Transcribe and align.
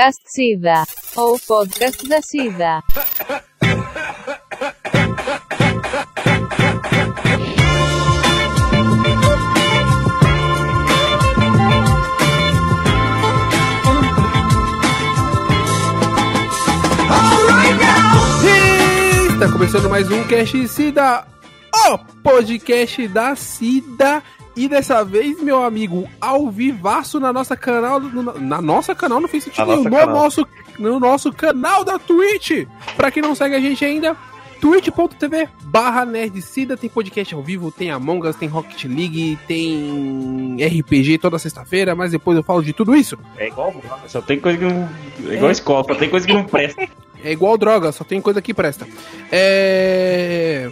Podcast 0.00 0.22
SIDA. 0.24 0.84
Ou 1.14 1.38
podcast 1.38 2.08
da 2.08 2.22
SIDA. 2.22 2.82
Está 19.34 19.52
começando 19.52 19.90
mais 19.90 20.10
um 20.10 20.24
Cast 20.24 20.68
Cida, 20.68 21.26
o 21.74 21.98
podcast 22.22 23.06
da 23.08 23.36
Cida. 23.36 24.22
E 24.56 24.68
dessa 24.68 25.04
vez, 25.04 25.40
meu 25.42 25.62
amigo, 25.62 26.08
ao 26.20 26.50
vivaço 26.50 27.20
na 27.20 27.32
nossa 27.32 27.56
canal, 27.56 28.00
no- 28.00 28.38
na 28.40 28.60
nossa 28.60 28.94
canal 28.94 29.20
não 29.20 29.28
fez 29.28 29.44
sentido 29.44 29.66
Na 29.66 29.76
nenhum, 29.76 29.84
nossa 29.84 29.90
no 29.90 30.06
canal. 30.06 30.22
nosso, 30.22 30.48
no 30.78 31.00
nosso 31.00 31.32
canal 31.32 31.84
da 31.84 31.98
Twitch. 31.98 32.66
Pra 32.96 33.10
quem 33.10 33.22
não 33.22 33.34
segue 33.34 33.54
a 33.54 33.60
gente 33.60 33.84
ainda, 33.84 34.16
twitch.tv 34.60 35.48
barra 35.62 36.04
nerdcida, 36.04 36.76
tem 36.76 36.90
podcast 36.90 37.34
ao 37.34 37.42
vivo, 37.42 37.70
tem 37.70 37.90
Among 37.90 38.26
Us, 38.28 38.36
tem 38.36 38.48
Rocket 38.48 38.84
League, 38.84 39.38
tem 39.46 40.56
RPG 40.60 41.18
toda 41.18 41.38
sexta-feira, 41.38 41.94
mas 41.94 42.10
depois 42.10 42.36
eu 42.36 42.42
falo 42.42 42.62
de 42.62 42.72
tudo 42.72 42.94
isso. 42.94 43.16
É 43.38 43.46
igual, 43.48 43.72
só 44.08 44.20
tem 44.20 44.38
coisa 44.40 44.58
que 44.58 44.64
não. 44.64 44.88
É 45.30 45.34
igual 45.34 45.50
escola, 45.52 45.84
só 45.88 45.94
tem 45.94 46.08
coisa 46.10 46.26
que 46.26 46.34
não 46.34 46.44
presta. 46.44 46.86
É 47.22 47.32
igual 47.32 47.56
droga, 47.56 47.92
só 47.92 48.02
tem 48.02 48.20
coisa 48.20 48.42
que 48.42 48.52
presta. 48.52 48.86
É... 49.30 50.70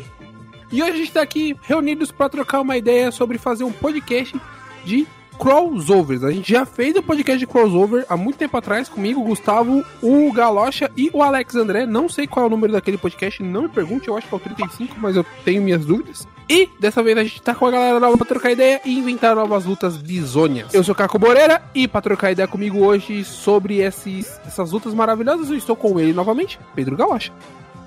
E 0.70 0.82
hoje 0.82 0.92
a 0.92 0.96
gente 0.96 1.12
tá 1.12 1.22
aqui 1.22 1.56
reunidos 1.62 2.12
pra 2.12 2.28
trocar 2.28 2.60
uma 2.60 2.76
ideia 2.76 3.10
sobre 3.10 3.38
fazer 3.38 3.64
um 3.64 3.72
podcast 3.72 4.38
de 4.84 5.06
crossovers. 5.38 6.24
A 6.24 6.30
gente 6.30 6.52
já 6.52 6.66
fez 6.66 6.94
um 6.96 7.02
podcast 7.02 7.38
de 7.38 7.46
crossover 7.46 8.04
há 8.08 8.16
muito 8.16 8.36
tempo 8.36 8.56
atrás 8.56 8.88
comigo, 8.88 9.22
Gustavo, 9.22 9.84
o 10.02 10.32
Galocha 10.32 10.90
e 10.96 11.10
o 11.12 11.22
Alex 11.22 11.54
André. 11.54 11.86
Não 11.86 12.08
sei 12.08 12.26
qual 12.26 12.44
é 12.44 12.46
o 12.48 12.50
número 12.50 12.72
daquele 12.72 12.98
podcast, 12.98 13.42
não 13.42 13.62
me 13.62 13.68
pergunte, 13.68 14.08
eu 14.08 14.16
acho 14.16 14.28
que 14.28 14.34
é 14.34 14.36
o 14.36 14.40
35, 14.40 14.96
mas 14.98 15.16
eu 15.16 15.24
tenho 15.44 15.62
minhas 15.62 15.86
dúvidas. 15.86 16.26
E 16.50 16.68
dessa 16.80 17.02
vez 17.02 17.16
a 17.16 17.22
gente 17.22 17.40
tá 17.40 17.54
com 17.54 17.66
a 17.66 17.70
galera 17.70 18.00
nova 18.00 18.16
pra 18.16 18.26
trocar 18.26 18.50
ideia 18.50 18.80
e 18.84 18.98
inventar 18.98 19.34
novas 19.36 19.64
lutas 19.64 19.96
bizonhas. 19.96 20.72
Eu 20.74 20.82
sou 20.82 20.92
o 20.92 20.96
Caco 20.96 21.18
Moreira 21.18 21.62
e 21.74 21.86
pra 21.86 22.00
trocar 22.00 22.32
ideia 22.32 22.48
comigo 22.48 22.84
hoje 22.84 23.24
sobre 23.24 23.78
esses, 23.78 24.40
essas 24.46 24.72
lutas 24.72 24.92
maravilhosas, 24.92 25.50
eu 25.50 25.56
estou 25.56 25.76
com 25.76 26.00
ele 26.00 26.12
novamente, 26.12 26.58
Pedro 26.74 26.96
Galocha. 26.96 27.32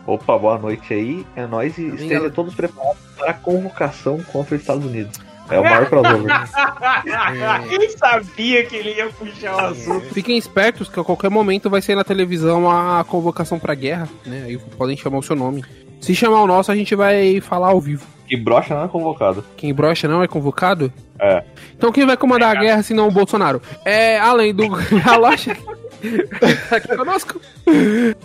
Opa, 0.06 0.38
boa 0.38 0.58
noite 0.58 0.94
aí. 0.94 1.26
É 1.36 1.46
nóis 1.46 1.78
e 1.78 1.88
estejam 1.88 2.30
todos 2.30 2.54
preparados 2.54 3.00
para 3.18 3.32
a 3.32 3.34
convocação 3.34 4.22
contra 4.32 4.56
os 4.56 4.62
Estados 4.62 4.86
Unidos. 4.86 5.20
É 5.50 5.60
o 5.60 5.64
maior 5.64 5.86
crossover. 5.88 6.32
Eu 7.70 7.90
sabia 7.98 8.66
que 8.66 8.76
ele 8.76 8.94
ia 8.94 9.10
puxar 9.10 9.56
o 9.56 9.60
assunto. 9.68 10.14
Fiquem 10.14 10.38
espertos 10.38 10.88
que 10.88 11.00
a 11.00 11.04
qualquer 11.04 11.30
momento 11.30 11.70
vai 11.70 11.82
ser 11.82 11.96
na 11.96 12.04
televisão 12.04 12.70
a 12.70 13.04
convocação 13.04 13.60
pra 13.60 13.76
guerra, 13.76 14.08
né? 14.26 14.44
Aí 14.48 14.58
podem 14.58 14.96
chamar 14.96 15.18
o 15.18 15.24
seu 15.24 15.36
nome. 15.36 15.64
Se 16.00 16.16
chamar 16.16 16.42
o 16.42 16.48
nosso, 16.48 16.72
a 16.72 16.76
gente 16.76 16.96
vai 16.96 17.42
falar 17.42 17.68
ao 17.68 17.82
vivo. 17.82 18.06
E 18.30 18.38
brocha 18.38 18.74
não 18.74 18.86
é 18.86 18.88
convocado. 18.88 19.44
Quem 19.58 19.74
brocha 19.74 20.08
não 20.08 20.24
é 20.24 20.28
convocado? 20.28 20.92
É. 21.20 21.44
Então 21.76 21.92
quem 21.92 22.06
vai 22.06 22.16
comandar 22.16 22.56
a 22.56 22.60
guerra 22.60 22.82
se 22.82 22.94
não 22.94 23.10
o 23.10 23.12
Bolsonaro? 23.12 23.62
É, 23.84 24.18
além 24.18 24.56
do 24.56 24.70
Galocha, 25.04 25.56
aqui 26.72 26.96
conosco, 26.96 27.40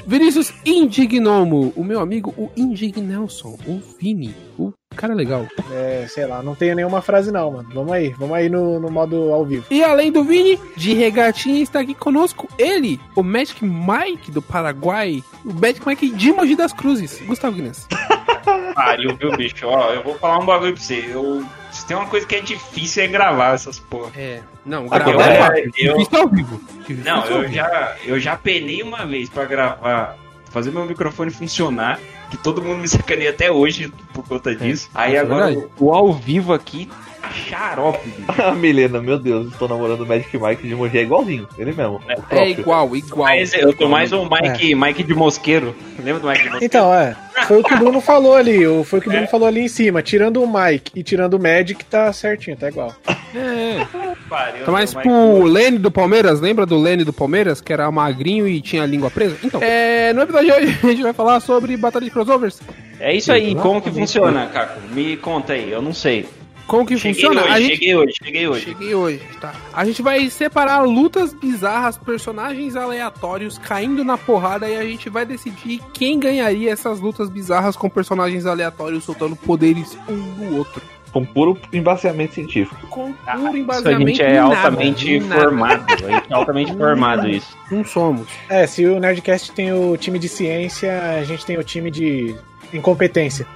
Vinícius 0.07 0.53
Indignomo, 0.65 1.73
o 1.77 1.85
meu 1.85 2.01
amigo, 2.01 2.35
o 2.37 2.51
Indignelson, 2.57 3.59
o 3.67 3.81
Vini, 3.99 4.35
o 4.59 4.73
cara 4.97 5.15
legal. 5.15 5.47
É, 5.73 6.07
sei 6.09 6.27
lá, 6.27 6.43
não 6.43 6.55
tenho 6.55 6.75
nenhuma 6.75 7.03
frase 7.03 7.31
não, 7.31 7.51
mano. 7.51 7.69
Vamos 7.73 7.93
aí, 7.93 8.09
vamos 8.11 8.37
aí 8.37 8.49
no, 8.49 8.81
no 8.81 8.91
modo 8.91 9.33
ao 9.33 9.45
vivo. 9.45 9.67
E 9.71 9.85
além 9.85 10.11
do 10.11 10.25
Vini, 10.25 10.59
de 10.77 10.95
regatinha 10.95 11.63
está 11.63 11.81
aqui 11.81 11.95
conosco 11.95 12.49
ele, 12.59 12.99
o 13.15 13.23
Magic 13.23 13.65
Mike 13.65 14.31
do 14.31 14.41
Paraguai, 14.41 15.23
o 15.45 15.53
Magic 15.53 15.87
Mike 15.87 16.11
de 16.11 16.33
Mogi 16.33 16.57
das 16.57 16.73
Cruzes, 16.73 17.21
Gustavo 17.27 17.57
Guinness. 17.57 17.87
Pariu, 18.75 19.17
viu, 19.17 19.33
bicho? 19.37 19.67
Ó, 19.67 19.93
eu 19.93 20.03
vou 20.03 20.15
falar 20.19 20.39
um 20.39 20.47
bagulho 20.47 20.75
pra 20.75 20.83
você. 20.83 21.05
Eu. 21.09 21.45
Tem 21.87 21.97
uma 21.97 22.07
coisa 22.07 22.27
que 22.27 22.35
é 22.35 22.41
difícil 22.41 23.05
é 23.05 23.07
gravar 23.07 23.55
essas 23.55 23.79
porra. 23.79 24.11
É, 24.17 24.41
não, 24.65 24.87
Agora, 24.87 25.05
gravar 25.05 25.31
é 25.31 25.37
fácil, 25.39 25.73
eu- 25.79 25.97
difícil 25.99 26.21
ao 26.23 26.29
vivo. 26.29 26.61
Difícil 26.81 27.05
Não, 27.05 27.21
ao 27.23 27.27
eu 27.29 27.41
vivo. 27.43 27.53
já, 27.55 27.97
eu 28.05 28.21
já 28.21 28.37
penei 28.37 28.83
uma 28.83 29.07
vez 29.07 29.29
pra 29.29 29.45
gravar, 29.45 30.17
fazer 30.51 30.71
meu 30.73 30.85
microfone 30.85 31.31
funcionar, 31.31 32.01
que 32.31 32.37
todo 32.37 32.61
mundo 32.61 32.79
me 32.81 32.89
sacaneia 32.89 33.31
até 33.31 33.51
hoje 33.53 33.93
por 34.13 34.27
conta 34.27 34.55
disso. 34.55 34.91
Aí 34.95 35.13
isso 35.13 35.17
é 35.17 35.21
agora 35.21 35.47
verdade. 35.47 35.69
o 35.79 35.93
ao 35.95 36.13
vivo 36.13 36.53
aqui 36.53 36.91
xarope, 37.31 38.09
bicho. 38.09 38.43
A 38.43 38.53
Milena, 38.57 39.01
meu 39.01 39.19
Deus, 39.19 39.53
estou 39.53 39.69
namorando 39.69 40.03
o 40.03 40.07
Magic 40.07 40.37
Mike 40.39 40.67
de 40.67 40.75
Mogi. 40.75 40.99
É 40.99 41.03
igualzinho, 41.03 41.49
ele 41.59 41.73
mesmo. 41.73 42.01
É 42.09 42.15
próprio. 42.17 42.51
igual, 42.51 42.97
igual. 42.97 43.29
Mas 43.29 43.53
eu 43.55 43.73
tô 43.73 43.89
mais 43.89 44.13
um 44.13 44.29
Mike, 44.29 44.75
Mike 44.75 45.03
de 45.03 45.15
Mosqueiro. 45.15 45.75
Lembra 45.99 46.21
do 46.21 46.29
Mike 46.29 46.43
de 46.43 46.51
Mosqueiro? 46.51 46.65
Então, 46.65 46.95
é, 46.95 47.17
foi 47.47 47.61
o 47.61 47.63
que 47.63 47.75
o 47.75 47.79
Bruno 47.79 48.01
falou 48.01 48.35
ali, 48.35 48.59
foi 48.85 48.99
o 48.99 49.03
que 49.03 49.09
o 49.09 49.13
Bruno 49.13 49.27
falou 49.27 49.47
ali 49.47 49.61
em 49.61 49.69
cima. 49.69 50.03
Tirando 50.03 50.43
o 50.43 50.47
Mike 50.47 50.93
e 50.95 51.03
tirando 51.03 51.35
o 51.35 51.41
Magic, 51.41 51.85
tá 51.85 52.13
certinho, 52.13 52.57
tá 52.57 52.69
igual. 52.69 52.95
É. 53.35 53.87
Pariu, 54.29 54.65
Tá 54.65 54.73
mais 54.73 54.93
pro 54.95 55.45
Lene 55.45 55.79
do 55.79 55.91
Palmeiras, 55.91 56.41
lembra 56.41 56.67
do 56.67 56.77
Lene 56.79 57.05
do 57.05 57.13
Palmeiras, 57.13 57.61
que 57.61 57.73
era 57.73 57.91
magrinho 57.91 58.49
e 58.49 58.61
tinha 58.61 58.83
a 58.83 58.87
língua 58.87 59.11
presa? 59.11 59.37
Então, 59.45 59.61
é, 59.63 60.13
no 60.13 60.23
episódio 60.23 60.47
de 60.47 60.53
hoje 60.53 60.79
a 60.83 60.87
gente 60.89 61.03
vai 61.03 61.13
falar 61.13 61.41
sobre 61.41 61.77
batalha 61.77 62.05
de 62.05 62.11
crossovers. 62.11 62.61
É 62.99 63.15
isso 63.15 63.31
aí, 63.31 63.55
como 63.55 63.81
que 63.81 63.91
funciona, 63.91 64.47
Caco? 64.47 64.81
Me 64.93 65.17
conta 65.17 65.53
aí, 65.53 65.71
eu 65.71 65.83
não 65.83 65.93
sei. 65.93 66.27
Como 66.67 66.85
que 66.85 66.97
Cheguei 66.99 67.15
funciona? 67.23 67.43
hoje, 67.45 67.53
a 67.53 67.61
gente... 67.61 67.71
cheguei 67.75 67.95
hoje, 67.97 68.15
cheguei 68.23 68.49
hoje. 68.49 68.65
Cheguei 68.65 68.95
hoje, 68.95 69.21
tá. 69.41 69.55
A 69.73 69.85
gente 69.85 70.03
vai 70.03 70.29
separar 70.29 70.81
lutas 70.83 71.33
bizarras, 71.33 71.97
personagens 71.97 72.75
aleatórios 72.75 73.57
caindo 73.57 74.03
na 74.05 74.19
porrada 74.19 74.69
e 74.69 74.77
a 74.77 74.83
gente 74.85 75.09
vai 75.09 75.25
decidir 75.25 75.81
quem 75.93 76.19
ganharia 76.19 76.73
essas 76.73 76.99
lutas 77.01 77.29
bizarras 77.31 77.77
com 77.77 77.89
personagens 77.89 78.47
aleatórios 78.47 79.05
soltando 79.05 79.37
poderes 79.37 79.97
um 80.09 80.17
do 80.17 80.57
outro. 80.57 80.83
Com 81.13 81.25
puro 81.25 81.57
embaseamento 81.73 82.35
científico. 82.35 82.85
Com 82.89 83.15
Ah, 83.27 83.37
puro 83.37 83.47
Isso 83.47 83.57
a 83.57 83.59
embasamento 83.61 84.09
gente 84.09 84.23
é 84.23 84.39
altamente 84.39 85.21
nada. 85.21 85.41
formado. 85.43 85.85
A 85.93 85.97
gente 85.97 86.27
é 86.31 86.35
altamente 86.35 86.77
formado 86.77 87.29
isso. 87.29 87.57
Não 87.71 87.85
somos. 87.85 88.27
É, 88.51 88.67
se 88.67 88.85
o 88.85 88.99
Nerdcast 89.01 89.53
tem 89.53 89.73
o 89.73 89.97
time 89.97 90.19
de 90.19 90.29
ciência, 90.29 91.01
a 91.19 91.25
gente 91.25 91.47
tem 91.47 91.57
o 91.57 91.65
time 91.65 91.91
de 91.91 92.35
incompetência. 92.75 93.47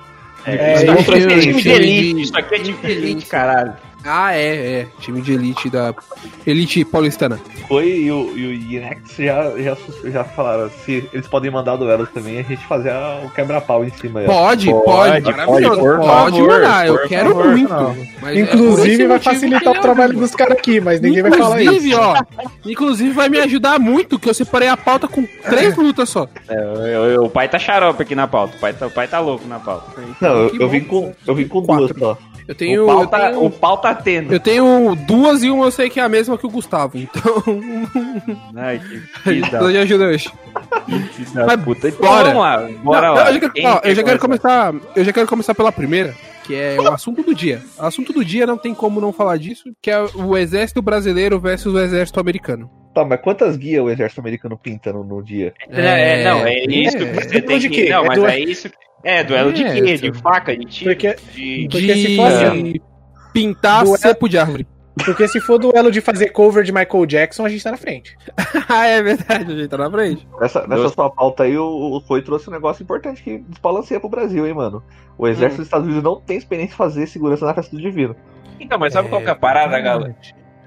É, 0.46 0.54
É, 0.54 0.74
isso 0.74 1.12
aqui 1.12 1.24
é 1.24 1.38
time 1.38 1.62
de 1.62 1.68
elite. 1.68 2.22
Isso 2.22 2.38
aqui 2.38 2.54
é 2.54 2.58
time 2.58 2.78
de 2.78 2.90
elite, 2.90 3.26
caralho. 3.26 3.74
Ah, 4.04 4.34
é, 4.34 4.80
é. 4.80 4.86
Time 5.00 5.20
de 5.20 5.32
elite 5.34 5.68
da. 5.68 5.94
Elite 6.46 6.84
paulistana. 6.84 7.38
Foi 7.68 7.86
e 7.86 8.10
o, 8.10 8.32
e 8.36 8.46
o 8.46 8.52
Inex 8.52 9.14
já, 9.18 9.50
já, 9.58 9.76
já 10.04 10.24
falaram. 10.24 10.70
Se 10.84 11.08
eles 11.12 11.28
podem 11.28 11.50
mandar 11.50 11.76
duelos 11.76 12.08
também, 12.10 12.38
a 12.38 12.42
gente 12.42 12.64
fazer 12.66 12.92
o 13.24 13.30
quebra-pau 13.30 13.84
em 13.84 13.90
cima. 13.90 14.20
Pode, 14.22 14.70
pode, 14.70 14.84
Pode, 14.84 15.22
maravilhoso. 15.36 15.80
pode, 15.80 15.80
por 15.80 15.98
Pode 15.98 16.36
favor, 16.38 16.48
mandar, 16.48 16.86
eu 16.86 16.98
por 16.98 17.08
quero 17.08 17.28
favor, 17.30 17.46
muito. 17.46 17.74
é 18.26 18.40
Inclusive, 18.40 18.92
esse 18.94 19.06
vai 19.06 19.18
facilitar 19.18 19.72
o 19.72 19.76
é 19.76 19.80
trabalho 19.80 20.14
dos 20.18 20.34
caras 20.34 20.56
aqui, 20.56 20.80
mas 20.80 21.00
ninguém 21.00 21.22
vai 21.22 21.32
falar 21.32 21.60
isso. 21.60 21.70
Inclusive, 21.72 21.94
ó. 21.94 22.14
Inclusive, 22.66 23.10
vai 23.12 23.28
me 23.28 23.38
ajudar 23.38 23.78
muito, 23.78 24.18
que 24.18 24.28
eu 24.28 24.34
separei 24.34 24.68
a 24.68 24.76
pauta 24.76 25.06
com 25.06 25.24
três 25.48 25.76
lutas 25.76 26.08
só. 26.08 26.26
É, 26.48 26.54
eu- 26.54 27.04
eu- 27.04 27.24
o 27.24 27.30
pai 27.30 27.48
tá 27.48 27.58
xarope 27.58 28.02
aqui 28.02 28.14
na 28.14 28.26
pauta. 28.26 28.56
O 28.56 28.60
pai 28.60 28.72
tá, 28.72 28.86
o 28.86 28.90
pai 28.90 29.06
tá 29.06 29.20
louco 29.20 29.46
na 29.46 29.58
pauta. 29.60 30.00
Não, 30.20 30.28
eu, 30.48 30.56
eu 30.60 30.68
vim 30.68 30.80
com, 30.80 31.12
eu 31.26 31.34
vim 31.34 31.46
com 31.46 31.62
Quatro. 31.62 31.86
duas 31.88 31.98
só. 31.98 32.18
Eu 32.50 32.54
tenho. 32.56 32.82
o, 32.82 32.86
pau 32.86 33.00
eu 33.02 33.06
tá, 33.06 33.18
tenho- 33.30 33.44
o 33.44 33.50
pau 33.50 33.78
tá 33.78 33.94
tendo. 33.94 34.32
Eu 34.34 34.40
tenho 34.40 34.96
duas 35.06 35.44
e 35.44 35.50
uma 35.50 35.66
eu 35.66 35.70
sei 35.70 35.88
que 35.88 36.00
é 36.00 36.02
a 36.02 36.08
mesma 36.08 36.36
que 36.36 36.44
o 36.44 36.50
Gustavo, 36.50 36.98
então. 36.98 37.44
Ai, 38.56 38.80
que 38.80 38.98
filho 39.22 39.48
da, 39.52 39.58
Ela 39.58 39.72
já 39.72 39.80
ajuda 39.82 40.04
hoje. 40.06 40.28
Mas 41.46 41.62
puta. 41.62 41.88
Então, 41.88 42.00
bora. 42.00 42.24
Vamos 42.24 42.42
lá, 42.42 42.68
bora 42.82 43.06
Não, 43.06 43.14
lá. 43.14 43.30
eu 43.30 43.40
já, 43.40 43.50
quero, 43.50 43.68
ó, 43.68 43.80
eu 43.84 43.94
já 43.94 44.02
quero 44.02 44.18
começar? 44.18 44.74
Eu 44.96 45.04
já 45.04 45.12
quero 45.12 45.28
começar 45.28 45.54
pela 45.54 45.70
primeira, 45.70 46.12
que 46.42 46.54
é 46.56 46.76
o 46.80 46.88
assunto 46.92 47.22
do 47.22 47.32
dia. 47.32 47.62
O 47.78 47.84
assunto 47.86 48.12
do 48.12 48.24
dia 48.24 48.44
não 48.48 48.58
tem 48.58 48.74
como 48.74 49.00
não 49.00 49.12
falar 49.12 49.36
disso, 49.36 49.70
que 49.80 49.88
é 49.88 50.00
o 50.16 50.36
exército 50.36 50.82
brasileiro 50.82 51.38
versus 51.38 51.72
o 51.72 51.78
exército 51.78 52.18
americano. 52.18 52.68
Tá, 52.92 53.04
mas 53.04 53.20
quantas 53.20 53.56
guias 53.56 53.84
o 53.84 53.88
exército 53.90 54.20
americano 54.20 54.58
pinta 54.60 54.92
no, 54.92 55.04
no 55.04 55.22
dia? 55.22 55.54
É, 55.68 56.24
não, 56.24 56.40
é 56.44 56.64
isso 56.64 56.96
que 56.96 57.04
é. 57.04 57.12
você 57.12 57.40
tem 57.40 57.58
de 57.60 57.68
que... 57.68 57.84
quê? 57.84 57.90
Não, 57.90 58.04
É 58.04 58.08
mas 58.08 58.24
é 58.24 58.40
isso... 58.40 58.68
É, 59.02 59.24
duelo 59.24 59.52
de 59.52 59.64
É, 59.64 59.72
quê? 59.80 59.90
essa- 59.92 60.10
De 60.10 60.18
faca, 60.18 60.56
de 60.56 60.64
tiro, 60.66 60.90
Porque- 60.90 61.16
de... 61.34 61.68
Porque 61.70 61.94
de 61.94 62.02
se 62.06 62.16
fosse- 62.16 62.82
pintar 63.32 63.82
Duelo- 63.84 63.98
cepo 63.98 64.28
de 64.28 64.38
árvore. 64.38 64.66
Porque 65.04 65.26
se 65.28 65.40
for 65.40 65.58
duelo 65.58 65.90
de 65.90 66.00
fazer 66.02 66.28
cover 66.30 66.62
de 66.62 66.72
Michael 66.72 67.06
Jackson, 67.06 67.46
a 67.46 67.48
gente 67.48 67.62
tá 67.64 67.70
na 67.70 67.76
frente. 67.78 68.14
ah, 68.68 68.86
é 68.86 69.02
verdade, 69.02 69.50
a 69.52 69.56
gente 69.56 69.68
tá 69.68 69.78
na 69.78 69.90
frente. 69.90 70.28
Nessa, 70.38 70.66
nessa 70.66 70.82
Doce. 70.82 70.94
sua 70.94 71.08
pauta 71.08 71.44
aí, 71.44 71.56
o, 71.56 71.64
o 71.96 72.00
Foi 72.02 72.20
trouxe 72.20 72.50
um 72.50 72.52
negócio 72.52 72.82
importante 72.82 73.22
que 73.22 73.38
desbalanceia 73.48 73.98
pro 74.00 74.10
Brasil, 74.10 74.46
hein, 74.46 74.52
mano. 74.52 74.82
O 75.16 75.26
exército 75.26 75.58
dos 75.62 75.66
Estados 75.68 75.86
Unidos 75.86 76.02
não 76.04 76.20
tem 76.20 76.36
experiência 76.36 76.74
em 76.74 76.76
fazer 76.76 77.06
segurança 77.06 77.46
na 77.46 77.54
festa 77.54 77.74
do 77.74 77.80
divino. 77.80 78.14
Então, 78.58 78.78
mas 78.78 78.92
sabe 78.92 79.08
qual 79.08 79.22
que 79.22 79.28
é 79.28 79.30
a 79.30 79.34
parada, 79.34 79.80
galera? 79.80 80.14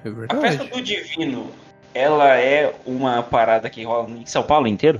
É 0.03 0.09
A 0.35 0.41
festa 0.41 0.63
do 0.65 0.81
divino, 0.81 1.47
ela 1.93 2.35
é 2.37 2.73
uma 2.87 3.21
parada 3.21 3.69
que 3.69 3.83
rola 3.83 4.09
em 4.09 4.25
São 4.25 4.41
Paulo 4.41 4.67
inteiro? 4.67 4.99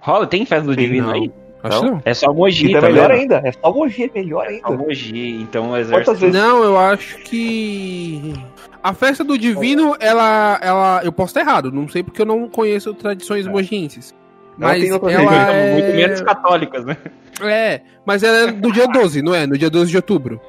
Rola? 0.00 0.26
Tem 0.26 0.44
festa 0.44 0.66
do 0.66 0.74
Sim, 0.74 0.80
divino 0.80 1.06
não. 1.08 1.14
aí? 1.14 1.30
Acho 1.62 1.80
que 1.80 1.86
não. 1.90 2.02
É 2.04 2.14
só 2.14 2.32
Mogi, 2.32 2.66
Então 2.66 2.78
é 2.78 2.80
tá 2.80 2.88
melhor 2.88 3.08
vendo? 3.08 3.20
ainda. 3.20 3.42
É 3.48 3.52
só 3.52 3.72
Mogi, 3.72 4.04
é 4.04 4.10
melhor 4.20 4.44
Só 4.46 4.50
ainda. 4.50 4.70
Mogi, 4.70 5.40
então 5.42 5.70
o 5.70 5.76
exército... 5.76 6.14
vezes? 6.14 6.34
Não, 6.40 6.64
eu 6.64 6.78
acho 6.78 7.18
que. 7.18 8.34
a 8.82 8.92
festa 8.92 9.22
do 9.22 9.38
divino, 9.38 9.96
ela, 10.00 10.58
ela. 10.62 11.00
Eu 11.04 11.12
posso 11.12 11.30
estar 11.30 11.40
errado, 11.40 11.70
não 11.70 11.88
sei 11.88 12.02
porque 12.02 12.22
eu 12.22 12.26
não 12.26 12.48
conheço 12.48 12.92
tradições 12.94 13.46
mogienses. 13.46 14.14
Não, 14.58 14.68
Mas 14.68 14.82
tem 14.82 14.92
outras 14.92 15.12
ela 15.14 15.22
religiões, 15.30 15.54
é... 15.56 15.72
Muito 15.72 15.96
menos 15.96 16.20
católicas, 16.20 16.84
né? 16.84 16.96
É, 17.40 17.80
mas 18.04 18.22
ela 18.22 18.50
é 18.50 18.52
do 18.52 18.70
dia 18.70 18.86
12, 18.86 19.22
não 19.22 19.34
é? 19.34 19.46
No 19.46 19.56
dia 19.56 19.70
12 19.70 19.90
de 19.90 19.96
outubro. 19.96 20.40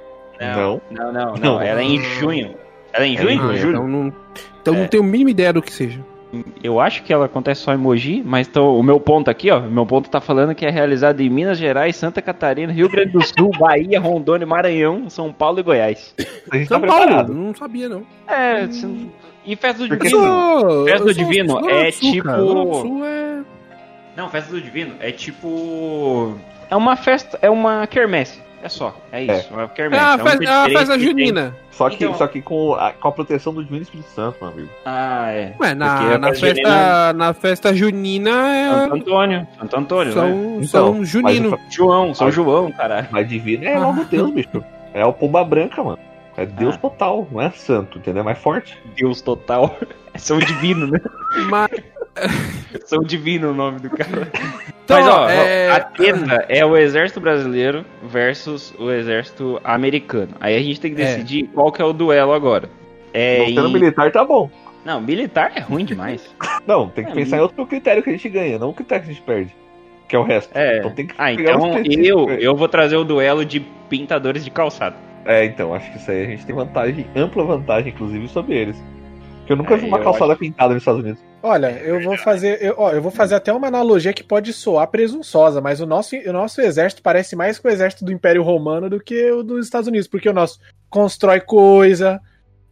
Não. 0.42 0.82
Não, 0.92 1.14
não, 1.14 1.14
não. 1.14 1.36
Não. 1.36 1.62
Ela 1.62 1.80
é 1.80 1.84
em 1.84 2.00
junho. 2.02 2.54
Ela 2.92 3.06
é 3.06 3.08
em 3.08 3.16
É 3.16 3.22
junho? 3.22 3.32
em 3.32 3.38
junho. 3.38 3.58
Julho? 3.58 3.72
Então 3.78 3.88
não, 3.88 4.14
então 4.62 4.74
É. 4.76 4.78
não 4.80 4.88
tenho 4.88 5.04
a 5.04 5.06
mínima 5.06 5.32
ideia 5.32 5.54
do 5.54 5.62
que 5.62 5.72
seja. 5.72 6.00
Eu 6.64 6.80
acho 6.80 7.04
que 7.04 7.14
ela 7.14 7.26
acontece 7.26 7.62
só 7.62 7.74
em 7.74 7.78
Mogi, 7.78 8.24
mas 8.26 8.48
tô- 8.48 8.76
o 8.78 8.82
meu 8.82 9.00
ponto 9.00 9.30
aqui, 9.30 9.52
ó, 9.52 9.60
o 9.60 9.70
meu 9.70 9.86
ponto 9.86 10.10
tá 10.10 10.20
falando 10.20 10.56
que 10.56 10.66
é 10.66 10.70
realizado 10.72 11.22
em 11.22 11.30
Minas 11.30 11.58
Gerais, 11.60 11.96
Santa 11.96 12.22
Catarina, 12.22 12.74
Rio 12.74 12.90
Grande 12.90 13.12
do 13.12 13.22
Sul, 13.22 13.52
Bahia, 13.60 14.00
Rondônia, 14.00 14.48
Maranhão, 14.48 15.10
São 15.10 15.32
Paulo 15.32 15.60
e 15.60 15.64
Goiás. 15.64 16.16
Tá 16.50 16.66
São 16.66 16.82
Paulo, 16.82 17.04
preparado. 17.06 17.34
não 17.34 17.54
sabia 17.54 17.88
não. 17.88 18.04
É, 18.28 18.68
se- 18.68 19.10
e 19.46 19.56
festa 19.56 19.84
do 19.84 19.90
Porque- 19.90 20.08
Divino? 20.08 20.24
Sou- 20.26 20.86
Festa 20.86 21.06
do 21.06 21.14
Divino 21.14 21.50
sou 21.60 21.70
é 21.70 21.92
tipo- 21.92 22.30
Sul 22.82 23.06
é... 23.06 23.42
Não, 24.16 24.30
festa 24.30 24.52
do 24.52 24.62
Divino 24.62 24.94
é 25.00 25.12
tipo 25.12 26.36
é 26.70 26.76
uma 26.76 26.96
festa, 26.96 27.38
é 27.42 27.50
uma 27.50 27.86
quermesse, 27.86 28.40
é 28.64 28.70
só, 28.70 28.96
é 29.12 29.24
isso, 29.24 29.32
é, 29.32 29.54
uma 29.54 29.62
É 29.64 29.82
é 29.82 29.86
a 30.00 30.16
diferença 30.18 30.70
festa 30.70 30.94
que 30.94 31.00
tem- 31.00 31.00
junina. 31.00 31.56
Só 31.72 31.90
que, 31.90 31.96
Então- 32.04 32.14
só 32.16 32.28
que 32.28 32.42
com, 32.42 32.74
a, 32.76 32.92
com 32.94 33.08
a 33.08 33.12
proteção 33.12 33.54
do 33.54 33.64
Divino 33.64 33.82
Espírito 33.82 34.10
Santo, 34.10 34.38
meu 34.42 34.50
amigo. 34.52 34.70
Ah, 34.86 35.32
é. 35.32 35.54
Ué, 35.60 35.74
na, 35.76 36.14
a 36.14 36.18
na, 36.18 36.28
festa 36.30 36.48
junina- 36.50 37.14
na 37.14 37.34
festa 37.34 37.74
junina 37.76 38.30
é... 38.56 38.70
Santo 38.70 38.96
Antônio, 38.96 39.48
Santo 39.60 39.78
Antônio, 39.78 40.16
né? 40.16 40.22
São, 40.22 40.30
Então, 40.62 40.66
são 40.68 40.94
mas 41.00 41.10
junino. 41.10 41.56
o- 41.56 41.60
João, 41.72 42.14
São 42.14 42.28
Ah. 42.28 42.32
João, 42.32 42.72
caralho. 42.72 43.08
Mas 43.12 43.28
divino 43.28 43.66
é 43.66 43.78
logo 43.80 44.04
Deus, 44.06 44.30
bicho. 44.34 44.64
É 44.94 45.04
o 45.06 45.12
pomba 45.14 45.44
branca, 45.44 45.84
mano. 45.84 46.00
É 46.38 46.46
Deus 46.46 46.76
Ah. 46.76 46.78
total, 46.80 47.28
não 47.32 47.42
é 47.42 47.50
santo, 47.52 47.98
entendeu? 47.98 48.22
É 48.22 48.24
mais 48.26 48.38
forte. 48.40 48.78
Deus 48.96 49.22
total. 49.22 49.76
É 50.16 50.20
São 50.20 50.38
Divino, 50.38 50.86
né? 50.86 51.00
Mas, 51.50 51.72
São 52.86 53.00
Divino 53.00 53.52
o 53.52 53.54
nome 53.54 53.80
do 53.80 53.90
cara. 53.90 54.30
então, 54.84 54.98
Mas 55.02 55.08
ó, 55.08 55.30
é... 55.30 55.72
a 55.72 55.80
treta 55.80 56.46
é 56.50 56.66
o 56.66 56.76
exército 56.78 57.20
brasileiro 57.20 57.86
versus 58.04 58.74
o 58.80 58.92
exército 58.92 59.60
americano. 59.64 60.30
Aí 60.40 60.56
a 60.56 60.60
gente 60.62 60.80
tem 60.80 60.94
que 60.94 61.02
É. 61.02 61.06
decidir 61.06 61.48
qual 61.54 61.72
que 61.72 61.82
é 61.82 61.86
o 61.86 61.94
duelo 61.94 62.34
agora. 62.34 62.70
É 63.14 63.44
em- 63.50 63.74
militar 63.74 64.12
tá 64.12 64.24
bom. 64.24 64.50
Não, 64.86 65.00
militar 65.00 65.52
é 65.56 65.60
ruim 65.62 65.86
demais. 65.86 66.24
Não, 66.68 66.90
tem 66.90 67.06
que 67.06 67.12
É, 67.12 67.16
pensar 67.16 67.38
em 67.38 67.42
outro 67.42 67.66
critério 67.66 68.04
que 68.04 68.10
a 68.10 68.14
gente 68.14 68.28
ganha, 68.30 68.58
não 68.60 68.70
o 68.70 68.74
critério 68.74 69.04
que 69.06 69.12
a 69.12 69.14
gente 69.14 69.24
perde. 69.24 69.56
Que 70.08 70.16
é 70.16 70.20
o 70.20 70.24
resto. 70.24 70.52
É. 70.58 70.80
Então 70.80 70.92
tem 70.92 71.08
que 71.08 71.16
Ah, 71.18 71.32
então 71.32 71.78
eu, 71.86 72.30
eu 72.32 72.56
vou 72.56 72.68
trazer 72.68 72.98
o 72.98 73.04
duelo 73.04 73.46
de 73.46 73.60
pintadores 73.90 74.44
de 74.44 74.52
calçado. 74.52 74.96
É, 75.26 75.46
então, 75.46 75.74
acho 75.74 75.90
que 75.92 75.98
isso 75.98 76.12
aí 76.12 76.24
a 76.24 76.28
gente 76.28 76.46
tem 76.46 76.54
vantagem, 76.54 77.08
ampla 77.16 77.46
vantagem, 77.46 77.94
inclusive, 77.94 78.28
sobre 78.28 78.56
eles. 78.56 78.84
Porque 79.44 79.54
eu 79.54 79.58
nunca 79.58 79.74
É, 79.74 79.78
vi 79.78 79.88
uma 79.88 80.00
calçada 80.00 80.36
pintada 80.38 80.74
nos 80.74 80.82
Estados 80.82 81.02
Unidos. 81.02 81.22
Olha, 81.42 81.68
eu 81.82 82.02
vou 82.02 82.18
fazer, 82.18 82.64
eu, 82.64 82.76
ó, 82.78 82.92
eu 82.92 83.02
vou 83.02 83.12
fazer 83.12 83.36
até 83.36 83.52
uma 83.52 83.68
analogia 83.68 84.14
que 84.14 84.24
pode 84.24 84.54
soar 84.54 84.88
presunçosa, 84.88 85.60
mas 85.60 85.82
o 85.82 85.86
nosso, 85.86 86.16
o 86.16 86.32
nosso 86.32 86.62
exército 86.62 87.02
parece 87.02 87.36
mais 87.36 87.60
com 87.60 87.68
o 87.68 87.72
exército 87.72 88.06
do 88.06 88.14
Império 88.14 88.42
Romano 88.42 88.90
do 88.90 89.02
que 89.04 89.30
o 89.32 89.44
dos 89.44 89.66
Estados 89.66 89.88
Unidos, 89.90 90.08
porque 90.08 90.30
o 90.30 90.34
nosso 90.34 90.60
constrói 90.90 91.42
coisa, 91.42 92.22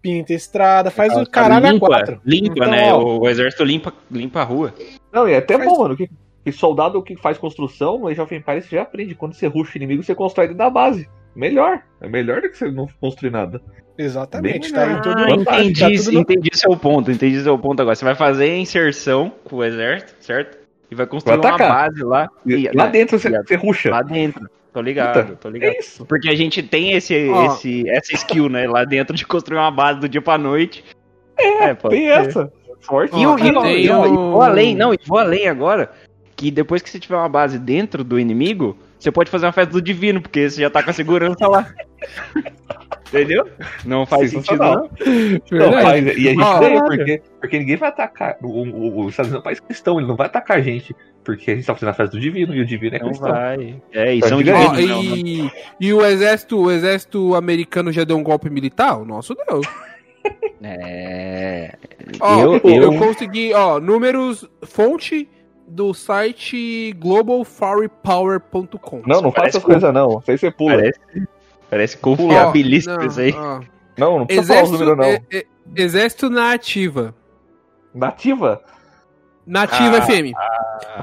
pinta 0.02 0.34
estrada, 0.34 0.90
faz 0.90 1.14
o 1.18 1.30
caralho 1.30 1.68
a 1.68 1.72
limpa, 1.74 1.88
quatro. 1.88 2.22
Limpa, 2.26 2.54
Então, 2.56 2.72
né? 2.72 2.94
ó, 2.94 3.04
O, 3.20 3.28
exército 3.30 3.66
limpa, 3.66 3.94
limpa 4.10 4.40
a 4.40 4.44
rua. 4.46 4.74
Não, 5.12 5.28
e 5.28 5.34
é 5.34 5.38
até 5.38 5.58
Faz- 5.58 5.70
bom, 5.70 5.82
mano, 5.82 5.98
que, 5.98 6.10
que 6.46 6.52
soldado 6.54 7.04
que 7.04 7.18
faz 7.18 7.38
construção, 7.38 8.00
no 8.00 8.08
Age 8.08 8.22
of 8.22 8.34
Empires 8.34 8.66
você 8.66 8.78
já 8.78 8.84
aprende. 8.84 9.14
Quando 9.14 9.34
você 9.34 9.46
ruxa 9.48 9.74
o 9.74 9.78
inimigo, 9.78 10.02
você 10.02 10.16
constrói 10.16 10.48
dentro 10.48 10.60
da 10.60 10.70
base. 10.70 11.10
Melhor. 11.36 11.82
É 12.00 12.08
melhor 12.08 12.42
do 12.42 12.50
que 12.50 12.58
você 12.58 12.72
não 12.72 12.88
construir 13.02 13.30
nada. 13.32 13.62
Exatamente, 14.02 14.72
Bem 14.72 14.72
tá 14.72 14.84
aí 14.84 15.02
todo 15.02 15.18
Ah, 15.20 15.28
vantagem, 15.36 15.74
tá 15.74 15.86
entendi, 15.88 15.98
tudo 16.04 16.12
no- 16.14 16.20
entendi 16.22 16.50
seu 16.54 16.78
ponto, 16.78 17.12
entendi 17.12 17.42
seu 17.42 17.58
ponto 17.58 17.82
agora. 17.82 17.96
Você 17.96 18.06
vai 18.06 18.16
fazer 18.16 18.46
a 18.52 18.58
inserção 18.58 19.32
com 19.44 19.58
o 19.58 19.64
exército, 19.64 20.14
certo? 20.20 20.58
E 20.90 20.96
vai 20.96 21.06
construir 21.06 21.38
Vai 21.38 21.52
uma 21.52 21.58
base 21.58 22.04
lá. 22.04 22.30
E 22.46 22.54
E- 22.54 22.72
lá 22.74 22.86
não, 22.86 22.92
dentro 22.92 23.18
você, 23.20 23.30
e- 23.30 23.44
você 23.44 23.56
ruxa. 23.56 23.90
Lá 23.92 24.02
dentro. 24.02 24.50
Tô 24.74 24.82
ligado, 24.82 25.36
tô 25.36 25.50
ligado. 25.50 25.74
É 25.74 25.80
isso. 25.80 26.06
Porque 26.06 26.30
a 26.30 26.36
gente 26.36 26.64
tem 26.64 26.94
esse, 26.94 27.30
Ó. 27.30 27.46
esse, 27.48 27.90
essa 27.90 28.14
skill, 28.14 28.48
né? 28.50 28.68
Lá 28.68 28.86
dentro 28.86 29.16
de 29.16 29.26
construir 29.26 29.58
uma 29.58 29.72
base 29.72 30.00
do 30.00 30.08
dia 30.10 30.22
pra 30.22 30.38
noite. 30.38 30.84
É, 31.38 31.74
pode 31.74 31.96
Tem 31.96 32.06
ser. 32.08 32.14
essa. 32.28 32.54
Forte. 32.82 33.16
E, 33.20 33.26
o- 33.28 33.38
e, 33.38 33.86
e, 33.86 33.90
ó, 33.90 34.06
e 34.06 34.10
vou 34.10 34.42
além, 34.42 34.76
não, 34.76 34.94
e 34.94 34.98
vou 35.06 35.18
além 35.20 35.48
agora. 35.48 35.92
Que 36.36 36.50
depois 36.50 36.82
que 36.82 36.90
você 36.90 37.00
tiver 37.00 37.16
uma 37.18 37.30
base 37.30 37.60
dentro 37.60 38.04
do 38.04 38.18
inimigo, 38.20 38.76
você 38.98 39.12
pode 39.12 39.30
fazer 39.30 39.46
uma 39.46 39.52
festa 39.52 39.72
do 39.74 39.82
divino, 39.82 40.20
porque 40.22 40.50
você 40.50 40.62
já 40.62 40.70
tá 40.70 40.82
com 40.82 40.90
a 40.90 40.94
segurança 40.94 41.48
lá. 41.48 41.68
Entendeu? 43.10 43.46
Não 43.86 44.06
faz 44.06 44.32
sentido, 44.32 44.58
não. 44.58 44.90
Não, 45.52 45.74
faz, 45.82 46.06
e 46.18 46.30
a 46.30 46.32
gente 46.32 46.42
Ó, 46.42 46.60
ganha, 46.60 46.80
caralho. 46.80 46.98
porque, 46.98 47.22
porque 47.42 47.60
ninguém 47.60 47.76
vai 47.76 47.90
atacar. 47.90 48.38
O, 48.42 48.48
o, 48.48 49.04
o 49.04 49.10
Estados 49.10 49.30
Unidos 49.32 49.36
é 49.36 49.40
um 49.40 49.44
país 49.44 49.60
cristão, 49.60 50.00
ele 50.00 50.08
não 50.08 50.16
vai 50.16 50.28
atacar 50.28 50.58
a 50.58 50.62
gente. 50.62 50.96
Porque 51.24 51.52
a 51.52 51.56
gente 51.56 51.66
tá 51.68 51.74
fazendo 51.76 51.90
a 51.90 51.94
festa 51.94 52.16
do 52.16 52.22
divino 52.22 52.56
e 52.56 52.62
o 52.62 52.66
divino 52.66 52.96
é 52.96 53.00
Não 53.00 53.08
cristão. 53.10 53.30
vai. 53.30 53.82
É, 53.92 54.16
e 54.16 54.22
são 54.28 54.42
divinos. 54.42 54.88
não. 54.88 55.04
e, 55.18 55.52
e 55.80 55.94
o 55.94 56.04
exército, 56.06 56.58
o 56.58 56.72
exército 56.72 57.36
americano 57.36 57.92
já 57.92 58.04
deu 58.06 58.18
um 58.18 58.24
golpe 58.24 58.50
militar? 58.50 58.98
O 59.00 59.06
nosso 59.06 59.36
deu. 59.36 59.62
É. 60.64 61.74
Ó, 62.20 62.40
Eu- 62.40 62.62
eu, 62.64 62.82
eu- 62.84 62.96
consegui, 62.98 63.54
ó, 63.54 63.80
números, 63.80 64.48
fonte 64.64 65.28
do 65.68 65.94
site 65.94 66.94
globalfirepower.com. 67.00 69.02
Não, 69.08 69.22
não 69.22 69.32
faça 69.32 69.48
essas 69.48 69.64
com- 69.64 69.72
coisas 69.72 69.92
não. 69.94 70.20
Isso 70.20 70.32
aí 70.32 70.38
você 70.38 70.52
pula. 70.52 70.76
Parece, 70.76 71.00
parece 71.72 71.98
confiabilíssimo 71.98 72.98
não, 72.98 73.06
isso 73.08 73.20
aí. 73.20 73.34
ó. 73.36 73.62
Não, 73.98 74.20
não 74.20 74.26
precisa 74.28 74.48
falar 74.54 74.64
os 74.64 74.70
Exército, 74.72 74.90
números 74.96 74.98
não. 74.98 75.14
é- 75.32 75.38
é- 75.40 75.46
exército 75.84 76.30
na 76.30 76.54
ativa. 76.54 77.16
Nativa? 77.94 78.62
Nativa 79.46 79.98
Ah, 79.98 80.02
FM. 80.02 80.34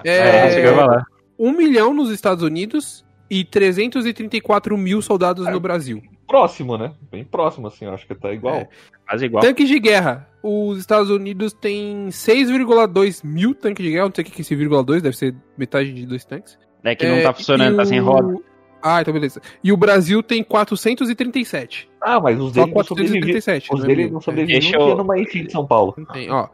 É, 0.05 0.19
É, 0.47 0.51
chegava 0.51 0.85
lá. 0.87 1.05
1 1.39 1.53
milhão 1.53 1.93
nos 1.93 2.11
Estados 2.11 2.43
Unidos 2.43 3.05
e 3.29 3.45
334 3.45 4.77
mil 4.79 5.03
soldados 5.03 5.47
no 5.47 5.61
Brasil. 5.61 6.03
Próximo, 6.27 6.77
né? 6.77 6.93
Bem 7.11 7.25
próximo, 7.25 7.67
assim, 7.69 7.85
eu 7.87 7.95
acho 7.95 8.07
que 8.07 8.15
tá 8.15 8.33
igual. 8.33 8.57
É. 8.57 8.69
Quase 9.09 9.25
igual. 9.27 9.43
Tanques 9.43 9.69
de 9.69 9.79
guerra. 9.79 10.29
Os 10.43 10.79
Estados 10.79 11.11
Unidos 11.11 11.53
têm 11.53 12.11
6,2 12.11 13.23
mil 13.25 13.55
tanques 13.55 13.85
de 13.85 13.91
guerra. 13.93 14.05
Não 14.07 14.13
sei 14.15 14.23
o 14.23 14.27
que 14.27 14.39
é 14.39 14.41
esse 14.41 14.55
vírgula 14.55 14.83
2, 14.83 15.03
deve 15.03 15.17
ser 15.17 15.35
metade 15.57 15.93
de 15.93 16.07
dois 16.07 16.25
tanques. 16.25 16.59
É 16.85 16.95
que 16.95 17.07
não 17.07 17.17
É, 17.17 17.23
tá 17.23 17.33
funcionando, 17.33 17.75
e 17.75 17.77
tá 17.77 17.85
sem 17.85 18.01
o- 18.01 18.05
roda. 18.05 18.37
Ah, 18.83 19.01
então 19.01 19.13
beleza. 19.13 19.41
E 19.63 19.73
o 19.73 19.77
Brasil 19.77 20.23
tem 20.23 20.43
437. 20.43 21.89
Ah, 22.01 22.21
mas 22.21 22.39
os 22.41 22.53
Só 22.55 22.61
dele 22.65 22.75
não 22.75 22.85
sobreviviam. 22.85 23.21
437. 23.23 23.69
Os 23.75 23.83
é 23.83 23.87
dele 23.87 24.11
não 24.11 24.19
É. 24.19 24.23
sobreviviam 24.23 24.61
Deixa 24.61 24.79
nunca 24.79 24.91
eu- 24.91 24.97
numa 24.97 25.19
enchente 25.19 25.47
de 25.47 25.53
São 25.53 25.67
Paulo. 25.67 25.95
Tem, 26.13 26.31
ó. 26.31 26.49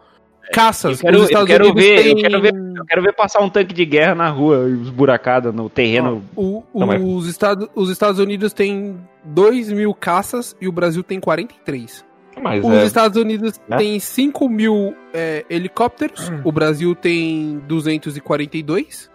Caças. 0.52 0.98
Eu 0.98 1.04
quero- 1.06 1.16
os 1.16 1.22
eu 1.22 1.26
Estados 1.28 1.46
quero 1.48 1.64
Unidos 1.64 1.82
ver- 1.84 1.96
eu 1.98 2.02
têm... 2.02 2.16
quero 2.16 2.46
Eu 2.76 2.84
quero 2.86 3.02
ver 3.02 3.12
passar 3.14 3.40
um 3.40 3.48
tanque 3.48 3.72
de 3.72 3.84
guerra 3.86 4.14
na 4.14 4.28
rua, 4.28 4.68
esburacada 4.68 5.50
no 5.50 5.70
terreno. 5.70 6.22
O- 6.36 6.62
Não, 6.74 6.86
mas- 6.86 7.02
os, 7.02 7.26
Estados, 7.28 7.66
os 7.74 7.88
Estados 7.88 8.18
Unidos 8.20 8.52
têm 8.52 8.96
2 9.24 9.72
mil 9.72 9.94
caças 9.94 10.54
e 10.60 10.68
o 10.68 10.72
Brasil 10.72 11.02
tem 11.02 11.18
43. 11.18 12.04
Mas 12.42 12.62
Os 12.64 12.70
é. 12.72 12.84
Estados 12.84 13.16
Unidos 13.16 13.58
né? 13.68 13.76
têm 13.78 13.98
5 14.00 14.48
mil 14.48 14.94
é, 15.14 15.46
helicópteros, 15.48 16.28
Hum. 16.28 16.40
o 16.44 16.50
Brasil 16.52 16.94
tem 16.94 17.60
242. 17.68 19.08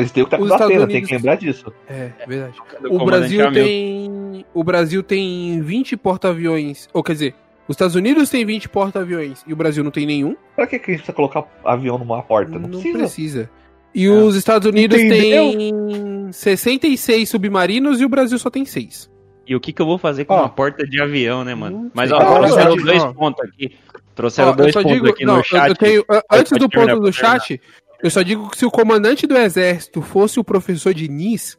Mas 0.00 0.10
tem 0.10 0.22
o 0.22 0.26
que 0.26 0.36
tá 0.48 0.56
Atena, 0.64 0.86
tem 0.86 1.02
que 1.04 1.14
lembrar 1.14 1.36
disso. 1.36 1.72
É, 1.88 2.10
verdade. 2.26 2.58
O 2.90 3.04
Brasil 3.04 3.46
Hamilton. 3.46 3.66
tem. 3.66 4.44
O 4.52 4.64
Brasil 4.64 5.02
tem 5.02 5.60
20 5.60 5.96
porta-aviões. 5.96 6.88
Ou 6.92 7.02
quer 7.02 7.12
dizer, 7.12 7.34
os 7.68 7.74
Estados 7.74 7.94
Unidos 7.94 8.28
tem 8.28 8.44
20 8.44 8.68
porta-aviões 8.68 9.44
e 9.46 9.52
o 9.52 9.56
Brasil 9.56 9.84
não 9.84 9.90
tem 9.90 10.04
nenhum. 10.04 10.36
Pra 10.56 10.66
que, 10.66 10.78
que 10.78 10.90
a 10.90 10.94
gente 10.94 11.02
precisa 11.02 11.12
colocar 11.14 11.44
avião 11.64 11.96
numa 11.98 12.22
porta? 12.22 12.58
Não, 12.58 12.80
precisa. 12.80 13.48
E 13.94 14.08
os 14.08 14.34
Estados 14.34 14.66
Unidos 14.68 14.98
Entendeu? 15.00 15.52
têm 15.56 16.32
66 16.32 17.28
submarinos 17.28 18.00
e 18.00 18.04
o 18.04 18.08
Brasil 18.08 18.38
só 18.38 18.50
tem 18.50 18.64
6. 18.64 19.08
E 19.46 19.54
o 19.54 19.60
que, 19.60 19.72
que 19.72 19.80
eu 19.80 19.86
vou 19.86 19.98
fazer 19.98 20.24
com 20.24 20.34
Ó. 20.34 20.40
uma 20.40 20.48
porta 20.48 20.84
de 20.86 21.00
avião, 21.00 21.44
né, 21.44 21.54
mano? 21.54 21.82
Não 21.84 21.90
Mas 21.94 22.10
ó, 22.10 22.18
trouxeram 22.18 22.76
dois 22.76 23.04
pontos 23.12 23.44
aqui. 23.44 23.76
Trouxeram 24.14 24.48
Ó, 24.48 24.52
eu 24.52 24.56
dois 24.56 24.72
só 24.72 24.80
pontos 24.82 24.94
digo, 24.96 25.08
aqui 25.10 25.24
não, 25.24 25.34
no 25.34 25.40
eu- 25.40 25.44
chat. 25.44 25.68
eu 25.68 25.74
tenho, 25.76 26.04
antes 26.32 26.52
do 26.58 26.68
ponto 26.68 26.98
do 27.00 27.12
chat, 27.12 27.60
eu 28.04 28.10
só 28.10 28.22
digo 28.22 28.48
que 28.50 28.58
se 28.58 28.64
o 28.66 28.70
comandante 28.70 29.26
do 29.26 29.36
exército 29.36 30.00
fosse 30.02 30.38
o 30.38 30.44
professor 30.44 30.92
Diniz, 30.94 31.58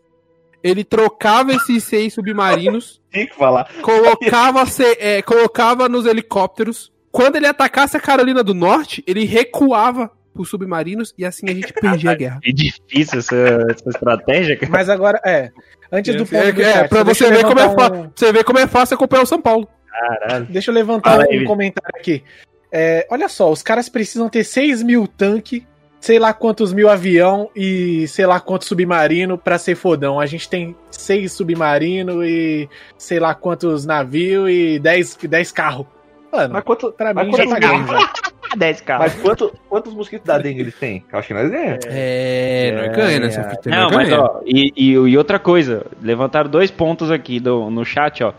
ele 0.63 0.83
trocava 0.83 1.53
esses 1.53 1.83
seis 1.83 2.13
submarinos, 2.13 3.01
Tinha 3.11 3.27
que 3.27 3.35
falar. 3.35 3.67
colocava, 3.81 4.65
se- 4.65 4.97
é, 4.99 5.21
colocava 5.21 5.87
nos 5.89 6.05
helicópteros. 6.05 6.91
Quando 7.11 7.35
ele 7.37 7.47
atacasse 7.47 7.95
a 7.95 7.99
Carolina 7.99 8.43
do 8.43 8.53
Norte, 8.53 9.03
ele 9.07 9.25
recuava 9.25 10.11
pros 10.33 10.49
submarinos 10.49 11.13
e 11.17 11.23
assim 11.23 11.49
a 11.49 11.53
gente 11.53 11.71
perdia 11.71 12.11
a 12.11 12.15
guerra. 12.15 12.39
Que 12.41 12.51
difícil 12.51 13.19
essa, 13.19 13.35
essa 13.71 13.89
estratégia, 13.89 14.57
cara. 14.57 14.71
Mas 14.71 14.89
agora, 14.89 15.21
é. 15.25 15.51
Antes 15.91 16.15
do 16.15 16.25
ponto 16.25 16.35
É, 16.35 16.51
do 16.51 16.61
é, 16.61 16.73
chat, 16.73 16.89
pra 16.89 17.03
você 17.03 17.29
ver 17.31 17.43
como 17.43 17.59
é, 17.59 17.69
fa- 17.73 17.91
um- 17.93 18.11
você 18.13 18.31
ver 18.33 18.43
como 18.43 18.59
é 18.59 18.67
fácil 18.67 18.95
acompanhar 18.95 19.23
o 19.23 19.27
São 19.27 19.39
Paulo. 19.41 19.67
Caralho. 19.89 20.45
Deixa 20.47 20.71
eu 20.71 20.75
levantar 20.75 21.11
Fala 21.11 21.25
um 21.25 21.31
aí, 21.31 21.43
comentário 21.45 21.97
aqui. 21.97 22.21
É, 22.69 23.07
olha 23.09 23.29
só, 23.29 23.49
os 23.49 23.61
caras 23.63 23.87
precisam 23.87 24.27
ter 24.27 24.43
6 24.43 24.83
mil 24.83 25.07
tanque, 25.07 25.65
sei 26.05 26.19
lá 26.19 26.35
quantos 26.35 26.71
mil 26.71 26.87
avião 26.87 27.49
e 27.55 28.07
sei 28.07 28.27
lá 28.27 28.39
quantos 28.39 28.67
submarino 28.67 29.39
pra 29.39 29.57
ser 29.57 29.73
fodão. 29.73 30.19
A 30.19 30.27
gente 30.27 30.47
tem 30.47 30.75
6 30.91 31.31
submarino 31.33 32.23
e 32.23 32.69
sei 32.95 33.19
lá 33.19 33.33
quantos 33.33 33.87
navios 33.87 34.47
e 34.51 34.77
10, 34.77 35.17
10 35.27 35.51
carros. 35.51 35.87
Mano, 36.31 36.53
Mas, 36.53 36.63
quanto, 36.63 36.91
pra 36.91 37.11
mas 37.11 37.25
mim 37.25 37.31
já 37.35 37.43
quantos, 37.45 37.53
tá 37.53 37.59
grande 37.59 37.87
já. 37.91 38.11
10k. 38.55 38.99
mas 38.99 39.15
quanto- 39.15 39.53
quantos 39.67 39.93
mosquitos 39.95 40.27
da 40.27 40.37
dengue 40.37 40.61
eles 40.61 40.75
têm? 40.75 41.03
Acho 41.11 41.27
que 41.29 41.33
nós 41.33 41.49
ganhamos. 41.49 41.79
É, 41.87 42.71
não 42.75 42.83
é 42.83 42.89
ganha 42.89 43.19
nessa 43.21 43.43
fita. 43.49 43.67
Não, 43.71 43.89
mas 43.89 44.13
ó, 44.13 44.41
e, 44.45 44.71
e, 44.77 44.91
e 44.91 45.17
outra 45.17 45.39
coisa, 45.39 45.87
levantaram 46.03 46.51
dois 46.51 46.69
pontos 46.69 47.09
aqui 47.09 47.39
do, 47.39 47.71
no 47.71 47.83
chat, 47.83 48.23
ó. 48.23 48.31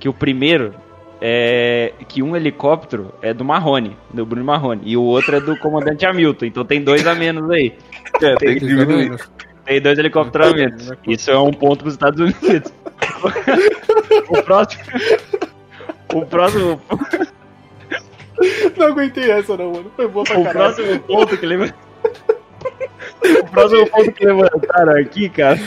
Que 0.00 0.08
o 0.08 0.12
primeiro 0.12 0.74
é 1.24 1.92
que 2.08 2.20
um 2.20 2.34
helicóptero 2.36 3.14
é 3.22 3.32
do 3.32 3.44
Marrone, 3.44 3.96
do 4.12 4.26
Bruno 4.26 4.44
Marrone, 4.44 4.82
e 4.84 4.96
o 4.96 5.02
outro 5.02 5.36
é 5.36 5.40
do 5.40 5.56
comandante 5.56 6.04
Hamilton, 6.04 6.46
então 6.46 6.64
tem 6.64 6.82
dois 6.82 7.06
a 7.06 7.14
menos 7.14 7.48
aí. 7.48 7.72
É, 8.20 8.34
tem 8.34 8.58
que 8.58 8.66
diminuir. 8.66 9.16
Tem 9.64 9.80
dois 9.80 9.96
helicópteros 9.96 10.52
a 10.52 10.54
menos. 10.54 10.92
Isso 11.06 11.30
é 11.30 11.38
um 11.38 11.52
ponto 11.52 11.84
pros 11.84 11.94
Estados 11.94 12.20
Unidos. 12.20 12.72
o 14.28 14.42
próximo. 14.42 14.82
O 16.12 16.26
próximo, 16.26 16.82
Não 18.76 18.86
aguentei 18.88 19.30
essa, 19.30 19.56
não, 19.56 19.72
mano. 19.72 19.92
Foi 19.94 20.08
boa 20.08 20.24
pra 20.24 20.38
o 20.40 20.44
caralho. 20.44 20.74
próximo 20.74 21.00
ponto 21.00 21.38
que 21.38 21.46
leva... 21.46 21.74
O 23.40 23.50
próximo 23.50 23.88
ponto 23.88 24.12
que 24.12 24.26
levantaram 24.26 25.00
aqui, 25.00 25.28
cara, 25.28 25.58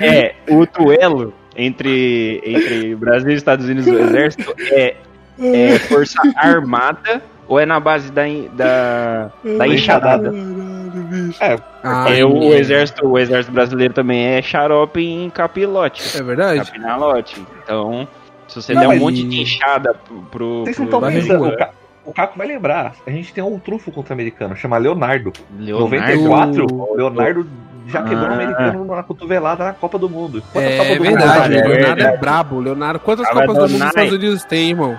é 0.00 0.34
o 0.48 0.64
duelo 0.66 1.34
entre, 1.56 2.40
entre 2.44 2.94
Brasil 2.96 3.30
e 3.30 3.34
Estados 3.34 3.66
Unidos 3.66 3.86
do 3.86 3.98
Exército 3.98 4.54
é, 4.70 4.96
é 5.40 5.78
força 5.80 6.18
armada 6.36 7.22
ou 7.48 7.58
é 7.60 7.66
na 7.66 7.78
base 7.80 8.10
da, 8.10 8.22
da, 8.52 9.30
da 9.58 9.68
enxadada? 9.68 10.32
É, 11.40 11.56
Ah, 11.82 12.06
É, 12.16 12.24
o, 12.24 12.52
exército, 12.54 13.06
o 13.06 13.18
exército 13.18 13.52
brasileiro 13.52 13.94
também 13.94 14.24
é 14.26 14.42
xarope 14.42 15.00
em 15.00 15.30
capilote. 15.30 16.16
É 16.18 16.22
verdade? 16.22 16.64
Capinalote. 16.64 17.40
Então, 17.62 18.06
se 18.48 18.60
você 18.60 18.74
Não, 18.74 18.80
der 18.82 18.88
um 18.88 18.98
monte 18.98 19.22
de 19.22 19.40
enxada 19.42 19.94
pro. 19.94 20.22
pro, 20.30 20.60
vocês 20.64 20.76
pro 20.76 20.84
não 20.84 20.98
estão 20.98 21.10
pensando. 21.12 21.46
O, 21.48 21.56
Ca- 21.56 21.70
o 22.04 22.12
Caco 22.12 22.38
vai 22.38 22.46
lembrar. 22.46 22.94
A 23.06 23.10
gente 23.10 23.32
tem 23.32 23.42
um 23.44 23.58
trunfo 23.58 23.90
contra 23.92 24.12
o 24.12 24.14
americano, 24.14 24.56
chama 24.56 24.78
Leonardo. 24.78 25.32
Leonardo. 25.58 25.84
94, 26.24 26.66
o 26.72 26.94
Leonardo 26.96 27.46
já 27.86 28.02
quebrou 28.02 28.28
o 28.28 28.30
Ah. 28.30 28.34
americano 28.34 28.84
na 28.84 29.02
cotovelada 29.02 29.64
na 29.64 29.72
Copa 29.72 29.98
do 29.98 30.08
Mundo. 30.10 30.42
Quantas 30.52 30.70
É 30.72 30.76
Copas 30.78 30.96
do 30.96 31.02
verdade, 31.02 31.54
Mundo? 31.54 31.58
é 31.64 31.68
Leonardo 31.68 31.84
é 31.86 31.94
verdade. 31.94 32.20
brabo. 32.20 32.60
Leonardo, 32.60 33.00
quantas 33.00 33.26
Ah, 33.26 33.32
Copas 33.32 33.46
do 33.46 33.54
Mundo 33.54 33.64
os 33.64 33.72
Estados 33.72 34.12
Unidos 34.12 34.44
tem, 34.44 34.70
irmão? 34.70 34.98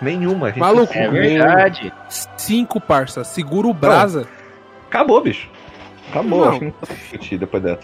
Nenhuma. 0.00 0.48
Gente 0.48 0.58
Maluco. 0.60 0.92
É 0.94 1.08
verdade. 1.08 1.92
Cinco, 2.36 2.80
parça. 2.80 3.22
Segura 3.24 3.68
o 3.68 3.74
brasa. 3.74 4.26
Acabou, 4.88 5.20
bicho. 5.22 5.48
Acabou. 6.10 6.40
Não. 6.40 6.48
Acho 6.50 6.58
que 6.58 6.64
não 6.66 6.74
discutir 6.96 7.38
depois 7.38 7.62
dessa. 7.62 7.82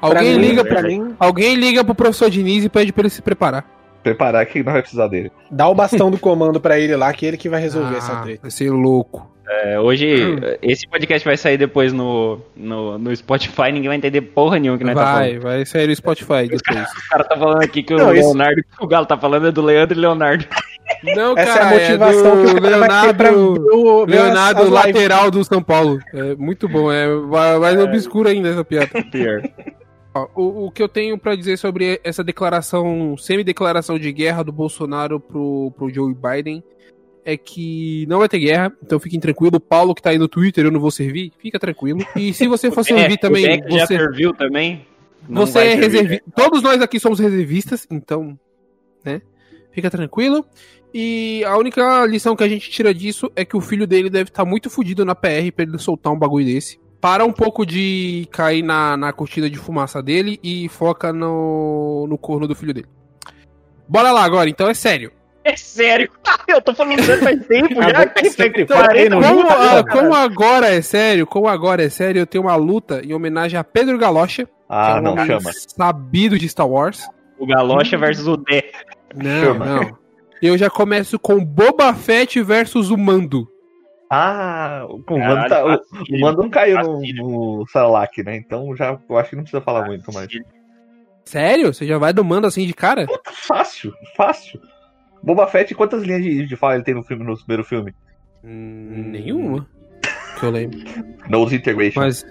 Alguém 0.00 0.34
pra 0.34 0.42
liga 0.42 0.64
pra 0.64 0.78
pro, 0.80 0.88
mim, 0.88 1.14
alguém 1.18 1.54
liga 1.54 1.82
pro 1.82 1.94
professor 1.94 2.28
Diniz 2.28 2.62
e 2.64 2.68
pede 2.68 2.92
pra 2.92 3.02
ele 3.02 3.10
se 3.10 3.22
preparar. 3.22 3.64
Preparar 4.02 4.44
que 4.46 4.62
não 4.62 4.72
vai 4.72 4.82
precisar 4.82 5.08
dele. 5.08 5.32
dá 5.50 5.66
o 5.66 5.74
bastão 5.74 6.10
do 6.10 6.18
comando 6.18 6.60
pra 6.60 6.78
ele 6.78 6.94
lá, 6.94 7.12
que 7.12 7.24
ele 7.26 7.36
que 7.36 7.48
vai 7.48 7.60
resolver 7.60 7.96
essa 7.96 8.12
Ah, 8.12 8.22
treta. 8.22 8.40
vai 8.42 8.50
ser 8.50 8.70
louco. 8.70 9.28
É, 9.48 9.78
hoje, 9.78 10.06
esse 10.60 10.88
podcast 10.88 11.24
vai 11.24 11.36
sair 11.36 11.56
depois 11.56 11.92
no, 11.92 12.40
no, 12.56 12.98
no 12.98 13.14
Spotify, 13.14 13.70
ninguém 13.72 13.86
vai 13.88 13.96
entender 13.96 14.20
porra 14.20 14.58
nenhuma 14.58 14.76
que 14.76 14.82
nós 14.84 14.94
tá 14.96 15.04
falando. 15.04 15.18
Vai, 15.20 15.38
vai 15.38 15.66
sair 15.66 15.86
no 15.86 15.94
Spotify 15.94 16.48
depois. 16.48 16.60
O 16.88 17.08
cara 17.10 17.24
tá 17.24 17.36
falando 17.36 17.62
aqui 17.62 17.82
que 17.82 17.94
o 17.94 17.96
Não, 17.96 18.12
isso- 18.12 18.24
Leonardo, 18.24 18.62
que 18.62 18.84
o 18.84 18.88
Galo 18.88 19.06
tá 19.06 19.16
falando 19.16 19.46
é 19.46 19.52
do 19.52 19.62
Leandro 19.62 19.96
e 19.96 20.00
Leonardo. 20.00 20.44
Não, 21.16 21.36
Essa 21.36 21.58
cara, 21.58 21.74
é 21.74 21.76
a 21.76 21.80
motivação 21.90 22.36
do 22.36 22.44
que 22.44 22.56
o 22.56 22.60
vai 22.60 22.70
pra 22.70 22.70
Leonardo, 22.70 23.22
ver 23.22 23.32
o- 23.72 24.02
as- 24.04 24.10
Leonardo 24.10 24.60
as 24.62 24.68
lives. 24.68 24.84
lateral 24.84 25.30
do 25.30 25.44
São 25.44 25.62
Paulo. 25.62 25.98
É 26.12 26.34
muito 26.34 26.68
bom, 26.68 26.90
é 26.90 27.06
vai- 27.28 27.58
mais 27.58 27.78
obscuro 27.80 28.28
ainda 28.28 28.48
essa 28.48 28.64
piada. 28.64 28.88
Pior. 29.12 29.42
O, 30.34 30.66
o 30.66 30.70
que 30.70 30.82
eu 30.82 30.88
tenho 30.88 31.18
pra 31.18 31.36
dizer 31.36 31.58
sobre 31.58 32.00
essa 32.02 32.24
declaração, 32.24 33.16
semi-declaração 33.18 33.98
de 33.98 34.10
guerra 34.10 34.42
do 34.42 34.50
Bolsonaro 34.50 35.20
pro, 35.20 35.70
pro 35.76 35.90
Joe 35.92 36.14
Biden 36.14 36.64
é 37.26 37.36
que 37.36 38.06
não 38.08 38.20
vai 38.20 38.28
ter 38.28 38.38
guerra, 38.38 38.72
então 38.80 39.00
fiquem 39.00 39.18
tranquilos. 39.18 39.56
O 39.56 39.60
Paulo 39.60 39.96
que 39.96 40.00
tá 40.00 40.10
aí 40.10 40.18
no 40.18 40.28
Twitter, 40.28 40.64
eu 40.64 40.70
não 40.70 40.78
vou 40.78 40.92
servir, 40.92 41.32
fica 41.36 41.58
tranquilo. 41.58 41.98
E 42.14 42.32
se 42.32 42.46
você 42.46 42.70
for 42.70 42.84
servir 42.86 43.14
É, 43.14 43.16
também, 43.16 43.44
o 43.44 43.48
Beck 43.48 43.72
já 43.72 43.86
você, 43.86 43.98
serviu 43.98 44.32
também. 44.32 44.86
Não 45.28 45.44
você 45.44 45.58
é 45.58 45.74
reservista. 45.74 46.24
Todos 46.36 46.62
nós 46.62 46.80
aqui 46.80 47.00
somos 47.00 47.18
reservistas, 47.18 47.84
então, 47.90 48.38
né? 49.04 49.20
Fica 49.72 49.90
tranquilo. 49.90 50.46
E 50.94 51.44
a 51.44 51.58
única 51.58 52.06
lição 52.06 52.36
que 52.36 52.44
a 52.44 52.48
gente 52.48 52.70
tira 52.70 52.94
disso 52.94 53.30
é 53.34 53.44
que 53.44 53.56
o 53.56 53.60
filho 53.60 53.88
dele 53.88 54.08
deve 54.08 54.30
estar 54.30 54.44
muito 54.44 54.70
fudido 54.70 55.04
na 55.04 55.16
PR 55.16 55.50
pra 55.54 55.64
ele 55.64 55.78
soltar 55.78 56.12
um 56.12 56.18
bagulho 56.18 56.46
desse. 56.46 56.78
Para 57.00 57.24
um 57.24 57.32
pouco 57.32 57.66
de 57.66 58.28
cair 58.30 58.62
na, 58.62 58.96
na 58.96 59.12
cortina 59.12 59.50
de 59.50 59.58
fumaça 59.58 60.00
dele 60.00 60.38
e 60.44 60.68
foca 60.68 61.12
no, 61.12 62.06
no 62.08 62.16
corno 62.16 62.46
do 62.46 62.54
filho 62.54 62.72
dele. 62.72 62.86
Bora 63.88 64.12
lá 64.12 64.22
agora, 64.22 64.48
então 64.48 64.68
é 64.68 64.74
sério. 64.74 65.12
É 65.46 65.56
sério. 65.56 66.10
Eu 66.48 66.60
tô 66.60 66.74
falando 66.74 67.00
sério 67.04 67.22
faz 67.22 67.46
tempo 67.46 67.74
já. 67.76 67.88
Agora 67.88 68.06
que 68.08 68.60
então, 68.62 68.76
parei 68.76 69.08
no 69.08 69.22
Como, 69.22 69.48
ah, 69.48 69.84
como 69.88 70.12
agora 70.14 70.66
é 70.74 70.82
sério, 70.82 71.24
como 71.24 71.46
agora 71.46 71.84
é 71.84 71.88
sério, 71.88 72.18
eu 72.20 72.26
tenho 72.26 72.42
uma 72.42 72.56
luta 72.56 73.00
em 73.04 73.14
homenagem 73.14 73.56
a 73.58 73.62
Pedro 73.62 73.96
Galocha, 73.96 74.48
Ah, 74.68 74.96
é 74.96 74.98
um 74.98 75.02
não, 75.14 75.24
chama. 75.24 75.50
sabido 75.68 76.36
de 76.36 76.48
Star 76.48 76.68
Wars. 76.68 77.06
O 77.38 77.46
Galocha 77.46 77.96
versus 77.96 78.26
o 78.26 78.36
Dé. 78.36 78.72
Não, 79.14 79.40
Chama. 79.44 79.64
não. 79.64 79.98
Eu 80.42 80.58
já 80.58 80.68
começo 80.68 81.16
com 81.16 81.44
Boba 81.44 81.94
Fett 81.94 82.42
versus 82.42 82.90
o 82.90 82.96
Mando. 82.98 83.46
Ah, 84.10 84.84
o 84.88 84.98
Mando, 85.16 85.48
tá, 85.48 85.64
o, 85.64 85.74
o 86.14 86.20
Mando 86.20 86.42
não 86.42 86.50
caiu 86.50 86.78
no, 86.78 87.00
no 87.00 87.66
Sarlacc, 87.68 88.18
né? 88.24 88.36
Então 88.36 88.74
já, 88.76 88.98
eu 89.08 89.16
acho 89.16 89.30
que 89.30 89.36
não 89.36 89.44
precisa 89.44 89.62
falar 89.62 89.86
muito 89.86 90.12
mais. 90.12 90.28
Sério? 91.24 91.72
Você 91.72 91.86
já 91.86 91.98
vai 91.98 92.12
do 92.12 92.24
Mando 92.24 92.46
assim 92.48 92.66
de 92.66 92.74
cara? 92.74 93.06
Fácil, 93.32 93.92
fácil. 94.16 94.60
Boba 95.22 95.46
Fett, 95.46 95.74
quantas 95.74 96.02
linhas 96.02 96.22
de, 96.22 96.46
de 96.46 96.56
fala 96.56 96.74
ele 96.74 96.84
tem 96.84 96.94
no 96.94 97.02
filme, 97.02 97.24
no 97.24 97.36
primeiro 97.36 97.64
filme? 97.64 97.92
Nenhuma. 98.42 99.66
Que 100.38 100.44
eu 100.46 100.50
lembro. 100.50 100.78
Nose 101.28 101.56
Integration. 101.56 102.00
Mas, 102.00 102.24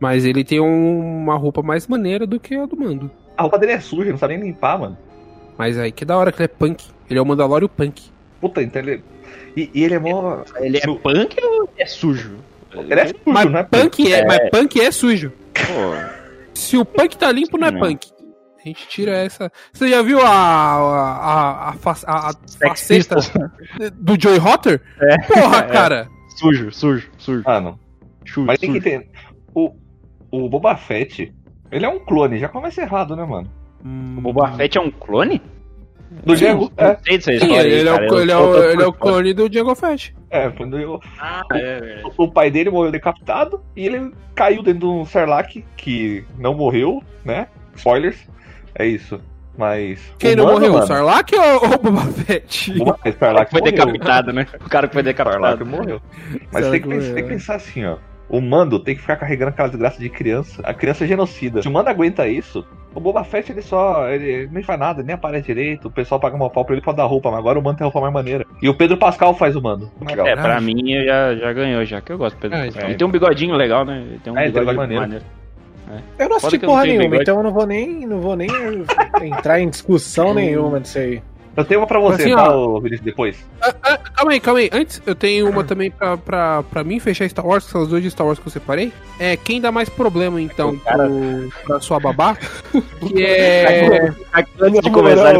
mas 0.00 0.24
ele 0.24 0.44
tem 0.44 0.60
um- 0.60 1.22
uma 1.22 1.36
roupa 1.36 1.62
mais 1.62 1.86
maneira 1.86 2.26
do 2.26 2.38
que 2.40 2.54
a 2.54 2.66
do 2.66 2.76
Mando. 2.76 3.10
A 3.36 3.42
roupa 3.42 3.58
dele 3.58 3.72
é 3.72 3.80
suja, 3.80 4.10
não 4.10 4.18
sabe 4.18 4.36
nem 4.36 4.46
limpar, 4.48 4.78
mano. 4.78 4.96
Mas 5.56 5.76
aí 5.78 5.90
que 5.92 6.04
da 6.04 6.16
hora 6.16 6.30
que 6.32 6.38
ele 6.38 6.44
é 6.44 6.48
punk. 6.48 6.84
Ele 7.10 7.18
é 7.18 7.22
o 7.22 7.26
Mandalório 7.26 7.68
punk. 7.68 8.02
Puta, 8.40 8.62
então 8.62 8.80
ele. 8.82 9.02
E, 9.56 9.70
e 9.74 9.84
ele 9.84 9.94
é 9.94 9.98
mó. 9.98 10.42
Ele 10.60 10.78
é 10.78 10.86
No- 10.86 10.98
punk 10.98 11.36
ou 11.42 11.68
é 11.76 11.86
sujo? 11.86 12.36
Ele 12.72 12.94
é 13.00 13.06
sujo, 13.08 13.20
Mas 13.26 13.50
né? 13.50 13.62
punk 13.64 14.12
é, 14.12 14.24
mas 14.24 14.50
punk 14.50 14.80
é 14.80 14.90
sujo. 14.90 15.32
Pô, 15.54 16.18
Se 16.54 16.76
o 16.76 16.84
punk 16.84 17.16
tá 17.16 17.30
limpo, 17.32 17.58
não 17.58 17.68
é 17.68 17.70
Não. 17.70 17.80
punk. 17.80 18.08
A 18.58 18.68
gente 18.68 18.88
tira 18.88 19.12
essa. 19.12 19.50
Você 19.72 19.88
já 19.88 20.02
viu 20.02 20.20
a, 20.20 20.28
a, 20.28 20.30
a, 20.30 21.70
a, 21.70 21.70
a- 21.70 22.30
a 22.30 22.68
faceta 22.68 23.16
do 23.94 24.20
Joey 24.20 24.38
Hotter? 24.38 24.80
É. 25.00 25.18
Porra, 25.22 25.58
É. 25.64 25.68
cara. 25.68 26.08
Sujo, 26.36 26.70
sujo, 26.72 27.10
sujo. 27.18 27.42
Mano, 27.46 27.78
sujo, 28.26 28.46
mas 28.46 28.58
tem 28.58 28.72
que 28.72 28.78
entender. 28.78 29.08
O, 29.54 29.74
o 30.30 30.48
Boba 30.48 30.76
Fett, 30.76 31.32
ele 31.70 31.84
é 31.86 31.88
um 31.88 31.98
clone, 32.00 32.38
já 32.38 32.48
começa 32.48 32.82
errado, 32.82 33.14
né, 33.16 33.24
mano? 33.24 33.50
O 34.18 34.20
Boba 34.20 34.52
Fett 34.52 34.76
é 34.76 34.80
um 34.80 34.90
clone? 34.90 35.40
Do 36.24 36.34
Sim. 36.36 36.44
Diego. 36.46 36.72
Não 36.76 36.86
É, 36.86 36.96
dessa 36.96 37.30
Sim, 37.32 37.52
ele, 37.52 37.58
aí, 37.58 37.72
ele 37.72 37.88
é 37.88 37.92
o, 37.92 37.96
eu 38.04 38.20
ele, 38.22 38.32
é 38.32 38.36
o, 38.36 38.64
ele 38.70 38.82
é 38.82 38.86
o 38.86 38.92
clone 38.92 39.34
do 39.34 39.48
Diego 39.48 39.74
Fett. 39.74 40.14
é, 40.30 40.48
quando 40.50 40.78
eu, 40.78 40.98
Ah, 41.18 41.42
é 41.52 41.80
verdade. 41.80 42.14
o 42.16 42.28
pai 42.32 42.50
dele 42.50 42.70
morreu 42.70 42.90
decapitado 42.90 43.62
e 43.76 43.84
ele 43.86 44.12
caiu 44.34 44.62
dentro 44.62 44.80
de 44.80 44.86
um 44.86 45.04
Sarlacc 45.04 45.62
que 45.76 46.24
não 46.38 46.54
morreu, 46.54 47.02
né? 47.24 47.46
Spoilers. 47.76 48.26
É 48.78 48.86
isso. 48.86 49.20
Mas. 49.56 50.00
Quem 50.18 50.34
o 50.34 50.36
não 50.36 50.44
Mando, 50.44 50.54
morreu? 50.56 50.70
O 50.70 50.74
mano, 50.74 50.86
Sarlacc 50.86 51.32
ou 51.34 51.74
o 51.74 51.78
Boba 51.78 52.00
Fett? 52.12 52.70
O 52.80 52.84
O 52.84 53.12
Sarlacc 53.18 53.46
que 53.46 53.50
foi 53.50 53.60
morreu. 53.60 53.72
decapitado, 53.72 54.32
né? 54.32 54.46
O 54.64 54.68
cara 54.68 54.86
que 54.86 54.94
foi 54.94 55.02
Sarlacc 55.02 55.58
decapitado. 55.58 55.66
morreu. 55.66 56.00
Mas 56.52 56.64
Sarlacc 56.64 56.70
tem 56.70 56.80
que, 56.80 56.88
pensar, 56.88 56.94
morreu, 57.08 57.14
tem 57.14 57.24
que 57.24 57.30
é. 57.30 57.34
pensar 57.34 57.54
assim, 57.56 57.84
ó. 57.84 57.96
O 58.30 58.42
Mando 58.42 58.78
tem 58.78 58.94
que 58.94 59.00
ficar 59.00 59.16
carregando 59.16 59.48
aquela 59.48 59.68
desgraça 59.68 59.98
de 59.98 60.08
criança. 60.10 60.60
A 60.62 60.74
criança 60.74 61.02
é 61.02 61.06
genocida. 61.08 61.62
Se 61.62 61.66
o 61.66 61.70
Mando 61.72 61.88
aguenta 61.88 62.28
isso, 62.28 62.62
o 62.94 63.00
Boba 63.00 63.24
Fett 63.24 63.50
ele 63.50 63.62
só. 63.62 64.06
Ele, 64.10 64.26
ele 64.26 64.50
nem 64.52 64.62
faz 64.62 64.78
nada, 64.78 65.02
nem 65.02 65.14
aparece 65.14 65.46
direito. 65.46 65.88
O 65.88 65.90
pessoal 65.90 66.20
paga 66.20 66.36
uma 66.36 66.50
pau 66.50 66.62
pra 66.64 66.74
ele 66.74 66.82
pra 66.84 66.92
dar 66.92 67.04
roupa, 67.06 67.30
mas 67.30 67.38
agora 67.40 67.58
o 67.58 67.62
Mando 67.62 67.78
tem 67.78 67.84
roupa 67.86 68.02
mais 68.02 68.12
maneira. 68.12 68.44
E 68.62 68.68
o 68.68 68.74
Pedro 68.74 68.98
Pascal 68.98 69.32
faz 69.34 69.56
o 69.56 69.62
Mando. 69.62 69.90
Legal. 70.06 70.26
É, 70.26 70.36
pra 70.36 70.60
mim 70.60 70.92
eu 70.92 71.04
já, 71.06 71.34
já 71.36 71.52
ganhou, 71.54 71.84
já 71.86 72.00
que 72.02 72.12
eu 72.12 72.18
gosto 72.18 72.36
do 72.36 72.40
Pedro 72.42 72.58
Ah, 72.58 72.60
Pascal. 72.66 72.78
então. 72.80 72.90
Ele 72.90 72.98
tem 72.98 73.06
um 73.08 73.10
bigodinho 73.10 73.56
legal, 73.56 73.84
né? 73.86 74.04
Ele 74.06 74.20
tem 74.22 74.32
um 74.32 74.38
É, 74.38 74.42
ele 74.44 74.52
tem 74.52 74.62
um 74.62 74.66
bigodinho 74.66 75.20
Eu 76.18 76.28
não 76.28 76.36
assisti 76.36 76.58
porra 76.58 76.84
nenhuma, 76.84 77.16
então 77.16 77.36
eu 77.38 77.42
não 77.42 77.52
vou 77.52 77.66
nem, 77.66 78.06
não 78.06 78.20
vou 78.20 78.36
nem 78.36 78.48
entrar 79.22 79.60
em 79.60 79.68
discussão 79.68 80.32
nenhuma 80.34 80.80
disso 80.80 80.98
aí. 80.98 81.22
Eu 81.56 81.64
tenho 81.64 81.80
uma 81.80 81.88
pra 81.88 81.98
você, 81.98 82.22
Assim, 82.22 82.34
tá, 82.36 82.54
ó. 82.56 82.76
ô, 82.76 82.80
Vinícius, 82.80 83.04
depois. 83.04 83.36
Calma 84.14 84.30
aí, 84.30 84.38
calma 84.38 84.60
aí. 84.60 84.70
Antes, 84.72 85.02
eu 85.04 85.14
tenho 85.16 85.50
uma 85.50 85.64
também 85.64 85.90
pra, 85.90 86.16
pra, 86.16 86.62
pra 86.62 86.84
mim 86.84 87.00
fechar 87.00 87.28
Star 87.28 87.44
Wars, 87.44 87.64
que 87.64 87.72
são 87.72 87.82
as 87.82 87.88
duas 87.88 88.00
de 88.00 88.10
Star 88.12 88.24
Wars 88.24 88.38
que 88.38 88.46
eu 88.46 88.52
separei. 88.52 88.92
É 89.18 89.36
quem 89.36 89.60
dá 89.60 89.72
mais 89.72 89.88
problema, 89.88 90.40
então, 90.40 90.76
Cara. 90.78 91.08
pro, 91.08 91.52
pra 91.66 91.80
sua 91.80 91.98
babá. 91.98 92.36
Que 93.08 93.24
é. 93.24 94.12
Antes 94.60 94.82
de 94.82 94.90
começar, 94.90 95.34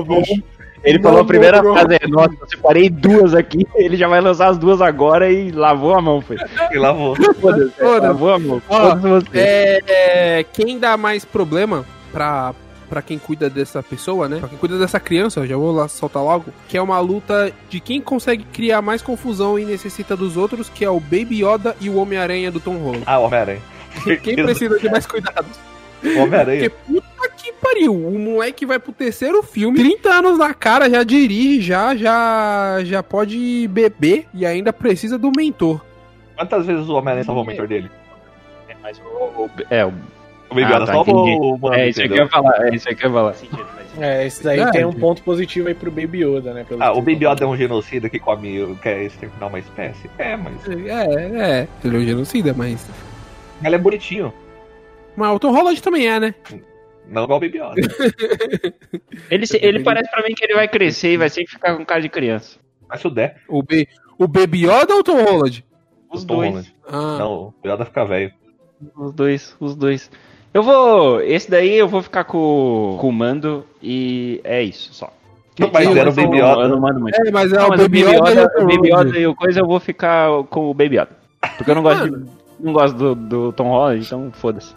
ele 0.83 1.03
falou, 1.03 1.21
a 1.21 1.25
primeira 1.25 1.63
moral. 1.63 1.77
frase, 1.77 1.99
é, 2.03 2.07
nossa, 2.09 2.35
eu 2.41 2.49
separei 2.49 2.89
duas 2.89 3.35
aqui, 3.35 3.67
ele 3.75 3.97
já 3.97 4.09
vai 4.09 4.21
lançar 4.21 4.49
as 4.49 4.59
duas 4.59 4.81
agora 4.81 5.31
e 5.31 5.51
lavou 5.51 5.95
a 5.95 6.01
mão, 6.01 6.21
foi. 6.21 6.37
E 6.71 6.79
lá 6.79 6.93
vou. 6.93 7.17
Foda-se, 7.41 7.83
lavou 7.83 8.33
a 8.33 8.39
mão. 8.39 8.63
Ó, 8.69 8.97
é, 9.35 9.81
é, 9.87 10.45
quem 10.53 10.79
dá 10.79 10.97
mais 10.97 11.25
problema 11.25 11.85
pra, 12.13 12.55
pra 12.89 13.03
quem 13.03 13.19
cuida 13.19 13.51
dessa 13.51 13.83
pessoa, 13.83 14.29
né? 14.29 14.39
Pra 14.39 14.49
quem 14.49 14.59
cuida 14.59 14.79
dessa 14.79 14.99
criança, 14.99 15.47
já 15.47 15.57
vou 15.57 15.73
lá 15.73 15.89
soltar 15.89 16.23
logo, 16.23 16.47
que 16.69 16.77
é 16.77 16.83
uma 16.83 17.01
luta 17.01 17.53
de 17.69 17.81
quem 17.81 18.01
consegue 18.01 18.45
criar 18.45 18.83
mais 18.83 19.03
confusão 19.03 19.59
e 19.59 19.65
necessita 19.65 20.17
dos 20.17 20.37
outros, 20.37 20.69
que 20.69 20.85
é 20.85 20.91
o 20.91 21.01
Baby 21.01 21.45
Yoda 21.45 21.77
e 21.81 21.91
o 21.91 21.97
Homem-Aranha 21.97 22.51
do 22.51 22.61
Tom 22.61 22.77
Holland. 22.77 23.03
Ah, 23.07 23.19
Homem-Aranha. 23.19 23.61
Quem 24.23 24.37
precisa 24.45 24.79
de 24.79 24.89
mais 24.89 25.07
cuidado? 25.07 25.47
Porque 26.01 26.19
Homem-Aranha. 26.19 26.71
puta 26.71 27.29
que 27.37 27.53
pariu, 27.53 27.95
o 27.95 28.19
moleque 28.19 28.65
vai 28.67 28.79
pro 28.79 28.93
terceiro 28.93 29.43
filme, 29.43 29.79
30 29.79 30.09
anos 30.11 30.39
na 30.39 30.53
cara, 30.55 30.89
já 30.91 31.03
dirige, 31.03 31.61
já, 31.63 31.95
já, 31.97 32.79
já 32.85 33.03
pode 33.03 33.67
beber 33.69 34.27
e 34.35 34.45
ainda 34.47 34.73
precisa 34.73 35.19
do 35.19 35.31
mentor. 35.37 35.81
Quantas 36.37 36.67
vezes 36.67 36.89
o 36.89 36.95
Homem-Aranha 36.95 37.25
salvou 37.25 37.43
o 37.45 37.47
mentor 37.47 37.67
dele? 37.67 37.91
É, 38.69 38.75
mas 38.83 38.99
o, 39.01 39.03
o- 39.45 39.51
é, 39.71 39.85
o, 39.85 39.89
O 40.51 40.55
Baby 40.55 40.73
Ah, 40.73 40.79
tá, 40.81 40.87
salvou 40.87 41.29
entendi. 41.29 41.41
o 41.47 41.59
mano, 41.59 41.75
é 41.75 41.89
isso 41.89 42.01
que 42.01 42.09
eu 42.09 42.17
ia 42.17 42.29
falar. 42.29 42.67
É 42.67 42.75
isso 42.75 42.87
que 42.89 43.05
eu 43.05 43.09
ia 43.11 43.15
falar. 43.15 43.35
É, 44.01 44.27
esse 44.27 44.45
daí 44.45 44.61
É, 44.61 44.71
tem 44.71 44.85
um 44.85 44.93
ponto 44.93 45.23
positivo 45.23 45.67
aí 45.69 45.75
pro 45.75 45.91
Baby 45.91 46.23
Yoda, 46.25 46.55
né? 46.55 46.65
pelo 46.69 46.81
Ah, 46.83 46.93
o 46.93 47.01
Baby 47.03 47.27
Yoda 47.27 47.43
é 47.45 47.47
um 47.47 47.57
genocida 47.57 48.09
que 48.09 48.19
come, 48.21 48.77
quer 48.81 49.03
exterminar 49.03 49.47
uma 49.49 49.59
espécie? 49.59 50.09
É, 50.17 50.37
mas 50.37 50.55
É, 50.69 51.61
é, 51.63 51.69
ele 51.85 51.97
é 51.97 51.99
um 52.01 52.05
genocida, 52.05 52.55
mas... 52.57 52.87
ele 53.65 53.75
é 53.75 53.79
bonitinho. 53.79 54.33
Mas 55.19 55.35
o 55.35 55.39
Tom 55.39 55.53
Holland 55.53 55.83
também 55.83 56.07
é, 56.09 56.21
né? 56.21 56.35
Não 57.11 57.25
igual 57.25 57.39
o 57.39 57.41
Baby 57.41 57.59
Yoda. 57.59 57.75
Ele, 59.31 59.45
ele 59.61 59.83
parece 59.83 60.11
pra 60.11 60.23
mim 60.23 60.35
que 60.35 60.45
ele 60.45 60.55
vai 60.55 60.69
crescer 60.69 61.13
e 61.15 61.17
vai 61.17 61.29
sempre 61.29 61.53
ficar 61.53 61.77
com 61.77 61.85
cara 61.85 62.01
de 62.03 62.09
criança. 62.09 62.59
Mas 62.89 63.01
se 63.01 63.07
o 63.07 63.11
der, 63.11 63.37
O, 63.49 63.63
B, 63.63 63.87
o 64.19 64.29
Baby 64.29 64.65
Yoda 64.67 64.95
ou 64.95 65.01
o 65.01 65.05
Tom 65.05 65.23
Holland? 65.23 65.65
Os 66.13 66.23
o 66.23 66.27
Tom 66.27 66.37
dois. 66.37 66.51
Holland. 66.51 66.75
Ah, 66.87 67.17
Não, 67.19 67.55
o 67.63 67.69
Yoda 67.69 67.85
fica 67.85 68.05
velho. 68.05 68.33
Os 68.97 69.13
dois, 69.13 69.57
os 69.59 69.75
dois. 69.75 70.11
Eu 70.55 70.63
vou. 70.63 71.21
Esse 71.21 71.51
daí 71.51 71.75
eu 71.77 71.89
vou 71.89 72.03
ficar 72.03 72.25
com, 72.25 72.97
com 73.01 73.09
o 73.09 73.13
mando 73.13 73.65
e 73.83 74.41
é 74.45 74.63
isso 74.63 74.95
só. 74.95 75.13
Mas 75.73 75.87
Eu 75.87 75.97
era 75.97 76.11
o 76.11 76.13
Baby 76.13 76.39
eu 76.39 76.47
Yoda. 76.47 76.69
não 76.69 76.81
mando 76.81 77.01
muito. 77.01 77.15
é, 77.21 77.31
mas 77.31 77.53
é 77.53 77.57
Não, 77.57 77.67
o 77.67 77.69
mas 77.71 77.81
Baby 77.81 78.01
Yoda, 78.03 78.31
e 78.59 78.61
o 78.61 78.65
o 78.65 78.67
Baby. 78.67 78.89
Yoda 78.93 79.19
e 79.19 79.27
o 79.27 79.35
coisa 79.35 79.61
eu 79.61 79.67
vou 79.67 79.81
ficar 79.81 80.29
com 80.45 80.71
o 80.71 80.75
Baby 80.75 80.97
Yoda. 80.99 81.11
Porque 81.57 81.71
eu 81.71 81.75
não 81.75 81.83
gosto, 81.83 82.09
de, 82.09 82.31
não 82.61 82.73
gosto 82.73 82.97
do, 82.97 83.15
do 83.15 83.53
Tom 83.53 83.69
Holland, 83.71 84.05
então 84.07 84.31
foda-se. 84.33 84.75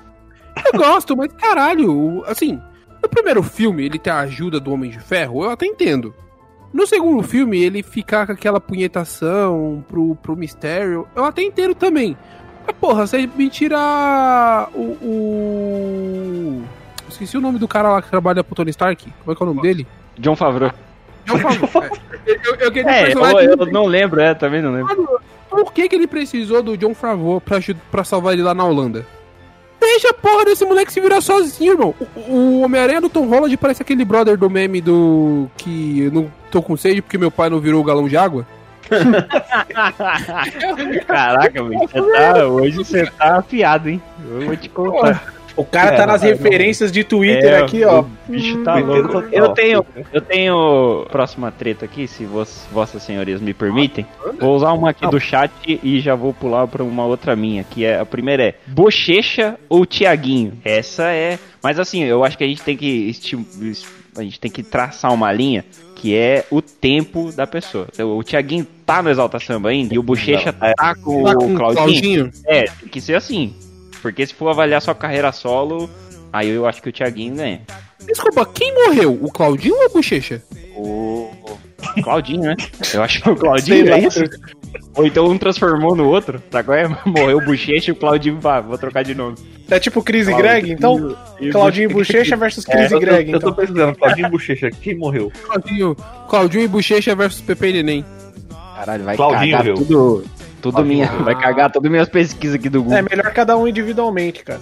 Eu 0.56 0.80
gosto, 0.80 1.16
mas 1.16 1.32
caralho, 1.34 2.24
assim, 2.28 2.60
no 3.02 3.10
primeiro 3.10 3.42
filme 3.42 3.86
ele 3.86 4.00
tem 4.00 4.12
a 4.12 4.20
ajuda 4.20 4.60
do 4.60 4.72
Homem 4.72 4.92
de 4.92 5.00
Ferro, 5.00 5.44
eu 5.44 5.50
até 5.50 5.66
entendo. 5.66 6.14
No 6.74 6.88
segundo 6.88 7.22
filme, 7.22 7.62
ele 7.62 7.84
ficar 7.84 8.26
com 8.26 8.32
aquela 8.32 8.60
punhetação 8.60 9.84
pro, 9.90 10.16
pro 10.16 10.38
mistério, 10.38 11.06
eu 11.16 11.26
até 11.26 11.42
entendo 11.42 11.76
também. 11.76 12.16
Mas 12.66 12.76
porra, 12.78 13.06
você 13.06 13.28
me 13.28 13.50
tira 13.50 14.70
o, 14.74 14.98
o. 15.02 16.64
Esqueci 17.10 17.38
o 17.38 17.42
nome 17.42 17.60
do 17.60 17.68
cara 17.68 17.90
lá 17.90 18.02
que 18.02 18.10
trabalha 18.10 18.44
pro 18.44 18.56
Tony 18.56 18.70
Stark. 18.70 19.04
Como 19.20 19.32
é 19.32 19.36
que 19.36 19.44
é 19.44 19.46
o 19.46 19.50
nome 19.50 19.62
dele? 19.62 19.86
John 20.18 20.36
Favreau. 20.36 20.72
John 21.26 21.40
Favreau. 21.68 21.92
É, 22.26 22.32
eu, 22.32 22.56
eu 22.56 22.72
um 22.72 22.90
É, 22.90 23.12
eu, 23.14 23.58
eu 23.58 23.66
não 23.66 23.86
lembro, 23.86 24.22
é, 24.22 24.34
também 24.34 24.62
não 24.62 24.72
lembro. 24.72 25.20
Por 25.50 25.74
que, 25.74 25.90
que 25.90 25.96
ele 25.96 26.08
precisou 26.08 26.64
do 26.64 26.78
John 26.78 26.94
Favreau 26.94 27.42
pra, 27.42 27.58
pra 27.92 28.04
salvar 28.06 28.34
ele 28.34 28.44
lá 28.44 28.54
na 28.54 28.64
Holanda? 28.64 29.06
Deixa 30.02 30.10
a 30.10 30.14
porra 30.16 30.46
desse 30.46 30.66
moleque 30.66 30.92
se 30.92 31.00
virar 31.00 31.22
sozinho, 31.22 31.74
irmão. 31.74 31.94
O, 32.16 32.32
o 32.32 32.62
Homem-Aranha 32.62 33.02
do 33.02 33.10
Tom 33.10 33.28
Holland 33.28 33.56
parece 33.56 33.84
aquele 33.84 34.04
brother 34.04 34.36
do 34.36 34.50
meme 34.50 34.82
do. 34.82 35.48
que 35.56 36.02
eu 36.02 36.12
não 36.12 36.34
tô 36.50 36.60
com 36.60 36.76
sede 36.76 37.04
porque 37.04 37.20
meu 37.20 37.30
pai 37.30 37.52
não 37.52 37.60
virou 37.60 37.80
o 37.80 37.84
galão 37.84 38.08
de 38.08 38.18
água. 38.18 38.48
Caraca, 41.06 41.64
velho, 41.64 41.88
tá, 41.88 42.48
hoje 42.48 42.78
você 42.78 43.06
tá 43.06 43.38
afiado, 43.38 43.90
hein? 43.90 44.02
Eu 44.28 44.48
vou 44.48 44.58
te 44.58 44.70
contar. 44.70 45.24
O 45.56 45.66
cara 45.66 45.94
É, 45.94 45.98
tá 45.98 46.06
nas 46.06 46.22
não, 46.22 46.30
referências 46.30 46.92
de 46.92 47.04
Twitter 47.04 47.54
É, 47.54 47.58
aqui, 47.58 47.84
ó. 47.84 48.02
O 48.02 48.08
bicho 48.28 48.64
tá 48.64 48.74
Twitter 48.74 49.08
louco. 49.08 49.28
Eu 49.32 49.50
tenho, 49.50 49.86
eu 50.14 50.22
tenho 50.22 51.08
próxima 51.12 51.52
treta 51.52 51.86
aqui, 51.86 52.08
se 52.08 52.26
vos, 52.26 52.66
vossas 52.72 53.04
senhorias 53.04 53.42
me 53.42 53.54
permitem. 53.54 54.06
Vou 54.40 54.56
usar 54.56 54.72
uma 54.74 54.90
aqui 54.92 55.06
do 55.08 55.20
chat 55.20 55.52
e 55.84 56.00
já 56.00 56.16
vou 56.16 56.34
pular 56.34 56.68
pra 56.68 56.84
uma 56.84 57.06
outra 57.06 57.36
minha, 57.36 57.64
que 57.64 57.84
é 57.86 58.00
a 58.00 58.06
primeira 58.06 58.44
é 58.44 58.56
Bochecha 58.68 59.58
ou 59.70 59.86
Tiaguinho? 59.86 60.54
Essa 60.64 61.12
é, 61.12 61.38
mas 61.62 61.80
assim, 61.80 62.04
eu 62.04 62.24
acho 62.24 62.38
que 62.38 62.44
a 62.44 62.48
gente 62.48 62.62
tem 62.62 62.76
que 62.78 63.12
a 64.18 64.24
gente 64.24 64.40
tem 64.40 64.52
que 64.52 64.64
traçar 64.64 65.14
uma 65.14 65.32
linha 65.32 65.64
que 65.96 66.16
é 66.16 66.46
o 66.50 66.62
tempo 66.62 67.32
da 67.32 67.46
pessoa. 67.46 67.88
Então, 67.94 68.18
O 68.18 68.24
Tiaguinho 68.24 68.66
tá 68.86 69.04
no 69.04 69.10
Exalta 69.10 69.40
Samba 69.40 69.70
ainda 69.70 69.94
e 69.94 70.00
o 70.00 70.04
Bochecha 70.04 70.52
tá 70.52 70.96
com 70.96 71.24
Tá 71.24 71.32
o 71.32 71.36
com 71.36 71.54
o 71.54 71.56
Claudinho. 71.56 71.76
Claudinho. 71.76 72.32
É, 72.48 72.64
tem 72.64 72.90
que 72.90 73.00
ser 73.00 73.14
assim. 73.16 73.54
Porque 74.02 74.26
se 74.26 74.34
for 74.34 74.50
avaliar 74.50 74.82
sua 74.82 74.96
carreira 74.96 75.32
solo, 75.32 75.90
aí 76.34 76.50
eu 76.50 76.66
acho 76.66 76.82
que 76.82 76.90
o 76.90 76.94
Thiaguinho 76.94 77.36
ganha. 77.36 77.62
Desculpa, 78.06 78.46
quem 78.46 78.74
morreu? 78.74 79.18
O 79.22 79.32
Claudinho 79.32 79.76
ou 79.76 79.86
a 79.86 79.90
Bochecha? 79.90 80.42
O 80.76 81.30
o 81.98 82.02
Claudinho, 82.04 82.42
né? 82.42 82.56
Eu 82.94 83.04
acho 83.04 83.22
que 83.22 83.30
o 83.30 83.36
Claudinho 83.36 83.92
é 83.94 84.00
isso. 84.00 84.24
Ou 84.96 85.06
então 85.06 85.26
um 85.26 85.38
transformou 85.38 85.96
no 85.96 86.08
outro. 86.08 86.42
Agora 86.54 86.82
é- 86.82 87.10
morreu 87.10 87.38
o 87.40 87.46
Bochecha 87.46 87.90
e 87.90 87.94
o 87.94 87.96
Claudinho, 87.96 88.40
vá, 88.40 88.62
vou 88.62 88.78
trocar 88.78 89.04
de 89.04 89.14
nome. 89.16 89.36
É 89.70 89.80
tipo 89.80 90.02
Chris 90.04 90.28
e 90.28 90.34
Greg, 90.34 90.72
então? 90.72 91.16
Claudinho 91.52 91.90
e 91.90 91.94
Bochecha 91.94 92.36
versus 92.36 92.66
Chris 92.66 92.92
e 92.92 92.94
Eu 92.96 93.00
tô, 93.00 93.00
Greg, 93.00 93.32
eu 93.32 93.40
tô 93.40 93.48
então. 93.48 93.54
pesquisando, 93.56 93.98
Claudinho 93.98 94.30
Bochecha, 94.30 94.70
quem 94.70 94.96
morreu? 94.98 95.32
Claudinho, 95.46 95.96
Claudinho 96.30 96.64
e 96.64 96.68
Bochecha 96.68 97.16
versus 97.16 97.42
Pepe 97.42 97.68
e 97.68 97.74
Neném. 97.74 98.06
Caralho, 98.76 99.04
vai 99.04 99.16
Claudinho 99.16 99.58
cagar 99.58 99.74
morreu. 99.74 99.86
tudo. 99.88 100.26
Tudo 100.62 100.84
minha, 100.86 101.08
vai 101.24 101.36
cagar 101.40 101.72
todas 101.72 101.90
minhas 101.92 102.10
pesquisas 102.10 102.56
aqui 102.56 102.70
do 102.70 102.84
Google. 102.84 102.98
É 102.98 103.02
melhor 103.02 103.32
cada 103.34 103.58
um 103.58 103.68
individualmente, 103.68 104.44
cara. 104.44 104.62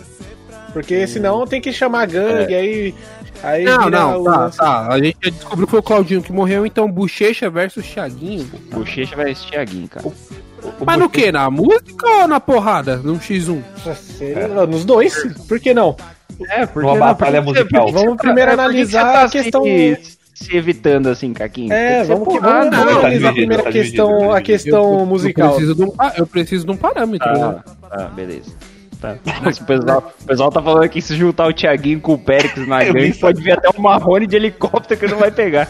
Porque 0.73 1.05
senão 1.07 1.45
tem 1.47 1.59
que 1.59 1.71
chamar 1.73 2.05
gangue, 2.07 2.53
aí. 2.53 2.95
Aí 3.41 3.63
Não, 3.63 3.89
não, 3.89 4.21
o 4.21 4.23
tá, 4.25 4.49
tá. 4.49 4.87
A 4.93 4.97
gente 5.01 5.17
já 5.23 5.29
descobriu 5.31 5.65
que 5.65 5.71
foi 5.71 5.79
o 5.79 5.83
Claudinho 5.83 6.21
que 6.21 6.31
morreu, 6.31 6.65
então 6.65 6.91
Bochecha 6.91 7.49
versus 7.49 7.85
Thiaguinho. 7.87 8.45
Bochecha 8.71 9.15
vai 9.15 9.33
ser 9.33 9.49
Thiaguinho, 9.51 9.87
cara. 9.87 10.07
O 10.07 10.85
Mas 10.85 10.99
no 10.99 11.09
que? 11.09 11.31
Na 11.31 11.49
música 11.49 12.05
ou 12.21 12.27
na 12.27 12.39
porrada? 12.39 12.97
Num 12.97 13.17
X1? 13.17 13.61
Nossa, 13.85 13.95
seria- 13.95 14.47
Nos 14.47 14.83
dois? 14.83 15.23
Por 15.47 15.59
que 15.59 15.73
não? 15.73 15.95
É, 16.49 16.65
porque 16.65 16.87
Uma 16.87 16.97
batalha 16.99 17.41
musical. 17.41 17.91
Vamos 17.91 18.17
primeiro 18.17 18.51
analisar 18.51 19.25
a 19.25 19.29
questão. 19.29 19.63
Se, 19.63 20.18
se 20.39 20.55
evitando 20.55 21.07
assim, 21.07 21.33
Caquinho. 21.33 21.73
É, 21.73 22.03
vamos, 22.05 22.27
que, 22.27 22.39
vamos, 22.39 22.65
não, 22.65 22.71
tá 22.71 22.97
analisar 22.99 23.33
dividido, 23.33 23.61
tá 23.61 23.69
a 23.69 23.71
questão, 23.71 24.07
dividido, 24.07 24.31
a 24.31 24.33
tá 24.33 24.41
questão 24.41 25.05
musical. 25.05 25.47
Eu 25.47 25.55
preciso 25.55 25.75
de 25.75 25.83
um, 25.83 25.93
eu 26.17 26.27
preciso 26.27 26.65
de 26.65 26.71
um 26.71 26.77
parâmetro, 26.77 27.33
né? 27.33 27.61
Ah, 27.83 27.89
tá, 27.89 28.05
beleza. 28.07 28.51
Tá. 29.01 29.17
Nossa, 29.43 29.63
o, 29.63 29.65
pessoal, 29.65 30.13
o 30.21 30.25
pessoal 30.25 30.49
tá 30.49 30.61
falando 30.61 30.89
que 30.89 31.01
se 31.01 31.15
juntar 31.15 31.47
o 31.47 31.53
Thiaguinho 31.53 31.99
com 31.99 32.13
o 32.13 32.17
Périx 32.17 32.67
na 32.67 32.85
Eu 32.85 32.93
gangue, 32.93 33.13
pode 33.17 33.41
vir 33.41 33.51
até 33.51 33.69
um 33.77 33.81
Marrone 33.81 34.27
de 34.27 34.35
helicóptero 34.35 34.99
que 34.99 35.07
não 35.07 35.17
vai 35.17 35.31
pegar. 35.31 35.69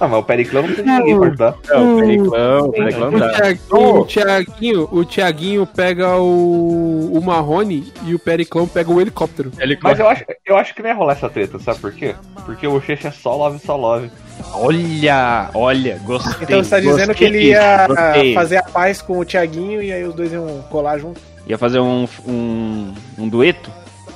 Ah, 0.00 0.06
mas 0.06 0.20
o 0.20 0.22
Periclão 0.22 0.62
não 0.66 0.74
tem 0.74 0.84
ninguém 0.84 1.18
pra 1.18 1.26
ajudar. 1.28 1.54
Não, 1.68 1.96
o 1.96 2.00
Periclão, 2.00 2.60
o 2.66 2.72
Periclão 2.72 3.08
O 3.14 3.18
dá. 3.18 3.28
Thiaguinho, 3.34 3.98
o 4.00 4.04
Thiaguinho, 4.04 4.88
o 4.92 5.04
Thiaguinho 5.04 5.66
pega 5.66 6.16
o, 6.18 7.10
o 7.18 7.20
Marrone 7.24 7.92
e 8.04 8.14
o 8.14 8.18
Periclão 8.18 8.68
pega 8.68 8.92
o 8.92 9.00
helicóptero. 9.00 9.50
Mas 9.82 9.98
eu 9.98 10.08
acho, 10.08 10.24
eu 10.46 10.56
acho 10.56 10.74
que 10.74 10.82
não 10.82 10.90
ia 10.90 10.94
rolar 10.94 11.14
essa 11.14 11.28
treta, 11.28 11.58
sabe 11.58 11.80
por 11.80 11.92
quê? 11.92 12.14
Porque 12.46 12.66
o 12.66 12.72
Bochecha 12.72 13.08
é 13.08 13.10
só 13.10 13.34
love, 13.36 13.58
só 13.58 13.74
love. 13.76 14.10
Olha, 14.54 15.50
olha, 15.54 16.00
gostei. 16.04 16.32
Então 16.42 16.62
você 16.62 16.70
tá 16.70 16.80
dizendo 16.80 17.06
gostei 17.08 17.14
que 17.14 17.24
ele 17.24 17.44
ia 17.48 17.86
gostei. 17.88 18.34
fazer 18.34 18.56
a 18.58 18.62
paz 18.62 19.02
com 19.02 19.18
o 19.18 19.24
Thiaguinho 19.24 19.82
e 19.82 19.92
aí 19.92 20.04
os 20.04 20.14
dois 20.14 20.32
iam 20.32 20.62
colar 20.70 20.98
junto. 20.98 21.20
Ia 21.46 21.58
fazer 21.58 21.80
um, 21.80 22.06
um, 22.26 22.92
um 23.18 23.28
dueto? 23.28 23.70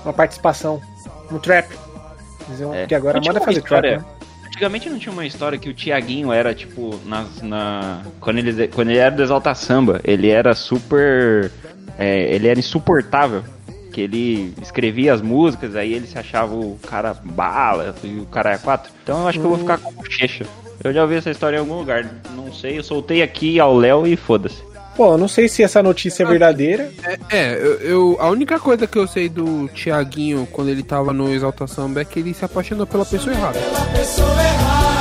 Uma 0.04 0.12
participação. 0.12 0.80
Um 1.30 1.38
trap. 1.38 1.68
Diziam 2.48 2.74
É. 2.74 2.86
que 2.86 2.94
agora 2.94 3.14
Não 3.14 3.20
tinha 3.22 3.32
manda 3.32 3.44
fazer 3.44 3.60
trap, 3.62 3.84
história- 3.84 3.98
né? 3.98 4.04
Antigamente 4.52 4.90
não 4.90 4.98
tinha 4.98 5.12
uma 5.12 5.24
história 5.24 5.58
que 5.58 5.70
o 5.70 5.74
Tiaguinho 5.74 6.30
era, 6.30 6.54
tipo, 6.54 7.00
nas, 7.06 7.40
na. 7.40 8.02
Quando 8.20 8.38
ele, 8.38 8.68
quando 8.68 8.90
ele 8.90 8.98
era 8.98 9.10
do 9.10 9.22
Exalta 9.22 9.54
Samba, 9.54 9.98
ele 10.04 10.28
era 10.28 10.54
super. 10.54 11.50
é, 11.98 12.34
ele 12.34 12.46
era 12.46 12.58
insuportável. 12.58 13.42
Que 13.92 14.02
ele 14.02 14.54
escrevia 14.62 15.12
as 15.12 15.20
músicas, 15.20 15.76
aí 15.76 15.92
ele 15.92 16.06
se 16.06 16.18
achava 16.18 16.54
o 16.54 16.78
cara 16.86 17.12
bala 17.12 17.94
e 18.02 18.18
o 18.18 18.26
cara 18.26 18.52
é 18.52 18.58
quatro. 18.58 18.90
Então 19.02 19.20
eu 19.20 19.28
acho 19.28 19.38
que 19.38 19.44
eu 19.44 19.50
vou 19.50 19.58
ficar 19.58 19.78
com 19.78 19.92
Bochecha. 19.92 20.46
Eu 20.82 20.92
já 20.94 21.02
ouvi 21.02 21.14
essa 21.16 21.30
história 21.30 21.56
em 21.56 21.60
algum 21.60 21.74
lugar. 21.78 22.06
Não 22.34 22.52
sei, 22.52 22.78
eu 22.78 22.82
soltei 22.82 23.22
aqui 23.22 23.60
ao 23.60 23.76
Léo 23.76 24.06
e 24.06 24.16
foda-se. 24.16 24.62
Pô, 24.96 25.12
eu 25.12 25.18
não 25.18 25.26
sei 25.28 25.48
se 25.48 25.62
essa 25.62 25.82
notícia 25.82 26.22
é 26.22 26.26
verdadeira. 26.26 26.90
É, 27.30 27.54
eu, 27.54 27.80
eu- 27.80 28.16
a 28.20 28.28
única 28.28 28.58
coisa 28.60 28.86
que 28.86 28.98
eu 28.98 29.06
sei 29.08 29.28
do 29.28 29.68
Thiaguinho 29.68 30.46
quando 30.52 30.68
ele 30.68 30.82
tava 30.82 31.12
no 31.14 31.32
Exalta 31.32 31.66
Samba 31.66 32.02
é 32.02 32.04
que 32.04 32.18
ele 32.18 32.34
se 32.34 32.44
apaixonou 32.44 32.86
pela 32.86 33.04
pessoa 33.06 33.34
errada. 33.34 33.58
Ninguém 33.58 34.91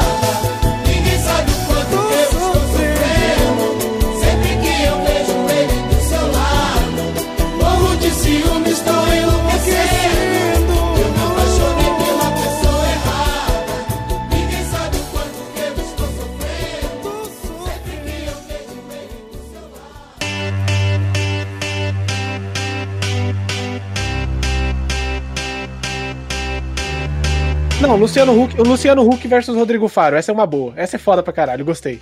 Não, 27.81 27.95
Luciano 27.95 28.39
Huck, 28.39 28.59
o 28.59 28.63
Luciano 28.63 29.01
Huck 29.07 29.27
versus 29.27 29.55
Rodrigo 29.55 29.87
Faro. 29.87 30.15
Essa 30.15 30.31
é 30.31 30.33
uma 30.33 30.45
boa. 30.45 30.73
Essa 30.75 30.95
é 30.97 30.99
foda 30.99 31.23
pra 31.23 31.33
caralho, 31.33 31.65
gostei. 31.65 31.99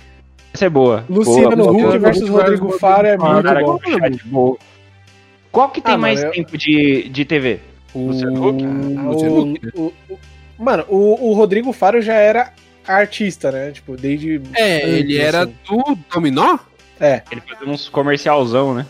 Essa 0.52 0.66
é 0.66 0.68
boa. 0.68 1.04
Luciano 1.08 1.56
boa, 1.56 1.70
Huck 1.72 1.80
boa. 1.82 1.98
versus 1.98 2.28
Rodrigo 2.28 2.70
Faro 2.78 3.06
é 3.06 3.16
muito 3.16 3.42
Cara, 3.42 3.60
bom. 3.60 3.78
boa. 4.26 4.58
Qual 5.50 5.68
que 5.70 5.80
tem 5.80 5.94
Ah, 5.94 5.98
mais 5.98 6.18
mano, 6.20 6.28
eu- 6.28 6.32
tempo 6.34 6.56
de, 6.58 7.08
de 7.08 7.24
TV? 7.24 7.60
O 7.94 8.08
Luciano 8.08 8.48
Huck? 8.48 8.64
Ah, 8.64 9.02
o- 9.02 9.40
Huck, 9.42 9.60
o- 9.74 9.92
o- 10.10 10.18
mano, 10.58 10.84
o, 10.88 11.30
o 11.30 11.32
Rodrigo 11.32 11.72
Faro 11.72 12.00
já 12.02 12.14
era 12.14 12.52
artista, 12.86 13.50
né? 13.50 13.70
Tipo, 13.72 13.96
desde. 13.96 14.40
É, 14.54 14.88
ele 14.88 15.16
era 15.18 15.42
assim. 15.44 15.54
do 15.68 15.98
Dominó? 16.12 16.58
É. 17.00 17.22
Ele 17.32 17.40
fazia 17.40 17.66
uns 17.68 17.88
comercialzão, 17.88 18.74
né? 18.74 18.86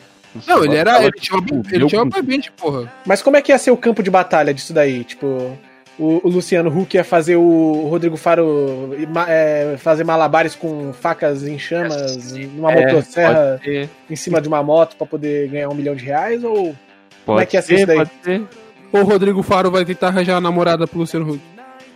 Não, 0.46 0.64
ele 0.64 0.76
era. 0.76 1.02
Ele 1.02 1.12
tinha 1.12 1.38
uma, 1.38 1.62
ele 1.72 1.86
tinha 1.86 2.02
uma 2.02 2.10
porra. 2.56 2.92
Mas 3.06 3.22
como 3.22 3.36
é 3.36 3.42
que 3.42 3.52
ia 3.52 3.58
ser 3.58 3.70
o 3.70 3.76
campo 3.76 4.02
de 4.02 4.10
batalha 4.10 4.52
disso 4.52 4.72
daí? 4.72 5.02
Tipo, 5.04 5.56
o, 6.00 6.20
o 6.24 6.30
Luciano 6.30 6.70
Huck 6.70 6.96
ia 6.96 7.04
fazer 7.04 7.36
o 7.36 7.86
Rodrigo 7.90 8.16
Faro 8.16 8.90
é, 9.28 9.76
fazer 9.78 10.02
malabares 10.04 10.54
com 10.54 10.92
facas 10.92 11.46
em 11.46 11.58
chamas 11.58 12.32
numa 12.32 12.72
É, 12.72 12.86
motosserra 12.92 13.60
em 14.08 14.16
cima 14.16 14.40
de 14.40 14.48
uma 14.48 14.62
moto 14.62 14.96
pra 14.96 15.06
poder 15.06 15.48
ganhar 15.48 15.68
um 15.68 15.74
milhão 15.74 15.94
de 15.94 16.04
reais? 16.04 16.42
Ou 16.42 16.74
pode 17.26 17.42
é 17.42 17.46
que 17.46 17.56
ia 17.56 17.62
ser 17.62 17.68
ser, 17.68 17.74
isso 17.76 17.86
daí? 17.86 17.96
pode 17.98 18.10
ser. 18.22 18.42
Ou 18.92 19.00
o 19.02 19.04
Rodrigo 19.04 19.42
Faro 19.42 19.70
vai 19.70 19.84
tentar 19.84 20.08
arranjar 20.08 20.36
a 20.36 20.40
namorada 20.40 20.86
pro 20.86 20.98
Luciano 21.00 21.30
Huck. 21.34 21.40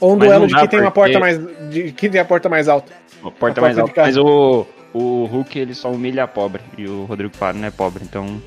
Ou 0.01 0.13
um 0.13 0.17
Mas 0.17 0.29
duelo 0.29 0.47
de 0.47 0.55
quem 0.55 0.69
tem 0.69 0.81
uma 0.81 0.91
porta 0.91 1.19
mais. 1.19 1.41
De 1.71 1.93
quem 1.93 2.11
tem 2.11 2.21
a 2.21 2.25
porta 2.25 2.49
mais 2.49 2.69
alta? 2.69 2.93
A 3.25 3.31
porta 3.31 3.61
A 3.61 3.63
mais 3.63 3.77
porta 3.77 3.81
alta. 3.81 3.91
de 3.91 3.95
casa. 3.95 4.09
Mas 4.09 4.17
o, 4.19 4.67
o 4.93 5.25
Hulk, 5.25 5.59
ele 5.59 5.75
só 5.75 5.91
humilha 5.91 6.27
pobre. 6.29 6.61
E 6.77 6.87
o 6.87 7.05
Rodrigo 7.05 7.35
Faro 7.35 7.57
não 7.59 7.67
é 7.67 7.71
pobre, 7.71 8.05
então 8.05 8.41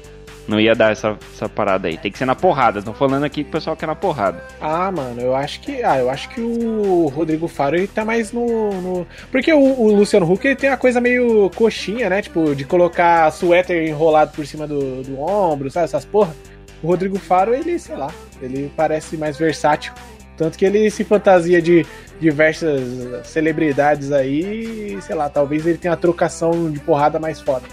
não 0.47 0.59
ia 0.59 0.73
dar 0.75 0.91
essa, 0.91 1.17
essa 1.33 1.49
parada 1.49 1.87
aí. 1.87 1.97
Tem 1.97 2.11
que 2.11 2.17
ser 2.17 2.25
na 2.25 2.35
porrada. 2.35 2.79
Estão 2.79 2.93
falando 2.93 3.23
aqui 3.23 3.43
que 3.43 3.49
o 3.49 3.51
pessoal 3.51 3.75
quer 3.75 3.85
na 3.87 3.95
porrada. 3.95 4.41
Ah, 4.61 4.91
mano, 4.91 5.19
eu 5.21 5.35
acho 5.35 5.59
que. 5.61 5.83
Ah, 5.83 5.97
eu 5.99 6.09
acho 6.09 6.29
que 6.29 6.39
o 6.41 7.07
Rodrigo 7.07 7.47
Faro 7.47 7.75
ele 7.75 7.87
tá 7.87 8.05
mais 8.05 8.31
no. 8.31 8.71
no- 8.81 9.07
Porque 9.31 9.51
o, 9.53 9.59
o 9.59 9.93
Luciano 9.95 10.31
Huck 10.31 10.45
ele 10.45 10.55
tem 10.55 10.69
uma 10.69 10.77
coisa 10.77 11.01
meio 11.01 11.49
coxinha, 11.55 12.09
né? 12.09 12.21
Tipo, 12.21 12.55
de 12.55 12.63
colocar 12.65 13.31
suéter 13.31 13.87
enrolado 13.87 14.31
por 14.33 14.45
cima 14.45 14.65
do, 14.67 15.01
do 15.03 15.19
ombro, 15.19 15.69
sabe? 15.69 15.85
Essas 15.85 16.05
porra. 16.05 16.33
O 16.81 16.87
Rodrigo 16.87 17.17
Faro, 17.17 17.53
ele, 17.55 17.79
sei 17.79 17.95
lá, 17.95 18.11
ele 18.41 18.71
parece 18.77 19.17
mais 19.17 19.37
versátil. 19.37 19.93
Tanto 20.37 20.55
que 20.57 20.63
ele 20.63 20.91
se 20.91 21.03
fantasia 21.03 21.59
de 21.59 21.83
diversas 22.19 22.81
celebridades 23.27 24.11
aí, 24.11 24.97
sei 25.01 25.15
lá, 25.15 25.27
talvez 25.29 25.65
ele 25.65 25.77
tenha 25.79 25.91
uma 25.91 25.97
trocação 25.97 26.69
de 26.71 26.79
porrada 26.79 27.17
mais 27.19 27.41
foda. 27.41 27.63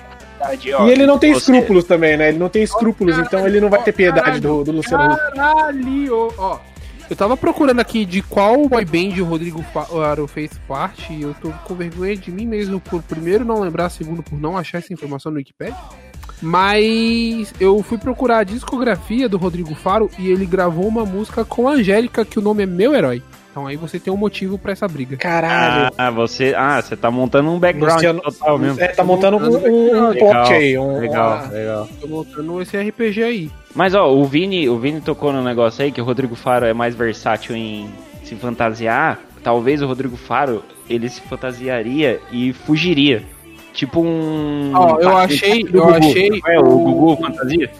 E 0.52 0.90
ele 0.90 1.06
não 1.06 1.18
tem 1.18 1.32
Você- 1.32 1.38
escrúpulos 1.52 1.84
também, 1.84 2.16
né? 2.16 2.28
Ele 2.28 2.38
não 2.38 2.48
tem 2.48 2.62
escrúpulos, 2.62 3.18
então 3.18 3.46
ele 3.46 3.60
não 3.60 3.70
vai 3.70 3.82
ter 3.82 3.92
piedade 3.92 4.40
do, 4.40 4.64
do 4.64 4.72
Luciano. 4.72 5.16
Caralho! 5.16 6.32
Ó, 6.38 6.58
eu 7.08 7.16
tava 7.16 7.36
procurando 7.36 7.80
aqui 7.80 8.04
de 8.04 8.22
qual 8.22 8.68
boy 8.68 8.84
band 8.84 9.20
o 9.20 9.24
Rodrigo 9.24 9.62
Faro 9.72 10.26
fez 10.26 10.52
parte 10.66 11.12
e 11.12 11.22
eu 11.22 11.34
tô 11.34 11.50
com 11.64 11.74
vergonha 11.74 12.16
de 12.16 12.30
mim 12.30 12.46
mesmo 12.46 12.80
por 12.80 13.02
primeiro 13.02 13.44
não 13.44 13.60
lembrar, 13.60 13.90
segundo 13.90 14.22
por 14.22 14.40
não 14.40 14.56
achar 14.56 14.78
essa 14.78 14.92
informação 14.92 15.30
no 15.30 15.38
Wikipedia. 15.38 15.76
Mas 16.40 17.52
eu 17.60 17.82
fui 17.82 17.98
procurar 17.98 18.38
a 18.38 18.44
discografia 18.44 19.28
do 19.28 19.36
Rodrigo 19.36 19.74
Faro 19.74 20.10
e 20.18 20.30
ele 20.30 20.44
gravou 20.46 20.86
uma 20.86 21.04
música 21.04 21.44
com 21.44 21.68
a 21.68 21.72
Angélica 21.72 22.24
que 22.24 22.38
o 22.38 22.42
nome 22.42 22.62
é 22.62 22.66
Meu 22.66 22.94
Herói. 22.94 23.22
Então 23.54 23.68
aí 23.68 23.76
você 23.76 24.00
tem 24.00 24.12
um 24.12 24.16
motivo 24.16 24.58
pra 24.58 24.72
essa 24.72 24.88
briga. 24.88 25.16
Caralho. 25.16 25.92
Ah, 25.96 26.10
você, 26.10 26.52
ah, 26.58 26.82
você 26.82 26.96
tá 26.96 27.08
montando 27.08 27.50
um 27.52 27.58
background 27.60 27.94
Luciano- 27.94 28.20
total 28.20 28.58
mesmo. 28.58 28.80
É, 28.82 28.88
tá 28.88 29.04
montando 29.04 29.36
um, 29.36 29.42
um, 29.42 29.96
um 30.06 30.08
Legal, 30.10 30.32
plot 30.32 30.52
aí. 30.54 30.76
Um, 30.76 30.98
Legal, 30.98 31.36
uma- 31.44 31.52
legal. 31.52 31.88
Tô 32.00 32.08
montando 32.08 32.60
esse 32.60 32.76
RPG 32.76 33.22
aí. 33.22 33.50
Mas 33.72 33.94
ó, 33.94 34.12
o 34.12 34.24
Vini, 34.24 34.68
o 34.68 34.76
Vini 34.76 35.00
tocou 35.00 35.32
no 35.32 35.40
negócio 35.40 35.84
aí 35.84 35.92
que 35.92 36.00
o 36.00 36.04
Rodrigo 36.04 36.34
Faro 36.34 36.66
é 36.66 36.74
mais 36.74 36.96
versátil 36.96 37.54
em 37.54 37.88
se 38.24 38.34
fantasiar. 38.34 39.20
Talvez 39.44 39.80
o 39.82 39.86
Rodrigo 39.86 40.16
Faro 40.16 40.64
ele 40.90 41.08
se 41.08 41.20
fantasiaria 41.20 42.18
e 42.32 42.52
fugiria. 42.52 43.22
Tipo 43.72 44.00
um. 44.02 44.72
Ó, 44.74 44.98
eu 44.98 45.10
Patrick 45.12 45.44
achei- 45.44 45.62
eu 45.62 45.84
Gugu. 45.84 45.94
achei 45.94 46.42
É, 46.48 46.58
o 46.58 46.64
o- 46.64 46.78
Gugu 46.92 47.16
fantasia? 47.24 47.70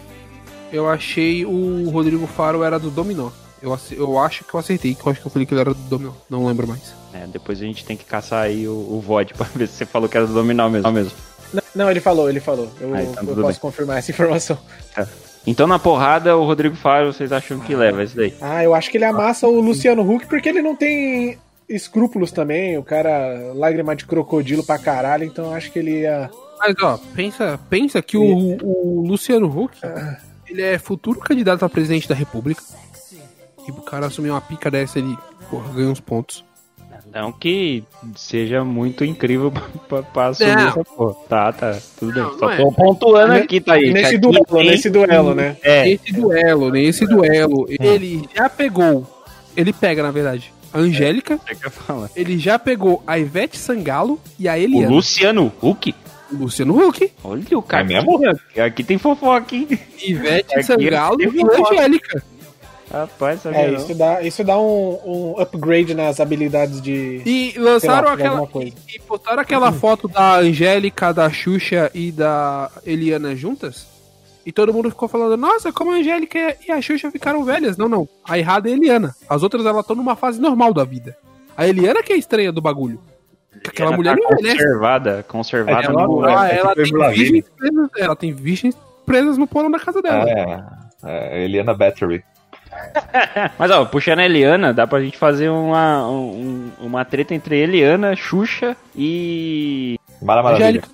Eu 0.71 0.89
achei 0.89 1.43
o 1.45 1.89
Rodrigo 1.89 2.25
Faro 2.27 2.63
era 2.63 2.79
do 2.79 2.89
Dominó. 2.89 3.27
Eu, 3.65 3.77
eu 3.97 4.19
acho 4.19 4.43
que 4.43 4.53
eu 4.53 4.59
acertei, 4.59 4.95
que 4.95 5.05
eu 5.05 5.11
acho 5.11 5.21
que 5.21 5.27
eu 5.27 5.31
falei 5.31 5.45
que 5.45 5.53
ele 5.53 5.61
era 5.61 5.73
do 5.73 5.79
Dominó. 5.83 6.11
Não 6.29 6.45
lembro 6.45 6.67
mais. 6.67 6.93
É, 7.13 7.25
depois 7.27 7.59
a 7.61 7.65
gente 7.65 7.83
tem 7.85 7.95
que 7.97 8.05
caçar 8.05 8.43
aí 8.43 8.67
o, 8.67 8.71
o 8.73 9.01
VOD 9.05 9.33
pra 9.33 9.47
ver 9.55 9.67
se 9.67 9.75
você 9.75 9.85
falou 9.85 10.07
que 10.09 10.17
era 10.17 10.25
do 10.27 10.33
Dominó 10.33 10.69
mesmo. 10.69 10.91
mesmo. 10.91 11.11
Não, 11.53 11.63
Não, 11.75 11.91
ele 11.91 11.99
falou, 11.99 12.29
ele 12.29 12.39
falou. 12.39 12.69
Eu, 12.79 12.93
Ah, 12.93 13.03
então 13.03 13.23
eu 13.23 13.35
posso 13.35 13.47
bem. 13.47 13.55
confirmar 13.59 13.97
essa 13.99 14.11
informação. 14.11 14.57
Então 15.47 15.67
na 15.67 15.77
porrada, 15.77 16.35
o 16.35 16.43
Rodrigo 16.45 16.75
Faro, 16.75 17.13
vocês 17.13 17.31
acham 17.31 17.59
que 17.59 17.75
leva 17.75 18.03
isso 18.03 18.15
daí? 18.15 18.33
Ah, 18.41 18.63
eu 18.63 18.73
acho 18.73 18.89
que 18.89 18.97
ele 18.97 19.05
amassa 19.05 19.47
o 19.47 19.59
Luciano 19.61 20.01
Huck 20.09 20.25
porque 20.27 20.49
ele 20.49 20.61
não 20.61 20.75
tem 20.75 21.37
escrúpulos 21.69 22.31
também. 22.31 22.77
O 22.77 22.83
cara, 22.83 23.51
lágrima 23.53 23.95
de 23.95 24.05
crocodilo 24.05 24.63
pra 24.63 24.79
caralho, 24.79 25.23
então 25.23 25.45
eu 25.45 25.53
acho 25.53 25.71
que 25.71 25.79
ele 25.79 26.01
ia. 26.01 26.29
Mas 26.59 26.75
ó, 26.81 26.99
pensa, 27.15 27.59
pensa 27.69 28.01
que 28.01 28.17
o, 28.17 28.57
o 28.63 29.05
Luciano 29.07 29.45
Huck, 29.47 29.77
ele 30.47 30.63
é 30.63 30.79
futuro 30.79 31.19
candidato 31.19 31.63
a 31.63 31.69
presidente 31.69 32.09
da 32.09 32.15
república. 32.15 32.63
E 33.67 33.71
o 33.71 33.75
cara 33.81 34.07
assumir 34.07 34.29
uma 34.29 34.41
pica 34.41 34.69
dessa, 34.69 34.99
ele 34.99 35.17
porra, 35.49 35.73
ganha 35.73 35.89
uns 35.89 35.99
pontos. 35.99 36.43
Não 37.13 37.31
que 37.31 37.83
seja 38.15 38.63
muito 38.65 39.05
incrível 39.05 39.51
pra, 39.87 40.03
pra, 40.03 40.27
assumir 40.27 40.55
Não. 40.55 40.67
essa 40.67 40.83
porra. 40.83 41.13
Tá, 41.29 41.53
tá, 41.53 41.77
tudo 41.97 42.19
Não, 42.19 42.29
bem. 42.29 42.39
Só 42.39 42.45
não 42.45 42.51
é. 42.53 42.57
tô 42.57 42.71
pontuando 42.71 43.33
Ne- 43.33 43.39
aqui, 43.39 43.61
tá 43.61 43.73
aí. 43.73 43.93
nesse 43.93 44.07
aqui 44.07 44.17
duelo, 44.17 44.45
tem- 44.45 44.65
nesse 44.69 44.89
duelo, 44.89 45.33
né? 45.35 45.57
É, 45.61 45.85
Nesse 45.85 46.11
duelo, 46.11 46.69
nesse 46.71 47.05
duelo, 47.07 47.65
ele 47.69 48.27
já 48.35 48.49
pegou. 48.49 49.07
Ele 49.55 49.71
pega, 49.71 50.03
na 50.03 50.11
verdade, 50.11 50.53
a 50.73 50.79
Angélica, 50.79 51.39
é 51.47 51.55
ele 52.19 52.37
já 52.37 52.59
pegou 52.59 53.01
a 53.07 53.17
Ivete 53.17 53.57
Sangalo 53.57 54.19
e 54.37 54.49
a 54.49 54.53
O 54.53 54.57
Eliana. 54.57 54.89
Luciano 54.89 55.51
Huck? 55.61 55.95
O 56.33 56.35
Luciano 56.37 56.77
Huck. 56.77 57.11
Olha 57.23 57.43
o 57.57 57.61
cara. 57.61 57.83
É 57.83 57.87
mesmo? 57.87 58.27
Aqui, 58.27 58.59
aqui 58.59 58.83
tem 58.83 58.97
fofoca, 58.97 59.55
hein? 59.55 59.67
Ivete 60.03 60.53
Aqui 60.53 60.63
Sangalo 60.63 61.17
e. 61.21 61.25
Angélica. 61.71 62.21
Rapaz, 62.95 63.41
sabia 63.41 63.59
É, 63.59 63.71
não. 63.71 63.77
isso 63.77 63.93
dá, 63.93 64.21
isso 64.21 64.43
dá 64.43 64.57
um, 64.57 64.99
um 65.05 65.35
upgrade 65.39 65.93
nas 65.93 66.19
habilidades 66.21 66.81
de. 66.81 67.21
E 67.25 67.53
lá, 67.57 67.71
lançaram 67.71 68.15
de 68.15 68.21
aquela. 68.21 68.47
coisa. 68.47 68.73
E 68.87 68.99
botaram 69.05 69.41
aquela 69.41 69.71
foto 69.73 70.07
da 70.07 70.37
Angélica, 70.37 71.13
da 71.13 71.29
Xuxa 71.29 71.91
e 71.93 72.11
da 72.11 72.71
Eliana 72.85 73.35
juntas. 73.35 73.85
E 74.45 74.51
todo 74.51 74.73
mundo 74.73 74.89
ficou 74.89 75.09
falando, 75.09 75.35
nossa, 75.35 75.73
como 75.73 75.91
a 75.91 75.95
Angélica 75.95 76.55
e 76.65 76.71
a 76.71 76.81
Xuxa 76.81 77.11
ficaram 77.11 77.43
velhas. 77.43 77.75
Não, 77.77 77.89
não. 77.89 78.07
A 78.23 78.37
errada 78.39 78.69
é 78.69 78.73
a 78.73 78.75
Eliana. 78.75 79.13
As 79.27 79.43
outras, 79.43 79.65
elas 79.65 79.81
estão 79.81 79.95
numa 79.95 80.15
fase 80.15 80.39
normal 80.39 80.73
da 80.73 80.83
vida. 80.85 81.17
A 81.57 81.67
Eliana 81.67 82.01
que 82.03 82.13
é 82.13 82.17
estranha 82.17 82.51
do 82.51 82.61
bagulho. 82.61 82.99
Aquela 83.67 83.89
Ela 83.89 83.97
mulher 83.97 84.15
tá 84.17 84.33
envelhece. 84.33 84.57
conservada, 84.57 85.25
conservada 85.27 85.87
Ela, 85.87 86.07
no... 86.07 86.25
ela, 86.25 86.49
é 86.49 86.57
ela 86.59 86.75
tem 86.75 86.83
virgens 87.11 87.45
presas, 87.57 87.89
ela 87.97 88.15
tem 88.15 88.33
virgens 88.33 88.77
presas 89.05 89.37
no 89.37 89.47
porão 89.47 89.71
da 89.71 89.79
casa 89.79 90.01
dela. 90.01 90.29
É, 90.29 90.63
é 91.03 91.43
Eliana 91.43 91.73
Battery. 91.73 92.23
Mas 93.57 93.71
ó, 93.71 93.85
puxando 93.85 94.19
a 94.19 94.25
Eliana, 94.25 94.73
dá 94.73 94.85
pra 94.87 95.01
gente 95.01 95.17
fazer 95.17 95.49
uma, 95.49 96.07
um- 96.09 96.69
uma 96.79 97.03
treta 97.05 97.33
entre 97.33 97.57
Eliana, 97.57 98.15
Xuxa 98.15 98.75
e. 98.95 99.99
Mara 100.21 100.41
Maravilha. 100.43 100.67
Angélica. 100.67 100.87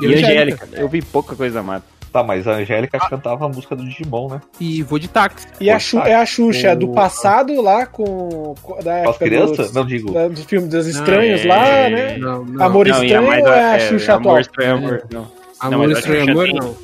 E 0.00 0.06
Angélica. 0.14 0.68
Eu 0.72 0.88
vi 0.88 1.02
pouca 1.02 1.34
coisa 1.36 1.62
mais. 1.62 1.82
Tá, 2.12 2.22
mas 2.22 2.46
a 2.46 2.52
Angélica 2.52 2.96
cantava 3.10 3.44
a 3.44 3.48
música 3.48 3.74
do 3.74 3.84
Digimon, 3.84 4.28
né? 4.28 4.40
E 4.60 4.82
vou 4.84 5.00
de 5.00 5.08
táxi. 5.08 5.48
E 5.60 5.68
a 5.68 5.80
Xu- 5.80 5.98
é 5.98 6.14
a 6.14 6.24
Xuxa 6.24 6.72
O- 6.72 6.76
do 6.76 6.88
passado 6.92 7.60
lá 7.60 7.86
com. 7.86 8.54
com- 8.62 8.80
da 8.80 9.10
as 9.10 9.18
crianças? 9.18 9.56
dos- 9.56 9.72
Não 9.72 9.84
digo. 9.84 10.12
da- 10.12 10.28
dos 10.28 10.44
filmes 10.44 10.68
dos 10.70 10.86
estranhos 10.86 11.42
Não, 11.44 11.48
lá, 11.50 11.66
é- 11.66 11.90
né? 11.90 12.16
Não, 12.18 12.44
não. 12.44 12.64
Amor 12.64 12.86
Não, 12.86 13.02
e 13.02 13.06
Estranho 13.06 13.26
mais 13.26 13.42
ou 13.44 13.52
é 13.52 13.74
a 13.74 13.78
Xuxa 13.80 14.14
atual? 14.14 14.34
Amor 14.34 14.40
Estranho, 14.40 14.74
Amor. 14.76 15.02
Não. 15.10 15.26
Amor 15.58 15.88
a 15.88 15.92
Estranho 15.92 16.30
Amor, 16.30 16.48
não. 16.52 16.76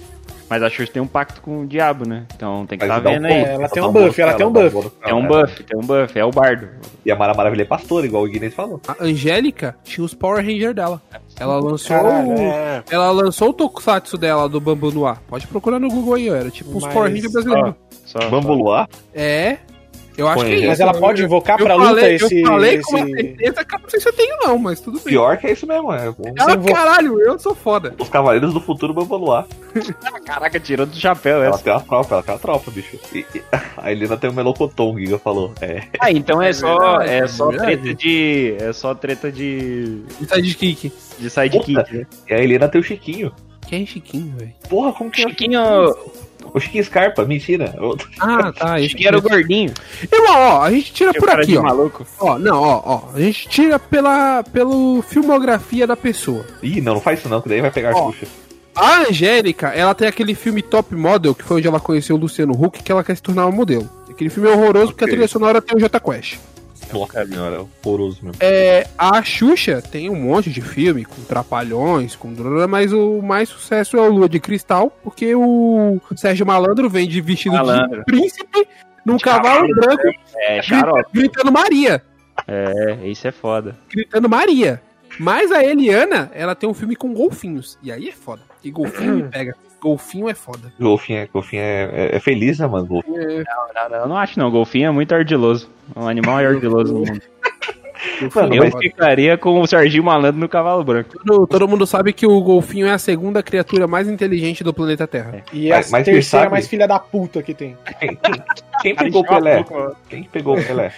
Mas 0.50 0.62
a 0.64 0.68
Xuxa 0.68 0.92
tem 0.92 1.00
um 1.00 1.06
pacto 1.06 1.40
com 1.40 1.60
o 1.62 1.66
diabo, 1.66 2.06
né? 2.08 2.24
Então 2.34 2.66
tem 2.66 2.76
que 2.76 2.84
estar 2.84 2.98
um 2.98 3.02
vendo 3.02 3.22
ponto, 3.22 3.32
aí. 3.32 3.40
É, 3.44 3.52
ela 3.54 3.68
tem 3.68 3.82
um 3.84 3.92
buff, 3.92 4.20
ela 4.20 4.34
tem 4.34 4.46
um 4.46 4.52
buff. 4.52 4.70
bônus 4.70 4.92
pra 4.94 5.10
É 5.10 5.14
um 5.14 5.24
ela, 5.24 5.28
buff, 5.46 5.62
tem 5.62 5.78
um 5.78 5.82
buff, 5.82 6.18
é 6.18 6.24
o 6.24 6.30
bardo. 6.32 6.68
E 7.06 7.12
a 7.12 7.16
Mara 7.16 7.32
Maravilha 7.34 7.62
é 7.62 7.64
pastora, 7.64 8.04
igual 8.04 8.24
o 8.24 8.28
Guinness 8.28 8.52
falou. 8.52 8.80
A 8.88 8.96
Angélica 9.04 9.76
tinha 9.84 10.04
os 10.04 10.12
Power 10.12 10.44
Rangers 10.44 10.74
dela. 10.74 11.00
Ela 11.38 11.60
lançou. 11.60 11.96
Caralho, 11.96 12.32
é. 12.32 12.82
Ela 12.90 13.10
lançou 13.12 13.50
o 13.50 13.52
Tokusatsu 13.52 14.18
dela 14.18 14.48
do 14.48 14.60
Bambu 14.60 14.90
no 14.90 15.06
Ar. 15.06 15.22
Pode 15.28 15.46
procurar 15.46 15.78
no 15.78 15.88
Google 15.88 16.14
aí, 16.14 16.28
ó. 16.28 16.34
Era 16.34 16.50
tipo 16.50 16.76
os 16.76 16.82
Mas- 16.84 16.92
Power 16.92 17.08
Rangers 17.10 17.32
brasileiros. 17.32 17.74
Só, 18.04 18.18
Bambu 18.28 18.52
Luar? 18.52 18.88
É. 19.14 19.58
Eu 20.20 20.28
acho 20.28 20.36
que 20.36 20.42
é 20.42 20.44
Conheço. 20.44 20.58
isso. 20.60 20.68
Mas 20.68 20.80
ela 20.80 20.94
pode 20.94 21.22
invocar 21.24 21.58
eu 21.58 21.66
pra 21.66 21.74
falei, 21.76 21.88
luta 22.18 22.24
esse. 22.26 22.40
Eu 22.40 22.46
falei 22.46 22.80
com 22.82 22.96
uma 22.96 23.00
esse... 23.08 23.14
certeza 23.16 23.64
que 23.64 23.74
eu 23.74 23.78
não 23.80 23.88
sei 23.90 24.00
se 24.00 24.08
eu 24.08 24.12
tenho, 24.12 24.36
não, 24.44 24.58
mas 24.58 24.80
tudo 24.80 24.94
bem. 24.98 25.04
Pior 25.04 25.36
que 25.38 25.46
é 25.46 25.52
isso 25.52 25.66
mesmo, 25.66 25.92
é. 25.92 26.08
Ah, 26.38 26.52
invo- 26.54 26.72
caralho, 26.72 27.20
eu 27.20 27.38
sou 27.38 27.54
foda. 27.54 27.94
Os 27.98 28.08
Cavaleiros 28.08 28.52
do 28.54 28.60
Futuro 28.60 28.92
Bambu 28.92 29.16
Luar. 29.16 29.46
Caraca, 30.24 30.58
tirou 30.60 30.84
do 30.86 30.94
chapéu 30.96 31.42
Ela 31.42 31.54
essa. 31.54 31.64
tem 31.64 31.72
uma 31.72 31.80
tropa, 31.80 32.14
ela 32.14 32.22
tem 32.22 32.34
uma 32.34 32.40
tropa, 32.40 32.70
bicho. 32.70 32.98
E, 33.14 33.18
e- 33.34 33.42
a 33.78 33.90
Helena 33.92 34.16
tem 34.16 34.28
o 34.30 34.32
Melocoton, 34.32 34.94
o 34.94 34.98
Giga 34.98 35.18
falou. 35.18 35.52
É. 35.60 35.82
Ah, 36.00 36.10
então 36.10 36.40
é 36.42 36.52
só, 36.52 36.76
verdade, 36.98 37.10
é 37.10 37.18
é 37.18 37.26
só 37.28 37.48
verdade. 37.48 37.76
treta 37.78 37.94
de. 37.94 38.56
É 38.60 38.72
só 38.72 38.94
treta 38.94 39.32
de. 39.32 40.02
De 40.20 40.54
kick. 40.54 40.92
de 41.18 41.30
sidekick, 41.30 41.92
né? 41.94 42.06
E 42.28 42.34
a 42.34 42.42
Helena 42.42 42.68
tem 42.68 42.80
o 42.80 42.84
Chiquinho. 42.84 43.32
Quem 43.66 43.82
é 43.82 43.86
Chiquinho, 43.86 44.34
velho? 44.36 44.52
Porra, 44.68 44.92
como 44.92 45.10
que 45.10 45.22
é? 45.24 45.28
Chiquinho. 45.28 45.60
O 46.52 46.60
Chiquinho 46.60 46.84
Scarpa, 46.84 47.24
mentira. 47.24 47.74
Ah, 48.20 48.52
tá. 48.52 48.76
Que 48.80 49.06
era 49.06 49.18
o 49.18 49.22
gordinho. 49.22 49.72
Irmão, 50.12 50.34
ó, 50.36 50.62
a 50.62 50.70
gente 50.70 50.92
tira 50.92 51.12
por 51.14 51.30
aqui, 51.30 51.56
ó. 51.56 51.62
maluco. 51.62 52.06
Ó, 52.18 52.38
não, 52.38 52.60
ó, 52.60 52.82
ó. 52.84 53.02
A 53.14 53.20
gente 53.20 53.48
tira 53.48 53.78
pela 53.78 54.42
pelo 54.42 55.02
filmografia 55.02 55.86
da 55.86 55.96
pessoa. 55.96 56.44
Ih, 56.62 56.80
não, 56.80 56.94
não 56.94 57.00
faz 57.00 57.20
isso 57.20 57.28
não, 57.28 57.40
que 57.40 57.48
daí 57.48 57.60
vai 57.60 57.70
pegar 57.70 57.92
a 57.92 57.96
Ó. 57.96 58.12
Xuxa. 58.12 58.26
A 58.74 59.00
Angélica, 59.08 59.68
ela 59.68 59.94
tem 59.94 60.06
aquele 60.08 60.34
filme 60.34 60.62
Top 60.62 60.94
Model, 60.94 61.34
que 61.34 61.42
foi 61.44 61.58
onde 61.58 61.68
ela 61.68 61.80
conheceu 61.80 62.16
o 62.16 62.18
Luciano 62.18 62.52
Huck, 62.52 62.82
que 62.82 62.92
ela 62.92 63.02
quer 63.04 63.16
se 63.16 63.22
tornar 63.22 63.46
uma 63.46 63.52
modelo. 63.56 63.88
Aquele 64.08 64.30
filme 64.30 64.48
é 64.48 64.52
horroroso 64.52 64.88
porque 64.88 65.04
a 65.04 65.08
trilha 65.08 65.28
sonora 65.28 65.60
tem 65.62 65.76
o 65.76 65.80
Jota 65.80 65.98
Quest. 65.98 66.38
Nossa 66.92 67.26
senhora, 67.26 67.56
é 67.56 67.58
horroroso 67.88 68.18
mesmo. 68.22 68.36
É, 68.40 68.86
a 68.98 69.22
Xuxa 69.22 69.80
tem 69.82 70.08
um 70.10 70.16
monte 70.16 70.50
de 70.50 70.60
filme 70.60 71.04
com 71.04 71.22
trapalhões, 71.22 72.16
com 72.16 72.34
mas 72.68 72.92
o 72.92 73.20
mais 73.22 73.48
sucesso 73.48 73.96
é 73.96 74.00
o 74.00 74.10
Lua 74.12 74.28
de 74.28 74.40
Cristal, 74.40 74.90
porque 75.02 75.34
o 75.34 76.00
Sérgio 76.16 76.46
Malandro 76.46 76.88
vem 76.88 77.08
de 77.08 77.20
vestido 77.20 77.54
Malandro. 77.54 77.98
de 77.98 78.04
príncipe 78.04 78.66
num 79.04 79.18
cavalo 79.18 79.66
branco 79.74 80.02
É, 80.36 80.62
xarope. 80.62 81.10
gritando 81.12 81.52
Maria. 81.52 82.02
É, 82.46 82.98
isso 83.06 83.26
é 83.28 83.32
foda. 83.32 83.76
Gritando 83.90 84.28
Maria. 84.28 84.80
Mas 85.18 85.50
a 85.52 85.62
Eliana, 85.62 86.30
ela 86.34 86.54
tem 86.54 86.68
um 86.68 86.74
filme 86.74 86.96
com 86.96 87.12
golfinhos. 87.12 87.78
E 87.82 87.90
aí 87.92 88.08
é 88.08 88.12
foda. 88.12 88.42
E 88.64 88.70
golfinho 88.70 89.16
me 89.16 89.22
pega. 89.28 89.54
Golfinho 89.80 90.28
é 90.28 90.34
foda. 90.34 90.72
Golfinho, 90.78 91.18
é, 91.20 91.26
golfinho 91.26 91.62
é, 91.62 91.90
é, 92.12 92.16
é 92.16 92.20
feliz, 92.20 92.58
né, 92.58 92.66
mano? 92.66 92.86
Golfinho. 92.86 93.16
Não, 93.16 93.88
não, 93.90 93.96
eu 93.96 94.08
não 94.08 94.16
acho 94.16 94.38
não. 94.38 94.50
Golfinho 94.50 94.88
é 94.88 94.90
muito 94.90 95.14
ardiloso. 95.14 95.68
Um 95.96 96.06
animal 96.06 96.38
é 96.40 96.46
ardiloso 96.46 96.92
no 96.92 96.98
mundo. 97.00 97.20
Mano, 98.34 98.54
Eu 98.54 98.64
mas- 98.64 98.74
ficaria 98.76 99.36
com 99.36 99.60
o 99.60 99.66
Serginho 99.66 100.04
Malandro 100.04 100.40
no 100.40 100.48
cavalo 100.48 100.82
branco. 100.82 101.18
Todo, 101.24 101.46
todo 101.46 101.68
mundo 101.68 101.86
sabe 101.86 102.12
que 102.14 102.26
o 102.26 102.40
golfinho 102.40 102.86
é 102.86 102.92
a 102.92 102.98
segunda 102.98 103.42
criatura 103.42 103.86
mais 103.86 104.08
inteligente 104.08 104.64
do 104.64 104.72
planeta 104.72 105.06
Terra. 105.06 105.42
E 105.52 105.70
a 105.70 105.76
Mas- 105.76 105.90
mas 105.90 106.04
terceira 106.04 106.44
sabe- 106.44 106.50
mais 106.52 106.66
filha 106.68 106.88
da 106.88 106.98
puta 106.98 107.42
que 107.42 107.52
tem. 107.52 107.76
Quem, 107.98 108.16
quem- 108.16 108.42
quem 108.82 108.94
pegou 108.96 109.20
o 109.22 109.26
Pelé? 109.26 109.64
Quem 110.08 110.22
que 110.22 110.28
pegou 110.30 110.58
o 110.58 110.64
Pelé? 110.64 110.92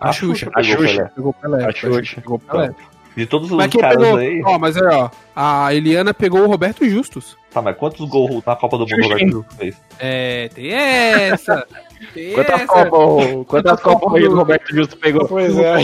A 0.00 0.12
Xuxa. 0.12 0.50
o 0.56 0.62
Xuxa. 0.62 0.76
Pelé. 0.78 1.10
Pegou 1.14 1.30
o 1.30 1.34
Pelé. 1.34 1.64
A 1.64 1.72
Xuxa. 1.72 2.20
Pegou 2.20 2.36
o 2.36 2.40
Pelé. 2.40 2.70
De 3.20 3.26
todos 3.26 3.50
os 3.50 3.56
Mas 3.58 3.70
quem 3.70 3.82
caras 3.82 3.98
pegou. 3.98 4.16
aí. 4.16 4.42
Ó, 4.46 4.58
mas 4.58 4.78
é, 4.78 4.86
ó. 4.94 5.10
A 5.36 5.74
Eliana 5.74 6.14
pegou 6.14 6.40
o 6.40 6.46
Roberto 6.46 6.88
Justus. 6.88 7.36
Tá, 7.50 7.60
mas 7.60 7.76
quantos 7.76 8.08
gols 8.08 8.42
na 8.46 8.56
Copa 8.56 8.78
do 8.78 8.86
Mundo 8.86 8.98
o 8.98 9.02
Roberto 9.02 9.30
Justus 9.30 9.56
fez? 9.58 9.76
É, 9.98 10.48
tem 10.54 10.72
essa. 10.72 11.66
Tem 12.14 12.32
Quantas 12.32 12.62
essa. 12.62 12.66
copas, 12.66 13.46
quantas 13.46 13.80
copas 13.80 14.22
o 14.24 14.34
Roberto 14.34 14.74
Justo 14.74 14.96
pegou? 14.96 15.28
Pois 15.28 15.54
é. 15.58 15.76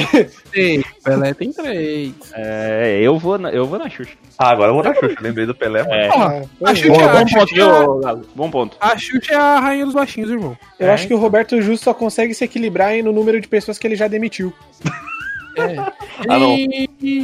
Tem. 0.50 0.82
Pelé 1.04 1.34
tem 1.34 1.52
três. 1.52 2.14
É, 2.32 3.00
eu 3.02 3.18
vou 3.18 3.36
na, 3.36 3.50
eu 3.50 3.66
vou 3.66 3.78
na 3.78 3.90
Xuxa. 3.90 4.16
Ah, 4.38 4.48
agora 4.52 4.70
eu 4.70 4.74
vou 4.76 4.82
na 4.82 4.94
Xuxa, 4.94 5.16
lembrei 5.20 5.44
do 5.44 5.54
Pelé. 5.54 5.84
É. 5.90 6.06
É, 6.06 6.42
a 6.64 6.70
é. 6.70 6.74
Xuxa, 6.74 6.88
Bom, 6.88 7.04
a 7.04 7.08
bom 7.08 7.18
ponto, 7.18 7.30
Xuxa, 7.30 7.54
viu, 7.54 7.98
Galo? 8.00 8.22
Bom 8.34 8.50
ponto. 8.50 8.76
a 8.80 8.96
Xuxa 8.96 9.34
é 9.34 9.36
a 9.36 9.60
rainha 9.60 9.84
dos 9.84 9.94
baixinhos, 9.94 10.30
irmão. 10.30 10.56
Eu 10.80 10.90
acho 10.90 11.06
que 11.06 11.12
o 11.12 11.18
Roberto 11.18 11.60
Justo 11.60 11.84
só 11.84 11.92
consegue 11.92 12.32
se 12.32 12.44
equilibrar 12.44 12.88
aí 12.88 13.02
no 13.02 13.12
número 13.12 13.38
de 13.38 13.46
pessoas 13.46 13.78
que 13.78 13.86
ele 13.86 13.96
já 13.96 14.08
demitiu. 14.08 14.50
É. 15.56 15.96
Ah, 16.28 16.38
não. 16.38 16.56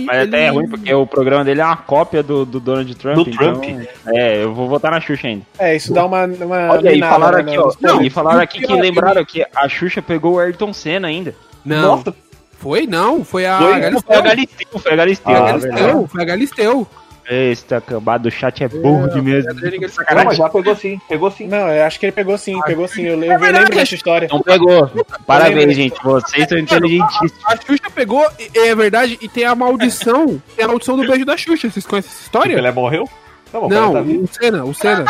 Mas 0.04 0.28
até 0.28 0.44
é 0.44 0.48
ruim 0.50 0.68
porque 0.68 0.92
o 0.92 1.06
programa 1.06 1.42
dele 1.42 1.62
é 1.62 1.64
uma 1.64 1.78
cópia 1.78 2.22
do, 2.22 2.44
do 2.44 2.60
Donald 2.60 2.94
Trump. 2.94 3.16
Do 3.16 3.30
então, 3.30 3.58
Trump. 3.58 3.64
É, 4.06 4.44
eu 4.44 4.52
vou 4.54 4.68
votar 4.68 4.90
na 4.90 5.00
Xuxa 5.00 5.28
ainda. 5.28 5.46
É, 5.58 5.74
isso 5.74 5.94
dá 5.94 6.04
uma. 6.04 6.26
uma 6.26 6.72
Olha 6.72 6.90
aí, 6.90 7.00
falaram 7.00 7.42
né, 7.42 7.50
aqui, 7.50 7.58
ó. 7.58 7.72
Não, 7.80 8.02
e 8.02 8.10
falaram 8.10 8.40
aqui 8.42 8.60
que 8.60 8.72
lembraram 8.76 9.24
que 9.24 9.46
a 9.54 9.66
Xuxa 9.66 10.02
pegou 10.02 10.34
o 10.34 10.38
Ayrton 10.38 10.74
Senna 10.74 11.08
ainda. 11.08 11.34
Não. 11.64 11.96
Nossa, 11.96 12.14
Foi 12.58 12.86
não, 12.86 13.24
foi 13.24 13.46
a 13.46 13.58
Foi? 13.58 13.66
Foi 13.66 13.74
a 13.74 13.80
Galisteu. 13.80 14.22
Galisteu, 14.22 14.78
foi 14.78 14.92
a 14.92 14.96
Galisteu. 14.96 15.32
Ah, 15.32 15.38
a 15.38 15.40
Galisteu, 15.46 15.72
Galisteu. 15.72 16.08
foi 16.08 16.22
a 16.22 16.24
Galisteu. 16.26 16.88
Esse 17.32 17.64
cambado 17.80 18.24
do 18.24 18.30
chat 18.30 18.62
é 18.62 18.68
burro 18.68 19.08
de 19.08 19.22
mesmo. 19.22 19.52
não, 19.54 20.24
mas 20.24 20.36
já 20.36 20.48
pegou 20.50 20.76
sim, 20.76 21.00
pegou 21.08 21.30
sim. 21.30 21.46
Não, 21.46 21.68
eu 21.68 21.84
acho 21.84 21.98
que 21.98 22.06
ele 22.06 22.12
pegou 22.12 22.36
sim, 22.36 22.60
pegou 22.62 22.86
sim. 22.86 23.02
Eu, 23.02 23.22
eu, 23.22 23.32
É 23.32 23.38
verdade, 23.38 23.64
lembro 23.64 23.74
dessa 23.76 23.94
história. 23.94 24.28
Não 24.30 24.40
pegou. 24.40 24.90
Parabéns, 25.26 25.74
gente. 25.74 25.94
Vocês 26.02 26.48
são 26.48 26.58
inteligentíssimos. 26.58 27.32
A 27.46 27.56
Xuxa 27.56 27.90
pegou, 27.94 28.26
é 28.54 28.74
verdade, 28.74 29.18
e 29.20 29.28
tem 29.28 29.44
a 29.44 29.54
maldição, 29.54 30.40
tem 30.54 30.64
a 30.64 30.68
maldição 30.68 30.96
do 30.96 31.06
beijo 31.06 31.24
da 31.24 31.36
Xuxa. 31.36 31.70
Vocês 31.70 31.86
conhecem 31.86 32.10
essa 32.10 32.20
O 32.20 32.24
história? 32.24 32.54
Pelé 32.54 32.72
morreu? 32.72 33.08
Não, 33.52 33.64
o 33.64 33.68
Não, 33.68 33.92
Pelé 33.92 34.04
tá 34.04 34.22
o 34.22 34.28
Senna, 34.28 34.64
o 34.64 34.74
Senna. 34.74 35.04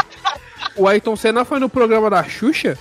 O 0.77 0.87
Ayrton 0.89 1.17
Senna 1.17 1.45
foi 1.45 1.59
no 1.59 1.69
programa 1.69 2.09
da 2.09 2.23
Xuxa. 2.23 2.79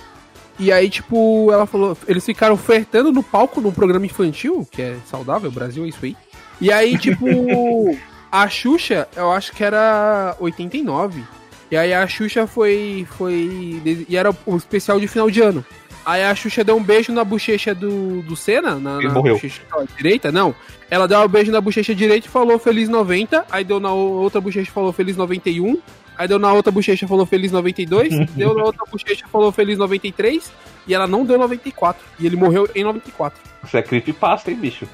E 0.58 0.70
aí, 0.70 0.88
tipo, 0.88 1.50
ela 1.52 1.66
falou. 1.66 1.96
Eles 2.06 2.24
ficaram 2.24 2.54
ofertando 2.54 3.10
no 3.10 3.22
palco 3.22 3.60
num 3.60 3.72
programa 3.72 4.06
infantil, 4.06 4.66
que 4.70 4.82
é 4.82 4.96
saudável, 5.06 5.48
o 5.48 5.52
Brasil 5.52 5.84
é 5.84 5.88
isso 5.88 5.98
aí. 6.04 6.16
E 6.60 6.70
aí, 6.72 6.96
tipo, 6.96 7.26
a 8.32 8.48
Xuxa, 8.48 9.06
eu 9.14 9.30
acho 9.30 9.52
que 9.52 9.62
era 9.62 10.34
89. 10.40 11.22
E 11.70 11.76
aí 11.76 11.92
a 11.92 12.06
Xuxa 12.06 12.46
foi. 12.46 13.06
foi 13.18 13.82
e 14.08 14.16
era 14.16 14.34
o 14.46 14.56
especial 14.56 14.98
de 14.98 15.06
final 15.06 15.30
de 15.30 15.42
ano. 15.42 15.64
Aí 16.04 16.24
a 16.24 16.34
Xuxa 16.34 16.64
deu 16.64 16.76
um 16.76 16.82
beijo 16.82 17.12
na 17.12 17.22
bochecha 17.22 17.74
do, 17.74 18.22
do 18.22 18.34
Senna, 18.34 18.76
na, 18.76 18.96
Ele 18.96 19.08
na 19.08 19.14
morreu. 19.14 19.34
bochecha 19.34 19.62
direita, 19.96 20.32
não. 20.32 20.54
Ela 20.90 21.06
deu 21.06 21.20
um 21.20 21.28
beijo 21.28 21.52
na 21.52 21.60
bochecha 21.60 21.94
direita 21.94 22.26
e 22.26 22.30
falou 22.30 22.58
Feliz 22.58 22.88
90. 22.88 23.44
Aí 23.50 23.64
deu 23.64 23.78
na 23.78 23.92
outra 23.92 24.40
bochecha 24.40 24.68
e 24.68 24.72
falou 24.72 24.92
Feliz 24.92 25.16
91. 25.16 25.78
Aí 26.16 26.26
deu 26.28 26.38
na 26.38 26.52
outra 26.52 26.72
bochecha 26.72 27.04
e 27.04 27.08
falou 27.08 27.26
Feliz 27.26 27.52
92. 27.52 28.30
deu 28.30 28.54
na 28.54 28.64
outra 28.64 28.84
bochecha 28.90 29.24
e 29.26 29.30
falou 29.30 29.52
Feliz 29.52 29.78
93. 29.78 30.50
E 30.86 30.94
ela 30.94 31.06
não 31.06 31.24
deu 31.24 31.38
94. 31.38 32.02
E 32.18 32.26
ele 32.26 32.36
morreu 32.36 32.68
em 32.74 32.82
94. 32.82 33.38
Isso 33.62 33.76
é 33.76 33.82
creepypasta, 33.82 34.50
hein, 34.50 34.56
bicho? 34.56 34.88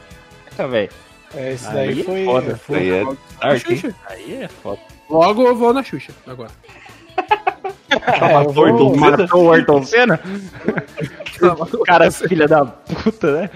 Tá, 0.56 0.66
velho. 0.66 0.90
É, 1.34 1.52
isso 1.52 1.68
Aí 1.68 1.74
daí 1.74 2.00
é 2.00 2.04
foi. 2.04 2.24
foda. 2.24 2.56
Foi- 2.56 2.78
aí 2.78 2.90
é 2.90 3.02
A 3.40 3.48
dark? 3.48 3.66
Xuxa. 3.66 3.94
Aí 4.08 4.42
é 4.42 4.48
foda. 4.48 4.80
Logo 5.10 5.46
eu 5.46 5.56
vou 5.56 5.72
na 5.72 5.82
Xuxa 5.82 6.12
agora. 6.26 6.50
É, 7.90 8.34
eu 8.44 8.52
vou-? 8.52 8.96
Matou 8.96 9.44
o 9.46 9.52
Ayrton 9.52 9.82
Senna? 9.84 10.20
Cara, 11.86 12.10
filha 12.10 12.46
da 12.46 12.64
puta, 12.66 13.32
né? 13.32 13.50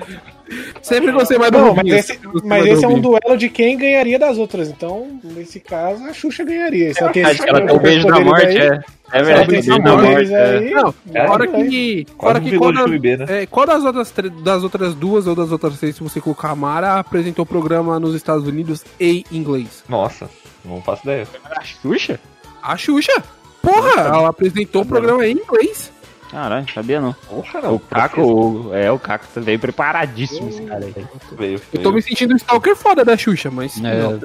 Sempre 0.83 1.13
gostei 1.13 1.39
mais 1.39 1.51
do 1.51 1.59
Não, 1.59 1.67
mas 1.69 1.77
Rubinho. 1.77 1.97
esse, 1.97 2.19
mas 2.25 2.43
mais 2.45 2.63
do 2.65 2.69
esse 2.71 2.85
é 2.85 2.89
um 2.89 3.01
duelo 3.01 3.37
de 3.37 3.49
quem 3.49 3.77
ganharia 3.77 4.19
das 4.19 4.39
outras. 4.39 4.69
Então, 4.69 5.21
nesse 5.23 5.61
caso, 5.61 6.05
a 6.05 6.13
Xuxa 6.13 6.45
ganharia. 6.45 6.91
Esse 6.91 7.03
é 7.03 7.07
Acho 7.25 7.43
que 7.43 7.49
ela 7.49 7.61
tem 7.67 7.77
o 7.77 7.81
beijo 7.81 8.07
da 8.07 8.21
morte, 8.21 8.59
é. 8.59 8.81
É 9.15 9.23
verdade, 9.23 9.49
tem 9.49 9.61
o 9.61 9.63
beijo 9.63 9.73
esse 9.73 9.81
da 9.83 9.91
poderes 9.97 10.31
morte. 10.31 10.35
É. 10.35 10.71
Não, 10.71 10.95
É, 11.15 11.27
fora 11.27 11.51
vai. 11.51 11.65
que. 11.69 12.07
Fora 12.19 12.41
que 12.41 12.99
B, 12.99 13.17
né? 13.17 13.27
É, 13.29 13.47
qual 13.47 13.67
das 13.67 13.85
outras, 13.85 14.13
das 14.43 14.63
outras 14.63 14.95
duas 14.95 15.27
ou 15.27 15.35
das 15.35 15.53
outras 15.53 15.79
três, 15.79 15.95
se 15.97 16.03
você 16.03 16.21
colocar 16.21 16.51
a 16.51 16.57
Mara, 16.57 16.99
apresentou 16.99 17.45
o 17.45 17.47
programa 17.47 18.01
nos 18.01 18.15
Estados 18.15 18.47
Unidos 18.47 18.85
em 18.99 19.25
inglês? 19.31 19.85
Nossa, 19.89 20.29
não 20.65 20.81
faço 20.81 21.03
ideia. 21.03 21.27
A 21.45 21.63
Xuxa? 21.63 22.19
A 22.63 22.77
Xuxa! 22.77 23.23
Porra, 23.61 24.01
ela 24.01 24.29
apresentou 24.29 24.83
o 24.83 24.87
programa 24.87 25.27
em 25.27 25.33
inglês. 25.33 25.93
Caralho, 26.33 26.67
sabia 26.73 26.99
não. 27.01 27.13
Porra, 27.13 27.71
O 27.71 27.79
Caco, 27.79 28.23
o- 28.23 28.75
é, 28.75 28.91
o 28.91 28.99
Caco 28.99 29.27
tá 29.33 29.41
veio 29.41 29.59
preparadíssimo 29.59 30.49
esse 30.49 30.63
cara 30.63 30.85
aí. 30.87 30.95
Veio, 31.33 31.61
Eu 31.73 31.83
tô 31.83 31.93
me 31.93 32.01
sentindo 32.03 32.33
um 32.33 32.37
stalker 32.37 32.75
foda 32.75 33.05
da 33.05 33.17
Xuxa, 33.17 33.51
mas. 33.51 33.77
É. 33.77 33.81
não. 34.03 34.19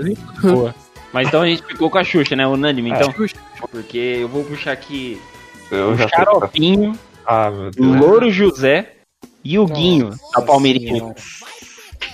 Boa. 0.53 0.73
Mas 1.13 1.29
então 1.29 1.41
a 1.41 1.47
gente 1.47 1.63
ficou 1.63 1.89
com 1.89 1.97
a 1.97 2.03
Xuxa, 2.03 2.35
né? 2.35 2.45
Unânime, 2.45 2.89
então. 2.91 3.11
Xuxa. 3.13 3.37
Porque 3.71 3.97
eu 3.97 4.27
vou 4.27 4.43
puxar 4.43 4.73
aqui 4.73 5.19
Eu 5.71 5.91
o 5.91 5.95
já 5.95 6.07
sei. 6.09 6.17
Xaropinho, 6.17 6.99
Ah, 7.25 7.49
o. 7.79 7.83
Louro 7.83 8.29
José 8.29 8.91
e 9.43 9.57
o 9.57 9.65
Guinho, 9.65 10.09
da 10.35 10.41
Palmeirinha. 10.41 10.95
Senhora. 10.97 11.15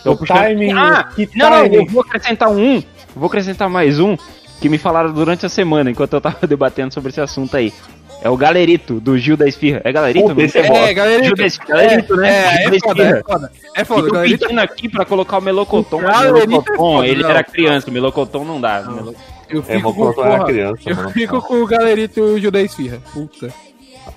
Tô 0.04 0.12
O 0.14 0.26
timing, 0.26 0.74
Ah, 0.74 1.06
que 1.16 1.28
não, 1.36 1.50
não, 1.50 1.66
eu 1.66 1.86
vou 1.88 2.02
acrescentar 2.02 2.50
um. 2.52 2.84
Vou 3.16 3.26
acrescentar 3.28 3.68
mais 3.68 4.00
um 4.00 4.16
que 4.62 4.70
me 4.70 4.78
falaram 4.78 5.12
durante 5.12 5.44
a 5.46 5.50
semana, 5.50 5.90
enquanto 5.90 6.14
eu 6.14 6.22
tava 6.22 6.46
debatendo 6.48 6.94
sobre 6.94 7.10
esse 7.10 7.20
assunto 7.20 7.58
aí. 7.58 7.74
É 8.24 8.30
o 8.30 8.38
Galerito, 8.38 9.00
do 9.02 9.18
Gil 9.18 9.36
da 9.36 9.48
Esfirra. 9.48 9.82
É 9.84 9.92
Galerito? 9.92 10.30
Puta, 10.30 10.42
esse 10.42 10.58
é 10.58 10.64
bom. 10.68 10.78
É, 10.78 10.94
galera. 10.94 11.24
Gil 11.26 11.36
da 11.36 11.46
Esfirra. 11.46 11.68
Galerito, 11.82 12.16
né? 12.16 12.30
É, 12.30 12.62
Gil 12.62 12.70
da 12.72 12.76
é 12.76 12.80
foda, 12.80 13.04
Esfirra. 13.04 13.18
é 13.20 13.24
foda. 13.24 13.52
É 13.76 13.82
E 13.82 13.86
foda, 13.86 14.08
tô 14.08 14.14
galera. 14.14 14.38
pedindo 14.38 14.60
aqui 14.60 14.90
pra 14.90 15.06
colocar 15.06 15.38
o 15.38 15.42
Melocoton, 15.42 15.98
O 15.98 16.00
Galerito 16.00 16.38
é 16.44 16.48
Melocoton, 16.48 16.76
foda, 16.78 17.08
ele 17.08 17.22
não. 17.24 17.30
era 17.30 17.44
criança, 17.44 17.90
o 17.90 17.94
Melocoton 17.94 18.46
não 18.46 18.62
dá. 18.62 18.82
Melo- 18.84 19.16
Eu 19.50 19.60
É, 19.60 19.76
fico 19.76 19.88
mas 19.90 19.96
com, 19.96 20.14
porra, 20.14 20.46
criança, 20.46 20.82
eu 20.90 20.96
mano. 20.96 21.10
fico 21.12 21.42
com 21.42 21.62
o 21.62 21.68
galerito 21.68 22.20
e 22.20 22.24
o 22.24 22.40
Gil 22.40 22.50
da 22.50 22.62
Esfirra. 22.62 22.98
Puta. 23.14 23.54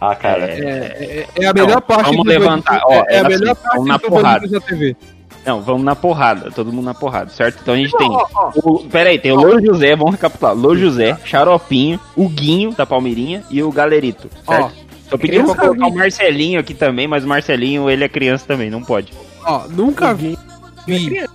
Ah, 0.01 0.15
cara. 0.15 0.45
É, 0.47 0.59
é, 0.59 1.27
é 1.43 1.47
a 1.47 1.53
melhor 1.53 1.75
Não, 1.75 1.81
parte 1.83 2.05
vamos 2.11 2.25
do 2.25 2.29
levantar, 2.31 2.81
ó, 2.85 2.93
É, 2.93 2.97
é 2.97 3.01
a 3.01 3.19
era 3.19 3.29
melhor 3.29 3.53
assim, 3.53 3.63
parte 3.63 3.75
vamos 3.77 3.89
na 3.89 3.97
do 3.97 4.03
porrada. 4.09 4.49
Da 4.49 4.61
TV. 4.61 4.97
Não, 5.47 5.63
vamos 5.63 5.85
na 5.85 5.95
porrada, 5.95 6.51
todo 6.51 6.73
mundo 6.73 6.85
na 6.87 6.95
porrada, 6.95 7.31
certo? 7.31 7.61
Então 7.63 7.75
a 7.75 7.77
gente 7.77 7.97
tem. 7.97 8.11
Ó, 8.11 8.27
ó, 8.35 8.51
O, 8.57 8.81
pera 8.89 9.11
aí, 9.11 9.19
tem 9.19 9.31
o 9.33 9.37
Louro 9.37 9.65
José, 9.65 9.95
vamos 9.95 10.13
recapitular. 10.13 10.55
Louro 10.55 10.79
José, 10.79 11.17
Xaropinho, 11.25 12.01
o 12.17 12.29
Guinho 12.29 12.73
da 12.73 12.85
Palmeirinha 12.85 13.45
e 13.51 13.63
o 13.63 13.71
Galerito, 13.71 14.29
certo? 14.47 14.65
Ó, 14.83 14.87
Tô 15.09 15.17
pedindo 15.17 15.45
pra 15.45 15.55
colocar 15.55 15.79
nunca 15.85 15.95
o 15.95 15.99
Marcelinho 15.99 16.59
aqui 16.59 16.75
também, 16.75 17.07
mas 17.07 17.25
o 17.25 17.29
Marcelinho, 17.29 17.89
ele 17.89 18.03
é 18.03 18.09
criança 18.09 18.45
também, 18.45 18.69
não 18.71 18.83
pode. 18.83 19.13
ó, 19.45 19.63
nunca 19.69 20.13
vi. 20.13 20.37
vi. 20.85 20.99
Guinho. 20.99 21.27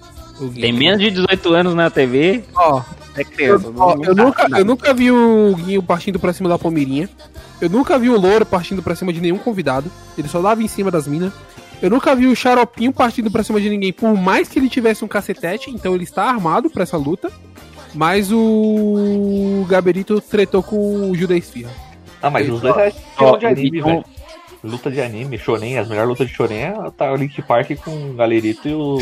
Tem 0.59 0.73
menos 0.73 0.99
de 0.99 1.09
18 1.11 1.53
anos 1.53 1.73
na 1.75 1.89
TV, 1.89 2.43
Ó, 2.55 2.81
é 3.15 3.23
criança. 3.23 3.67
eu, 3.67 3.73
ó, 3.77 3.95
eu 4.03 4.13
nunca, 4.15 4.47
eu 4.59 4.65
nunca 4.65 4.93
vi 4.93 5.09
o 5.11 5.55
Guinho 5.55 5.81
partindo 5.83 6.19
pra 6.19 6.33
cima 6.33 6.49
da 6.49 6.57
Palmeirinha. 6.59 7.07
Eu 7.61 7.69
nunca 7.69 7.97
vi 7.99 8.09
o 8.09 8.19
Louro 8.19 8.45
partindo 8.45 8.81
pra 8.81 8.95
cima 8.95 9.13
de 9.13 9.21
nenhum 9.21 9.37
convidado. 9.37 9.89
Ele 10.17 10.27
só 10.27 10.41
dava 10.41 10.61
em 10.63 10.67
cima 10.67 10.89
das 10.91 11.07
minas. 11.07 11.31
Eu 11.81 11.89
nunca 11.89 12.15
vi 12.15 12.27
o 12.27 12.35
Xaropinho 12.35 12.93
partindo 12.93 13.31
pra 13.31 13.43
cima 13.43 13.59
de 13.59 13.69
ninguém, 13.69 13.91
por 13.91 14.15
mais 14.15 14.47
que 14.47 14.59
ele 14.59 14.69
tivesse 14.69 15.03
um 15.03 15.07
cacetete, 15.07 15.69
então 15.71 15.95
ele 15.95 16.03
está 16.03 16.25
armado 16.25 16.69
pra 16.69 16.83
essa 16.83 16.97
luta. 16.97 17.31
Mas 17.93 18.31
o 18.31 19.65
Gaberito 19.67 20.21
tretou 20.21 20.63
com 20.63 21.09
o 21.11 21.15
Gil 21.15 21.27
da 21.27 21.35
Esfirra. 21.35 21.71
Ah, 22.21 22.29
mas 22.29 22.47
os 22.49 22.61
dois 22.61 22.77
é 22.77 22.93
Ó, 23.17 23.35
de 23.35 23.45
anime, 23.47 23.81
velho. 23.81 24.05
Luta 24.63 24.91
de 24.91 25.01
anime, 25.01 25.39
shonen, 25.39 25.79
as 25.79 25.87
melhores 25.89 26.09
lutas 26.09 26.27
de 26.27 26.33
shonen 26.35 26.59
é 26.65 26.73
tá 26.95 27.11
o 27.11 27.15
Link 27.15 27.41
Park 27.41 27.71
com 27.83 28.11
o 28.11 28.13
Galerito 28.13 28.67
e 28.69 28.73
o. 28.75 28.97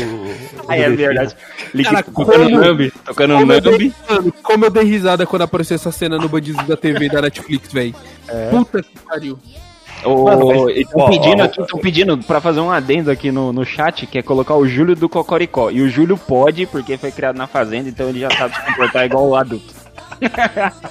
Ah, 0.66 0.74
é 0.76 0.88
verdade. 0.88 1.36
Link 1.74 1.84
Cara, 1.84 2.02
tocando 2.02 2.32
como- 2.50 2.58
Nambi. 2.60 2.90
Tocando 3.04 3.34
Como 3.38 3.52
eu, 3.52 3.60
Nambi. 3.60 3.78
dei, 3.78 3.92
mano, 4.08 4.32
como 4.42 4.64
eu 4.64 4.70
dei 4.70 4.84
risada 4.84 5.26
quando 5.26 5.42
apareceu 5.42 5.74
essa 5.74 5.92
cena 5.92 6.16
no 6.16 6.30
Bandidos 6.30 6.66
da 6.66 6.78
TV 6.78 7.10
da 7.10 7.20
Netflix, 7.20 7.70
velho. 7.70 7.94
Puta 8.50 8.82
que 8.82 8.98
pariu. 9.06 9.38
Estão 10.00 11.08
pedindo 11.08 11.40
ó, 11.40 11.44
aqui, 11.44 11.60
estão 11.60 11.78
pedindo 11.80 12.18
pra 12.18 12.40
fazer 12.40 12.60
um 12.60 12.70
adendo 12.70 13.10
aqui 13.10 13.30
no, 13.30 13.52
no 13.52 13.64
chat, 13.64 14.06
que 14.06 14.18
é 14.18 14.22
colocar 14.22 14.54
o 14.54 14.66
Júlio 14.66 14.96
do 14.96 15.08
Cocoricó. 15.08 15.70
E 15.70 15.82
o 15.82 15.88
Júlio 15.88 16.16
pode, 16.16 16.66
porque 16.66 16.96
foi 16.96 17.10
criado 17.10 17.36
na 17.36 17.46
fazenda, 17.46 17.88
então 17.88 18.08
ele 18.08 18.20
já 18.20 18.30
sabe 18.30 18.54
se 18.54 18.64
comportar 18.64 19.04
igual 19.06 19.28
o 19.28 19.36
adulto. 19.36 19.80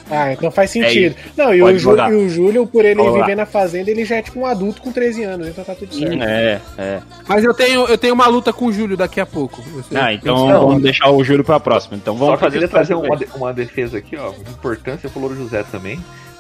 Ah, 0.10 0.34
então 0.34 0.50
faz 0.50 0.72
sentido. 0.72 1.16
não, 1.38 1.54
e 1.54 1.62
o, 1.62 1.78
Júlio, 1.78 2.10
e 2.10 2.26
o 2.26 2.30
Júlio, 2.30 2.66
por 2.66 2.84
ele 2.84 2.96
Vamos 2.96 3.14
lá. 3.14 3.22
viver 3.22 3.36
na 3.36 3.46
fazenda, 3.46 3.92
ele 3.92 4.04
já 4.04 4.16
é 4.16 4.22
tipo 4.24 4.40
um 4.40 4.46
adulto 4.46 4.82
com 4.82 4.92
13 4.92 5.24
anos, 5.24 5.48
então 5.48 5.64
tá 5.64 5.76
tudo 5.76 5.94
certo. 5.94 6.24
É, 6.24 6.60
é. 6.78 7.00
Mas 7.28 7.44
eu 7.44 7.54
tenho, 7.54 7.86
eu 7.86 7.98
tenho 7.98 8.16
uma 8.16 8.26
luta 8.28 8.52
com 8.52 8.66
o 8.66 8.72
Júlio 8.74 8.98
daqui 8.98 9.20
a 9.20 9.26
pouco. 9.28 9.62
Eu 9.92 10.02
Ah, 10.02 10.12
então 10.14 10.48
Não. 10.48 10.68
vamos 10.68 10.82
deixar 10.82 11.12
o 11.12 11.24
Júlio 11.24 11.44
pra 11.44 11.60
próxima. 11.60 11.96
Então 11.96 12.16
Só 12.16 12.20
vamos 12.26 12.34
eu 12.34 12.40
fazer 12.40 12.54
queria 12.54 12.66
isso 12.66 12.74
trazer 12.74 12.96
uma, 12.96 13.20
uma 13.36 13.54
defesa 13.54 14.00
aqui, 14.00 14.18
ó, 14.18 14.32
de 14.32 14.50
importância 14.50 15.08
pro 15.10 15.20
Louro 15.20 15.36
José 15.36 15.64
também. 15.72 16.00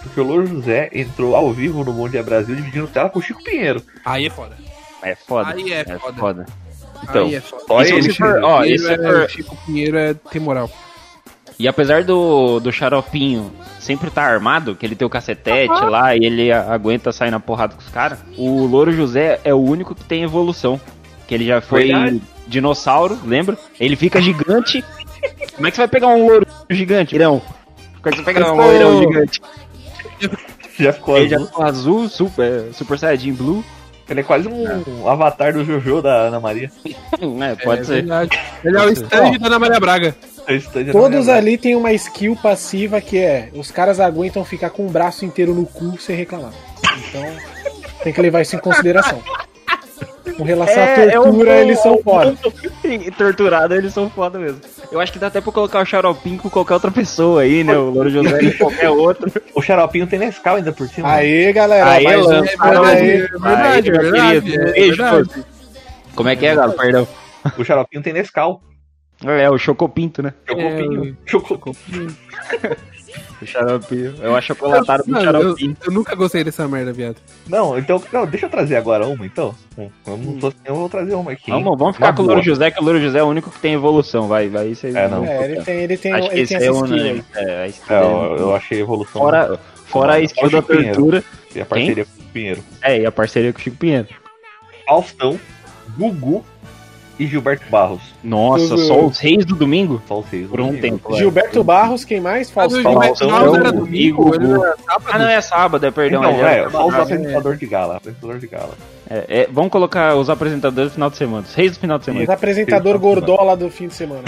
Porque 0.10 0.22
o 0.22 0.24
Louro 0.24 0.48
José 0.48 0.90
entrou 0.94 1.36
ao 1.36 1.52
vivo 1.54 1.84
no 1.84 1.94
Bom 1.94 2.10
Dia 2.10 2.24
Brasil 2.24 2.56
dividindo 2.56 2.88
tela 2.88 3.10
com 3.10 3.20
o 3.20 3.22
Chico 3.22 3.44
Pinheiro. 3.44 3.82
Aí 4.04 4.26
é 4.26 4.30
foda. 4.30 4.58
É 5.02 5.16
foda. 5.16 5.50
Aí 5.54 5.72
é 5.72 5.80
é 5.82 5.98
foda. 6.00 6.20
foda. 6.20 6.46
Então, 7.04 7.26
Aí 7.28 7.36
é 7.36 7.42
foda. 7.42 7.64
Só 7.68 7.82
e 7.84 7.92
ele, 7.92 8.14
for- 8.14 8.34
Chico. 8.36 8.46
ó, 8.46 8.64
e 8.64 8.64
Pinheiro 8.64 8.84
se 8.84 8.92
é- 8.94 8.98
for- 8.98 9.30
Chico 9.30 9.58
Pinheiro 9.66 9.98
é, 9.98 10.14
tem 10.14 10.42
moral. 10.42 10.70
E 11.58 11.68
apesar 11.68 12.04
do, 12.04 12.60
do 12.60 12.72
xaropinho 12.72 13.52
sempre 13.80 14.08
estar 14.08 14.24
armado, 14.24 14.76
que 14.76 14.86
ele 14.86 14.96
tem 14.96 15.06
o 15.06 15.10
cacetete 15.10 15.74
lá 15.86 16.16
e 16.16 16.24
ele 16.26 16.52
aguenta 16.52 17.12
sair 17.12 17.32
na 17.32 17.40
porrada 17.40 17.74
com 17.76 17.82
os 17.82 17.90
caras, 17.90 18.20
o 18.38 18.66
Louro 18.66 18.92
José 18.94 19.40
é 19.44 19.54
o 19.54 19.58
único 19.60 19.94
que 19.94 20.04
tem 20.06 20.24
evolução. 20.24 20.80
Que 21.28 21.36
ele 21.36 21.46
já 21.46 21.60
foi 21.62 21.88
Verdade. 21.88 22.22
dinossauro, 22.48 23.20
lembra? 23.26 23.58
Ele 23.80 23.96
fica 23.96 24.22
gigante. 24.22 24.84
Como 25.56 25.68
é 25.68 25.70
que 25.72 25.76
você 25.76 25.82
vai 25.82 25.88
pegar 25.90 26.08
um 26.08 26.26
louro 26.26 26.48
gigante? 26.70 27.14
Irão. 27.16 27.42
Como 28.02 28.08
é 28.08 28.10
que 28.12 28.18
você 28.18 28.24
vai 28.24 28.34
pegar 28.34 28.54
um 28.54 28.56
loirão 28.56 29.00
gigante? 29.02 29.42
Já 30.80 30.94
ficou 30.94 31.18
Ele 31.18 31.30
já 31.30 31.36
azul. 31.36 31.48
ficou 31.48 31.66
azul, 31.66 32.10
super, 32.10 32.74
super 32.74 32.98
saiyajin 32.98 33.34
blue. 33.34 33.64
Ele 34.10 34.22
é 34.22 34.24
quase 34.24 34.48
um, 34.48 35.08
avatar 35.08 35.54
do 35.54 35.64
Jojo 35.64 36.02
da 36.02 36.24
Ana 36.24 36.40
Maria. 36.40 36.72
É, 37.22 37.56
pode 37.56 37.82
é 37.82 37.84
ser. 37.84 37.94
verdade. 37.96 38.40
Ele 38.64 38.78
é 38.78 38.82
o 38.82 38.90
stand 38.90 39.38
da 39.38 39.48
Ana 39.48 39.60
Maria 39.60 39.80
Braga. 39.80 40.16
Da 40.48 40.92
Todos 40.92 41.30
ali 41.30 41.58
tem 41.58 41.76
uma 41.76 41.92
skill 41.94 42.36
passiva 42.36 43.00
que 43.00 43.20
é: 43.20 43.50
os 43.54 43.70
caras 43.70 44.00
aguentam 44.00 44.44
ficar 44.44 44.72
com 44.72 44.88
o 44.88 44.90
braço 44.90 45.26
inteiro 45.26 45.54
no 45.54 45.66
cu 45.66 46.00
sem 46.00 46.16
reclamar. 46.16 46.54
Então, 46.98 47.24
tem 48.04 48.12
que 48.12 48.22
levar 48.22 48.42
isso 48.42 48.56
em 48.56 48.60
consideração. 48.60 49.22
Com 50.40 50.46
relação 50.46 50.82
à 50.82 51.12
tortura, 51.12 51.52
um- 51.52 51.54
eles 51.56 51.80
são 51.82 52.02
foda. 52.02 52.34
E 52.84 53.12
torturado, 53.12 53.76
eles 53.76 53.94
são 53.94 54.10
foda 54.10 54.40
mesmo. 54.40 54.62
Eu 54.92 55.00
acho 55.00 55.12
que 55.12 55.20
dá 55.20 55.28
até 55.28 55.42
pra 55.42 55.52
colocar 55.52 55.82
o 55.82 55.86
xaropinho 55.86 56.38
com 56.40 56.50
qualquer 56.50 56.74
outra 56.76 56.90
pessoa 56.90 57.42
aí, 57.42 57.64
né? 57.64 57.76
O 57.78 57.90
Louro 57.92 58.10
José 58.10 58.42
e 58.42 58.54
qualquer 58.54 58.90
outro. 58.90 59.30
O 59.54 59.62
xaropinho 59.62 60.08
tem 60.08 60.18
Nescau 60.18 60.56
ainda 60.56 60.72
por 60.72 60.88
cima. 60.88 61.08
Aê, 61.12 61.52
galera, 61.54 61.92
Aí, 61.92 62.06
verdade, 62.06 62.32
aí. 62.34 62.40
é 62.40 62.72
verdade, 62.72 62.88
Aí, 62.88 63.10
é 63.10 63.92
meu 63.92 64.02
verdade, 64.02 64.42
querido, 64.42 64.64
é 64.64 64.72
beijo, 64.72 64.98
verdade. 65.04 65.46
Como 66.16 66.30
é 66.30 66.36
que 66.36 66.46
é, 66.46 66.56
Galo? 66.56 66.74
Perdão. 66.74 67.08
O 67.58 67.64
xaropinho 67.64 68.02
tem 68.02 68.14
Nescau. 68.14 68.62
É, 69.26 69.50
o 69.50 69.58
Chocopinto, 69.58 70.24
né? 70.24 70.34
Chocopinho. 70.48 71.18
Chocopinho. 71.26 72.16
O 73.42 73.46
xaropinho. 73.46 74.16
Eu 74.22 74.36
acho 74.36 74.48
chocolatado 74.48 75.04
do 75.04 75.12
Mano, 75.12 75.26
eu, 75.26 75.32
xaropinho. 75.42 75.78
eu 75.86 75.92
nunca 75.92 76.16
gostei 76.16 76.44
dessa 76.44 76.68
merda, 76.68 76.92
viado. 76.94 77.16
Não, 77.48 77.78
então, 77.78 78.02
não, 78.12 78.26
deixa 78.26 78.46
eu 78.46 78.50
trazer 78.50 78.76
agora 78.76 79.08
uma, 79.08 79.26
então. 79.26 79.56
Eu, 79.78 80.18
não 80.18 80.38
tô- 80.38 80.54
eu 80.66 80.76
vou 80.76 80.90
trazer 80.90 81.14
uma 81.16 81.32
aqui. 81.32 81.50
Vamos, 81.52 81.78
vamos 81.78 81.96
ficar 81.96 82.08
Uma 82.10 82.14
com 82.16 82.22
o 82.22 82.26
Louro 82.26 82.42
boa. 82.42 82.46
José, 82.46 82.70
que 82.72 82.80
o 82.80 82.84
Louro 82.84 83.00
José 83.02 83.20
é 83.20 83.24
o 83.24 83.28
único 83.28 83.50
que 83.50 83.60
tem 83.60 83.74
evolução. 83.74 84.28
Vai, 84.28 84.48
vai. 84.50 84.76
Vocês 84.76 84.94
É, 84.96 85.08
não. 85.08 85.24
É, 85.26 85.46
ele 85.46 85.62
tem, 85.64 85.78
ele 85.82 85.98
tem, 85.98 86.14
Acho 86.14 86.32
ele 86.32 86.48
tem 86.48 86.58
é 86.58 86.60
essa 86.62 86.72
skill 86.72 86.94
aí. 86.94 87.24
É, 87.36 87.42
É, 87.42 87.66
dele. 87.68 87.74
eu, 87.90 88.38
eu 88.38 88.56
achei 88.56 88.82
evolução. 88.82 89.22
Fora, 89.22 89.60
fora 89.86 90.14
a 90.16 90.20
skill 90.22 90.50
da 90.50 90.62
tortura. 90.62 91.24
E 91.56 91.62
a 91.62 91.66
parceria 91.66 92.06
com 92.06 92.12
o 92.22 92.26
Pinheiro. 92.34 92.64
É, 92.82 93.00
e 93.00 93.06
a 93.06 93.12
parceria 93.12 93.52
com 93.54 93.60
o 93.60 93.62
Chico 93.62 93.78
Pinheiro. 93.78 94.08
Faustão, 94.86 95.40
Gugu 95.98 96.44
e 97.20 97.28
Gilberto 97.28 97.70
Barros. 97.70 98.02
Nossa, 98.24 98.70
Tudo- 98.70 98.82
só 98.88 99.06
os 99.06 99.20
reis 99.20 99.46
do 99.46 99.56
domingo? 99.56 100.02
Só 100.08 100.20
os 100.20 100.30
seis. 100.30 100.48
Por 100.48 100.62
um 100.62 100.76
tempo. 100.78 101.16
Gilberto 101.16 101.64
Barros, 101.64 102.06
quem 102.06 102.20
mais? 102.22 102.52
Mas 102.56 102.74
o 102.74 102.82
Faustão. 102.82 102.92
Gilberto 102.94 103.28
Barros 103.28 103.48
eu- 103.48 103.56
era 103.60 103.72
domingo, 103.72 104.36
ele 104.36 104.52
era 104.54 104.76
sábado. 104.78 105.06
Ah, 105.12 105.20
não, 105.20 105.28
é 105.28 105.42
sábado, 105.42 105.86
é 105.86 105.92
perdão. 105.92 106.22
Então, 106.22 106.32
ele 106.34 106.42
é, 106.48 106.54
era- 106.60 106.70
só 106.72 106.88
os 106.88 106.94
Ah, 106.96 107.02
apresentador 107.02 107.56
de 107.58 107.66
gala. 107.66 107.98
Apresentador 107.98 108.40
de 108.40 108.48
gala. 108.48 108.74
É, 109.10 109.26
é, 109.42 109.48
vamos 109.52 109.72
colocar 109.72 110.16
os 110.16 110.30
apresentadores 110.30 110.92
do 110.92 110.94
final 110.94 111.10
de 111.10 111.18
semana. 111.18 111.46
Os 111.48 111.54
reis 111.56 111.72
do 111.74 111.80
final 111.80 111.98
de 112.00 112.06
semana. 112.06 112.24
Os 112.24 112.30
apresentador 112.30 112.98
gordola 113.00 113.58
do 113.58 113.70
fim 113.70 113.88
de 113.88 113.94
semana. 113.96 114.24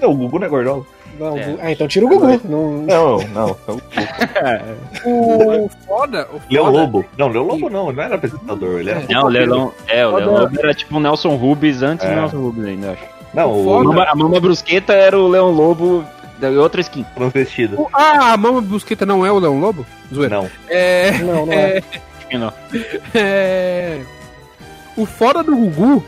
Não, 0.00 0.10
o 0.10 0.14
Gugu 0.16 0.38
não 0.38 0.46
é 0.46 0.50
gordão. 0.50 0.84
Não, 1.18 1.36
É. 1.38 1.56
Ah, 1.60 1.72
então 1.72 1.86
tira 1.88 2.06
o 2.06 2.08
Gugu. 2.08 2.40
Não... 2.44 2.72
Não, 2.82 3.18
não. 3.34 3.56
não. 3.66 3.80
O 5.04 5.68
foda, 5.86 6.28
o 6.32 6.40
Leão 6.50 6.70
Lobo. 6.70 7.04
Não, 7.18 7.28
Leão 7.28 7.44
Lobo 7.46 7.68
não, 7.70 7.88
ele 7.88 7.96
não 7.96 8.02
era 8.02 8.14
apresentador, 8.14 8.80
ele 8.80 8.90
era. 8.90 9.04
Não, 9.08 9.24
o 9.24 9.28
Leilão, 9.28 9.72
é, 9.86 10.06
o. 10.06 10.16
Leão 10.16 10.32
Lobo 10.38 10.58
era 10.58 10.74
tipo 10.74 10.96
o 10.96 11.00
Nelson 11.00 11.36
Rubens 11.36 11.82
antes 11.82 12.06
É. 12.06 12.10
do 12.14 12.20
Nelson 12.20 12.36
Rubens 12.38 12.66
ainda, 12.66 12.92
acho. 12.92 13.02
Não, 13.34 13.50
o 13.52 13.80
o 13.80 13.84
Mama- 13.84 14.04
a 14.08 14.14
Mama 14.14 14.40
Brusqueta 14.40 14.92
era 14.92 15.18
o 15.18 15.28
Leão 15.28 15.50
Lobo 15.50 16.04
da 16.38 16.48
outra 16.50 16.80
skin. 16.80 17.04
transvestido. 17.14 17.80
o- 17.82 17.88
Ah, 17.92 18.32
a 18.32 18.36
Mama 18.36 18.60
Busqueta 18.60 19.04
não 19.04 19.26
é 19.26 19.30
o 19.32 19.38
Leão 19.38 19.58
Lobo? 19.60 19.84
Zoeira. 20.12 20.36
Não. 20.36 20.50
É, 20.68 21.12
Não, 21.18 21.46
não 21.46 21.52
é. 21.52 21.78
Acho 21.78 22.28
que 22.28 22.38
não. 22.38 22.52
é. 23.14 24.00
O 24.96 25.04
foda 25.04 25.42
do 25.42 25.54
Gugu 25.56 26.04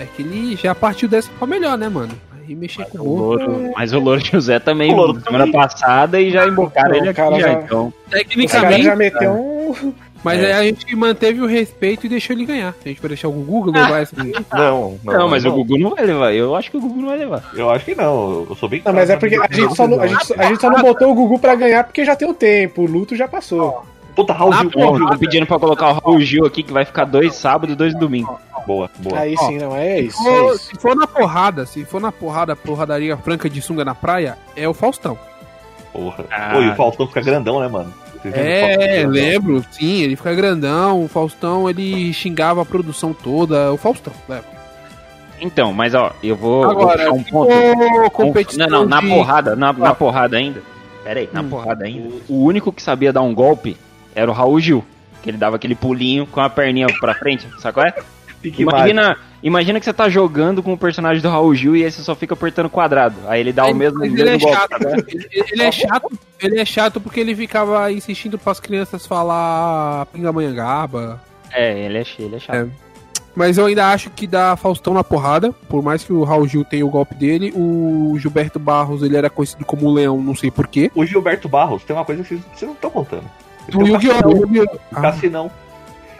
é 0.00 0.04
que 0.04 0.22
ele 0.22 0.56
já 0.56 0.74
partiu 0.74 1.08
dessa 1.08 1.30
pra 1.38 1.46
melhor, 1.46 1.78
né, 1.78 1.88
mano? 1.88 2.12
Aí 2.46 2.54
mexer 2.54 2.84
com 2.86 2.98
O 2.98 3.00
o 3.00 3.04
burro. 3.04 3.20
Louro, 3.24 3.72
mas 3.76 3.92
o 3.92 3.98
Louro 4.00 4.20
José 4.24 4.58
também, 4.58 4.92
O 4.92 4.96
Louro 4.96 5.20
semana 5.20 5.44
também. 5.46 5.52
passada, 5.52 6.20
e 6.20 6.30
já 6.30 6.46
embocaram 6.46 6.90
Não, 6.90 6.96
ele 6.96 7.08
aqui 7.08 7.16
cara 7.20 7.34
já, 7.40 7.48
já- 7.48 7.52
então. 7.54 7.92
Tecnicamente, 8.10 8.82
já 8.84 8.96
meteu 8.96 9.32
um. 9.32 9.92
mas 10.24 10.40
É. 10.40 10.46
aí 10.46 10.52
a 10.52 10.62
gente 10.64 10.94
manteve 10.94 11.40
o 11.40 11.46
respeito 11.46 12.06
e 12.06 12.08
deixou 12.08 12.34
ele 12.36 12.44
ganhar. 12.44 12.74
A 12.84 12.88
gente 12.88 13.00
vai 13.00 13.08
deixar 13.08 13.28
o 13.28 13.32
Gugu 13.32 13.70
levar 13.70 14.00
essa 14.02 14.20
aqui. 14.20 14.32
Não, 14.52 14.98
Não, 15.04 15.28
mas 15.28 15.44
o 15.44 15.52
Gugu 15.52 15.78
não 15.78 15.90
vai 15.90 16.04
levar. 16.04 16.32
Eu 16.34 16.54
acho 16.54 16.70
que 16.70 16.76
o 16.76 16.80
Gugu 16.80 17.00
não 17.00 17.08
vai 17.08 17.18
levar. 17.18 17.42
Eu 17.54 17.70
acho 17.70 17.84
que 17.84 17.94
não, 17.94 18.46
eu 18.48 18.56
sou 18.58 18.68
bem 18.68 18.82
Não, 18.84 18.92
mas 18.92 19.08
é 19.10 19.16
porque 19.16 19.36
a 19.36 19.48
gente, 19.52 19.74
só 19.76 19.86
não, 19.86 20.00
a, 20.00 20.06
gente, 20.06 20.34
a 20.40 20.44
gente 20.46 20.60
só 20.60 20.70
não 20.70 20.80
botou 20.82 21.10
o 21.10 21.14
Gugu 21.14 21.38
pra 21.38 21.54
ganhar 21.54 21.84
porque 21.84 22.04
já 22.04 22.14
tem 22.16 22.28
o 22.28 22.34
tempo. 22.34 22.82
O 22.82 22.86
luto 22.86 23.16
já 23.16 23.26
passou. 23.28 23.84
Puta, 24.14 24.32
Raul 24.34 24.52
Ah, 24.52 24.58
Gil. 24.60 24.70
porra. 24.70 25.02
Estão 25.04 25.18
pedindo 25.18 25.46
pra 25.46 25.58
colocar 25.58 25.88
o 25.88 25.92
Raul 25.94 26.20
Gil 26.20 26.44
aqui, 26.44 26.62
que 26.62 26.72
vai 26.72 26.84
ficar 26.84 27.06
dois 27.06 27.34
sábados 27.34 27.72
e 27.74 27.76
dois 27.78 27.94
domingo. 27.94 28.38
Boa, 28.66 28.90
boa. 28.98 29.18
Aí 29.18 29.34
Ó, 29.38 29.46
sim, 29.46 29.58
não, 29.58 29.76
é 29.76 30.00
isso. 30.00 30.16
Se 30.22 30.28
É 30.28 30.38
for, 30.38 30.54
isso. 30.54 30.64
se 30.66 30.74
for 30.80 30.96
na 30.96 31.06
porrada, 31.06 31.66
se 31.66 31.84
for 31.84 32.00
na 32.00 32.12
porrada, 32.12 32.54
porradaria 32.56 33.16
franca 33.16 33.48
de 33.50 33.60
sunga 33.60 33.84
na 33.84 33.94
praia, 33.94 34.36
é 34.56 34.68
o 34.68 34.74
Faustão. 34.74 35.18
Porra. 35.92 36.24
Ah. 36.30 36.50
Pô, 36.54 36.60
e 36.62 36.68
o 36.70 36.74
Faustão 36.76 37.06
fica 37.06 37.20
grandão, 37.20 37.60
né, 37.60 37.68
mano? 37.68 37.92
É, 38.24 39.04
lembro, 39.06 39.64
sim, 39.72 40.00
ele 40.02 40.14
fica 40.14 40.32
grandão, 40.32 41.02
o 41.04 41.08
Faustão 41.08 41.68
ele 41.68 42.12
xingava 42.12 42.62
a 42.62 42.64
produção 42.64 43.12
toda, 43.12 43.72
o 43.72 43.76
Faustão, 43.76 44.12
leva. 44.28 44.44
Então, 45.40 45.72
mas 45.72 45.92
ó, 45.92 46.12
eu 46.22 46.36
vou, 46.36 46.62
vou 46.62 46.70
Agora, 46.70 46.98
puxar 46.98 47.12
um 47.12 47.22
ponto. 47.24 48.56
Não, 48.56 48.66
não, 48.68 48.86
na 48.86 49.00
de- 49.00 49.08
porrada, 49.08 49.56
na, 49.56 49.72
na 49.72 49.92
porrada 49.92 50.36
ainda. 50.36 50.62
Pera 51.02 51.18
aí, 51.18 51.28
na 51.32 51.40
Hum. 51.40 51.48
porrada 51.48 51.84
ainda. 51.84 52.14
O 52.28 52.44
único 52.44 52.72
que 52.72 52.80
sabia 52.80 53.12
dar 53.12 53.22
um 53.22 53.34
golpe 53.34 53.76
era 54.14 54.30
o 54.30 54.34
Raul 54.34 54.60
Gil. 54.60 54.84
Que 55.20 55.30
ele 55.30 55.36
dava 55.36 55.56
aquele 55.56 55.74
pulinho 55.74 56.26
com 56.26 56.40
a 56.40 56.48
perninha 56.48 56.86
pra 57.00 57.14
frente, 57.14 57.46
sabe 57.58 57.74
qual 57.74 57.86
é? 57.86 57.94
Pique 58.42 58.64
mágico. 58.64 58.80
Imagina, 58.90 59.16
imagina 59.42 59.78
que 59.78 59.84
você 59.84 59.92
tá 59.92 60.08
jogando 60.08 60.62
com 60.62 60.72
o 60.72 60.76
personagem 60.78 61.22
do 61.22 61.28
Raul 61.28 61.54
Gil 61.54 61.76
e 61.76 61.84
aí 61.84 61.90
você 61.92 62.02
só 62.02 62.14
fica 62.14 62.34
apertando 62.34 62.68
quadrado. 62.68 63.14
Aí 63.28 63.40
ele 63.40 63.52
dá 63.52 63.64
o 63.64 63.68
Mas- 63.68 63.76
mesmo, 63.76 64.04
ele 64.04 64.28
é 64.28 64.36
golpe. 64.38 64.54
chato. 64.56 64.70
sabe? 64.82 65.04
Ele, 65.08 65.44
ele 65.52 65.62
é 65.62 65.72
chato, 65.72 66.10
ele 66.40 66.60
é 66.60 66.64
chato 66.64 67.00
porque 67.00 67.20
ele 67.20 67.34
ficava 67.36 67.90
insistindo 67.92 68.36
pras 68.38 68.58
crianças 68.58 69.06
falar 69.06 70.06
pingamanhangaba. 70.06 71.20
É, 71.52 71.78
ele 71.86 71.98
é, 71.98 72.04
ele 72.18 72.36
é 72.36 72.38
chato. 72.40 72.56
É. 72.56 72.66
Mas 73.34 73.56
eu 73.56 73.64
ainda 73.64 73.90
acho 73.90 74.10
que 74.10 74.26
dá 74.26 74.56
Faustão 74.56 74.92
na 74.92 75.02
porrada, 75.02 75.52
por 75.68 75.82
mais 75.82 76.04
que 76.04 76.12
o 76.12 76.22
Raul 76.22 76.46
Gil 76.46 76.64
tenha 76.66 76.84
o 76.84 76.90
golpe 76.90 77.14
dele, 77.14 77.50
o 77.56 78.14
Gilberto 78.18 78.58
Barros 78.58 79.02
ele 79.02 79.16
era 79.16 79.30
conhecido 79.30 79.64
como 79.64 79.86
o 79.86 79.92
Leão, 79.94 80.20
não 80.20 80.34
sei 80.34 80.50
porquê. 80.50 80.90
O 80.94 81.06
Gilberto 81.06 81.48
Barros 81.48 81.82
tem 81.82 81.96
uma 81.96 82.04
coisa 82.04 82.22
que 82.22 82.28
vocês, 82.28 82.40
vocês 82.54 82.62
não 82.68 82.74
estão 82.74 82.90
contando. 82.90 83.24
Do 83.70 83.78
um 83.78 83.86
Yu-Gi-Oh! 83.86 84.12
cassinão, 84.22 84.66
Ah, 84.92 85.00
cassinão. 85.00 85.50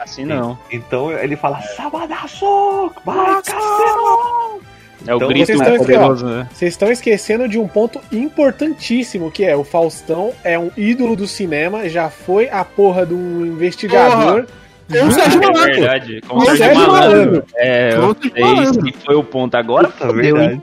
Assim 0.02 0.24
não. 0.24 0.58
Então 0.70 1.12
ele 1.12 1.36
fala, 1.36 1.60
Sabadaço! 1.62 2.90
Vai, 3.04 3.42
cassinão! 3.42 4.60
É 5.06 5.12
o 5.12 5.16
Então, 5.16 5.28
grito 5.28 5.46
vocês 5.46 5.58
estão 5.60 5.74
aqui, 5.74 5.84
poderoso, 5.84 6.26
né? 6.26 6.48
Vocês 6.52 6.72
estão 6.74 6.90
esquecendo 6.92 7.48
de 7.48 7.58
um 7.58 7.66
ponto 7.66 8.00
importantíssimo, 8.12 9.30
que 9.30 9.44
é 9.44 9.56
o 9.56 9.64
Faustão 9.64 10.32
é 10.44 10.58
um 10.58 10.70
ídolo 10.76 11.16
do 11.16 11.26
cinema, 11.26 11.88
já 11.88 12.08
foi 12.08 12.48
a 12.48 12.64
porra 12.64 13.04
de 13.06 13.14
um 13.14 13.46
investigador. 13.46 14.46
Com 14.90 15.06
o 15.06 15.10
Sérgio 15.12 15.40
É 15.42 15.46
Malandro. 15.46 15.74
verdade, 15.74 16.20
com 16.28 16.36
o 16.36 16.44
Sérgio 16.44 16.74
Malandro. 16.74 16.92
Malandro. 16.92 17.44
É, 17.56 17.94
Com 17.96 18.02
o 18.02 18.08
eu 18.10 18.14
Sérgio 18.14 18.32
sei 18.34 18.42
Malandro. 18.44 18.86
se 18.86 18.92
foi 19.04 19.14
o 19.14 19.24
ponto. 19.24 19.54
Agora 19.56 19.88
Puta, 19.88 20.06
hein? 20.06 20.12
verdade. 20.14 20.62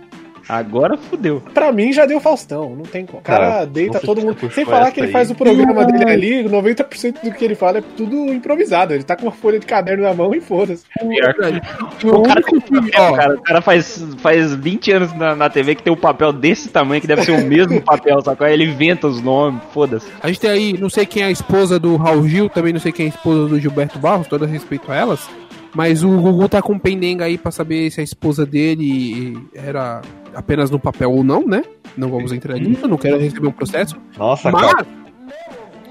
Agora 0.50 0.98
fudeu. 0.98 1.42
Pra 1.54 1.72
mim 1.72 1.94
já 1.94 2.08
deu 2.08 2.20
Faustão, 2.20 2.76
não 2.76 2.82
tem 2.84 3.06
como. 3.06 3.20
O 3.20 3.22
cara, 3.22 3.50
Cara, 3.52 3.66
deita 3.66 4.00
todo 4.00 4.20
mundo. 4.20 4.36
Sem 4.52 4.66
falar 4.66 4.92
que 4.92 5.00
ele 5.00 5.08
aí. 5.08 5.14
faz 5.14 5.30
o 5.30 5.36
programa 5.36 5.86
dele 5.86 6.10
ali, 6.10 6.44
90% 6.50 7.22
do 7.24 7.32
que 7.32 7.46
ele 7.46 7.54
fala 7.54 7.78
é 7.78 7.84
tudo 7.96 8.16
improvisado. 8.34 8.94
Ele 8.94 9.04
tá 9.04 9.16
com 9.16 9.24
uma 9.28 9.32
folha 9.32 9.60
de 9.60 9.68
caderno 9.68 10.04
na 10.04 10.14
mão 10.14 10.34
e 10.34 10.42
foda-se. 10.42 10.84
Pior 11.00 11.34
que- 11.36 12.08
O 12.08 12.16
O 12.16 12.24
cara, 12.24 12.42
É, 12.42 13.12
cara, 13.16 13.36
o 13.36 13.42
cara 13.42 13.62
faz, 13.62 14.04
faz 14.18 14.56
20 14.56 14.92
anos 14.92 15.14
na, 15.14 15.36
na 15.36 15.50
TV 15.50 15.76
que 15.76 15.84
tem 15.84 15.94
um 15.94 15.98
papel 15.98 16.34
desse 16.34 16.70
tamanho, 16.70 17.00
que 17.00 17.08
deve 17.08 17.24
ser 17.24 17.32
o 17.32 17.46
mesmo 17.46 17.80
papel, 17.86 18.20
só 18.22 18.34
que 18.34 18.44
aí 18.44 18.54
ele 18.54 18.66
inventa 18.66 19.06
os 19.08 19.22
nomes, 19.22 19.62
foda-se. 19.72 20.08
a 20.22 20.28
gente 20.28 20.40
tem 20.40 20.50
aí, 20.50 20.74
não 20.80 20.90
sei 20.90 21.06
quem 21.06 21.22
é 21.22 21.26
a 21.28 21.32
esposa 21.32 21.78
do 21.80 21.96
Raul 21.96 22.28
Gil, 22.28 22.50
também 22.50 22.74
não 22.74 22.80
sei 22.80 22.92
quem 22.92 23.06
é 23.06 23.10
a 23.10 23.12
esposa 23.14 23.48
do 23.48 23.60
Gilberto 23.60 24.00
Barros, 24.00 24.28
todo 24.28 24.46
respeito 24.46 24.92
a 24.92 24.96
elas. 24.96 25.30
Mas 25.76 26.04
o 26.04 26.10
Gugu 26.10 26.50
tá 26.50 26.64
com 26.64 26.80
pendenga 26.80 27.26
aí 27.26 27.38
pra 27.38 27.52
saber 27.52 27.92
se 27.92 28.02
a 28.02 28.04
esposa 28.04 28.44
dele 28.44 29.38
era 29.54 30.02
apenas 30.34 30.70
no 30.70 30.80
papel 30.80 31.12
ou 31.12 31.24
não, 31.24 31.46
né? 31.46 31.64
Não 31.98 32.10
vamos 32.10 32.32
entrar 32.32 32.58
nisso, 32.58 32.88
não 32.88 32.98
quero 32.98 33.18
receber 33.18 33.48
um 33.48 33.52
processo. 33.52 33.96
Nossa, 34.18 34.52
Mas 34.52 34.72
cara. 34.74 34.88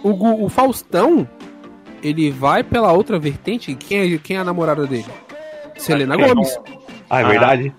o, 0.03 0.45
o 0.45 0.49
Faustão, 0.49 1.29
ele 2.03 2.31
vai 2.31 2.63
pela 2.63 2.93
outra 2.93 3.19
vertente. 3.19 3.75
Quem 3.75 4.15
é, 4.15 4.19
quem 4.19 4.37
é 4.37 4.41
a 4.41 4.45
namorada 4.45 4.87
dele? 4.87 5.07
Selena 5.77 6.17
Gomes. 6.17 6.59
Ah, 7.11 7.21
é 7.21 7.25
Ah. 7.25 7.73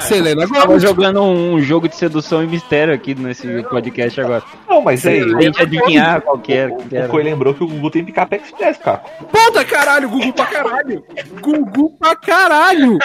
Verdade. 0.00 0.06
Selena 0.06 0.48
Tava 0.48 0.66
Gomes. 0.66 0.82
jogando 0.82 1.22
um 1.22 1.60
jogo 1.60 1.88
de 1.88 1.96
sedução 1.96 2.42
e 2.42 2.46
mistério 2.46 2.92
aqui 2.94 3.14
nesse 3.14 3.62
podcast 3.64 4.20
agora. 4.20 4.42
Não, 4.68 4.80
mas 4.82 5.06
aí. 5.06 5.20
A 5.22 5.40
gente 5.42 5.60
adivinhar 5.62 6.20
qual 6.22 6.38
que 6.38 6.52
era. 6.52 6.72
O, 6.72 6.76
que 6.78 6.96
o. 6.96 7.08
Coi 7.08 7.22
lembrou 7.22 7.54
que 7.54 7.64
o 7.64 7.66
Gugu 7.66 7.90
tem 7.90 8.04
picape 8.04 8.36
express, 8.36 8.78
cara. 8.78 8.98
Puta 9.30 9.64
caralho, 9.64 10.08
Gugu 10.08 10.32
pra 10.32 10.46
caralho. 10.46 11.04
Gugu 11.40 11.90
pra 11.98 12.16
caralho. 12.16 12.98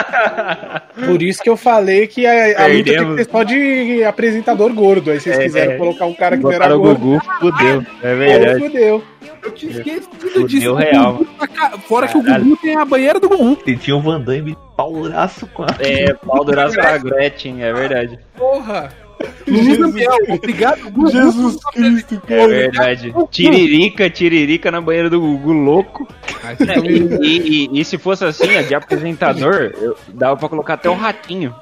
Por 1.05 1.21
isso 1.21 1.41
que 1.41 1.49
eu 1.49 1.57
falei 1.57 2.07
que 2.07 2.25
a, 2.25 2.63
a 2.63 2.67
luta 2.67 2.83
tem 2.83 3.15
que 3.15 3.23
ser 3.23 3.31
só 3.31 3.43
de 3.43 4.03
apresentador 4.03 4.73
gordo. 4.73 5.11
Aí 5.11 5.19
vocês 5.19 5.37
É, 5.37 5.43
quiserem 5.43 5.75
é. 5.75 5.77
colocar 5.77 6.05
um 6.05 6.13
cara 6.13 6.37
que 6.37 6.43
não 6.43 6.51
era 6.51 6.69
Botaram 6.69 6.79
o 6.79 6.83
gordo. 6.83 6.99
Gugu, 6.99 7.21
fudeu. 7.39 7.85
É 8.01 8.15
verdade. 8.15 8.59
fudeu. 8.59 9.03
Eu 9.43 9.51
tinha 9.51 9.71
esquecido 9.71 10.09
Fudeu 10.19 10.47
disso. 10.47 10.73
real. 10.75 11.13
Gugu 11.17 11.47
ca- 11.53 11.77
Fora 11.87 12.07
que 12.07 12.17
o 12.17 12.23
Caralho. 12.23 12.43
Gugu 12.45 12.57
tem 12.61 12.75
a 12.75 12.85
banheira 12.85 13.19
do 13.19 13.29
Gugu. 13.29 13.57
E 13.65 13.75
tinha 13.77 13.95
o 13.95 14.01
Van 14.01 14.19
Damme 14.21 14.57
paulaço 14.75 15.47
com 15.47 15.63
a. 15.63 15.67
É, 15.79 16.13
pau 16.13 16.43
duraço 16.43 16.75
com 16.75 16.81
a 16.87 16.97
Gretchen, 16.99 17.63
é 17.63 17.73
verdade. 17.73 18.19
Porra. 18.37 18.91
Luiz 19.45 19.77
Damião, 19.77 20.15
obrigado, 20.29 20.79
Gugu. 20.91 21.11
Jesus 21.11 21.57
Cristo, 21.73 22.21
É 22.29 22.47
verdade. 22.47 23.13
Tiririca, 23.29 24.09
tiririca 24.09 24.71
na 24.71 24.79
banheira 24.79 25.09
do 25.09 25.19
Gugu, 25.19 25.51
louco. 25.51 26.07
E, 26.85 27.27
e- 27.27 27.67
e- 27.75 27.81
e 27.81 27.85
se 27.85 27.97
fosse 27.97 28.23
assim, 28.23 28.47
de 28.65 28.73
apresentador, 28.73 29.73
eu, 29.81 29.97
dava 30.13 30.37
pra 30.37 30.47
colocar 30.47 30.75
até 30.75 30.89
um 30.89 30.95
ratinho. 30.95 31.53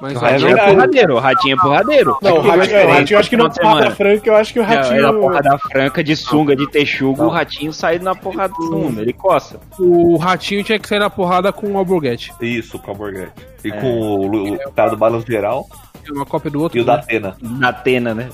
Mas 0.00 0.14
O 0.14 0.18
ó, 0.18 0.20
ratinho 0.20 0.36
é, 0.36 0.48
verdade. 0.54 0.74
porradeiro, 0.74 1.14
o 1.14 1.18
ratinho 1.18 1.54
é 1.56 1.60
porradeiro. 1.60 2.18
Não, 2.20 2.36
o 2.36 2.40
ratinho, 2.42 2.86
o 2.86 2.90
ratinho 2.92 3.14
eu 3.16 3.18
acho 3.18 3.30
que 3.30 3.36
não 3.36 3.48
porrada 3.50 3.90
franca, 3.92 4.28
eu 4.28 4.36
acho 4.36 4.52
que 4.52 4.60
o 4.60 4.62
Não, 4.62 4.70
é 4.70 4.76
ratinho. 4.76 5.02
da 5.02 5.12
porrada 5.14 5.58
franca, 5.58 6.04
de 6.04 6.16
sunga, 6.16 6.54
de 6.54 6.70
texugo, 6.70 7.24
o 7.24 7.28
ratinho 7.28 7.72
sai 7.72 7.98
na 7.98 8.14
porrada 8.14 8.52
do 8.52 8.70
mundo, 8.76 9.00
ele 9.00 9.12
coça. 9.14 9.58
o 9.78 10.16
ratinho 10.18 10.62
tinha 10.62 10.78
que 10.78 10.86
sair 10.86 10.98
na 10.98 11.08
porrada 11.08 11.50
com 11.52 11.66
o 11.72 11.78
Alborguete. 11.78 12.32
Isso, 12.42 12.78
com 12.78 12.90
a 12.90 12.94
Borghetti. 12.94 13.32
E 13.64 13.68
É. 13.70 13.80
com 13.80 13.86
o, 13.88 14.54
o 14.54 14.72
cara 14.72 14.90
do 14.90 14.96
Balanço 14.98 15.26
Geral 15.26 15.66
É 16.06 16.12
uma 16.12 16.26
cópia 16.26 16.50
do 16.50 16.60
outro. 16.62 16.78
e 16.78 16.82
o 16.82 16.84
da 16.84 16.96
né? 16.96 17.02
Atena. 17.02 17.36
Na 17.40 17.68
Atena, 17.70 18.14
né? 18.14 18.28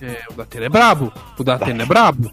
É, 0.00 0.06
É, 0.06 0.18
o 0.30 0.32
da 0.34 0.42
Atena 0.44 0.66
é 0.66 0.68
brabo. 0.70 1.12
O 1.38 1.44
da 1.44 1.54
Atena 1.56 1.82
é 1.82 1.86
brabo. 1.86 2.30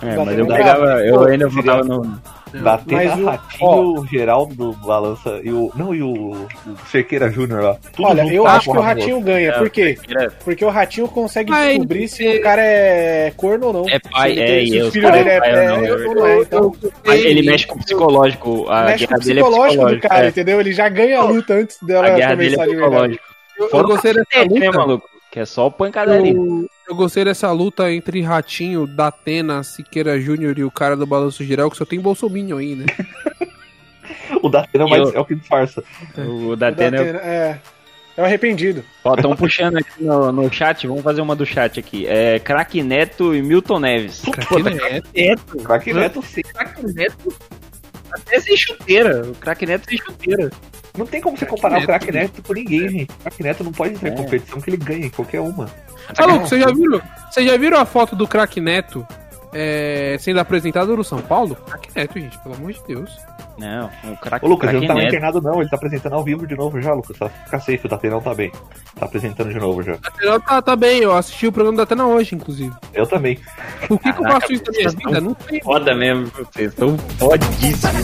É, 0.00 0.14
Da 0.16 0.24
mas 0.24 0.38
eu 0.38 0.44
é 0.44 0.56
pegava, 0.56 0.80
brabo. 0.86 1.00
eu 1.00 1.24
ainda 1.24 1.48
votava 1.48 1.82
no. 1.82 2.20
Atena, 2.54 3.02
Mas 3.04 3.18
o- 3.18 3.24
Ratinho, 3.26 4.00
o 4.00 4.06
Geraldo 4.06 4.54
do 4.54 4.72
Balança 4.72 5.40
e 5.42 5.50
o. 5.50 5.70
Não, 5.74 5.94
e 5.94 6.02
o, 6.02 6.12
o 6.32 6.48
Cerqueira 6.90 7.30
Júnior 7.30 7.62
lá. 7.62 7.76
Tudo 7.92 8.08
Olha, 8.08 8.22
eu 8.34 8.46
acho 8.46 8.70
que 8.70 8.76
o 8.76 8.80
ratinho 8.80 9.20
ganha. 9.20 9.50
É, 9.50 9.58
Por 9.58 9.70
quê? 9.70 9.98
Direto. 10.06 10.36
Porque 10.44 10.64
o 10.64 10.68
ratinho 10.68 11.08
consegue 11.08 11.50
Mas- 11.50 11.68
descobrir 11.70 12.08
se 12.08 12.28
o 12.28 12.42
cara 12.42 12.62
é 12.62 13.32
corno 13.36 13.66
ou 13.68 13.72
não. 13.72 13.84
É 13.88 13.98
pai, 13.98 14.32
se 14.34 14.38
ele 14.38 14.42
é, 14.42 14.46
tem- 14.46 14.74
eu 14.74 14.86
o 14.88 14.90
filho 14.92 15.12
dele 15.12 15.28
é, 15.28 15.38
pai 15.40 15.50
ou 15.50 15.56
não, 15.56 15.84
é, 15.84 15.88
é 15.88 16.14
não 16.14 16.26
é. 16.26 16.38
Então, 16.40 16.74
Mas 17.06 17.20
ele 17.24 17.42
mexe 17.42 17.66
com 17.66 17.74
o 17.76 17.78
psicológico, 17.78 18.66
a 18.68 18.84
mexe 18.84 19.06
com 19.06 19.14
guerra 19.14 19.20
o 19.22 19.24
dele 19.26 19.40
é 19.40 19.42
psicológico 19.42 19.86
do 19.86 20.00
cara, 20.00 20.24
é. 20.24 20.28
entendeu? 20.28 20.60
Ele 20.60 20.72
já 20.72 20.88
ganha 20.88 21.18
a 21.20 21.24
luta 21.24 21.54
antes 21.54 21.78
dela 21.82 22.06
A 22.08 22.10
guerra 22.10 22.34
dele 22.34 22.56
começar 22.56 22.64
é 22.64 22.74
de 22.74 22.80
verdade. 22.80 23.20
Eu, 23.58 23.84
gostei 23.84 24.14
dessa 24.14 24.42
luta. 24.48 24.72
maluco? 24.78 25.10
Que 25.30 25.40
é 25.40 25.44
só 25.46 25.70
pancadaria. 25.70 26.32
Eu, 26.32 26.68
eu 26.88 26.94
gostei 26.94 27.24
dessa 27.24 27.50
luta 27.52 27.92
entre 27.92 28.20
Ratinho, 28.20 28.86
Datena, 28.86 29.62
Siqueira 29.62 30.20
Júnior 30.20 30.58
e 30.58 30.64
o 30.64 30.70
cara 30.70 30.96
do 30.96 31.06
Balanço 31.06 31.44
Geral, 31.44 31.70
que 31.70 31.76
só 31.76 31.84
tem 31.84 32.00
Bolsominion 32.00 32.58
aí, 32.58 32.74
né? 32.74 32.86
O 34.42 34.48
da 34.48 34.60
Atena 34.60 34.84
é, 34.84 34.86
o 34.86 34.90
mais- 34.90 35.02
eu- 35.08 35.16
é 35.16 35.20
o 35.20 35.24
que 35.24 35.34
disfarça. 35.34 35.84
O 36.16 36.48
O 36.50 36.56
da 36.56 36.68
Atena 36.68 36.96
é 36.96 37.04
Datena, 37.12 37.18
é. 37.24 37.60
É 38.16 38.22
o 38.22 38.24
arrependido. 38.24 38.84
Ó, 39.04 39.14
estão 39.14 39.36
puxando 39.36 39.76
aqui 39.78 40.02
no, 40.02 40.32
no 40.32 40.52
chat, 40.52 40.86
vamos 40.86 41.02
fazer 41.02 41.20
uma 41.20 41.36
do 41.36 41.46
chat 41.46 41.78
aqui. 41.78 42.06
É 42.06 42.38
Crack 42.38 42.82
Neto 42.82 43.34
e 43.34 43.42
Milton 43.42 43.78
Neves. 43.80 44.22
Neto. 44.24 45.08
Neto, 45.14 45.56
Crack 45.58 45.92
Neto 45.92 46.22
sim. 46.22 46.42
Crack 46.42 46.82
Neto. 46.94 47.32
Até 48.12 48.40
sem 48.40 48.56
chuteira. 48.56 49.22
O 49.28 49.34
Crack 49.36 49.64
Neto 49.66 49.86
sem 49.88 49.98
chuteira. 49.98 50.50
Não 51.00 51.06
tem 51.06 51.20
como 51.20 51.36
você 51.36 51.46
comparar 51.46 51.74
Neto. 51.76 51.84
o 51.84 51.86
Crack 51.86 52.12
Neto 52.12 52.42
com 52.42 52.52
ninguém, 52.52 52.88
gente. 52.88 53.10
O 53.10 53.22
Crack 53.22 53.42
Neto 53.42 53.64
não 53.64 53.72
pode 53.72 53.94
entrar 53.94 54.10
em 54.10 54.12
É. 54.12 54.16
competição 54.16 54.60
que 54.60 54.70
ele 54.70 54.76
ganha 54.76 55.06
em 55.06 55.10
qualquer 55.10 55.40
uma. 55.40 55.66
Maluco, 56.18 56.46
vocês 56.46 56.62
já 56.62 56.70
viram? 56.70 57.00
Vocês 57.30 57.46
já 57.46 57.56
viram 57.56 57.78
a 57.78 57.84
foto 57.86 58.14
do 58.14 58.28
craque 58.28 58.60
Neto 58.60 59.06
é, 59.52 60.16
sendo 60.20 60.40
apresentado 60.40 60.94
no 60.96 61.02
São 61.02 61.20
Paulo? 61.22 61.54
Craque 61.56 61.88
Neto, 61.96 62.18
gente, 62.20 62.38
pelo 62.40 62.54
amor 62.54 62.72
de 62.72 62.80
Deus. 62.86 63.10
Não, 63.58 63.90
o 64.04 64.16
Crack 64.16 64.44
Ô, 64.44 64.48
Lucas, 64.48 64.70
ele 64.70 64.78
Crack 64.86 64.88
não 64.94 65.00
tá 65.02 65.06
internado, 65.08 65.40
não. 65.42 65.60
Ele 65.60 65.68
tá 65.68 65.76
apresentando 65.76 66.14
ao 66.14 66.24
vivo 66.24 66.46
de 66.46 66.56
novo 66.56 66.80
já, 66.80 66.94
Lucas. 66.94 67.18
Tá, 67.18 67.28
fica 67.28 67.58
safe, 67.60 67.80
o 67.84 67.88
Datenão 67.90 68.20
tá 68.20 68.34
bem. 68.34 68.50
Tá 68.98 69.04
apresentando 69.06 69.52
de 69.52 69.58
novo 69.58 69.82
já. 69.82 69.96
Datena 69.96 70.40
tá, 70.40 70.62
tá 70.62 70.76
bem, 70.76 71.00
eu 71.00 71.14
assisti 71.14 71.46
o 71.46 71.52
programa 71.52 71.76
da 71.76 71.82
Atena 71.82 72.06
hoje, 72.06 72.34
inclusive. 72.34 72.74
Eu 72.94 73.06
também. 73.06 73.38
Por 73.86 73.98
que, 73.98 74.12
que 74.12 74.18
eu 74.18 74.22
Caraca, 74.22 74.40
faço 74.40 74.52
isso 74.54 74.64
na 74.66 74.72
minha 74.72 74.88
vida? 74.90 75.20
Não 75.20 75.36
sei. 75.46 75.60
Foda 75.60 75.94
mesmo, 75.94 76.26
vocês 76.28 76.70
estão 76.70 76.96
fodíssimos. 77.18 78.02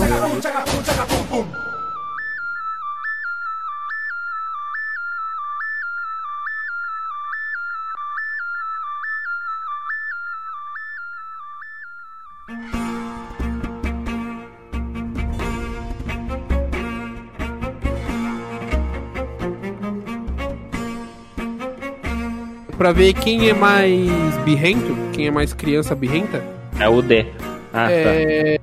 Pra 22.77 22.93
ver 22.93 23.14
quem 23.14 23.49
é 23.49 23.55
mais 23.55 24.37
birrento, 24.45 24.95
quem 25.14 25.27
é 25.27 25.31
mais 25.31 25.53
criança 25.55 25.95
birrenta, 25.95 26.45
É 26.79 26.87
o 26.89 27.01
D. 27.01 27.24
Ah, 27.72 27.87
tá. 27.87 27.91
é, 27.91 28.59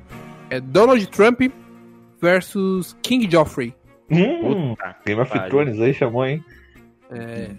é 0.52 0.60
Donald 0.62 1.06
Trump 1.08 1.42
versus 2.22 2.96
King 3.02 3.28
Joffrey. 3.30 3.74
Hum, 4.12 4.76
Puta 4.76 4.96
Game 5.06 5.22
of. 5.22 5.32
Thrones 5.50 5.80
aí 5.80 5.94
chamou, 5.94 6.26
hein? 6.26 6.44
É, 7.12 7.50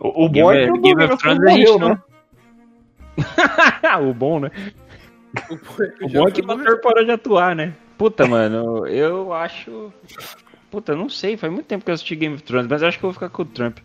O, 0.00 0.24
o 0.26 0.28
Game- 0.28 0.44
bom 0.44 0.52
é 0.52 0.64
que 0.66 0.70
o 0.72 0.80
Game 0.80 0.82
Game 0.96 1.04
of 1.12 1.16
Thrones 1.22 1.38
Thrones 1.38 1.54
a 1.54 1.56
gente 1.56 1.70
morreu, 1.78 1.88
né? 1.88 2.02
o 4.10 4.14
bom, 4.14 4.40
né? 4.40 4.50
O 6.02 6.08
bom 6.08 6.26
é 6.28 6.30
que 6.32 6.40
o 6.40 6.50
ator 6.50 6.80
parou 6.80 7.04
de 7.04 7.10
atuar, 7.12 7.54
né? 7.54 7.74
Puta, 7.96 8.26
mano, 8.26 8.86
eu 8.86 9.32
acho. 9.32 9.92
Puta, 10.70 10.96
não 10.96 11.08
sei, 11.08 11.36
faz 11.36 11.52
muito 11.52 11.66
tempo 11.66 11.84
que 11.84 11.90
eu 11.90 11.94
assisti 11.94 12.16
Game 12.16 12.34
of 12.34 12.42
Thrones, 12.44 12.66
mas 12.68 12.82
eu 12.82 12.88
acho 12.88 12.98
que 12.98 13.04
eu 13.04 13.08
vou 13.10 13.14
ficar 13.14 13.28
com 13.28 13.42
o 13.42 13.46
Trump. 13.46 13.78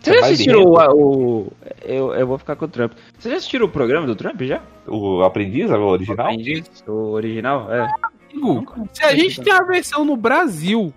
Vocês 0.00 0.16
É 0.16 0.18
já 0.18 0.20
mais 0.22 0.32
assistiram 0.34 0.62
o, 0.64 0.94
o- 0.94 1.52
eu, 1.84 2.14
eu 2.14 2.26
vou 2.26 2.38
ficar 2.38 2.56
com 2.56 2.64
o 2.64 2.68
Trump. 2.68 2.92
Vocês 3.18 3.32
já 3.32 3.36
assistiram 3.38 3.66
o 3.66 3.68
programa 3.68 4.06
do 4.06 4.16
Trump 4.16 4.40
já? 4.42 4.60
O 4.86 5.22
aprendiz, 5.22 5.70
o 5.70 5.74
original? 5.74 6.26
Aprendi? 6.26 6.64
O 6.86 6.92
original? 7.12 7.72
É. 7.72 7.86
Amigo, 8.32 8.88
se 8.92 9.04
a 9.04 9.14
gente 9.14 9.40
tem 9.42 9.52
a 9.52 9.62
versão 9.62 10.04
no 10.04 10.16
Brasil, 10.16 10.92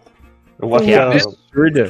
Eu 0.61 0.69
vou 0.69 0.77
absurda. 0.77 1.89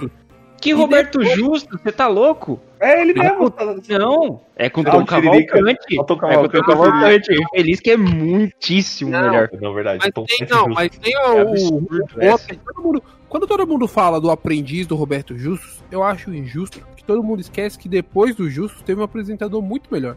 Que 0.59 0.72
Roberto 0.72 1.22
Justo, 1.22 1.78
você 1.78 1.91
tá 1.91 2.07
louco? 2.07 2.57
É 2.80 3.01
ele 3.01 3.14
mesmo. 3.14 3.49
tá- 3.49 3.66
Não, 3.99 4.39
é 4.55 4.70
com 4.70 4.80
Ah, 4.82 4.91
Tom 4.91 5.01
o. 5.01 5.05
Cavalcante. 5.05 5.99
O 5.99 6.03
Tom 6.05 6.14
É 6.14 6.36
com 6.38 6.43
o 6.43 6.49
Tom 6.49 6.61
Cavalcante. 6.64 6.66
Cavalcante. 6.66 7.36
Feliz 7.53 7.80
que 7.82 7.91
é 7.91 7.97
muitíssimo 7.97 9.11
Não. 9.11 9.22
melhor. 9.22 9.49
Não, 9.61 9.74
verdade. 9.74 9.99
mas 10.01 10.14
Tom 10.14 10.24
tem, 10.24 10.47
não, 10.49 10.57
justo. 10.59 10.74
mas 10.74 10.89
tem 10.97 11.14
É 11.14 11.20
o, 11.20 11.41
absurdo 11.49 11.88
o- 12.16 12.22
essa. 12.22 12.47
todo 12.55 12.82
mundo- 12.82 13.03
quando 13.28 13.45
todo 13.47 13.68
mundo 13.68 13.88
fala 13.89 14.22
do 14.22 14.32
aprendiz 14.32 14.88
do 14.88 14.95
Roberto 14.95 15.38
Justus, 15.38 15.84
eu 15.91 16.01
acho 16.01 16.34
injusto 16.34 16.80
que 17.04 17.08
todo 17.08 17.22
mundo 17.24 17.41
esquece 17.41 17.78
que 17.78 17.89
depois 17.89 18.36
do 18.36 18.49
Justus 18.49 18.82
teve 18.82 19.01
um 19.01 19.04
apresentador 19.04 19.62
muito 19.62 19.89
melhor. 19.91 20.16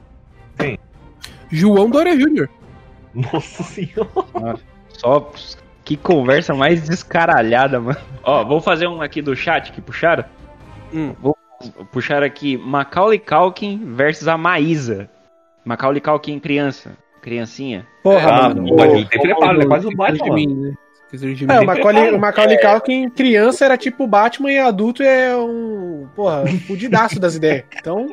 Quem? 0.59 0.79
João 1.51 1.91
Dória 1.91 2.19
Júnior. 2.19 2.49
Nossa 3.15 3.63
senhora. 3.65 4.59
Só 4.89 5.31
que 5.85 5.97
conversa 5.97 6.55
mais 6.55 6.89
descaralhada, 6.89 7.81
mano. 7.81 7.99
Ó, 8.23 8.45
vou 8.45 8.61
fazer 8.61 8.87
um 8.87 9.03
aqui 9.03 9.21
do 9.21 9.35
chat 9.37 9.73
que 9.73 9.81
puxaram. 9.81 10.25
Hum. 10.95 11.15
Vou 11.21 11.37
puxar 11.91 12.23
aqui 12.23 12.57
Macaulay 12.57 13.19
Culkin 13.19 13.83
versus 13.95 14.29
a 14.29 14.37
Maísa. 14.37 15.09
Macaulay 15.65 16.01
Culkin 16.01 16.39
criança, 16.39 16.97
criancinha. 17.23 17.87
Porra, 18.03 18.29
Ah, 18.31 18.49
mano. 18.49 18.75
mas 18.77 18.93
ele 18.93 19.05
tem 19.07 19.21
preparo, 19.21 19.57
ele 19.57 19.65
é 19.65 19.67
quase 19.67 19.89
de 19.89 19.97
Batman. 19.97 20.35
mim, 20.35 20.55
né? 20.55 20.75
De 21.21 21.45
É, 21.45 21.59
mim. 21.59 21.65
o 21.65 21.67
Macaulay, 21.67 22.13
o 22.13 22.19
Macaulay 22.19 22.59
Culkin 22.61 23.11
criança 23.11 23.65
era 23.65 23.77
tipo 23.77 24.05
o 24.05 24.07
Batman 24.07 24.51
e 24.53 24.59
adulto 24.59 25.03
é 25.03 25.37
um, 25.37 26.07
porra, 26.15 26.43
um 26.43 26.59
fudidaço 26.61 27.19
das 27.21 27.35
ideias. 27.35 27.65
Então, 27.79 28.07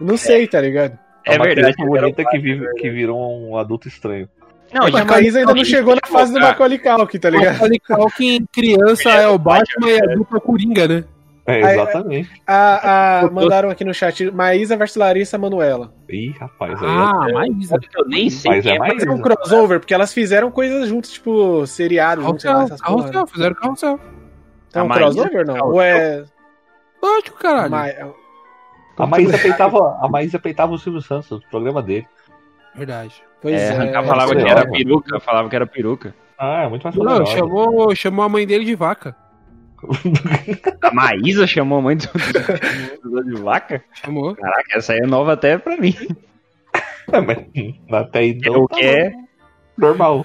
não 0.00 0.16
sei, 0.16 0.46
tá 0.46 0.60
ligado? 0.60 0.98
É 1.24 1.36
uma 1.36 1.44
verdade. 1.44 1.74
criança 1.76 1.90
bonita 1.90 2.24
que, 2.30 2.38
vive, 2.38 2.66
que 2.74 2.90
virou 2.90 3.50
um 3.50 3.56
adulto 3.56 3.88
estranho. 3.88 4.28
Não, 4.72 4.84
Mas 4.90 4.94
a 4.94 5.04
Maísa 5.04 5.38
ainda 5.40 5.54
não 5.54 5.64
chegou 5.64 5.94
na 5.94 6.00
fase 6.08 6.32
do 6.32 6.40
Macaulay 6.40 6.78
Culkin, 6.78 7.18
tá 7.18 7.28
ligado? 7.30 7.52
Macaulay 7.52 7.78
Culkin, 7.78 8.46
criança 8.50 9.10
é 9.10 9.28
o 9.28 9.38
Batman 9.38 9.90
e 9.90 10.00
adulto 10.00 10.34
é 10.34 10.38
o 10.38 10.40
Coringa, 10.40 10.88
né? 10.88 11.04
É, 11.44 11.60
exatamente. 11.72 12.30
A, 12.46 13.20
a- 13.24 13.30
mandaram 13.30 13.68
aqui 13.68 13.84
no 13.84 13.92
chat 13.92 14.30
Maísa 14.30 14.76
versus 14.76 14.96
Larissa 14.96 15.36
Manuela. 15.36 15.92
Ih, 16.08 16.30
rapaz, 16.38 16.80
aí 16.82 16.88
Ah, 16.88 17.26
é- 17.28 17.32
Maísa. 17.32 17.78
Eu 17.96 18.06
nem 18.06 18.30
sei 18.30 18.50
Mas 18.52 18.62
quem 18.64 18.72
é 18.72 18.74
é, 18.76 19.04
é 19.08 19.10
um 19.10 19.20
crossover, 19.20 19.80
porque 19.80 19.92
elas 19.92 20.12
fizeram 20.14 20.50
coisas 20.52 20.88
juntas, 20.88 21.10
tipo, 21.10 21.66
seriado, 21.66 22.22
juntos, 22.22 22.42
sei 22.42 22.50
lá, 22.50 22.56
Carrossel, 22.58 22.74
essas 22.76 22.86
porra. 22.86 23.02
carrossel, 23.10 23.26
fizeram 23.26 23.54
carrossel. 23.56 24.00
Então, 24.68 24.82
A 24.82 24.84
um 24.84 24.88
Maísa 24.88 25.04
crossover 25.04 25.46
não? 25.46 25.66
Ou 25.68 25.80
é. 25.82 26.24
Lógico, 27.02 27.38
caralho. 27.38 27.70
Ma- 27.70 27.86
A 28.98 29.06
Maísa 29.06 29.38
peitava, 29.38 29.98
a 30.00 30.08
Maísa 30.08 30.38
peitava 30.38 30.72
o 30.72 30.78
Silvio 30.78 31.00
Santos, 31.02 31.30
o 31.32 31.40
programa 31.50 31.82
dele. 31.82 32.06
Verdade. 32.74 33.22
Pois 33.40 33.54
É, 33.60 33.66
é. 33.68 33.70
arrancar 33.72 34.04
falava 34.04 34.28
sei 34.32 34.42
que 34.44 34.48
era 34.48 34.60
mano. 34.60 34.72
peruca, 34.72 35.18
falava 35.20 35.48
que 35.48 35.56
era 35.56 35.66
peruca. 35.66 36.14
Ah, 36.38 36.62
é 36.64 36.68
muito 36.68 36.84
mais 36.84 36.94
Não, 36.96 37.26
chamou, 37.26 37.94
chamou 37.96 38.24
a 38.24 38.28
mãe 38.28 38.46
dele 38.46 38.64
de 38.64 38.74
vaca. 38.76 39.16
A 40.82 40.90
Maísa 40.94 41.46
chamou 41.46 41.78
a 41.78 41.82
mãe 41.82 41.96
do, 41.96 43.24
de 43.24 43.40
vaca? 43.42 43.82
Chamou. 43.94 44.34
Caraca, 44.36 44.78
essa 44.78 44.92
aí 44.92 45.00
é 45.00 45.06
nova 45.06 45.32
até 45.32 45.58
pra 45.58 45.76
mim. 45.76 45.94
É, 47.12 47.20
mas, 47.20 47.38
até 47.92 48.24
então, 48.24 48.54
o 48.62 48.68
que 48.68 48.84
é? 48.84 49.12
normal. 49.76 50.22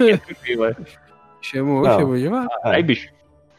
Chamou, 1.42 1.82
Não. 1.84 2.00
chamou 2.00 2.18
de 2.18 2.28
vaca. 2.28 2.50
Aí, 2.64 2.84
bicho. 2.84 3.10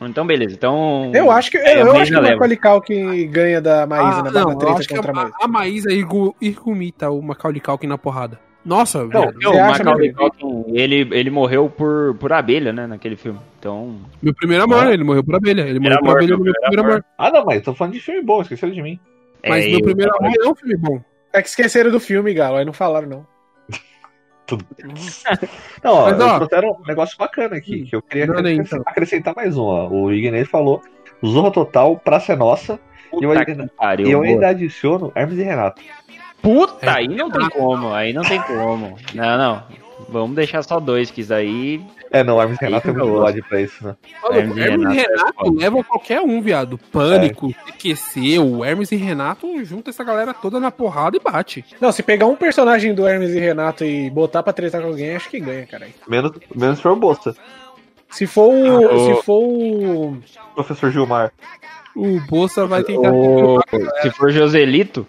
Então, 0.00 0.24
beleza. 0.26 0.54
Então. 0.54 1.10
Eu 1.14 1.30
acho 1.30 1.50
que, 1.50 1.56
É, 1.58 1.74
a 1.74 1.78
eu 1.80 1.96
acho 1.96 2.12
que 2.12 2.16
o 2.16 2.20
leva. 2.20 2.34
Macaulay 2.36 2.56
Culkin 2.56 3.30
ganha 3.30 3.60
da 3.60 3.84
Maísa 3.86 4.20
Ah, 4.20 4.22
na, 4.22 4.30
não, 4.30 4.44
na 4.46 4.52
eu 4.52 4.58
treta 4.58 4.94
contra 4.94 5.10
a 5.10 5.14
a, 5.14 5.22
Maísa. 5.24 5.36
a 5.40 5.48
Maísa 5.48 5.92
irgu- 5.92 6.36
irgumita 6.40 7.10
o 7.10 7.20
Macaulay 7.20 7.60
Culkin 7.60 7.88
na 7.88 7.98
porrada. 7.98 8.38
Nossa, 8.68 9.04
Não. 9.04 9.32
Eu, 9.40 9.50
o 9.52 9.56
Macaulay 9.66 10.12
Culkin, 10.12 10.64
ele, 10.74 11.08
ele 11.12 11.30
morreu 11.30 11.68
por, 11.70 12.14
por 12.20 12.32
abelha, 12.32 12.72
né, 12.72 12.86
naquele 12.86 13.16
filme. 13.16 13.40
Então. 13.58 13.96
Meu 14.22 14.34
primeiro 14.34 14.64
amor, 14.64 14.86
Ah. 14.86 14.92
ele 14.92 15.02
morreu 15.02 15.24
por 15.24 15.34
abelha. 15.34 15.62
Ele 15.62 15.80
morreu 15.80 15.98
por 15.98 16.04
amor, 16.08 16.16
abelha 16.18 16.28
meu 16.36 16.44
meu 16.44 16.52
primeiro 16.52 16.60
primeiro 16.70 16.92
amor. 16.92 17.04
Ah, 17.16 17.30
não, 17.30 17.44
mas 17.46 17.62
tô 17.62 17.74
falando 17.74 17.94
de 17.94 18.00
filme 18.00 18.22
bom, 18.22 18.42
esqueceram 18.42 18.72
de 18.74 18.82
mim. 18.82 19.00
Mas 19.48 19.64
é, 19.64 19.68
meu 19.68 19.78
eu- 19.78 19.84
primeiro 19.84 20.12
amor 20.16 20.32
é 20.44 20.48
um 20.48 20.54
filme 20.54 20.76
bom. 20.76 21.00
É 21.32 21.40
que 21.42 21.48
esqueceram 21.48 21.90
do 21.90 21.98
filme, 21.98 22.32
Galo, 22.34 22.56
aí 22.56 22.64
não 22.64 22.72
falaram, 22.74 23.08
não. 23.08 23.26
Não, 25.84 25.92
ó, 25.94 26.10
Mas, 26.10 26.20
ó, 26.20 26.26
eu 26.32 26.36
trouxeram 26.36 26.78
um 26.82 26.86
negócio 26.86 27.18
bacana 27.18 27.56
aqui, 27.56 27.84
que 27.84 27.94
eu 27.94 28.00
queria 28.02 28.24
acrescentar, 28.24 28.52
então. 28.78 28.82
acrescentar 28.86 29.34
mais 29.36 29.56
um. 29.58 29.62
Ó. 29.64 29.88
O 29.88 30.12
Ignei 30.12 30.44
falou 30.44 30.82
Zorra 31.24 31.50
Total, 31.50 31.96
Praça 31.98 32.32
é 32.32 32.36
Nossa, 32.36 32.80
e 33.12 33.24
eu 33.24 33.30
Puta 33.30 33.44
ainda, 33.50 33.64
que 33.68 33.74
pariu. 33.76 34.06
e 34.06 34.10
eu 34.10 34.22
ainda 34.22 34.48
adiciono 34.48 35.12
Hermes 35.14 35.38
e 35.38 35.42
Renato. 35.42 35.82
Puta, 36.42 36.86
É. 36.86 36.88
aí 36.90 37.08
não 37.08 37.30
tem 37.30 37.48
como, 37.50 37.92
aí 37.92 38.12
não 38.12 38.22
tem 38.22 38.40
como. 38.42 38.96
Não, 39.14 39.38
não. 39.38 39.62
Vamos 40.08 40.36
deixar 40.36 40.62
só 40.62 40.78
dois, 40.78 41.10
que 41.10 41.20
isso 41.22 41.34
aí. 41.34 41.82
É, 42.10 42.24
não, 42.24 42.40
Hermes 42.40 42.56
e 42.62 42.64
Renato 42.64 42.88
é 42.88 42.92
muito 42.92 43.06
bode 43.12 43.42
pra 43.42 43.60
isso, 43.60 43.84
né? 43.84 43.96
Mano, 44.22 44.36
Hermes 44.38 44.56
Hermes, 44.56 44.86
e 44.86 44.96
Renato 44.96 44.98
é 44.98 45.02
Renato 45.16 45.34
foda. 45.34 45.60
leva 45.60 45.84
qualquer 45.84 46.20
um, 46.22 46.40
viado. 46.40 46.78
Pânico, 46.90 47.52
TQC, 47.66 48.38
o 48.38 48.64
Hermes 48.64 48.92
e 48.92 48.96
Renato 48.96 49.62
junta 49.64 49.90
essa 49.90 50.02
galera 50.04 50.32
toda 50.32 50.58
na 50.58 50.70
porrada 50.70 51.16
e 51.16 51.20
bate. 51.20 51.64
Não, 51.80 51.92
se 51.92 52.02
pegar 52.02 52.26
um 52.26 52.36
personagem 52.36 52.94
do 52.94 53.06
Hermes 53.06 53.30
e 53.34 53.38
Renato 53.40 53.84
e 53.84 54.08
botar 54.08 54.42
pra 54.42 54.52
tretar 54.54 54.80
com 54.80 54.86
alguém, 54.88 55.16
acho 55.16 55.28
que 55.28 55.40
ganha, 55.40 55.66
cara. 55.66 55.86
Menos, 56.08 56.32
menos 56.54 56.76
se 56.78 56.82
for 56.82 56.92
o 56.92 56.96
Bolsa. 56.96 57.36
Se 58.08 58.26
for 58.26 58.54
o. 58.54 58.88
Ah, 58.88 58.94
o- 58.94 59.16
Se 59.16 59.22
for 59.24 59.42
o. 59.44 60.18
Professor 60.54 60.90
Gilmar. 60.90 61.30
O 61.94 62.20
Bolsa 62.20 62.64
vai 62.64 62.82
tentar. 62.84 63.12
O- 63.12 63.60
se 64.00 64.10
for 64.12 64.30
Joselito, 64.30 65.06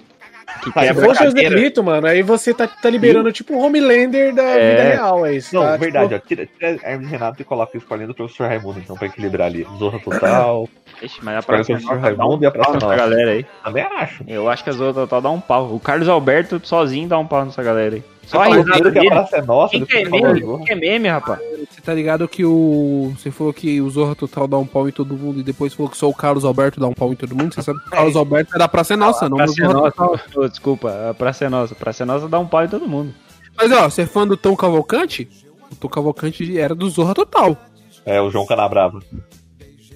que 0.59 0.71
quebra 0.71 1.05
a 1.05 1.09
o 1.09 1.13
cadeira. 1.15 1.55
delitos, 1.55 1.83
mano, 1.83 2.07
aí 2.07 2.21
você 2.21 2.53
tá, 2.53 2.67
tá 2.67 2.89
liberando 2.89 3.31
tipo 3.31 3.53
um 3.55 3.59
Homelander 3.65 4.33
da 4.33 4.43
É. 4.43 4.69
vida 4.71 4.89
real, 4.95 5.25
é 5.25 5.33
isso. 5.35 5.55
Não, 5.55 5.63
tá? 5.63 5.77
verdade, 5.77 6.09
Tipo, 6.13 6.23
ó, 6.23 6.27
tira, 6.27 6.45
tira 6.45 6.79
Hermes 6.83 7.07
e 7.07 7.11
Renato 7.11 7.41
e 7.41 7.45
coloca 7.45 7.77
escolhendo 7.77 8.11
o 8.11 8.15
Professor 8.15 8.47
Raimundo, 8.47 8.79
então, 8.79 8.95
pra 8.95 9.07
equilibrar 9.07 9.47
ali. 9.47 9.65
Zorra 9.77 9.99
Total. 9.99 10.67
Ixi, 11.01 11.19
mas 11.23 11.37
a 11.37 11.41
próxima 11.41 11.79
um 11.79 11.99
Raimundo 11.99 12.43
e 12.43 12.47
a 12.47 12.51
nessa 12.51 12.71
Nossa. 12.73 12.95
galera 12.95 13.31
aí. 13.31 13.45
Também 13.63 13.83
acho. 13.83 14.23
Eu 14.27 14.49
acho 14.49 14.63
que 14.63 14.69
as 14.69 14.79
outras 14.79 14.95
total 14.95 15.21
dá 15.21 15.29
um 15.29 15.39
pau. 15.39 15.73
O 15.73 15.79
Carlos 15.79 16.09
Alberto 16.09 16.59
sozinho 16.63 17.07
dá 17.07 17.17
um 17.17 17.25
pau 17.25 17.45
nessa 17.45 17.63
galera 17.63 17.95
aí. 17.95 18.03
Só 18.25 18.41
a 18.41 18.45
risada 18.45 18.63
primeiro 18.63 18.91
que 18.91 18.97
a 18.97 19.01
dele. 19.01 19.09
Praça 19.09 19.37
é 19.37 19.41
Nossa, 19.41 19.71
Quem 19.71 19.85
que 19.85 19.97
é 19.97 20.09
meme? 20.09 20.39
Zorra. 20.41 20.57
Quem 20.57 20.65
que 20.65 20.71
é 20.71 20.75
meme, 20.75 21.07
rapaz? 21.07 21.39
Você 21.69 21.81
tá 21.81 21.93
ligado 21.93 22.27
que 22.27 22.45
o. 22.45 23.11
Você 23.17 23.31
falou 23.31 23.53
que 23.53 23.81
o 23.81 23.89
Zorra 23.89 24.15
Total 24.15 24.47
dá 24.47 24.57
um 24.57 24.67
pau 24.67 24.87
em 24.87 24.91
todo 24.91 25.15
mundo 25.15 25.39
e 25.39 25.43
depois 25.43 25.73
falou 25.73 25.89
que 25.89 25.97
só 25.97 26.07
o 26.09 26.13
Carlos 26.13 26.45
Alberto 26.45 26.79
dá 26.79 26.87
um 26.87 26.93
pau 26.93 27.11
em 27.11 27.15
todo 27.15 27.35
mundo? 27.35 27.55
Você 27.55 27.63
sabe 27.63 27.79
que 27.79 27.87
o 27.87 27.91
Carlos 27.91 28.15
Alberto 28.15 28.55
é 28.55 28.59
da 28.59 28.67
Praça 28.67 28.93
é 28.93 28.97
Nossa, 28.97 29.27
não 29.27 29.31
do 29.31 29.35
Praça 29.37 29.53
é 29.53 29.65
Zorra 29.65 29.73
nossa. 29.73 29.91
Total. 29.91 30.19
Ô, 30.35 30.47
desculpa, 30.47 31.09
a 31.09 31.13
Praça 31.13 31.45
é 31.45 31.49
nossa. 31.49 31.73
A 31.73 31.77
Praça 31.77 32.03
é 32.03 32.05
nossa 32.05 32.27
dá 32.27 32.37
um 32.39 32.45
pau 32.45 32.63
em 32.63 32.67
todo 32.67 32.87
mundo. 32.87 33.13
Mas 33.57 33.71
ó, 33.71 33.89
você 33.89 34.03
é 34.03 34.05
fã 34.05 34.27
do 34.27 34.37
Tom 34.37 34.55
Cavalcante? 34.55 35.27
O 35.71 35.75
Tom 35.75 35.87
Cavalcante 35.87 36.59
era 36.59 36.75
do 36.75 36.89
Zorra 36.89 37.15
Total. 37.15 37.57
É, 38.05 38.21
o 38.21 38.29
João 38.29 38.45
Canabrava. 38.45 38.99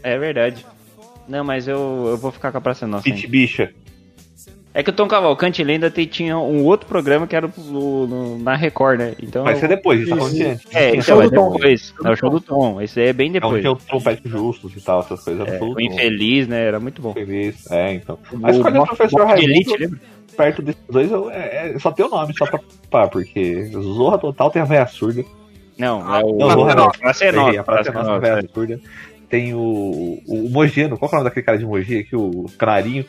É 0.02 0.18
verdade. 0.18 0.66
Não, 1.28 1.44
mas 1.44 1.68
eu, 1.68 2.06
eu 2.10 2.18
vou 2.18 2.32
ficar 2.32 2.52
com 2.52 2.58
a 2.58 2.62
Praça 2.62 2.86
é 2.86 2.88
Nossa. 2.88 3.04
Pit. 3.04 3.28
Bicha. 3.28 3.72
É 4.76 4.82
que 4.82 4.90
o 4.90 4.94
Tom 4.94 5.08
Cavalcante 5.08 5.62
ele 5.62 5.74
ainda 5.74 5.92
tem- 5.92 6.08
tinha 6.08 6.36
um 6.36 6.64
outro 6.64 6.88
programa 6.88 7.28
que 7.28 7.36
era 7.36 7.48
no- 7.58 8.08
no- 8.08 8.38
na 8.40 8.56
Record, 8.56 8.98
né? 8.98 9.14
Então. 9.22 9.44
Vai 9.44 9.56
ser 9.56 9.68
depois, 9.68 10.02
a 10.12 10.16
gente 10.30 10.68
tá. 10.68 10.80
É, 10.80 10.94
O 10.98 11.02
show 11.04 11.22
é 11.22 11.26
do 11.26 11.32
Tom. 11.32 11.52
depois. 11.54 11.94
É 12.04 12.10
o 12.10 12.16
show 12.16 12.30
do 12.32 12.42
Tom. 12.42 12.82
Esse 12.82 13.00
aí 13.00 13.08
é 13.10 13.14
bem 13.14 13.30
É 13.30 13.34
depois. 13.34 13.62
tinha 13.62 13.72
o 13.72 13.76
trompete 13.76 14.28
justos 14.28 14.76
e 14.76 14.82
tal, 14.82 15.02
essas 15.02 15.24
coisas. 15.24 15.48
É, 15.48 15.58
tudo 15.60 15.76
o 15.78 15.82
Infeliz, 15.82 16.48
né? 16.48 16.66
Era 16.66 16.80
muito 16.80 17.04
bom. 17.04 17.14
Feliz. 17.14 17.70
É, 17.72 17.94
então. 17.94 18.18
O 18.32 18.38
Mas 18.38 18.56
escolher 18.56 18.80
o 18.80 18.86
Professor 18.88 19.28
Raimundo 19.28 20.00
perto 20.36 20.62
desses 20.64 20.82
dois 20.90 21.12
eu- 21.12 21.30
é, 21.30 21.74
é- 21.76 21.80
só 21.80 21.92
tem 21.92 22.04
o 22.08 22.10
nome, 22.10 22.34
só 22.36 22.48
pra 22.48 22.60
pá, 22.90 23.08
porque 23.08 23.66
Zorra 23.66 24.18
Total 24.18 24.50
tem 24.50 24.62
a 24.64 24.66
véia 24.66 24.88
surda. 24.88 25.24
Não, 25.78 26.00
é 26.16 26.24
o. 26.24 26.36
Não, 26.36 26.50
Zorra 26.50 26.74
não. 26.76 26.90
Praça 26.90 27.26
é 27.26 27.32
nossa. 27.32 27.60
a 27.60 27.64
Praça 27.64 27.90
é 27.90 27.92
Praça 27.92 28.48
Tem 29.34 29.52
o, 29.56 30.22
o 30.28 30.48
Mogiano, 30.52 30.96
qual 30.96 31.10
que 31.10 31.16
é 31.16 31.18
o 31.18 31.22
nome 31.22 31.30
daquele 31.32 31.44
cara 31.44 31.58
de 31.58 31.66
Mogi 31.66 31.98
aqui? 31.98 32.16
O 32.16 32.46
Canarinho. 32.56 33.04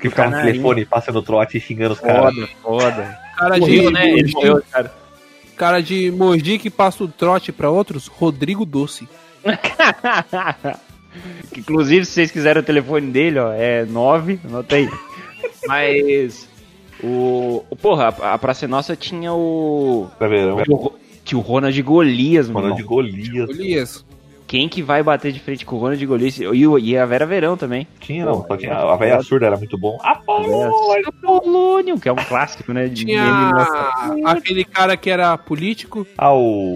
Que 0.00 0.08
O 0.08 0.10
ficava 0.10 0.30
no 0.36 0.42
telefone 0.42 0.84
passando 0.84 1.22
trote 1.22 1.58
e 1.58 1.60
xingando 1.60 1.92
os 1.94 2.00
caras. 2.00 2.34
Foda, 2.34 2.48
foda. 2.60 3.18
Cara 3.38 3.54
de, 3.54 3.60
Morreu, 3.60 3.90
né? 3.92 4.16
Morreu, 4.34 4.62
cara. 4.68 4.92
cara 5.56 5.80
de 5.80 6.10
Mogi 6.10 6.58
que 6.58 6.70
passa 6.70 7.04
o 7.04 7.08
trote 7.08 7.52
pra 7.52 7.70
outros, 7.70 8.08
Rodrigo 8.08 8.66
Doce. 8.66 9.08
Inclusive, 11.56 12.04
se 12.04 12.12
vocês 12.14 12.32
quiserem 12.32 12.62
o 12.62 12.66
telefone 12.66 13.08
dele, 13.12 13.38
ó, 13.38 13.52
é 13.52 13.84
9, 13.84 14.40
anota 14.46 14.74
aí. 14.74 14.88
Mas. 15.68 16.48
O. 17.00 17.64
o- 17.70 17.76
Porra, 17.76 18.12
a, 18.22 18.34
a 18.34 18.38
Praça 18.38 18.66
Nossa 18.66 18.96
tinha 18.96 19.32
o. 19.32 20.08
Pra 20.18 20.26
verão. 20.26 20.60
Tinha 20.64 20.76
o, 20.76 20.80
Ro- 20.80 20.98
tinha 21.24 21.38
o 21.38 21.42
Ronald 21.42 21.80
Golias, 21.80 22.48
mano. 22.48 22.74
Ronald 22.74 22.82
de 22.82 22.88
Golias. 22.88 24.04
Quem 24.50 24.68
que 24.68 24.82
vai 24.82 25.00
bater 25.00 25.30
de 25.30 25.38
frente 25.38 25.64
com 25.64 25.76
o 25.76 25.78
Ronald 25.78 26.04
Golias? 26.04 26.36
E, 26.40 26.66
o- 26.66 26.76
e 26.76 26.98
a 26.98 27.06
Vera 27.06 27.24
Verão 27.24 27.56
também. 27.56 27.86
Tinha, 28.00 28.24
não. 28.24 28.44
Só 28.48 28.56
tinha, 28.56 28.74
a 28.74 28.96
véia 28.96 29.22
surda 29.22 29.46
era 29.46 29.56
muito 29.56 29.78
bom. 29.78 29.96
Apolônio! 30.02 31.06
Apolônio, 31.06 32.00
que 32.00 32.08
é 32.08 32.12
um 32.12 32.16
clássico, 32.16 32.72
né? 32.72 32.88
de 32.88 33.04
Tinha 33.04 33.22
meme 33.22 34.24
aquele 34.24 34.64
cara 34.64 34.96
que 34.96 35.08
era 35.08 35.38
político. 35.38 36.04
Ah, 36.18 36.34
o, 36.34 36.74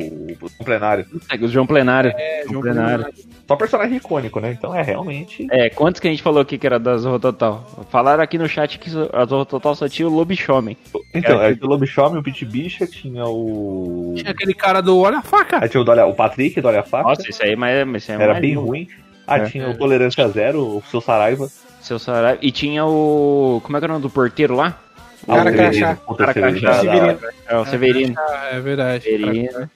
o 0.60 0.64
plenário. 0.64 1.04
O 1.42 1.48
João 1.48 1.66
Plenário. 1.66 2.12
É, 2.16 2.44
João 2.48 2.60
Plenário. 2.62 3.06
Só 3.46 3.56
personagem 3.56 3.96
icônico, 3.98 4.40
né? 4.40 4.52
Então 4.56 4.74
é 4.74 4.80
realmente. 4.82 5.46
É, 5.50 5.68
quantos 5.68 6.00
que 6.00 6.08
a 6.08 6.10
gente 6.10 6.22
falou 6.22 6.40
aqui 6.40 6.56
que 6.56 6.66
era 6.66 6.78
da 6.78 6.96
Zorro 6.96 7.18
Total? 7.20 7.62
Falaram 7.90 8.22
aqui 8.22 8.38
no 8.38 8.48
chat 8.48 8.78
que 8.78 8.88
a 9.12 9.24
Zorro 9.26 9.44
Total 9.44 9.74
só 9.74 9.86
tinha 9.88 10.08
o 10.08 10.10
Lobisomem. 10.14 10.76
Então, 11.14 11.42
é 11.42 11.50
o 11.60 11.66
Lobisomem, 11.66 12.18
o 12.18 12.22
Pit 12.22 12.44
Bicha, 12.44 12.86
tinha 12.86 13.24
o. 13.26 14.14
Tinha 14.16 14.30
aquele 14.30 14.54
cara 14.54 14.80
do 14.80 14.98
Olha 14.98 15.18
a 15.18 15.22
Faca. 15.22 15.58
Aí 15.62 15.68
tinha 15.68 15.80
o, 15.80 15.84
do 15.84 15.90
Olha- 15.90 16.06
o 16.06 16.14
Patrick 16.14 16.58
do 16.60 16.68
Olha 16.68 16.80
a 16.80 16.84
Faca. 16.84 17.08
Nossa, 17.08 17.28
isso 17.28 17.42
aí 17.44 17.54
mas, 17.54 17.86
mas 17.86 18.02
isso 18.02 18.12
aí 18.12 18.18
é 18.18 18.22
era 18.22 18.40
bem 18.40 18.54
novo. 18.54 18.68
ruim. 18.68 18.88
Ah, 19.26 19.38
É. 19.38 19.44
tinha 19.46 19.68
o 19.68 19.76
Tolerância 19.76 20.26
Zero, 20.28 20.60
o 20.78 20.82
seu 20.90 21.00
Saraiva. 21.00 21.48
Seu 21.80 21.98
Saraiva. 21.98 22.38
E 22.40 22.50
tinha 22.50 22.84
o. 22.86 23.60
Como 23.62 23.76
é 23.76 23.80
que 23.80 23.84
era 23.84 23.92
o 23.92 23.94
nome 23.96 24.02
do 24.02 24.10
porteiro 24.10 24.54
lá? 24.56 24.78
Ah, 25.28 25.36
Cara 25.36 25.50
o 25.50 26.74
Severino. 26.74 27.18
É 27.46 27.56
o 27.56 27.64
Severino. 27.64 28.14
Ah, 28.18 28.48
é 28.52 28.60
verdade. 28.60 29.04
Severino. 29.04 29.70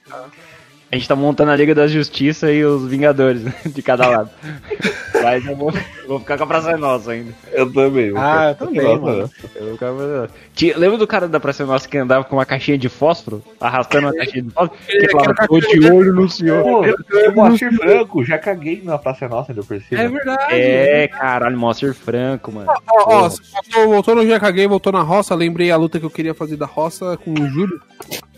A 0.91 0.95
gente 0.95 1.07
tá 1.07 1.15
montando 1.15 1.51
a 1.51 1.55
Liga 1.55 1.75
da 1.75 1.87
Justiça 1.87 2.51
e 2.51 2.65
os 2.65 2.89
Vingadores 2.89 3.43
né, 3.43 3.53
de 3.65 3.81
cada 3.81 4.07
lado. 4.07 4.29
Mas 5.21 5.45
eu 5.45 5.55
vou, 5.55 5.71
vou 6.09 6.19
ficar 6.19 6.37
com 6.37 6.43
a 6.43 6.47
Praça 6.47 6.71
é 6.71 6.77
Nossa 6.77 7.11
ainda. 7.11 7.31
Eu 7.51 7.71
também. 7.71 8.11
Ah, 8.15 8.49
eu 8.59 8.67
também, 8.67 8.83
Nossa, 8.83 8.99
mano. 9.01 9.29
Eu 9.55 9.63
vou 9.65 9.73
ficar 9.73 9.87
com 9.87 9.93
a 9.93 9.97
Praça 9.97 10.11
é 10.13 10.17
Nossa. 10.21 10.33
Tinha- 10.53 10.77
Lembra 10.77 10.97
do 10.97 11.07
cara 11.07 11.27
da 11.27 11.39
Praça 11.39 11.63
é 11.63 11.65
Nossa 11.65 11.87
que 11.87 11.97
andava 11.97 12.23
com 12.23 12.35
uma 12.35 12.45
caixinha 12.45 12.77
de 12.77 12.89
fósforo? 12.89 13.41
Arrastando 13.61 14.07
uma 14.07 14.13
caixinha 14.13 14.43
de 14.43 14.49
fósforo? 14.49 14.79
Que 14.87 15.09
falava, 15.09 15.33
tô 15.47 15.59
de 15.59 15.91
olho 15.91 16.13
no 16.13 16.27
senhor. 16.29 16.63
Pô, 16.63 16.85
eu 16.85 17.33
Moacir 17.33 17.73
Franco, 17.75 18.23
já 18.25 18.37
caguei 18.37 18.81
na 18.83 18.97
Praça 18.97 19.27
Nossa, 19.27 19.51
ainda 19.51 19.63
por 19.63 19.79
cima. 19.81 20.01
É 20.01 20.07
verdade. 20.07 20.53
É, 20.53 21.07
caralho, 21.07 21.57
Moacir 21.57 21.93
Franco, 21.93 22.51
mano. 22.51 22.71
Ó, 22.89 23.25
ó, 23.25 23.29
você 23.29 23.41
voltou, 23.85 24.15
no 24.15 24.25
Já 24.27 24.39
Caguei, 24.39 24.67
voltou 24.67 24.91
na 24.91 25.01
roça. 25.01 25.35
Lembrei 25.35 25.69
a 25.71 25.77
luta 25.77 25.99
que 25.99 26.05
eu 26.05 26.09
queria 26.09 26.33
fazer 26.33 26.55
da 26.55 26.65
roça 26.65 27.17
com 27.17 27.31
o 27.33 27.47
Júlio. 27.49 27.79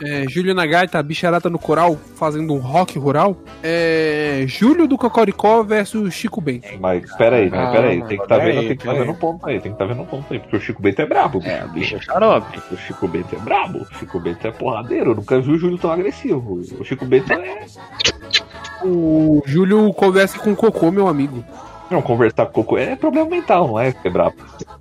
É, 0.03 0.25
Júlio 0.27 0.53
na 0.55 0.65
gaita, 0.65 1.01
bicharata 1.03 1.49
no 1.49 1.59
coral, 1.59 1.95
fazendo 2.15 2.53
um 2.53 2.57
rock 2.57 2.97
rural. 2.97 3.37
É, 3.61 4.43
Júlio 4.47 4.87
do 4.87 4.97
Cocoricó 4.97 5.63
versus 5.63 6.13
Chico 6.13 6.41
Bento. 6.41 6.67
Mas 6.79 7.15
pera 7.15 7.35
aí, 7.37 7.49
mas 7.61 7.69
Ah, 7.69 7.71
pera 7.71 7.87
aí. 7.89 7.97
mano, 7.97 8.09
Tem 8.09 8.17
que 8.19 8.27
tá 8.27 8.37
vendo, 8.37 8.59
aí, 8.59 8.67
tem 8.67 8.77
que 8.77 8.85
tá 8.85 8.93
vendo 8.93 9.11
um 9.11 9.15
ponto 9.15 9.47
aí, 9.47 9.59
tem 9.59 9.71
que 9.71 9.77
tá 9.77 9.85
vendo 9.85 10.01
um 10.01 10.05
ponto 10.05 10.33
aí, 10.33 10.39
porque 10.39 10.55
o 10.55 10.59
Chico 10.61 10.81
Bento 10.81 11.01
é 11.01 11.05
brabo. 11.05 11.41
É, 11.43 11.65
o 11.65 11.67
bicho 11.69 11.95
é 11.95 11.99
xarope. 12.01 12.59
O 12.71 12.77
Chico 12.77 13.07
Bento 13.07 13.35
é 13.35 13.39
brabo, 13.39 13.79
o 13.79 13.95
Chico 13.97 14.19
Bento 14.19 14.47
é 14.47 14.51
porradeiro, 14.51 15.11
eu 15.11 15.15
nunca 15.15 15.39
vi 15.39 15.51
o 15.51 15.57
Júlio 15.57 15.77
tão 15.77 15.91
agressivo. 15.91 16.61
O 16.79 16.83
Chico 16.83 17.05
Bento 17.05 17.31
é. 17.33 17.65
O 18.83 19.43
Júlio 19.45 19.93
conversa 19.93 20.39
com 20.39 20.51
o 20.51 20.55
Cocô, 20.55 20.91
meu 20.91 21.07
amigo. 21.07 21.43
Não, 21.89 22.01
conversar 22.01 22.45
com 22.47 22.61
o 22.61 22.63
Coco 22.63 22.77
é 22.77 22.95
problema 22.95 23.29
mental, 23.29 23.67
não 23.67 23.79
é? 23.79 23.93
É 24.03 24.09
brabo. 24.09 24.35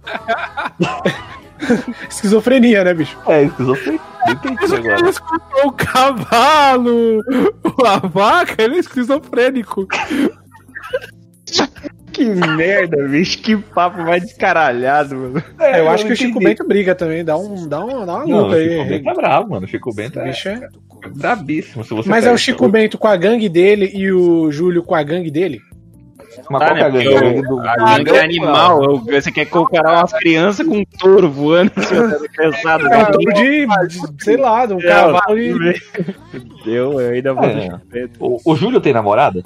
Esquizofrenia, 2.09 2.83
né, 2.85 2.95
bicho? 2.95 3.19
É, 3.27 3.43
esquizofrenia. 3.45 4.01
Entendi 4.29 4.65
agora. 4.65 4.99
Ele 4.99 5.09
escutou 5.11 5.67
o 5.67 5.73
cavalo, 5.73 7.23
a 7.85 7.99
vaca, 8.07 8.63
ele 8.63 8.77
é 8.77 8.79
esquizofrênico. 8.81 9.87
Que 12.25 12.49
merda, 12.57 13.09
bicho. 13.09 13.39
Que 13.39 13.57
papo 13.57 14.03
mais 14.03 14.23
descaralhado, 14.23 15.17
mano. 15.17 15.43
É, 15.59 15.81
eu 15.81 15.89
acho 15.89 16.05
não 16.05 16.09
que 16.09 16.13
o 16.13 16.17
Chico 16.17 16.31
entendi. 16.39 16.45
Bento 16.45 16.69
briga 16.69 16.95
também, 16.95 17.25
dá, 17.25 17.37
um, 17.39 17.67
dá, 17.67 17.83
uma, 17.85 18.05
dá 18.05 18.15
uma 18.17 18.27
Não, 18.27 18.43
luta 18.43 18.57
o 18.57 18.61
Chico 18.61 18.81
aí. 18.83 18.89
Bento 18.89 19.09
é 19.11 19.15
brabo, 19.15 19.51
mano. 19.51 19.65
O 19.65 19.69
Chico 19.69 19.95
Bento 19.95 20.19
O 20.19 20.23
é 20.23 20.25
bicho 20.27 20.49
é- 20.49 20.69
brabíssimo. 21.17 21.83
Se 21.83 21.95
você 21.95 22.09
Mas 22.09 22.27
é 22.27 22.33
o 22.33 22.37
Chico 22.37 22.69
Bento 22.69 22.99
com 22.99 23.09
a 23.09 23.17
gangue 23.17 23.49
dele 23.49 23.91
e 23.95 24.13
o 24.13 24.51
Júlio 24.53 24.83
com 24.83 24.95
a 24.95 25.03
gangue 25.03 25.31
dele? 25.31 25.61
Mas 26.49 26.61
Tá, 26.61 26.69
é 26.69 26.75
né? 26.75 26.91
gangue? 26.91 27.09
A 27.17 27.21
gangue 27.21 27.43
do- 27.43 27.61
A 27.61 27.77
gangue 27.77 28.11
é 28.11 28.21
animal. 28.25 28.85
eu- 28.85 28.97
Você 28.99 29.33
quer 29.33 29.47
comparar 29.47 29.99
umas 30.01 30.13
crianças 30.13 30.67
com 30.67 30.77
um 30.79 30.85
touro 30.85 31.31
voando 31.31 31.71
criançada. 31.73 32.85
É 32.93 32.99
um 32.99 33.05
touro 33.07 33.33
de, 33.35 33.67
de- 33.67 34.25
sei 34.25 34.37
lá, 34.37 34.67
de 34.67 34.75
um 34.75 34.79
cavalo 34.79 35.35
de... 35.37 35.83
Deu, 36.65 37.01
eu 37.01 37.13
ainda 37.15 37.33
vou 37.35 37.45
É. 37.45 37.79
O, 38.19 38.39
o 38.45 38.57
Júlio 38.57 38.81
tem 38.81 38.93
namorada? 38.93 39.43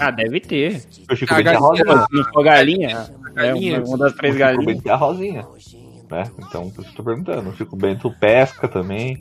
Ah, 0.00 0.10
deve 0.10 0.40
ter. 0.40 0.82
O 1.10 1.14
Chico 1.16 1.34
Bento 1.34 1.48
é 1.48 1.56
rosinha. 1.56 2.06
Não 2.10 2.24
for 2.32 2.42
galinha? 2.44 3.10
É 3.36 3.46
Galinha. 3.46 3.78
uma, 3.80 3.88
uma 3.88 3.98
das 3.98 4.12
O 4.12 4.16
três 4.16 4.34
Chico 4.34 4.44
galinhas. 4.46 4.66
Bento 4.76 4.88
é 4.88 4.92
a 4.92 4.96
rosinha. 4.96 5.46
Né? 6.10 6.24
Então, 6.38 6.70
por 6.70 6.82
isso 6.82 6.82
que 6.82 6.88
eu 6.90 6.94
tô 6.96 7.02
perguntando. 7.04 7.50
O 7.50 7.56
Chico 7.56 7.76
Bento 7.76 8.10
pesca 8.18 8.66
também. 8.68 9.18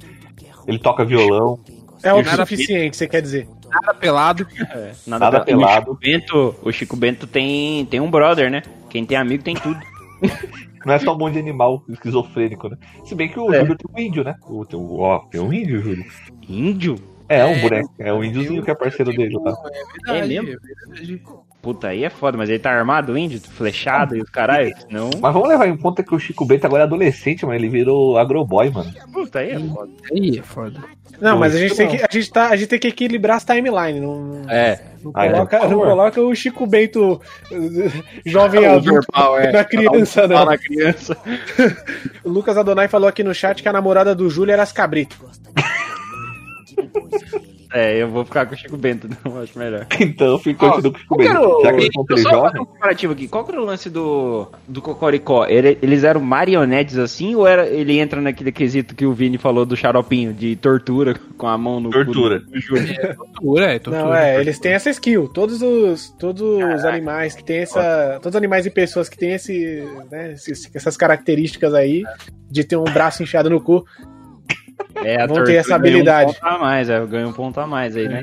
Ele 0.68 0.80
toca 0.80 1.04
violão. 1.06 1.60
É 2.02 2.14
o 2.14 2.22
Nada- 2.24 2.38
suficiente, 2.46 2.96
você 2.96 3.08
quer 3.08 3.22
dizer. 3.22 3.48
Nada 3.70 3.94
pelado. 3.94 4.48
É, 4.60 4.92
Nada 5.06 5.30
pela- 5.42 5.46
pelado. 5.46 5.92
O 5.92 5.96
Chico 5.96 6.00
Bento, 6.02 6.56
o 6.64 6.72
Chico 6.72 6.96
Bento 6.96 7.28
tem, 7.28 7.86
tem 7.86 8.00
um 8.00 8.10
brother, 8.10 8.50
né? 8.50 8.62
Quem 8.90 9.06
tem 9.06 9.18
amigo 9.18 9.44
tem 9.44 9.56
tudo. 9.56 9.80
Não 10.86 10.94
é 10.94 11.00
só 11.00 11.14
um 11.14 11.18
monte 11.18 11.34
de 11.34 11.40
animal 11.40 11.84
esquizofrênico, 11.90 12.70
né? 12.70 12.78
Se 13.04 13.14
bem 13.14 13.28
que 13.28 13.38
o 13.38 13.54
É. 13.54 13.60
Júlio 13.60 13.76
tem 13.78 13.94
um 13.94 14.08
índio, 14.08 14.24
né? 14.24 14.36
O, 14.48 14.66
tem, 14.66 14.80
ó, 14.80 15.20
tem 15.30 15.42
um 15.42 15.52
índio, 15.52 15.82
Júlio. 15.82 16.06
Índio? 16.48 16.96
É, 17.30 17.46
um 17.46 17.62
boneco. 17.62 17.94
É 18.00 18.12
um 18.12 18.24
índiozinho 18.24 18.64
que 18.64 18.72
é 18.72 18.76
parceiro 18.76 19.12
dele, 19.12 19.38
tá? 19.44 19.56
É 20.08 20.26
mesmo? 20.26 20.58
Puta, 21.62 21.90
aí 21.90 22.06
é 22.06 22.10
foda, 22.10 22.38
mas 22.38 22.50
ele 22.50 22.60
tá 22.60 22.72
armado, 22.72 23.12
o 23.12 23.18
índio, 23.18 23.42
flechado 23.42 24.16
e 24.16 24.22
os 24.22 24.30
caralho. 24.30 24.74
Não. 24.90 25.10
Mas 25.20 25.34
vamos 25.34 25.50
levar 25.50 25.68
em 25.68 25.76
conta 25.76 26.02
que 26.02 26.16
o 26.16 26.20
Chico 26.20 26.46
Bento 26.46 26.66
agora 26.66 26.84
é 26.84 26.86
adolescente, 26.86 27.46
mano. 27.46 27.58
Ele 27.58 27.68
virou 27.68 28.18
agroboy, 28.18 28.70
mano. 28.70 28.92
Puta, 29.12 29.40
aí 29.40 29.52
é 29.52 29.60
foda. 29.60 29.92
Aí 30.12 30.40
é 30.40 30.42
foda. 30.42 30.80
Não, 31.20 31.38
mas 31.38 31.54
a 31.54 31.60
gente, 31.60 31.76
tem 31.76 31.88
que, 31.90 31.98
a, 31.98 32.08
gente 32.10 32.32
tá, 32.32 32.48
a 32.48 32.56
gente 32.56 32.70
tem 32.70 32.80
que 32.80 32.88
equilibrar 32.88 33.38
as 33.38 33.44
timelines. 33.44 34.02
Não, 34.02 34.42
É. 34.48 34.80
não 35.04 35.12
Ah, 35.14 35.26
é, 35.26 35.32
coloca, 35.32 35.68
não 35.68 35.80
coloca 35.80 36.22
o 36.22 36.34
Chico 36.34 36.66
Bento 36.66 37.20
eh, 37.52 37.92
jovem 38.26 38.66
adulto 38.66 39.06
é. 39.38 39.52
da 39.52 39.66
criança, 39.66 40.28
não. 40.28 40.46
na 40.46 40.58
criança. 40.58 41.18
O 42.24 42.30
Lucas 42.30 42.58
Adonai 42.58 42.88
falou 42.88 43.08
aqui 43.08 43.24
no 43.24 43.34
chat 43.34 43.62
que 43.62 43.68
a 43.68 43.74
namorada 43.74 44.14
do 44.14 44.30
Júlio 44.30 44.54
era 44.54 44.64
as 44.64 44.72
cabrito. 44.72 45.18
É, 47.72 48.02
eu 48.02 48.10
vou 48.10 48.26
ficar 48.26 48.48
com 48.48 48.56
o 48.56 48.58
Chico 48.58 48.76
Bento, 48.78 49.08
não, 49.24 49.40
acho 49.42 49.58
melhor. 49.60 49.86
Então 50.00 50.26
eu 50.28 50.40
fico 50.40 50.66
Ó, 50.66 50.72
continuo 50.72 50.92
com 50.92 50.98
o 50.98 51.02
Chico 51.02 51.18
Bento. 51.18 51.40
o- 51.40 51.62
Já 51.64 51.70
que 51.72 51.76
ele 51.78 51.84
eu 51.86 51.88
encontra 51.90 52.16
ele 52.16 52.24
só 52.24 52.30
jovem. 52.32 52.62
um 52.62 52.66
comparativo 52.66 53.14
aqui. 53.14 53.28
Qual 53.28 53.46
que 53.46 53.52
era 53.52 53.62
o 53.62 53.66
lance 53.66 53.90
do, 53.92 54.48
do 54.68 54.82
Cocoricó? 54.82 55.46
Ele- 55.46 55.78
eles 55.80 56.04
eram 56.04 56.20
marionetes 56.20 56.98
assim 56.98 57.36
ou 57.36 57.46
era, 57.46 57.68
ele 57.68 58.00
entra 58.00 58.20
naquele 58.20 58.52
quesito 58.52 58.96
que 58.96 59.06
o 59.06 59.14
Vini 59.14 59.38
falou 59.38 59.68
do 59.68 59.78
xaropinho, 59.78 60.34
de 60.34 60.56
tortura 60.56 61.14
com 61.38 61.46
a 61.46 61.56
mão 61.60 61.80
no 61.80 61.92
cu 61.92 62.06
Tortura. 62.06 62.40
do 62.40 62.60
Júlio? 62.60 62.88
Tortura, 63.16 63.66
é, 63.76 63.78
tortura. 63.80 64.04
Não, 64.04 64.16
é, 64.16 64.42
eles 64.42 64.58
têm 64.58 64.72
essa 64.72 64.90
skill. 64.90 65.28
Todos 65.32 65.62
os, 65.62 66.10
todos 66.18 66.42
os 66.42 66.86
animais 66.86 67.36
que 67.36 67.44
têm 67.44 67.60
essa. 67.60 68.14
Todos 68.20 68.34
os 68.34 68.36
animais 68.36 68.66
e 68.66 68.72
pessoas 68.72 69.08
que 69.08 69.16
têm 69.18 69.34
esse, 69.34 69.88
né, 70.10 70.32
esses- 70.32 70.68
essas 70.74 70.98
características 70.98 71.76
aí 71.76 72.02
de 72.50 72.64
ter 72.64 72.78
um 72.78 72.84
braço 72.84 73.22
enfiado 73.22 73.48
no 73.48 73.62
cu. 73.62 73.86
É, 75.04 75.22
a 75.22 75.28
Vão 75.28 75.36
ter 75.36 75.42
tortura 75.42 75.58
essa 75.58 75.70
ganha 75.70 75.78
habilidade. 75.80 76.32
Um 76.32 76.34
ponto 76.34 76.46
a 76.46 76.58
mais, 76.58 76.90
é, 76.90 76.98
eu 76.98 77.08
ganho 77.08 77.28
um 77.30 77.34
ponto 77.34 77.60
a 77.60 77.68
mais 77.68 77.96
aí, 77.96 78.08
né? 78.10 78.22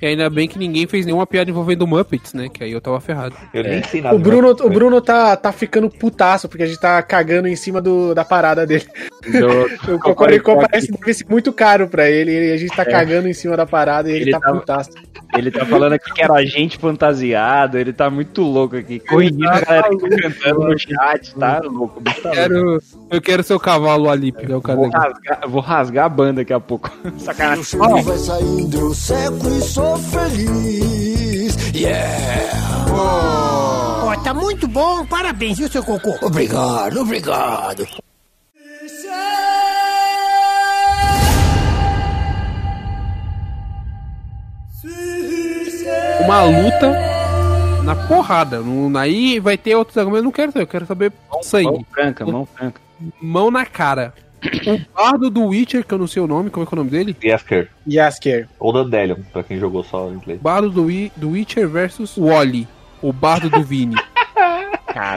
E 0.00 0.06
ainda 0.06 0.28
bem 0.30 0.48
que 0.48 0.58
ninguém 0.58 0.86
fez 0.86 1.04
nenhuma 1.06 1.26
piada 1.26 1.50
envolvendo 1.50 1.86
Muppets, 1.86 2.32
né? 2.34 2.48
Que 2.48 2.64
aí 2.64 2.72
eu 2.72 2.80
tava 2.80 3.00
ferrado. 3.00 3.34
Eu 3.52 3.62
nem 3.62 3.82
sei 3.84 4.00
nada. 4.00 4.16
O 4.16 4.18
Bruno, 4.18 4.50
o 4.50 4.70
Bruno 4.70 5.00
tá, 5.00 5.36
tá 5.36 5.52
ficando 5.52 5.88
putaço, 5.90 6.48
porque 6.48 6.62
a 6.62 6.66
gente 6.66 6.80
tá 6.80 7.00
cagando 7.02 7.46
em 7.46 7.56
cima 7.56 7.80
do, 7.80 8.14
da 8.14 8.24
parada 8.24 8.66
dele. 8.66 8.84
Do- 9.24 9.68
O 9.94 9.98
Cocoricó 9.98 10.56
parece 10.66 10.86
que 10.88 10.98
deve 10.98 11.14
ser 11.14 11.26
muito 11.28 11.52
caro 11.52 11.88
pra 11.88 12.08
ele, 12.10 12.30
e 12.48 12.52
a 12.52 12.56
gente 12.56 12.74
tá 12.74 12.84
cagando 12.84 13.28
em 13.28 13.32
cima 13.34 13.56
da 13.56 13.66
parada 13.66 14.08
e 14.10 14.12
ele, 14.14 14.22
Ele 14.24 14.30
tá 14.32 14.40
tava- 14.40 14.58
putaço. 14.60 14.90
Ele 15.36 15.50
tá 15.50 15.66
falando 15.66 15.92
aqui 15.92 16.10
que 16.14 16.22
era 16.22 16.32
agente 16.34 16.78
fantasiado, 16.78 17.76
ele 17.78 17.92
tá 17.92 18.08
muito 18.08 18.40
louco 18.42 18.76
aqui. 18.76 18.98
Corrigindo 18.98 19.46
a 19.48 19.60
galera 19.60 19.88
que 19.90 20.08
tá 20.08 20.16
cantando 20.22 20.64
no 20.68 20.78
chat, 20.78 21.34
tá 21.34 21.60
louco. 21.62 22.02
tá 22.02 22.12
louco. 22.22 22.30
Quero, 22.32 22.82
eu 23.10 23.20
quero 23.20 23.42
ser 23.42 23.52
o 23.54 23.60
cavalo 23.60 24.08
Alip, 24.08 24.50
é 24.50 24.56
o 24.56 24.62
cara 24.62 24.76
Vou 24.78 24.88
rasgar, 24.88 25.38
eu 25.42 25.48
vou 25.50 25.60
rasgar 25.60 25.87
a 25.96 26.08
banda 26.08 26.40
daqui 26.42 26.52
a 26.52 26.60
pouco. 26.60 26.90
Sacanagem. 27.18 27.64
cheiro 27.64 28.02
vai 28.02 28.18
saindo, 28.18 28.78
eu 28.78 28.94
seco 28.94 29.48
e 29.48 29.60
sou 29.62 29.96
feliz. 29.98 31.56
Yeah! 31.74 32.86
Ó, 32.92 34.14
tá 34.22 34.34
muito 34.34 34.66
bom, 34.68 35.06
parabéns, 35.06 35.58
viu, 35.58 35.68
seu 35.68 35.82
cocô? 35.82 36.14
Obrigado, 36.20 37.00
obrigado. 37.00 37.86
Uma 46.24 46.42
luta 46.44 46.92
na 47.84 47.94
porrada. 48.06 48.60
Não, 48.60 48.96
aí 48.98 49.40
vai 49.40 49.56
ter 49.56 49.74
outros 49.74 49.96
argumentos, 49.96 50.20
eu 50.20 50.24
não 50.24 50.32
quero 50.32 50.52
saber, 50.52 50.62
eu 50.62 50.66
quero 50.66 50.86
saber 50.86 51.12
Mão 51.30 51.42
sangue. 51.42 51.86
franca, 51.90 52.26
mão 52.26 52.46
franca. 52.46 52.80
Mão 53.20 53.50
na 53.50 53.64
cara. 53.64 54.12
O 54.42 54.96
bardo 54.96 55.30
do 55.30 55.46
Witcher, 55.46 55.84
que 55.84 55.92
eu 55.92 55.98
não 55.98 56.06
sei 56.06 56.22
o 56.22 56.26
nome, 56.26 56.50
como 56.50 56.64
é 56.64 56.68
que 56.68 56.74
é 56.74 56.76
o 56.76 56.78
nome 56.78 56.90
dele? 56.90 57.16
Yasker. 57.22 57.68
Yasker. 57.86 58.48
Ou 58.58 58.72
Dandelion, 58.72 59.16
pra 59.32 59.42
quem 59.42 59.58
jogou 59.58 59.82
só 59.82 60.10
em 60.10 60.14
inglês. 60.14 60.40
Bardo 60.40 60.70
do, 60.70 60.86
do 61.16 61.30
Witcher 61.30 61.68
versus 61.68 62.16
Wally. 62.16 62.68
O 63.02 63.12
bardo 63.12 63.48
do 63.50 63.62
Vini. 63.62 63.96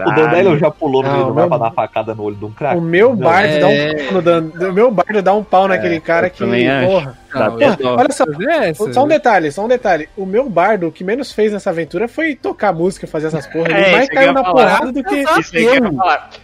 O 0.06 0.12
Dandelion 0.16 0.58
já 0.58 0.70
pulou 0.70 1.02
no 1.02 1.08
Não, 1.10 1.16
meio 1.16 1.28
do 1.30 1.34
meu- 1.34 1.48
pra 1.48 1.58
dar 1.58 1.72
facada 1.72 2.14
no 2.14 2.24
olho 2.24 2.36
de 2.36 2.46
um 2.46 2.52
craque. 2.52 2.78
O 2.78 2.82
meu 2.82 3.16
bardo 3.16 3.48
é. 3.50 3.60
dá 3.60 3.68
um 3.68 4.06
pau 4.06 4.14
no 4.14 4.22
Dan- 4.22 4.70
o 4.70 4.74
meu 4.74 4.92
bardo 4.92 5.22
dá 5.24 5.34
um 5.34 5.44
pau 5.44 5.68
naquele 5.68 6.00
cara 6.00 6.28
eu 6.28 6.32
que. 6.32 6.86
Porra. 6.86 7.18
Não, 7.34 7.58
dó. 7.78 7.96
Olha 7.98 8.12
só, 8.12 8.26
É 8.50 8.70
essa, 8.70 8.94
só 8.94 9.06
um 9.06 9.08
detalhe, 9.08 9.52
só 9.52 9.64
um 9.64 9.68
detalhe. 9.68 10.10
O 10.18 10.26
meu 10.26 10.50
bardo, 10.50 10.88
o 10.88 10.92
que 10.92 11.02
menos 11.04 11.32
fez 11.32 11.52
nessa 11.54 11.70
aventura 11.70 12.08
foi 12.10 12.36
tocar 12.36 12.74
música, 12.74 13.08
fazer 13.08 13.28
essas 13.28 13.48
porra. 13.48 13.70
Ele 13.72 13.80
É, 13.80 13.92
mais 13.94 14.10
que 14.10 14.16
eu 14.16 14.20
caiu 14.20 14.34
na 14.34 14.44
falar. 14.44 14.54
porrada 14.78 14.92
do 14.92 15.04
que. 15.04 15.26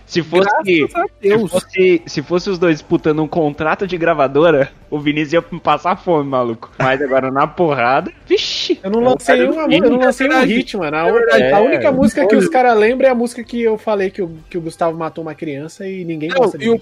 Se 0.05 0.23
fosse, 0.23 0.87
se 1.19 1.37
fosse, 1.49 2.01
se 2.05 2.21
fosse 2.23 2.49
os 2.49 2.57
dois 2.57 2.77
disputando 2.77 3.21
um 3.21 3.27
contrato 3.27 3.85
de 3.85 3.97
gravadora, 3.97 4.69
o 4.89 4.97
Vinícius 4.99 5.33
ia 5.33 5.41
passar 5.59 5.97
fome, 5.97 6.29
maluco. 6.29 6.71
Mas 6.79 7.01
agora 7.01 7.29
na 7.29 7.45
porrada, 7.45 8.11
vixi. 8.25 8.56
Eu 8.83 8.91
não 8.91 9.01
É 9.01 9.05
lancei 9.05 9.43
uma 9.43 9.67
música, 9.67 9.85
eu 9.85 9.91
não 9.91 9.99
lancei 9.99 10.29
um 10.29 10.41
hit, 10.43 10.77
mano. 10.77 10.97
A, 10.97 11.11
verdade. 11.11 11.43
a 11.53 11.59
única 11.61 11.87
É, 11.87 11.91
música 11.91 12.27
que 12.27 12.35
os 12.35 12.47
caras 12.47 12.77
lembram 12.77 13.07
é 13.07 13.11
a 13.11 13.15
música 13.15 13.43
que 13.43 13.61
eu 13.61 13.77
falei 13.77 14.09
que 14.09 14.21
o, 14.21 14.31
que 14.49 14.57
o 14.57 14.61
Gustavo 14.61 14.97
matou 14.97 15.23
uma 15.23 15.35
criança 15.35 15.87
e 15.87 16.03
ninguém 16.03 16.29
Não, 16.29 16.37
gosta 16.37 16.57
e, 16.63 16.69
o, 16.69 16.81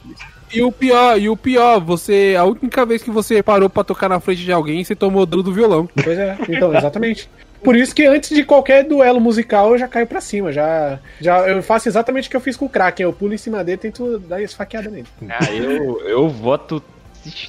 e 0.54 0.62
o 0.62 0.72
pior, 0.72 1.20
e 1.20 1.30
o 1.30 1.36
pior, 1.38 1.80
você. 1.80 2.36
A 2.38 2.44
única 2.46 2.86
vez 2.86 3.02
que 3.04 3.12
você 3.12 3.42
parou 3.44 3.70
pra 3.70 3.84
tocar 3.84 4.10
na 4.10 4.20
frente 4.20 4.44
de 4.44 4.52
alguém, 4.52 4.84
você 4.84 4.96
tomou 4.96 5.26
dano 5.26 5.44
do 5.44 5.54
violão. 5.54 5.90
Pois 6.04 6.18
é, 6.18 6.38
então, 6.50 6.76
exatamente. 6.76 7.30
Por 7.64 7.76
isso 7.76 7.96
que 7.96 8.06
antes 8.06 8.30
de 8.30 8.44
qualquer 8.44 8.84
duelo 8.84 9.20
musical 9.20 9.72
eu 9.72 9.78
já 9.80 9.88
caio 9.88 10.06
pra 10.06 10.22
cima. 10.22 10.52
Já, 10.52 11.00
já 11.20 11.48
eu 11.50 11.64
faço 11.64 11.90
exatamente 11.90 12.28
o 12.28 12.32
que 12.32 12.38
eu 12.38 12.42
fiz 12.42 12.56
com 12.56 12.66
o 12.66 12.70
Kraken. 12.70 13.06
Eu 13.06 13.14
pulo 13.14 13.34
em 13.34 13.38
cima 13.40 13.64
dele 13.64 13.78
e 13.78 13.82
tento 13.82 14.20
dar 14.20 14.40
esfaqueada 14.40 14.88
nele. 14.88 15.08
Ah, 15.28 15.52
eu, 15.52 16.00
eu 16.02 16.30
voto 16.30 16.84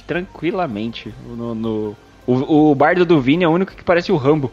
tranquilamente 0.07 1.13
no. 1.27 1.53
no- 1.53 1.95
o, 2.27 2.71
o 2.71 2.75
bardo 2.75 3.05
do 3.05 3.19
Vini 3.21 3.43
é 3.43 3.47
o 3.47 3.51
único 3.51 3.73
que 3.73 3.83
parece 3.83 4.11
o 4.11 4.17
Rambo. 4.17 4.51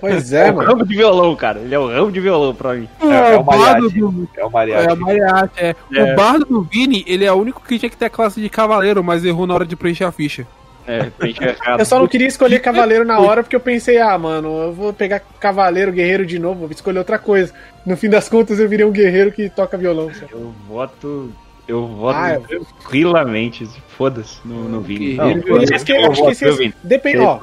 Pois 0.00 0.32
É 0.32 0.48
é, 0.48 0.52
o 0.52 0.56
mano. 0.56 0.68
ramo 0.68 0.86
de 0.86 0.96
violão, 0.96 1.34
cara. 1.34 1.58
Ele 1.60 1.74
é 1.74 1.78
o 1.78 1.86
ramo 1.88 2.12
de 2.12 2.20
violão 2.20 2.54
pra 2.54 2.74
mim. 2.74 2.88
É, 3.02 3.34
é 3.34 3.36
o 3.36 3.40
o 3.40 3.42
bardo 3.42 3.62
mariachi. 3.64 3.98
do. 3.98 4.28
É 4.36 4.44
o 4.44 4.46
É, 4.46 4.50
mariachi. 4.50 4.92
o 4.92 4.96
mariachi, 4.96 5.50
é. 5.58 5.74
É. 5.94 6.12
O 6.12 6.16
bardo 6.16 6.44
do 6.44 6.62
Vini, 6.62 7.04
ele 7.06 7.24
é 7.24 7.32
o 7.32 7.36
único 7.36 7.62
que 7.66 7.78
tinha 7.78 7.90
que 7.90 7.96
ter 7.96 8.06
a 8.06 8.10
classe 8.10 8.40
de 8.40 8.48
cavaleiro, 8.48 9.02
mas 9.02 9.24
errou 9.24 9.46
na 9.46 9.54
hora 9.54 9.66
de 9.66 9.76
preencher 9.76 10.04
a 10.04 10.12
ficha. 10.12 10.46
É, 10.86 11.04
preenche 11.10 11.44
errado. 11.44 11.78
Eu 11.80 11.84
só 11.84 11.98
não 11.98 12.08
queria 12.08 12.26
escolher 12.26 12.60
cavaleiro 12.60 13.04
na 13.04 13.18
hora 13.20 13.42
porque 13.42 13.54
eu 13.54 13.60
pensei, 13.60 13.98
ah, 13.98 14.16
mano, 14.18 14.48
eu 14.62 14.72
vou 14.72 14.92
pegar 14.92 15.20
cavaleiro, 15.38 15.92
guerreiro 15.92 16.24
de 16.26 16.38
novo, 16.38 16.60
vou 16.60 16.70
escolher 16.70 16.98
outra 16.98 17.18
coisa. 17.18 17.52
No 17.86 17.96
fim 17.96 18.08
das 18.08 18.28
contas, 18.28 18.58
eu 18.58 18.68
virei 18.68 18.84
um 18.86 18.90
guerreiro 18.90 19.30
que 19.30 19.48
toca 19.50 19.76
violão. 19.76 20.10
só. 20.14 20.24
Eu 20.32 20.52
voto. 20.66 21.30
Eu 21.70 21.86
voto 21.86 22.16
Ah, 22.18 22.40
tranquilamente. 22.40 23.64
Foda-se 23.96 24.40
no, 24.44 24.68
no 24.68 24.80
Vini. 24.80 25.14
Não, 25.14 25.30
Eu 25.30 25.56
acho 25.74 25.84
que, 25.84 25.92
eu 25.92 26.10
acho 26.10 26.26
que 26.26 26.34
se- 26.34 26.50
Vini. 26.52 26.74
depende, 26.82 27.18
ó, 27.18 27.38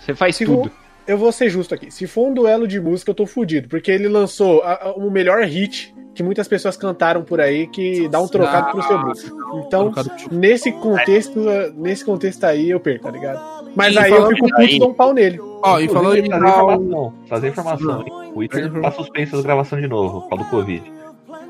Você 0.00 0.14
faz 0.14 0.34
se 0.36 0.44
tudo. 0.44 0.62
for- 0.64 0.70
eu 1.06 1.16
vou 1.18 1.30
ser 1.32 1.48
justo 1.48 1.74
aqui. 1.74 1.90
Se 1.90 2.06
for 2.06 2.28
um 2.28 2.34
duelo 2.34 2.66
de 2.66 2.80
música, 2.80 3.10
eu 3.10 3.14
tô 3.14 3.26
fudido, 3.26 3.68
porque 3.68 3.90
ele 3.90 4.08
lançou 4.08 4.62
a- 4.62 4.72
a- 4.88 4.92
o 4.92 5.10
melhor 5.10 5.42
hit 5.44 5.94
que 6.14 6.22
muitas 6.22 6.46
pessoas 6.48 6.76
cantaram 6.76 7.22
por 7.22 7.40
aí, 7.40 7.66
que 7.68 8.08
dá 8.08 8.20
um 8.20 8.28
trocado 8.28 8.72
pro 8.72 8.82
seu 8.82 8.98
grupo. 8.98 9.64
Então, 9.66 9.92
nesse 10.30 10.70
contexto, 10.72 11.40
nesse 11.76 12.04
contexto 12.04 12.44
aí, 12.44 12.68
eu 12.70 12.80
perco, 12.80 13.04
tá 13.04 13.10
ligado? 13.10 13.40
Mas 13.74 13.94
E 13.94 13.98
aí 13.98 14.10
eu 14.12 14.28
fico 14.28 14.48
puto 14.48 14.62
e 14.62 14.78
dou 14.78 14.90
um 14.90 14.94
pau 14.94 15.14
nele. 15.14 15.38
Ó, 15.62 15.78
e 15.80 15.88
falando 15.88 16.16
em 16.16 16.28
trazer 16.28 16.44
um- 16.44 16.48
informação. 16.48 17.14
Trazer 17.28 17.48
informação. 17.48 18.00
hein? 18.06 18.12
O 18.30 18.34
Twitter 18.34 18.80
tá 18.82 18.90
suspenso 18.90 19.36
da 19.36 19.42
gravação 19.42 19.80
de 19.80 19.86
novo, 19.88 20.22
por 20.22 20.28
causa 20.30 20.44
do 20.44 20.50
Covid. 20.50 20.92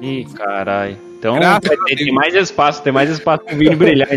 Ih, 0.00 0.24
caralho. 0.34 0.96
Então 1.22 1.36
Graças 1.36 1.68
vai 1.68 1.76
ter, 1.86 1.96
tem 2.04 2.12
mais 2.12 2.34
espaço, 2.34 2.82
tem 2.82 2.92
mais 2.92 3.08
espaço 3.08 3.44
pro 3.44 3.56
Vini 3.56 3.76
brilhar. 3.76 4.08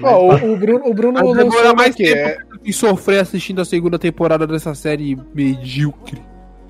Ó, 0.00 0.36
o, 0.36 0.52
o 0.52 0.56
Bruno, 0.56 0.86
o 0.86 0.94
Bruno 0.94 1.34
demorar 1.34 1.70
uma 1.70 1.74
mais 1.74 1.90
aqui, 1.94 2.04
tempo 2.04 2.16
é, 2.16 2.38
e 2.64 2.72
sofrer 2.72 3.18
assistindo 3.18 3.60
a 3.60 3.64
segunda 3.64 3.98
temporada 3.98 4.46
dessa 4.46 4.72
série 4.76 5.18
medíocre. 5.34 6.22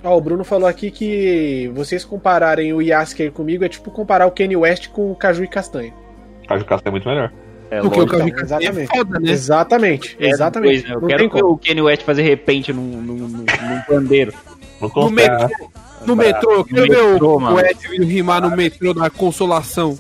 Ó, 0.03 0.17
o 0.17 0.21
Bruno 0.23 0.43
falou 0.43 0.67
aqui 0.67 0.91
que 0.91 1.71
vocês 1.75 2.03
compararem 2.03 2.73
o 2.73 2.81
Yasker 2.81 3.31
comigo 3.31 3.63
é 3.63 3.69
tipo 3.69 3.91
comparar 3.91 4.27
o 4.27 4.31
Kanye 4.31 4.57
West 4.57 4.89
com 4.89 5.13
o 5.13 5.15
Caju 5.15 5.45
e 5.45 5.49
Castanha. 5.49 5.93
Caju 6.49 6.65
Castro 6.65 6.89
é 6.89 6.91
muito 6.91 7.07
melhor. 7.07 7.31
É, 7.71 7.81
Porque 7.83 8.01
o 8.01 8.05
lógico. 8.07 8.17
Caju 8.17 8.29
então, 8.31 8.39
Castanha 8.41 8.69
é 8.69 8.71
exatamente. 8.71 8.97
foda, 8.97 9.21
né? 9.21 9.31
Exatamente, 9.31 10.17
É, 10.19 10.29
exatamente. 10.31 10.81
pois 10.83 10.91
é, 10.91 10.95
eu 10.97 11.01
Não 11.03 11.09
quero 11.09 11.19
tem 11.19 11.29
ver 11.29 11.41
como. 11.43 11.53
o 11.53 11.59
Kenny 11.59 11.83
West 11.83 12.03
fazer 12.05 12.23
repente 12.23 12.73
num, 12.73 12.83
num, 13.03 13.15
num, 13.17 13.29
num 13.29 13.81
pandeiro. 13.87 14.33
Não 14.81 14.89
No 14.89 15.11
metrô, 15.11 15.71
no 16.09 16.17
metrô, 16.17 16.53
eu 16.53 16.65
quero 16.65 16.83
ver 16.83 17.13
metrô, 17.13 17.37
o, 17.39 17.55
o 17.55 17.61
Ed 17.61 18.05
rimar 18.05 18.43
no 18.43 18.57
metrô 18.57 18.93
da 18.95 19.09
consolação. 19.11 19.99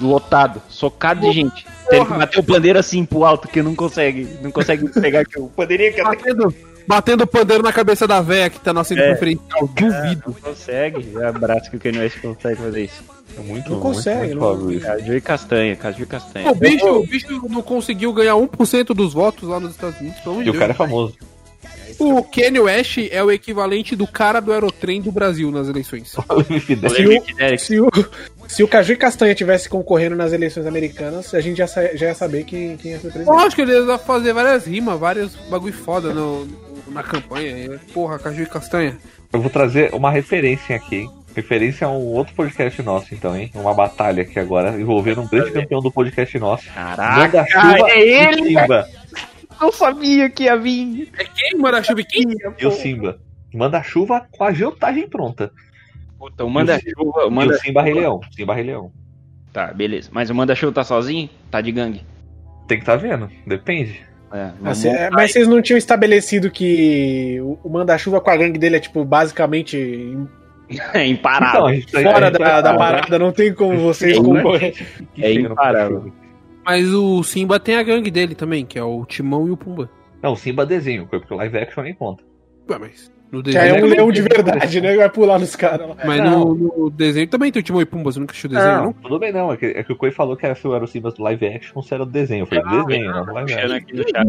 Lotado, 0.00 0.62
socado 0.68 1.20
de 1.20 1.32
gente. 1.32 1.66
Tem 1.90 2.04
que 2.06 2.12
bater 2.12 2.38
o 2.38 2.42
pandeiro 2.42 2.78
assim 2.78 3.04
pro 3.04 3.24
alto, 3.24 3.46
que 3.48 3.62
não 3.62 3.74
consegue. 3.74 4.26
Não 4.40 4.50
consegue 4.50 4.88
pegar 4.98 5.20
aqui 5.20 5.38
o 5.38 5.48
pandeirinho 5.48 5.92
que 5.92 6.02
Batendo, 6.02 6.54
batendo 6.86 7.26
pandeiro 7.26 7.62
na 7.62 7.72
cabeça 7.72 8.06
da 8.06 8.20
véia 8.22 8.48
que 8.48 8.58
tá 8.60 8.72
na 8.72 8.82
cena 8.82 9.02
É. 9.02 9.08
preferencial. 9.10 9.68
Duvido. 9.74 10.22
não 10.26 10.32
consegue. 10.32 11.22
Abraço 11.22 11.70
que 11.70 11.76
o 11.76 11.80
Kenny 11.80 11.98
West 11.98 12.18
consegue 12.20 12.56
fazer 12.56 12.84
isso. 12.84 13.02
É 13.38 13.42
muito, 13.42 13.70
Não 13.70 13.78
consegue, 13.80 14.18
muito, 14.34 14.40
não. 14.40 14.48
muito 14.48 14.62
óbvio 14.62 14.76
isso. 14.78 14.86
Caju 14.86 15.14
e 15.14 15.20
castanha, 15.20 15.76
caju 15.76 16.02
e 16.02 16.06
castanha. 16.06 16.50
O 16.50 16.54
bicho, 16.54 16.86
o 16.86 17.06
bicho 17.06 17.48
não 17.48 17.62
conseguiu 17.62 18.12
ganhar 18.12 18.34
1% 18.34 18.86
dos 18.94 19.12
votos 19.12 19.48
lá 19.48 19.60
nos 19.60 19.72
Estados 19.72 20.00
Unidos, 20.00 20.18
pelo 20.20 20.40
E 20.40 20.44
de 20.44 20.50
o 20.50 20.52
Deus. 20.52 20.58
cara 20.58 20.72
é 20.72 20.74
famoso. 20.74 21.14
O 22.00 22.22
Kanye 22.24 22.58
West 22.60 22.98
é 23.10 23.22
o 23.22 23.30
equivalente 23.30 23.94
do 23.94 24.06
cara 24.06 24.40
do 24.40 24.52
Aerotrem 24.52 25.00
do 25.02 25.12
Brasil 25.12 25.50
nas 25.50 25.68
eleições. 25.68 26.12
Se 26.88 27.06
o, 27.06 27.58
se, 27.58 27.80
o, 27.80 27.90
se 28.48 28.62
o 28.62 28.68
Caju 28.68 28.92
e 28.92 28.96
Castanha 28.96 29.34
tivesse 29.34 29.68
concorrendo 29.68 30.16
nas 30.16 30.32
eleições 30.32 30.66
americanas, 30.66 31.34
a 31.34 31.40
gente 31.40 31.58
já, 31.58 31.66
sa- 31.66 31.94
já 31.94 32.06
ia 32.06 32.14
saber 32.14 32.44
quem, 32.44 32.76
quem 32.76 32.92
ia 32.92 32.98
ser 32.98 33.08
presidente. 33.12 33.28
Lógico 33.34 33.56
que 33.56 33.70
eles 33.70 33.84
vão 33.84 33.98
fazer 33.98 34.32
várias 34.32 34.66
rimas, 34.66 34.98
vários 34.98 35.34
bagulho 35.50 35.74
foda 35.74 36.12
no, 36.14 36.48
na 36.88 37.02
campanha. 37.02 37.78
Porra, 37.92 38.18
Caju 38.18 38.42
e 38.42 38.46
Castanha. 38.46 38.96
Eu 39.32 39.40
vou 39.40 39.50
trazer 39.50 39.94
uma 39.94 40.10
referência 40.10 40.74
aqui. 40.74 40.96
hein? 40.96 41.10
Referência 41.36 41.86
a 41.86 41.90
um 41.90 42.06
outro 42.06 42.34
podcast 42.34 42.82
nosso, 42.82 43.14
então, 43.14 43.36
hein? 43.36 43.52
Uma 43.54 43.72
batalha 43.72 44.22
aqui 44.22 44.38
agora, 44.40 44.70
envolvendo 44.80 45.20
um 45.20 45.28
grande 45.28 45.52
campeão 45.52 45.80
do 45.80 45.92
podcast 45.92 46.36
nosso. 46.40 46.64
Caraca, 46.74 47.88
é 47.88 48.00
ele! 48.00 48.48
Simba. 48.48 48.88
Eu 49.60 49.72
sabia 49.72 50.28
que 50.30 50.44
ia 50.44 50.56
vir. 50.56 51.08
É 51.18 51.24
quem, 51.24 51.58
Marachuva? 51.60 52.02
Quem? 52.02 52.26
E 52.58 52.66
o 52.66 52.70
Simba. 52.70 53.18
Manda-chuva 53.54 54.26
com 54.30 54.44
a 54.44 54.52
geotagem 54.52 55.08
pronta. 55.08 55.52
Puta, 56.18 56.44
o 56.44 56.50
manda-chuva. 56.50 57.20
O 57.20 57.22
E 57.24 57.26
o 57.26 57.30
manda 57.30 57.54
Simba 57.58 57.82
Rei 57.82 57.94
Leão. 57.94 58.20
Simba 58.34 58.54
Rei 58.54 58.64
Leão. 58.64 58.92
Tá, 59.52 59.72
beleza. 59.72 60.08
Mas 60.12 60.30
o 60.30 60.34
manda-chuva 60.34 60.72
tá 60.72 60.84
sozinho? 60.84 61.28
Tá 61.50 61.60
de 61.60 61.72
gangue. 61.72 62.02
Tem 62.68 62.78
que 62.78 62.82
estar 62.82 62.96
vendo. 62.96 63.28
Depende. 63.46 64.00
É, 64.32 64.38
é, 64.38 64.44
montar 64.62 65.10
mas 65.10 65.32
vocês 65.32 65.48
não 65.48 65.60
tinham 65.60 65.76
estabelecido 65.76 66.50
que 66.52 67.40
o, 67.40 67.58
o 67.64 67.68
manda-chuva 67.68 68.20
com 68.20 68.30
a 68.30 68.36
gangue 68.36 68.60
dele 68.60 68.76
é, 68.76 68.80
tipo, 68.80 69.04
basicamente 69.04 70.16
É 70.94 71.04
imparável. 71.08 71.68
Então, 71.70 72.00
tá- 72.02 72.12
fora 72.12 72.30
da, 72.30 72.38
tá- 72.38 72.60
da 72.60 72.74
parada, 72.74 73.18
não 73.18 73.32
tem 73.32 73.52
como 73.52 73.76
vocês 73.78 74.12
É 74.12 74.14
chega 75.22 75.48
no 75.48 75.52
imparável. 75.52 76.12
Mas 76.64 76.92
o 76.92 77.22
Simba 77.22 77.58
tem 77.58 77.76
a 77.76 77.82
gangue 77.82 78.10
dele 78.10 78.34
também, 78.34 78.64
que 78.64 78.78
é 78.78 78.82
o 78.84 79.04
Timão 79.06 79.46
e 79.48 79.50
o 79.50 79.56
Pumba. 79.56 79.88
Não, 80.22 80.32
o 80.32 80.36
Simba 80.36 80.66
desenho, 80.66 81.06
porque 81.06 81.32
o 81.32 81.36
live 81.36 81.58
action 81.58 81.82
nem 81.82 81.94
conta. 81.94 82.22
Ué, 82.68 82.78
mas 82.78 83.10
no 83.32 83.42
Já 83.46 83.62
é 83.64 83.68
desenho. 83.72 83.86
um 83.86 83.88
leão 83.88 84.12
de 84.12 84.22
verdade, 84.22 84.80
né? 84.80 84.96
Vai 84.96 85.08
pular 85.08 85.38
nos 85.38 85.56
caras 85.56 85.88
lá. 85.88 85.96
Mas 86.04 86.22
no, 86.22 86.54
no 86.54 86.90
desenho 86.90 87.26
também 87.28 87.50
tem 87.50 87.60
o 87.60 87.62
Timão 87.62 87.80
e 87.80 87.86
Pumba, 87.86 88.12
você 88.12 88.20
nunca 88.20 88.32
assistiu 88.32 88.50
o 88.50 88.52
desenho, 88.54 88.76
não? 88.76 88.84
Não, 88.84 88.92
tudo 88.92 89.18
bem 89.18 89.32
não. 89.32 89.52
É 89.52 89.56
que, 89.56 89.66
é 89.66 89.82
que 89.82 89.92
o 89.92 89.96
Koi 89.96 90.10
falou 90.10 90.36
que 90.36 90.44
era, 90.44 90.54
se 90.54 90.66
era 90.68 90.84
o 90.84 90.86
Simba 90.86 91.10
do 91.10 91.22
live 91.22 91.46
action, 91.46 91.80
se 91.82 91.94
era 91.94 92.04
do 92.04 92.10
desenho. 92.12 92.42
Eu 92.42 92.46
falei, 92.46 92.64
desenho, 92.86 93.12
não 93.12 93.24
do 93.24 93.32
live 93.32 93.52
Puxando 93.54 93.72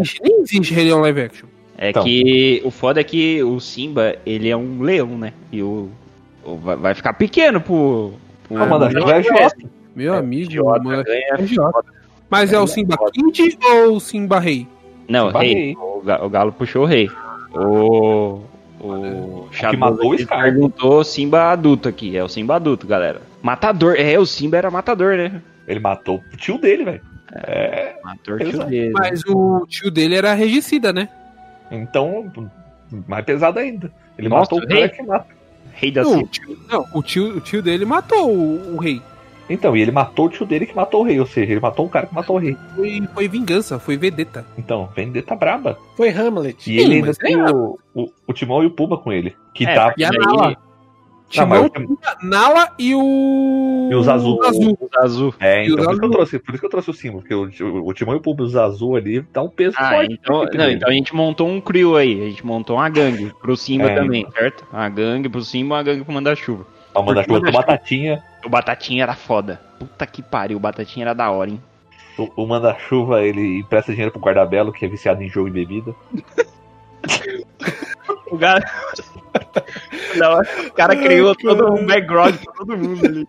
action. 0.02 0.24
Nem 0.24 0.42
existe, 0.42 0.74
Rei 0.74 0.86
Leão 0.86 1.02
live 1.02 1.22
action. 1.22 1.48
É 1.78 1.90
Então. 1.90 2.04
que 2.04 2.62
o 2.64 2.72
foda 2.72 3.02
é 3.02 3.04
que 3.04 3.42
o 3.44 3.60
Simba, 3.60 4.16
ele 4.26 4.50
é 4.50 4.56
um 4.56 4.82
leão, 4.82 5.18
né? 5.18 5.34
E 5.52 5.62
o, 5.64 5.90
o- 6.46 6.56
vai, 6.58 6.76
vai 6.78 6.94
ficar 6.94 7.14
pequeno 7.14 7.60
pro. 7.60 8.14
pro 8.48 8.62
Ah, 8.62 8.66
manda-chuva 8.68 9.18
é. 9.20 9.48
Meu 9.96 10.14
É, 10.14 10.18
amigo, 10.20 10.44
idiota, 10.44 10.82
mano. 10.84 11.04
ganha 11.04 11.36
é 11.38 11.42
idiota. 11.42 11.84
Mas 12.32 12.54
é 12.54 12.60
o 12.60 12.66
Simba 12.66 12.96
Kid 13.12 13.60
ou 13.62 13.98
o 13.98 14.00
Simba 14.00 14.40
Rei? 14.40 14.66
Não, 15.08 15.28
Simba 15.28 15.40
rei. 15.42 15.54
rei. 15.54 15.76
O, 15.78 16.02
Ga- 16.02 16.24
o 16.26 16.30
Galo 16.30 16.52
puxou 16.54 16.84
o 16.84 16.86
rei. 16.86 17.10
O. 17.54 18.40
O 18.80 19.48
Shadow 19.52 19.80
matou 19.80 20.12
o 20.12 20.18
Scar. 20.18 20.42
perguntou 20.42 21.04
Simba 21.04 21.52
adulto 21.52 21.88
aqui. 21.88 22.18
É 22.18 22.24
o 22.24 22.28
Simba 22.28 22.56
adulto, 22.56 22.88
galera. 22.88 23.22
Matador. 23.42 23.96
É, 23.96 24.18
o 24.18 24.26
Simba 24.26 24.58
era 24.58 24.72
matador, 24.72 25.16
né? 25.18 25.40
Ele 25.68 25.80
matou 25.80 26.20
o 26.34 26.38
tio 26.38 26.58
dele, 26.58 26.84
velho. 26.86 27.02
É, 27.34 27.96
Matador 28.04 28.40
tio 28.40 28.50
Exato. 28.50 28.70
dele. 28.72 28.92
Mas 28.92 29.22
o 29.28 29.66
tio 29.68 29.92
dele 29.92 30.16
era 30.16 30.34
regicida, 30.34 30.92
né? 30.92 31.08
então, 31.70 32.32
mais 33.08 33.24
pesado 33.24 33.60
ainda. 33.60 33.92
Ele 34.18 34.28
Nossa, 34.30 34.56
matou 34.56 34.60
o 34.60 34.68
rei. 34.74 34.88
cara 34.90 34.90
que 34.90 35.04
mata. 35.04 35.28
Rei 35.74 35.92
da 35.92 36.02
Não, 36.04 36.10
Simba. 36.12 36.24
o 36.24 36.28
tio, 36.28 36.58
não, 36.70 36.86
o 36.96 37.04
tio, 37.04 37.38
o 37.38 37.42
tio 37.42 37.62
dele 37.62 37.86
matou 37.86 38.30
o, 38.36 38.76
o 38.76 38.78
rei. 38.80 39.00
Então, 39.54 39.76
e 39.76 39.82
ele 39.82 39.92
matou 39.92 40.26
o 40.26 40.30
tio 40.30 40.46
dele 40.46 40.66
que 40.66 40.76
matou 40.76 41.02
o 41.02 41.04
rei. 41.04 41.20
Ou 41.20 41.26
seja, 41.26 41.52
ele 41.52 41.60
matou 41.60 41.86
um 41.86 41.90
cara 41.90 42.08
que 42.08 42.14
matou 42.16 42.36
o 42.36 42.40
rei. 42.40 42.56
Foi, 42.76 43.02
foi 43.14 43.28
vingança, 43.28 43.78
foi 43.80 43.98
vedeta. 43.98 44.46
Então, 44.58 44.90
vendetta 44.96 45.36
braba. 45.36 45.78
Foi 45.96 46.10
Hamlet. 46.10 46.72
E 46.72 46.80
ele 46.80 46.96
ainda 46.96 47.08
mas 47.08 47.18
tem 47.18 47.34
é- 47.40 47.52
o, 47.52 47.78
o, 47.94 48.08
o 48.28 48.34
Timão 48.34 48.64
e 48.64 48.66
o 48.68 48.72
Pumba 48.72 48.98
com 48.98 49.12
ele. 49.12 49.36
Que 49.54 49.66
É, 49.66 49.74
tá. 49.76 49.94
E 49.98 50.04
a 50.04 50.10
Nala. 50.12 50.48
Mas 51.34 51.46
Timão, 51.46 51.66
o 51.66 51.70
Tim- 51.70 51.86
Pumba, 51.88 52.18
Nala 52.24 52.74
e 52.78 52.94
o. 52.94 53.88
E 53.90 53.96
os 53.96 54.08
azul. 54.10 54.38
o 54.38 54.46
azul. 54.46 54.78
O 54.82 55.00
azul. 55.00 55.34
É, 55.40 55.66
então 55.66 55.78
por 55.78 55.92
isso, 55.92 56.00
que 56.00 56.06
eu 56.06 56.10
trouxe, 56.12 56.40
por 56.40 56.50
isso 56.52 56.60
que 56.60 56.66
eu 56.66 56.70
trouxe 56.70 56.90
o 56.90 56.94
símbolo, 56.94 57.22
porque 57.24 57.34
o, 57.64 57.86
o, 57.88 57.94
Timão 57.94 58.16
e 58.16 58.18
o 58.18 58.22
Pumba 58.22 58.44
e 58.44 58.46
os 58.48 58.56
azul 58.58 58.98
ali 58.98 59.22
dá 59.32 59.42
um 59.42 59.48
peso 59.48 59.76
Ah, 59.80 59.92
forte. 59.92 60.14
então, 60.14 60.46
não, 60.54 60.70
então 60.70 60.90
a 60.90 60.92
gente 60.92 61.16
montou 61.16 61.48
um 61.48 61.62
crew 61.62 61.96
aí. 61.96 62.22
A 62.22 62.30
gente 62.30 62.46
montou 62.46 62.76
uma 62.76 62.90
gangue 62.90 63.32
pro 63.42 63.56
Simba 63.56 63.86
É. 63.92 63.96
também, 63.96 64.28
certo? 64.34 64.66
Uma 64.74 64.90
gangue 64.90 65.30
pro 65.30 65.42
Simba 65.42 65.76
uma 65.76 65.84
gangue 65.84 66.04
pro 66.04 66.14
Manda-Chuva. 66.14 66.66
A 66.94 67.02
manda-chuva 67.02 67.40
do 67.40 67.46
Manda-chuva. 67.46 67.52
Batatinha. 67.52 68.24
O 68.46 68.50
Batatinha 68.50 69.04
era 69.04 69.16
foda. 69.16 69.62
Puta 69.80 70.06
que 70.06 70.22
pariu, 70.22 70.58
o 70.58 70.60
Batatinha 70.60 71.06
era 71.06 71.14
da 71.14 71.32
hora, 71.32 71.50
hein? 71.50 71.62
O, 72.18 72.44
o 72.44 72.48
manda-chuva, 72.48 73.22
ele 73.22 73.60
empresta 73.60 73.92
dinheiro 73.92 74.12
pro 74.12 74.22
guardabelo, 74.22 74.74
que 74.74 74.86
é 74.86 74.88
viciado 74.88 75.24
em 75.24 75.30
jogo 75.30 75.48
e 75.48 75.52
bebida. 75.52 75.96
O 78.32 78.38
cara. 78.38 78.64
o 80.68 80.74
cara 80.74 80.96
criou 80.96 81.36
todo 81.36 81.74
um 81.74 81.86
background 81.86 82.36
pra 82.36 82.54
todo 82.54 82.78
mundo 82.78 83.06
ali. 83.06 83.28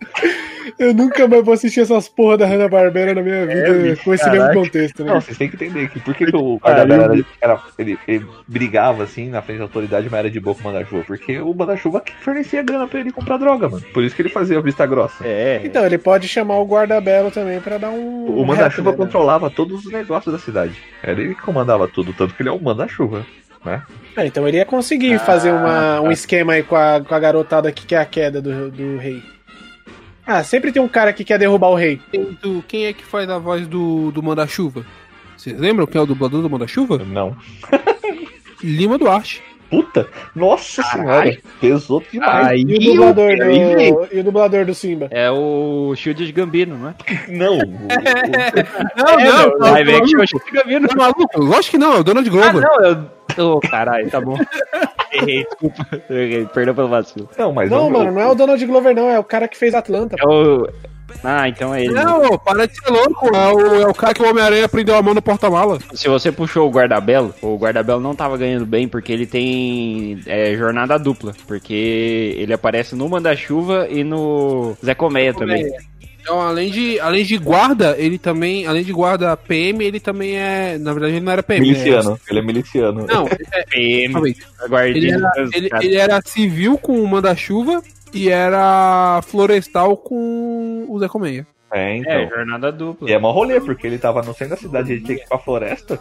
Eu 0.78 0.94
nunca 0.94 1.26
mais 1.26 1.44
vou 1.44 1.54
assistir 1.54 1.80
essas 1.80 2.08
porra 2.08 2.38
da 2.38 2.46
Hanna-Barbera 2.46 3.14
na 3.14 3.20
minha 3.22 3.46
vida 3.46 3.72
bicho, 3.72 4.04
com 4.04 4.14
esse 4.14 4.24
caraca. 4.24 4.46
mesmo 4.48 4.62
contexto, 4.62 5.04
né? 5.04 5.12
Não, 5.12 5.20
vocês 5.20 5.36
têm 5.36 5.48
que 5.48 5.56
entender 5.56 5.88
que 5.90 6.00
por 6.00 6.14
que, 6.14 6.26
que 6.26 6.36
o 6.36 6.56
guardabelo 6.58 7.02
era, 7.02 7.24
era- 7.40 7.60
ele, 7.78 7.98
ele 8.06 8.26
brigava 8.46 9.02
assim 9.02 9.28
na 9.28 9.42
frente 9.42 9.58
da 9.58 9.64
autoridade, 9.64 10.08
mas 10.10 10.18
era 10.20 10.30
de 10.30 10.38
boa 10.40 10.54
com 10.54 10.60
o 10.68 10.72
manda-chuva? 10.72 11.02
Porque 11.04 11.38
o 11.40 11.52
manda-chuva 11.52 12.00
que 12.00 12.14
fornecia 12.14 12.62
grana 12.62 12.86
pra 12.86 13.00
ele 13.00 13.10
comprar 13.12 13.36
droga, 13.38 13.68
mano. 13.68 13.84
Por 13.92 14.04
isso 14.04 14.14
que 14.14 14.22
ele 14.22 14.28
fazia 14.28 14.58
a 14.58 14.62
vista 14.62 14.86
grossa. 14.86 15.26
É. 15.26 15.60
Então, 15.64 15.84
ele 15.84 15.98
pode 15.98 16.28
chamar 16.28 16.58
o 16.58 16.64
guarda-belo 16.66 17.30
também 17.30 17.60
pra 17.60 17.76
dar 17.78 17.90
um. 17.90 18.26
O 18.26 18.46
manda-chuva 18.46 18.92
né? 18.92 18.96
controlava 18.96 19.50
todos 19.50 19.84
os 19.84 19.92
negócios 19.92 20.32
da 20.32 20.38
cidade. 20.38 20.74
Era 21.02 21.20
ele 21.20 21.34
que 21.34 21.42
comandava 21.42 21.88
tudo, 21.88 22.12
tanto 22.12 22.34
que 22.34 22.42
ele 22.42 22.48
é 22.48 22.52
o 22.52 22.62
manda-chuva. 22.62 23.26
É, 24.16 24.26
então 24.26 24.46
ele 24.46 24.58
ia 24.58 24.64
conseguir 24.66 25.14
Ah, 25.14 25.18
fazer 25.18 25.50
uma, 25.52 26.00
um 26.00 26.04
tá. 26.06 26.12
esquema 26.12 26.52
aí 26.54 26.62
com 26.62 26.76
a, 26.76 27.00
com 27.00 27.14
a 27.14 27.18
garotada 27.18 27.72
que 27.72 27.86
quer 27.86 27.98
a 27.98 28.04
queda 28.04 28.42
do, 28.42 28.70
do 28.70 28.96
rei. 28.98 29.22
Ah, 30.26 30.44
sempre 30.44 30.70
tem 30.70 30.80
um 30.82 30.88
cara 30.88 31.12
que 31.12 31.24
quer 31.24 31.38
derrubar 31.38 31.68
o 31.70 31.74
rei. 31.74 32.00
Quem, 32.10 32.38
do- 32.40 32.62
quem 32.68 32.86
é 32.86 32.92
que 32.92 33.04
faz 33.04 33.28
a 33.28 33.38
voz 33.38 33.66
do, 33.66 34.10
do 34.12 34.22
Manda-Chuva? 34.22 34.84
Vocês 35.36 35.58
lembram 35.58 35.86
quem 35.86 35.98
é 35.98 36.02
o 36.02 36.06
dublador 36.06 36.42
do 36.42 36.50
Manda-Chuva? 36.50 36.98
Não. 36.98 37.36
Lima 38.62 38.96
Duarte. 38.98 39.42
Puta, 39.72 40.06
nossa 40.36 40.82
senhora, 40.82 41.34
pesou 41.58 42.02
demais. 42.12 42.46
Aí, 42.48 42.60
E 42.60 42.76
o 42.76 42.92
dublador 42.92 43.36
do, 43.38 43.44
e 44.14 44.20
o 44.20 44.22
dublador 44.24 44.66
do 44.66 44.74
Simba? 44.74 45.08
É 45.10 45.30
o 45.30 45.94
Shield 45.96 46.26
de 46.26 46.30
Gambino, 46.30 46.76
não 46.76 46.90
é? 46.90 46.94
Não, 47.28 47.56
Não, 48.96 49.18
É, 49.18 49.24
não, 49.24 49.58
não, 49.58 49.72
live 49.72 49.92
não, 49.92 49.98
action 50.02 50.20
é 50.20 50.22
o 50.24 50.26
Shield 50.26 50.44
de 50.44 50.52
Gambino. 50.52 50.88
tá 50.88 50.94
maluco? 50.96 51.40
Lógico 51.40 51.70
que 51.70 51.78
não, 51.78 51.94
é 51.94 52.00
o 52.00 52.04
Donald 52.04 52.28
Ah, 52.28 52.30
Glover. 52.32 52.60
não, 52.62 52.84
eu. 52.84 53.52
Ô, 53.56 53.60
caralho, 53.60 54.10
tá 54.10 54.20
bom. 54.20 54.36
Errei, 55.10 55.44
desculpa. 55.44 55.86
Eu 56.10 56.18
Errei, 56.18 56.46
perdão 56.52 56.74
pelo 56.74 56.88
vacilo. 56.88 57.28
não, 57.38 57.50
mas 57.52 57.70
Não, 57.70 57.88
mano, 57.88 58.12
não 58.12 58.20
é 58.20 58.26
o 58.26 58.34
Donald 58.34 58.64
Glover, 58.66 58.94
não. 58.94 59.08
É 59.08 59.18
o 59.18 59.24
cara 59.24 59.48
que 59.48 59.56
fez 59.56 59.74
Atlanta. 59.74 60.16
É 60.18 60.26
o. 60.26 60.68
Ah, 61.22 61.48
então 61.48 61.74
é 61.74 61.84
ele. 61.84 61.94
Não, 61.94 62.38
para 62.38 62.66
de 62.66 62.74
ser 62.74 62.90
louco. 62.90 63.34
É 63.34 63.52
o, 63.52 63.74
é 63.82 63.86
o 63.86 63.94
cara 63.94 64.14
que 64.14 64.22
o 64.22 64.28
Homem-Aranha 64.28 64.68
prendeu 64.68 64.96
a 64.96 65.02
mão 65.02 65.14
no 65.14 65.22
porta-mala. 65.22 65.78
Se 65.94 66.08
você 66.08 66.32
puxou 66.32 66.68
o 66.68 66.70
Guardabelo, 66.70 67.34
o 67.40 67.56
Guardabelo 67.56 68.00
não 68.00 68.14
tava 68.14 68.36
ganhando 68.36 68.66
bem 68.66 68.88
porque 68.88 69.12
ele 69.12 69.26
tem 69.26 70.20
é, 70.26 70.54
jornada 70.56 70.98
dupla. 70.98 71.32
Porque 71.46 72.34
ele 72.36 72.52
aparece 72.52 72.94
no 72.94 73.08
Manda-Chuva 73.08 73.86
e 73.88 74.02
no 74.04 74.76
Zé 74.84 74.94
Colmeia 74.94 75.32
também. 75.32 75.70
Então, 76.22 76.40
além 76.40 76.70
de, 76.70 77.00
além 77.00 77.24
de 77.24 77.36
guarda, 77.36 77.96
ele 77.98 78.16
também, 78.16 78.64
além 78.64 78.84
de 78.84 78.92
guarda 78.92 79.36
PM, 79.36 79.84
ele 79.84 79.98
também 79.98 80.38
é. 80.38 80.78
Na 80.78 80.92
verdade, 80.92 81.14
ele 81.14 81.24
não 81.24 81.32
era 81.32 81.42
PM. 81.42 81.66
miliciano, 81.66 82.18
ele 82.30 82.38
é 82.38 82.42
miliciano. 82.42 83.06
Não, 83.08 83.26
é, 83.52 83.64
PM, 83.64 84.14
ele, 84.84 85.10
era, 85.10 85.32
ele, 85.52 85.68
ele 85.82 85.96
era 85.96 86.22
civil 86.24 86.78
com 86.78 87.02
o 87.02 87.08
manda-chuva 87.08 87.82
e 88.12 88.28
era 88.28 89.20
florestal 89.22 89.96
com 89.96 90.84
o 90.88 90.98
Zé 90.98 91.08
Colmeia. 91.08 91.46
É, 91.72 91.96
então. 91.96 92.12
É, 92.12 92.28
jornada 92.28 92.70
dupla. 92.70 93.08
E 93.08 93.12
é 93.12 93.18
mó 93.18 93.30
rolê, 93.32 93.60
porque 93.60 93.86
ele 93.86 93.98
tava 93.98 94.20
no 94.22 94.34
centro 94.34 94.54
da 94.56 94.60
cidade, 94.60 94.92
ele 94.92 95.00
tinha 95.02 95.16
que 95.18 95.24
ir 95.24 95.28
pra 95.28 95.38
floresta. 95.38 95.98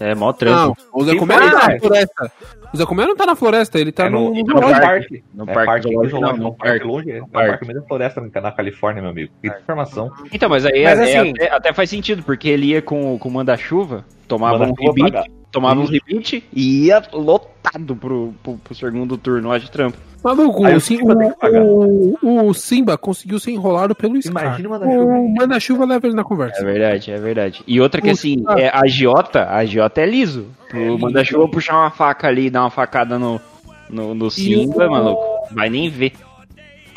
É, 0.00 0.14
mó 0.14 0.26
Não, 0.26 0.32
trampo. 0.32 0.76
o 0.92 1.02
Zé 1.02 1.10
Quem 1.10 1.18
Colmeia 1.18 1.40
não 1.40 1.50
tá 1.50 1.68
na 1.68 1.78
floresta. 1.80 2.32
O 2.72 2.76
Zé 2.76 2.86
Colmeia 2.86 3.08
não 3.08 3.16
tá 3.16 3.26
na 3.26 3.34
floresta, 3.34 3.80
ele 3.80 3.90
tá 3.90 4.04
é 4.06 4.08
no, 4.08 4.26
no, 4.26 4.34
no 4.34 4.44
no 4.44 4.54
rural. 4.54 4.80
parque. 4.80 5.24
No 5.34 5.42
é 5.42 5.46
parque 5.52 5.66
parque 5.66 5.88
zoológico, 5.88 6.10
zoológico, 6.16 6.40
não, 6.44 6.50
um 6.50 6.54
parque 6.54 6.70
parque. 6.78 6.86
longe. 6.86 7.10
É 7.10 7.20
um 7.22 7.26
parque. 7.28 7.48
parque 7.50 7.66
meio 7.66 7.80
da 7.80 7.86
floresta, 7.88 8.20
na- 8.20 8.40
na 8.40 8.52
Califórnia, 8.52 9.02
meu 9.02 9.10
amigo. 9.10 9.32
Que 9.42 9.48
informação. 9.48 10.12
Então, 10.32 10.48
mas 10.48 10.64
aí 10.66 10.84
Mas 10.84 11.00
é- 11.00 11.10
é 11.12 11.18
assim- 11.18 11.30
até, 11.30 11.50
até 11.50 11.72
faz 11.72 11.90
sentido, 11.90 12.22
porque 12.22 12.48
ele 12.48 12.66
ia 12.66 12.80
com, 12.80 13.18
com 13.18 13.28
o 13.28 13.32
manda-chuva, 13.32 14.04
tomava 14.28 14.54
um 14.66 14.68
Manda-chuva 14.68 14.92
rebite. 15.04 15.32
Tomava 15.52 15.80
um 15.80 15.86
rebite 15.86 16.44
e 16.52 16.86
ia 16.86 17.02
lotado 17.12 17.96
pro, 17.96 18.34
pro, 18.42 18.54
pro 18.58 18.74
segundo 18.74 19.16
turno 19.16 19.48
lá 19.48 19.58
de 19.58 19.70
trampo. 19.70 19.96
Maluco, 20.22 20.64
o, 20.66 20.74
o 20.74 20.80
Sim- 20.80 20.96
Simba 20.98 21.16
tem 21.16 21.30
que 21.30 21.38
pagar. 21.38 21.62
o, 21.62 22.16
o 22.48 22.52
Simba 22.54 22.98
conseguiu 22.98 23.38
ser 23.38 23.52
enrolado 23.52 23.94
pelo 23.94 24.20
Scar. 24.20 24.42
Imagina 24.58 24.68
o 24.68 24.72
manda-chuva. 24.72 25.04
O 25.14 25.34
manda-chuva 25.34 25.84
leva 25.84 26.06
ele 26.08 26.16
na 26.16 26.22
É 26.22 26.24
conversa. 26.24 26.64
verdade, 26.64 27.10
é 27.12 27.18
verdade. 27.18 27.62
E 27.66 27.80
outra 27.80 28.00
que 28.00 28.08
O 28.08 28.12
assim, 28.12 28.38
Simba- 28.38 28.60
é, 28.60 28.68
a 28.74 28.84
Giota, 28.88 29.48
a 29.48 29.64
Giota 29.64 30.00
é 30.00 30.06
liso. 30.06 30.46
O 30.74 30.98
manda-chuva 30.98 31.48
puxar 31.48 31.76
uma 31.76 31.90
faca 31.90 32.26
ali 32.26 32.46
e 32.46 32.50
dar 32.50 32.62
uma 32.62 32.70
facada 32.70 33.16
no, 33.18 33.40
no, 33.88 34.12
no 34.12 34.28
Simba, 34.30 34.88
o- 34.88 34.90
maluco, 34.90 35.22
vai 35.52 35.70
nem 35.70 35.88
ver. 35.88 36.12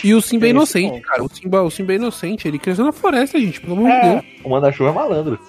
E 0.04 0.16
o 0.16 0.22
Simba 0.22 0.48
é 0.48 0.50
inocente, 0.50 1.00
cara. 1.02 1.24
O 1.24 1.30
Simba, 1.30 1.62
o 1.62 1.70
Simba 1.70 1.92
é 1.94 1.96
inocente. 1.98 2.48
Ele 2.48 2.58
cresceu 2.58 2.84
na 2.84 2.92
floresta, 2.92 3.40
gente, 3.40 3.62
pelo 3.62 3.74
amor 3.74 3.92
de 3.92 4.02
Deus. 4.02 4.16
É, 4.16 4.24
O 4.44 4.50
manda-chuva 4.50 4.90
é 4.90 4.94
malandro. 4.94 5.40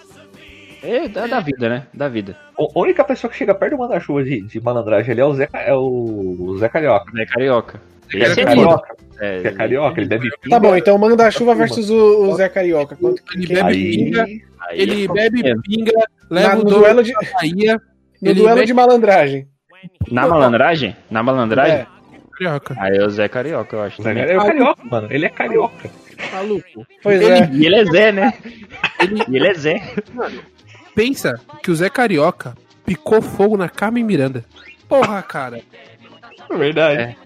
É 0.82 1.08
da, 1.08 1.26
da 1.26 1.40
vida, 1.40 1.68
né? 1.68 1.86
Da 1.94 2.08
vida. 2.08 2.36
A 2.58 2.78
única 2.78 3.04
pessoa 3.04 3.30
que 3.30 3.36
chega 3.36 3.54
perto 3.54 3.72
do 3.72 3.78
manda-chuva 3.78 4.24
de, 4.24 4.40
de 4.42 4.60
malandragem 4.60 5.12
ali 5.12 5.20
é 5.20 5.24
o 5.24 5.34
Zé, 5.34 5.48
é 5.52 5.74
o 5.74 6.56
Zé 6.58 6.68
Carioca. 6.68 7.12
É 7.20 7.26
carioca. 7.26 7.80
Ele 8.12 8.24
é 8.24 8.30
é 8.30 8.44
carioca. 8.44 8.96
É, 9.20 9.40
Que 9.40 9.48
é 9.48 9.52
carioca, 9.52 10.00
ele 10.00 10.08
bebe 10.08 10.28
tá 10.50 10.58
bom, 10.58 10.76
então 10.76 10.98
manda-chuva 10.98 11.54
versus 11.54 11.88
o, 11.88 12.24
o 12.30 12.34
Zé 12.34 12.48
Carioca. 12.48 12.96
Quanto 12.96 13.22
que 13.22 13.38
Ele 13.38 13.46
bebe 13.54 13.68
Aí, 13.68 13.96
pinga, 13.96 14.24
aí 14.24 14.80
ele 14.80 15.04
é 15.04 15.08
bebe 15.08 15.42
pinga, 15.62 15.92
na, 16.28 16.40
leva 16.40 16.54
no 16.56 16.60
o 16.62 16.64
duelo 16.64 17.02
de, 17.04 17.12
Bahia. 17.12 17.80
no 18.20 18.30
ele 18.30 18.40
duelo 18.40 18.56
mete 18.56 18.66
de 18.66 18.74
malandragem. 18.74 19.48
Na 20.10 20.26
malandragem? 20.26 20.96
Na 21.10 21.22
malandragem? 21.22 21.74
É. 21.76 21.86
carioca. 22.36 22.76
Aí 22.78 22.96
é 22.96 23.04
o 23.04 23.10
Zé 23.10 23.28
Carioca, 23.28 23.76
eu 23.76 23.82
acho. 23.82 24.02
Zé 24.02 24.08
também. 24.14 24.30
é 24.34 24.36
o 24.38 24.42
carioca, 24.44 24.82
mano. 24.84 25.08
Ele 25.10 25.26
é 25.26 25.28
carioca. 25.28 25.90
Maluco. 26.32 26.86
Pois 27.02 27.20
Ele- 27.20 27.32
é. 27.32 27.50
E 27.52 27.66
ele 27.66 27.76
é 27.76 27.84
Zé, 27.84 28.12
né? 28.12 28.32
E 29.28 29.36
ele 29.36 29.46
é 29.48 29.54
Zé. 29.54 29.80
Pensa 30.94 31.40
que 31.62 31.70
o 31.70 31.74
Zé 31.74 31.88
Carioca 31.88 32.54
picou 32.84 33.22
fogo 33.22 33.56
na 33.56 33.68
Carmen 33.68 34.04
Miranda. 34.04 34.44
Porra, 34.88 35.22
cara. 35.22 35.62
É 36.50 36.56
verdade. 36.56 37.00
É. 37.00 37.16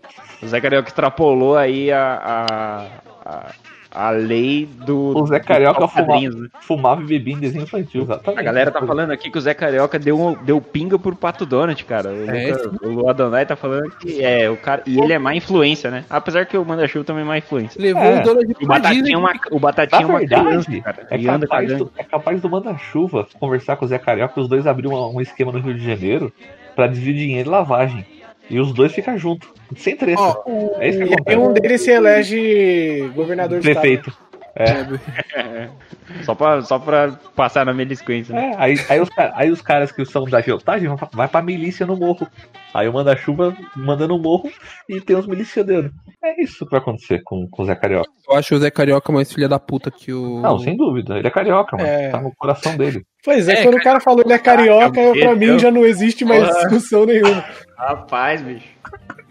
O 0.43 0.47
Zé 0.47 0.61
Carioca 0.61 0.89
extrapolou 0.89 1.57
aí 1.57 1.91
a, 1.91 2.21
a, 2.23 2.87
a, 3.25 3.53
a 3.97 4.11
lei 4.11 4.69
do. 4.85 5.17
O 5.17 5.27
Zé 5.27 5.41
Carioca 5.41 5.81
né? 5.81 6.49
Fumava 6.61 7.03
e 7.03 7.07
bebia 7.07 7.35
em 7.35 7.39
desenho 7.39 7.65
infantil, 7.65 8.03
exatamente. 8.03 8.39
A 8.41 8.43
galera 8.43 8.71
tá 8.71 8.81
falando 8.83 9.11
aqui 9.11 9.31
que 9.31 9.39
o 9.39 9.41
Zé 9.41 9.55
Carioca 9.55 9.99
deu, 9.99 10.37
deu 10.43 10.61
pinga 10.61 10.99
pro 10.99 11.17
Pato 11.17 11.47
Donald, 11.47 11.83
cara. 11.85 12.11
O, 12.11 12.31
É, 12.31 12.53
Luca- 12.53 12.87
o 12.89 13.09
Adonai 13.09 13.47
tá 13.47 13.57
falando 13.57 13.91
que 13.99 14.23
é 14.23 14.51
o 14.51 14.57
cara. 14.57 14.83
E 14.87 15.01
ele 15.01 15.13
é 15.13 15.19
má 15.19 15.35
influência, 15.35 15.91
né? 15.91 16.05
Apesar 16.11 16.45
que 16.47 16.57
o 16.59 16.65
Manda-Chuva 16.65 17.05
também 17.05 17.23
é 17.23 17.27
má 17.27 17.39
influência. 17.39 17.81
Levou 17.81 18.03
É. 18.03 18.21
o 18.21 18.23
Donald 18.25 18.57
O 18.61 18.67
Batatinha, 18.67 19.15
é 19.15 19.19
uma, 19.19 19.33
o 19.51 19.59
Batatinha 19.59 20.03
é 20.03 20.07
uma 20.07 20.19
verdade, 20.19 20.65
criança, 20.67 20.81
cara. 20.83 21.07
É 21.11 21.17
anda 21.29 21.47
capaz, 21.47 21.79
do, 21.79 21.93
é 21.97 22.05
capaz 22.05 22.41
do 22.43 22.51
Manda-Chuva 22.51 23.27
conversar 23.41 23.77
com 23.77 23.85
o 23.85 23.89
Zé 23.89 23.99
Carioca 23.99 24.35
e 24.37 24.41
os 24.43 24.49
dois 24.49 24.67
abriram 24.67 25.15
um 25.15 25.21
esquema 25.21 25.51
no 25.53 25.59
Rio 25.61 25.75
de 25.75 25.85
Janeiro 25.85 26.33
pra 26.75 26.87
desvio 26.87 27.15
de 27.15 27.21
dinheiro 27.21 27.49
e 27.49 27.53
lavagem. 27.53 28.05
E 28.49 28.61
os 28.61 28.73
dois 28.73 28.93
ficam 28.93 29.19
juntos, 29.19 29.49
sem 29.77 29.97
treta. 29.97 30.21
Ó, 30.21 30.45
é 30.79 30.89
isso 30.89 30.99
que 30.99 31.33
E 31.33 31.37
um 31.37 31.53
deles 31.53 31.81
se 31.81 31.91
elege 31.91 33.11
governador 33.15 33.61
de 33.61 33.71
estado. 33.71 34.13
Prefeito. 34.57 35.01
Só 36.23 36.35
pra, 36.35 36.63
só 36.63 36.79
pra 36.79 37.13
passar 37.35 37.67
na 37.67 37.75
melisquência, 37.75 38.33
né? 38.35 38.53
É, 38.53 38.57
aí, 38.57 38.77
aí, 38.89 39.01
os, 39.01 39.09
aí 39.35 39.51
os 39.51 39.61
caras 39.61 39.91
que 39.93 40.05
são 40.05 40.25
da 40.25 40.39
agiotagem 40.39 40.87
vão 40.89 40.97
pra- 40.97 41.11
vai 41.13 41.27
pra 41.29 41.43
milícia 41.43 41.85
no 41.85 41.97
morro. 41.97 42.27
Aí 42.73 42.89
o 42.89 42.93
manda-chuva 42.93 43.55
manda 43.75 44.07
no 44.07 44.17
morro 44.19 44.49
e 44.89 45.01
tem 45.01 45.17
os 45.17 45.27
milicianos. 45.27 45.91
É 46.25 46.41
isso 46.43 46.65
que 46.65 46.71
vai 46.71 46.81
acontecer 46.81 47.21
com, 47.25 47.47
com 47.51 47.63
o 47.63 47.67
Zé 47.67 47.75
Carioca. 47.75 48.09
Eu 48.29 48.37
acho 48.37 48.55
o 48.55 48.59
Zé 48.59 48.71
Carioca 48.71 49.13
mais 49.13 49.33
filha 49.33 49.49
da 49.49 49.59
puta 49.59 49.91
que 49.91 50.13
o. 50.13 50.41
Não, 50.41 50.59
sem 50.61 50.77
dúvida. 50.77 51.19
Ele 51.19 51.27
é 51.27 51.31
carioca, 51.31 51.77
mano. 51.77 51.89
É. 51.89 52.09
Tá 52.11 52.21
no 52.21 52.33
coração 52.37 52.77
dele. 52.77 53.03
Pois 53.25 53.49
é, 53.49 53.55
É, 53.61 53.63
quando 53.65 53.77
o 53.77 53.83
cara 53.83 54.01
falou 54.01 54.23
ele 54.25 54.33
é 54.33 54.39
carioca, 54.39 55.01
eu, 55.01 55.13
pra 55.19 55.35
mim 55.35 55.59
já 55.59 55.71
não 55.73 55.85
existe 55.85 56.25
mais 56.25 56.47
discussão 56.49 57.05
nenhuma. 57.05 57.45
Rapaz, 57.77 58.41
bicho. 58.43 58.69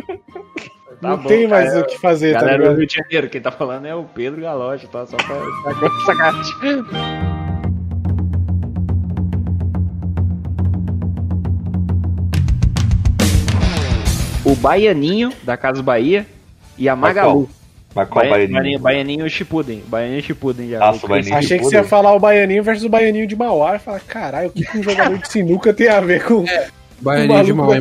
Tá 1.01 1.09
não 1.09 1.17
tem 1.23 1.47
mais 1.47 1.75
o 1.75 1.83
que 1.85 1.97
fazer, 1.99 2.33
tá 2.33 2.39
Galera 2.39 2.57
do 2.57 2.61
ligado? 2.63 2.77
Rio 2.77 2.87
de 2.87 2.93
Janeiro, 2.95 3.29
quem 3.29 3.41
tá 3.41 3.51
falando 3.51 3.85
é 3.85 3.95
o 3.95 4.03
Pedro 4.03 4.41
Galoche, 4.41 4.87
tá? 4.87 5.05
Só 5.05 5.17
pra 5.17 5.35
sacanagem. 6.05 6.53
O 14.43 14.55
Baianinho, 14.55 15.31
da 15.43 15.57
Casa 15.57 15.81
Bahia, 15.81 16.25
e 16.77 16.87
a 16.87 16.95
Magalu. 16.95 17.49
Mas 17.95 18.09
qual 18.09 18.25
Baia- 18.25 18.31
baianinho? 18.47 18.53
Baianinho, 18.53 18.79
Baianinho 18.79 19.29
Shippuden. 19.29 19.83
Baianinho 19.87 20.21
Shippuden 20.21 20.69
já. 20.69 20.79
Nossa, 20.79 21.05
o 21.05 21.09
Baianinho. 21.09 21.35
Achei 21.37 21.57
que 21.57 21.63
você 21.63 21.75
ia 21.77 21.83
falar 21.83 22.13
o 22.13 22.19
Baianinho 22.19 22.61
versus 22.61 22.83
o 22.83 22.89
Baianinho 22.89 23.25
de 23.25 23.35
Mauá. 23.35 23.73
Eu 23.75 23.79
falei, 23.79 24.01
caralho, 24.05 24.49
o 24.49 24.51
que, 24.51 24.65
que 24.65 24.77
um 24.77 24.83
jogador 24.83 25.17
de 25.17 25.27
sinuca 25.31 25.73
tem 25.73 25.87
a 25.87 26.01
ver 26.01 26.23
com 26.25 26.43
o 26.43 26.45
Baianinho 26.99 27.43
de 27.45 27.53
maluco 27.53 27.79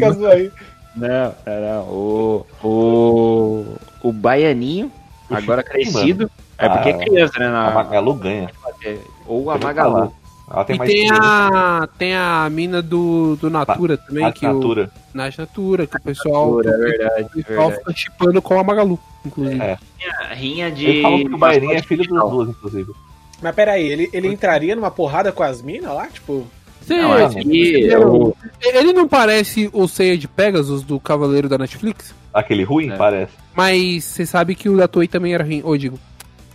Não, 0.97 1.35
não, 1.47 1.61
não. 1.61 1.83
O, 1.89 2.47
o, 2.63 3.65
o 4.09 4.13
Baianinho, 4.13 4.91
O 5.31 5.35
agora 5.35 5.63
Shippuden, 5.63 5.93
crescido. 5.93 6.31
É 6.59 6.69
porque 6.69 6.89
é 6.91 6.93
Ah, 6.93 6.99
criança, 6.99 7.39
né? 7.39 7.47
A 7.47 7.51
Na, 7.51 7.71
Magalu 7.71 8.15
ganha. 8.15 8.51
ou 9.27 9.51
a 9.51 9.59
Magalu. 9.59 10.13
Ela 10.51 10.65
tem 10.65 10.77
E 10.77 10.79
mais 10.79 10.91
tem 10.91 11.11
a, 11.11 11.89
tem 11.99 12.15
a 12.15 12.49
mina 12.51 12.83
do, 12.83 13.35
do 13.37 13.49
Natura 13.49 13.97
também, 13.97 14.25
A 14.27 14.31
que 14.31 14.47
o, 14.47 14.53
Natura. 14.53 14.91
Nath 15.15 15.39
Natura, 15.39 15.87
que 15.87 15.97
o 15.97 16.01
pessoal, 16.03 16.61
É 16.61 16.65
verdade, 16.77 17.23
o 17.25 17.31
pessoal 17.45 17.69
verdade. 17.71 17.79
fica 17.79 17.93
chipando 17.97 18.43
com 18.43 18.61
a 18.61 18.63
Magalu, 18.63 18.99
inclusive. 19.25 19.61
É. 19.61 19.79
Rinha 20.35 20.71
de. 20.71 20.87
Ele 20.87 21.03
falou 21.03 21.19
que 21.25 21.35
o 21.35 21.39
Baianinho 21.39 21.73
é 21.73 21.83
filho 21.83 22.07
dos 22.07 22.31
duas, 22.31 22.49
inclusive. 22.51 22.93
Mas 23.43 23.55
peraí, 23.55 23.87
ele, 23.87 24.09
ele 24.13 24.29
entraria 24.29 24.77
numa 24.77 24.91
porrada 24.91 25.33
com 25.33 25.43
as 25.43 25.61
minas 25.63 25.93
lá? 25.95 26.07
Tipo, 26.09 26.47
Você- 26.87 26.97
Não, 27.01 27.15
É, 27.19 27.29
que 27.29 27.97
o- 27.97 28.37
ele 28.63 28.93
não 28.93 29.09
parece 29.09 29.71
o 29.73 29.87
Ceia 29.89 30.17
de 30.19 30.29
Pegasus 30.29 30.83
do 30.83 31.01
Cavaleiro 31.01 31.49
da 31.49 31.57
Netflix? 31.59 32.15
Aquele 32.33 32.63
ruim, 32.65 32.91
É. 32.91 32.97
parece. 32.97 33.33
Mas 33.55 34.05
você 34.05 34.27
sabe 34.27 34.55
que 34.55 34.69
o 34.69 34.77
da 34.77 34.87
Toei 34.89 35.09
também 35.09 35.33
era 35.35 35.45
ruim. 35.45 35.63
Ou 35.65 35.77
digo, 35.79 35.99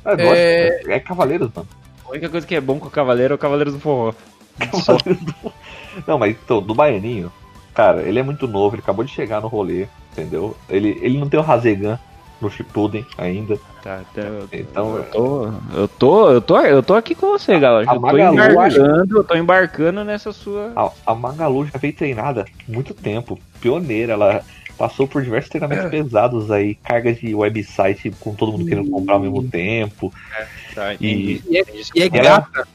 É, 0.05 0.09
lógico, 0.11 0.25
é... 0.36 0.82
é 0.95 0.99
Cavaleiros, 0.99 1.49
mano. 1.55 1.67
a 2.05 2.11
única 2.11 2.30
coisa 2.30 2.45
que 2.45 2.55
é 2.55 2.61
bom 2.61 2.77
com 2.80 2.88
o 2.88 2.91
Cavaleiro 2.91 3.34
é 3.34 3.36
o 3.36 3.39
Cavaleiro 3.39 3.71
do 3.71 3.80
Forró. 3.80 4.13
Cavaleiros 4.59 5.23
do- 5.23 5.53
Não, 6.07 6.17
mas 6.19 6.36
então, 6.43 6.61
do 6.61 6.75
Baianinho, 6.75 7.32
cara, 7.73 8.01
ele 8.03 8.19
é 8.19 8.23
muito 8.23 8.47
novo, 8.47 8.75
ele 8.75 8.82
acabou 8.84 9.03
de 9.05 9.11
chegar 9.11 9.41
no 9.41 9.47
rolê, 9.47 9.88
entendeu? 10.11 10.55
Ele, 10.69 10.97
ele 11.01 11.17
não 11.17 11.30
tem 11.30 11.39
o 11.39 11.43
Razegan 11.43 11.97
no 12.41 12.49
Shippuden 12.49 13.05
ainda. 13.17 13.57
Tá, 13.81 14.01
então, 14.11 14.23
eu, 14.23 14.49
Então, 14.51 14.97
eu 14.97 15.03
tô, 15.11 15.45
eu 15.73 15.87
tô, 15.87 16.29
eu 16.31 16.41
tô, 16.41 16.59
eu 16.61 16.83
tô 16.83 16.95
aqui 16.95 17.15
com 17.15 17.27
você, 17.27 17.59
galera. 17.59 17.89
A 17.89 17.95
Eu 17.95 18.01
tô 18.01 18.17
embarcando, 18.17 19.17
eu 19.17 19.23
tô 19.23 19.35
embarcando 19.35 20.03
nessa 20.03 20.31
sua. 20.31 20.71
a, 20.75 21.11
a 21.11 21.15
Magalu 21.15 21.65
já 21.65 21.77
veio 21.77 21.93
treinada 21.93 22.45
há 22.67 22.71
muito 22.71 22.93
tempo, 22.93 23.39
pioneira, 23.61 24.13
ela 24.13 24.41
passou 24.77 25.05
por 25.07 25.21
diversos 25.21 25.49
treinamentos 25.49 25.85
É. 25.85 25.89
pesados 25.89 26.49
aí, 26.51 26.75
carga 26.75 27.11
de 27.13 27.35
website 27.35 28.11
com 28.19 28.33
todo 28.33 28.53
mundo 28.53 28.65
querendo 28.65 28.89
comprar 28.89 29.15
ao 29.15 29.19
Hum. 29.19 29.23
mesmo 29.23 29.49
tempo. 29.49 30.13
Tá, 30.73 30.93
E- 30.95 31.41
E 31.49 32.01
é 32.01 32.07
Ela- 32.17 32.39
gata. 32.41 32.67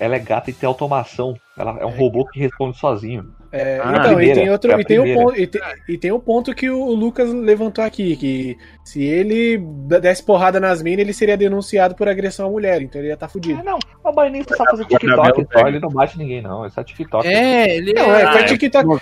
Ela 0.00 0.16
é 0.16 0.18
gata 0.18 0.50
e 0.50 0.52
tem 0.52 0.66
automação, 0.66 1.36
ela 1.56 1.78
é 1.78 1.86
um 1.86 1.96
robô 1.96 2.26
que 2.26 2.40
responde 2.40 2.76
sozinho. 2.76 3.26
É, 3.54 3.80
Ah, 3.82 3.90
então, 3.98 4.12
e 4.12 4.16
primeira, 4.16 4.40
tem 4.40 4.50
outro, 4.50 4.70
é 4.70 4.74
a 4.74 4.80
e 4.80 4.84
tem, 4.84 4.98
um 4.98 5.02
primeira. 5.02 5.24
ponto, 5.24 5.40
e, 5.40 5.46
tem, 5.46 5.62
e 5.88 5.98
tem 5.98 6.12
um 6.12 6.18
ponto 6.20 6.54
que 6.54 6.68
o 6.68 6.92
Lucas 6.94 7.32
levantou 7.32 7.84
aqui, 7.84 8.16
que 8.16 8.58
se 8.84 9.02
ele 9.02 9.58
desse 9.58 10.22
porrada 10.22 10.58
nas 10.58 10.82
minas, 10.82 11.00
ele 11.00 11.12
seria 11.12 11.36
denunciado 11.36 11.94
por 11.94 12.08
agressão 12.08 12.46
à 12.46 12.50
mulher, 12.50 12.82
então 12.82 13.00
ele 13.00 13.08
ia 13.08 13.14
estar 13.14 13.28
fudido. 13.28 13.60
É, 13.60 13.62
não, 13.62 13.78
o 14.02 14.12
Baianinho 14.12 14.44
só 14.48 14.64
fazer 14.64 14.84
Agora 14.84 14.98
TikTok, 15.32 15.46
só, 15.52 15.68
ele 15.68 15.78
não 15.80 15.88
bate 15.88 16.18
ninguém, 16.18 16.42
não. 16.42 16.64
É 16.64 16.70
só 16.70 16.82
TikTok. 16.82 17.26
É, 17.26 17.76
ele 17.76 17.92
Não, 17.92 18.14
é, 18.14 18.22
é. 18.22 18.40
é 18.40 18.44
TikTok. 18.44 18.84
Como 18.84 19.00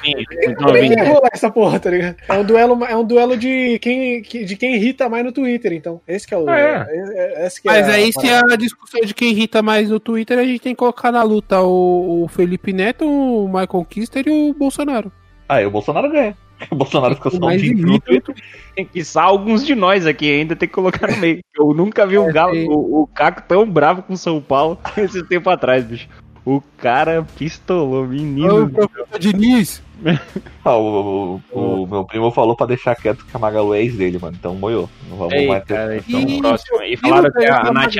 é 0.77 1.09
rolar 1.09 1.31
essa 1.33 1.51
porra, 1.51 1.81
tá 1.81 1.91
ligado? 1.91 2.17
É 2.29 2.33
um 2.35 2.45
duelo, 2.45 2.85
é 2.85 2.97
um 2.97 3.05
duelo 3.05 3.37
de 3.37 3.79
quem, 3.79 4.23
de 4.23 4.57
quem 4.57 4.75
irrita 4.75 5.09
mais 5.09 5.25
no 5.25 5.33
Twitter, 5.33 5.73
então. 5.73 6.01
Esse 6.07 6.27
que 6.27 6.35
é 6.35 6.37
o. 6.39 6.49
É. 6.49 6.87
é- 6.89 7.43
é- 7.43 7.47
esse 7.47 7.61
que 7.63 7.69
é 7.69 7.73
Mas 7.73 7.89
a 7.89 7.93
aí, 7.93 8.13
se 8.13 8.29
a 8.29 8.57
discussão 8.57 9.01
de 9.01 9.15
quem 9.15 9.31
irrita 9.31 9.63
mais 9.63 9.89
no 9.89 9.99
Twitter, 9.99 10.39
a 10.39 10.45
gente 10.45 10.61
tem 10.61 10.75
que 10.75 10.79
colocar 10.79 11.11
na 11.11 11.23
luta 11.23 11.61
o, 11.63 12.25
o 12.25 12.29
Felipe 12.29 12.73
Neto, 12.73 13.05
o 13.07 13.47
Michael 13.47 13.87
Kister 13.89 14.25
e 14.27 14.31
o 14.31 14.42
Bolsonaro. 14.53 15.13
Aí 15.49 15.67
o 15.67 15.71
Bolsonaro 15.71 16.11
ganha. 16.11 16.35
O 16.71 16.77
Bolsonaro 16.77 17.17
fica 17.17 17.29
só 17.31 17.47
um 17.47 17.57
dia 17.57 17.73
no 17.75 17.89
irrita 17.89 18.07
Twitter. 18.07 18.35
Tem 18.77 18.85
que 18.87 19.05
só 19.05 19.23
alguns 19.23 19.67
de 19.67 19.75
nós 19.75 20.07
aqui 20.07 20.31
ainda 20.31 20.55
tem 20.55 20.69
que 20.69 20.75
colocar 20.75 21.11
no 21.11 21.17
meio. 21.19 21.41
Eu 21.59 21.75
nunca 21.75 22.07
vi 22.07 22.17
o, 22.17 22.29
É, 22.29 22.33
Galo, 22.33 22.55
o, 22.71 23.03
o 23.03 23.07
Caco 23.09 23.43
tão 23.49 23.69
bravo 23.69 24.03
com 24.03 24.13
o 24.13 24.17
São 24.17 24.41
Paulo 24.41 24.79
esse 24.97 25.25
tempo 25.25 25.51
atrás, 25.51 25.85
bicho. 25.85 26.09
O 26.45 26.63
cara 26.79 27.27
pistolou, 27.37 28.05
Ô, 28.05 28.07
menino. 28.07 28.71
professor 28.71 29.19
Diniz. 29.19 29.83
Ah, 30.65 30.77
o, 30.77 31.41
o- 31.51 31.83
o 31.83 31.87
meu 31.89 32.05
primo 32.05 32.31
falou 32.31 32.55
pra 32.55 32.67
deixar 32.67 32.95
quieto 32.95 33.25
que 33.27 33.37
a 33.37 33.39
Magalu 33.41 33.75
é 33.75 33.83
ex 33.83 33.97
dele, 33.97 34.17
mano. 34.21 34.37
Então 34.39 34.55
moiou. 34.55 34.89
Não 35.11 35.17
vamos 35.17 35.33
Ei, 35.35 35.49
mais 35.49 35.65
ter. 35.65 35.75
cara, 35.75 35.97
então 35.97 36.39
próximo. 36.39 36.83
E 36.83 36.97
falaram 36.97 37.33
que 37.33 37.45
a, 37.47 37.61
a, 37.63 37.73
Nath, 37.73 37.95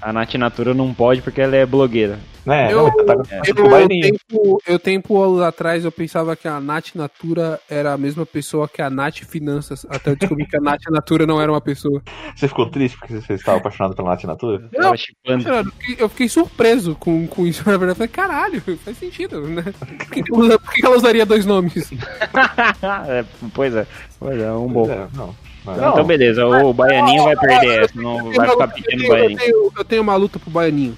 a 0.00 0.12
Nath 0.12 0.34
Natura 0.34 0.74
não 0.74 0.94
pode 0.94 1.20
porque 1.20 1.40
ela 1.40 1.56
é 1.56 1.66
blogueira. 1.66 2.18
Né? 2.46 2.72
Eu- 2.72 2.84
não, 2.84 3.04
tá 3.04 3.14
Eu, 3.44 3.54
com 3.56 3.62
o 3.62 3.70
Baianinho. 3.70 4.02
tempo, 4.30 4.58
eu 4.66 4.78
tempo 4.78 5.20
anos 5.22 5.42
atrás 5.42 5.84
eu 5.84 5.92
pensava 5.92 6.34
que 6.34 6.46
a 6.48 6.58
Nath 6.60 6.94
Natura 6.94 7.60
era 7.68 7.92
a 7.92 7.98
mesma 7.98 8.24
pessoa 8.24 8.66
que 8.68 8.80
a 8.80 8.88
Nath 8.88 9.18
Finanças, 9.28 9.84
até 9.90 10.12
eu 10.12 10.16
descobri 10.16 10.46
que 10.46 10.56
a 10.56 10.60
Nath 10.60 10.80
Natura 10.90 11.26
não 11.26 11.40
era 11.42 11.52
uma 11.52 11.60
pessoa. 11.60 12.00
Você 12.34 12.48
ficou 12.48 12.70
triste 12.70 12.96
porque 12.98 13.20
você 13.20 13.34
estava 13.34 13.58
apaixonado 13.58 13.94
pela 13.94 14.10
Nath 14.10 14.24
Natura? 14.24 14.66
Eu 14.72 14.82
eu 14.84 14.96
fiquei- 14.96 15.96
eu 15.98 16.08
fiquei 16.08 16.28
surpreso 16.28 16.94
com, 16.94 17.26
com 17.26 17.46
isso, 17.46 17.62
na 17.68 17.76
verdade. 17.76 17.90
Eu 17.90 17.96
falei, 17.96 18.08
caralho, 18.08 18.62
faz 18.78 18.96
sentido, 18.96 19.42
né? 19.42 19.64
Por 19.98 20.10
que, 20.10 20.22
usa- 20.32 20.58
por 20.58 20.72
que 20.72 20.86
ela 20.88 20.96
usaria 20.96 21.24
dois 21.26 21.44
nomes? 21.46 21.90
É, 23.08 23.24
pois 23.54 23.74
é, 23.74 23.86
pois 24.18 24.40
é, 24.40 24.50
um 24.52 24.68
bom. 24.68 24.90
É, 24.90 25.06
não. 25.14 25.34
Não, 25.66 25.90
Então 25.92 26.04
beleza, 26.04 26.46
o 26.46 26.72
Baianinho 26.72 27.24
vai 27.24 27.36
perder 27.36 27.82
essa, 27.84 28.00
não 28.00 28.18
Eu 28.18 28.24
vai 28.32 28.46
tenho- 28.46 28.50
ficar 28.52 28.64
eu 28.64 28.68
pedindo 28.68 28.88
tenho- 28.88 29.02
eu 29.04 29.08
Baianinho. 29.10 29.38
tenho, 29.38 29.72
eu 29.76 29.84
tenho 29.84 30.02
uma 30.02 30.16
luta 30.16 30.38
pro 30.38 30.50
Baianinho. 30.50 30.96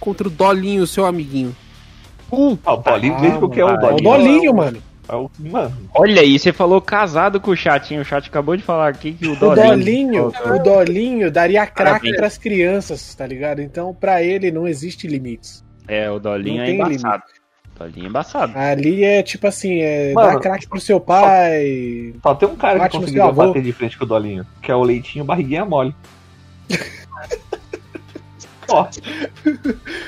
Contra 0.00 0.26
o 0.26 0.30
Dolinho, 0.30 0.86
seu 0.86 1.06
amiguinho. 1.06 1.54
Ah, 2.64 2.74
o 2.74 2.76
Dolinho, 2.78 3.20
desde 3.20 3.38
que 3.38 3.44
eu 3.44 3.48
quero 3.48 3.66
o 3.66 3.70
Ah, 3.70 3.72
É 3.74 3.76
o 3.76 3.80
Dolinho. 3.96 4.02
Dolinho, 4.02 4.54
mano. 4.54 4.82
É 5.08 5.14
o- 5.14 5.30
Mano, 5.38 5.74
Olha 5.94 6.20
aí, 6.20 6.38
você 6.38 6.52
falou 6.52 6.80
casado 6.82 7.40
com 7.40 7.50
o 7.52 7.56
chat, 7.56 7.94
hein? 7.94 8.00
O 8.00 8.04
chat 8.04 8.28
acabou 8.28 8.56
de 8.56 8.62
falar 8.62 8.88
aqui 8.88 9.12
que 9.12 9.26
o 9.26 9.32
O 9.32 9.36
Dolinho. 9.36 9.66
Dolinho, 9.68 10.26
o 10.28 10.58
Dolinho 10.62 11.30
daria 11.30 11.64
crack 11.66 11.90
Parabéns. 11.92 12.16
pras 12.16 12.36
crianças, 12.38 13.14
tá 13.14 13.26
ligado? 13.26 13.60
Então, 13.62 13.94
pra 13.94 14.22
ele, 14.22 14.50
não 14.50 14.66
existe 14.68 15.06
limites. 15.06 15.64
É, 15.86 16.10
o 16.10 16.18
Dolinho 16.18 16.56
Não 16.56 16.62
é 16.62 16.66
tem 16.66 16.74
embaçado. 16.74 17.22
Dolinho 17.78 18.06
é 18.06 18.08
embaçado. 18.08 18.52
Ali 18.56 19.04
é 19.04 19.22
tipo 19.22 19.46
assim, 19.46 19.80
é 19.80 20.12
Mano, 20.12 20.32
dar 20.32 20.40
crack 20.40 20.68
pro 20.68 20.80
seu 20.80 20.98
pai. 20.98 22.14
só 22.22 22.34
tem 22.34 22.48
um 22.48 22.56
cara 22.56 22.88
que 22.88 22.98
conseguiu 22.98 23.32
bater 23.32 23.62
de 23.62 23.72
frente 23.72 23.96
com 23.96 24.04
o 24.04 24.08
Dolinho, 24.08 24.44
que 24.60 24.70
é 24.70 24.74
o 24.74 24.82
Leitinho 24.82 25.24
Barriguinha 25.24 25.64
Mole. 25.64 25.94
Ó. 28.70 28.86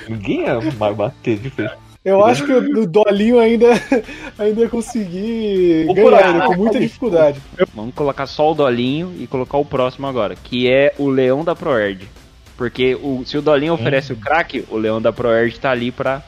Ninguém 0.08 0.42
ia 0.42 0.60
mais 0.78 0.96
bater 0.96 1.38
de 1.38 1.50
frente. 1.50 1.74
Eu 2.02 2.24
acho 2.24 2.46
que 2.46 2.52
o, 2.52 2.86
Dolinho 2.86 3.38
ainda, 3.38 3.68
ainda 4.38 4.62
ia 4.62 4.68
conseguir 4.70 5.84
Vou 5.84 5.94
ganhar 5.94 6.46
com 6.46 6.54
muita 6.54 6.80
dificuldade. 6.80 7.40
Vamos 7.74 7.94
colocar 7.94 8.26
só 8.26 8.52
o 8.52 8.54
Dolinho 8.54 9.14
e 9.18 9.26
colocar 9.26 9.58
o 9.58 9.64
próximo 9.64 10.06
agora, 10.06 10.34
que 10.34 10.70
é 10.70 10.94
o 10.98 11.08
Leão 11.08 11.44
da 11.44 11.54
Proerd. 11.54 12.08
Porque 12.56 12.94
o, 12.94 13.22
se 13.24 13.36
o 13.36 13.42
Dolinho 13.42 13.74
oferece 13.74 14.12
o 14.12 14.16
crack, 14.16 14.64
o 14.70 14.76
Leão 14.76 15.00
da 15.00 15.12
Proerd 15.12 15.58
tá 15.58 15.70
ali 15.70 15.90
pra. 15.90 16.22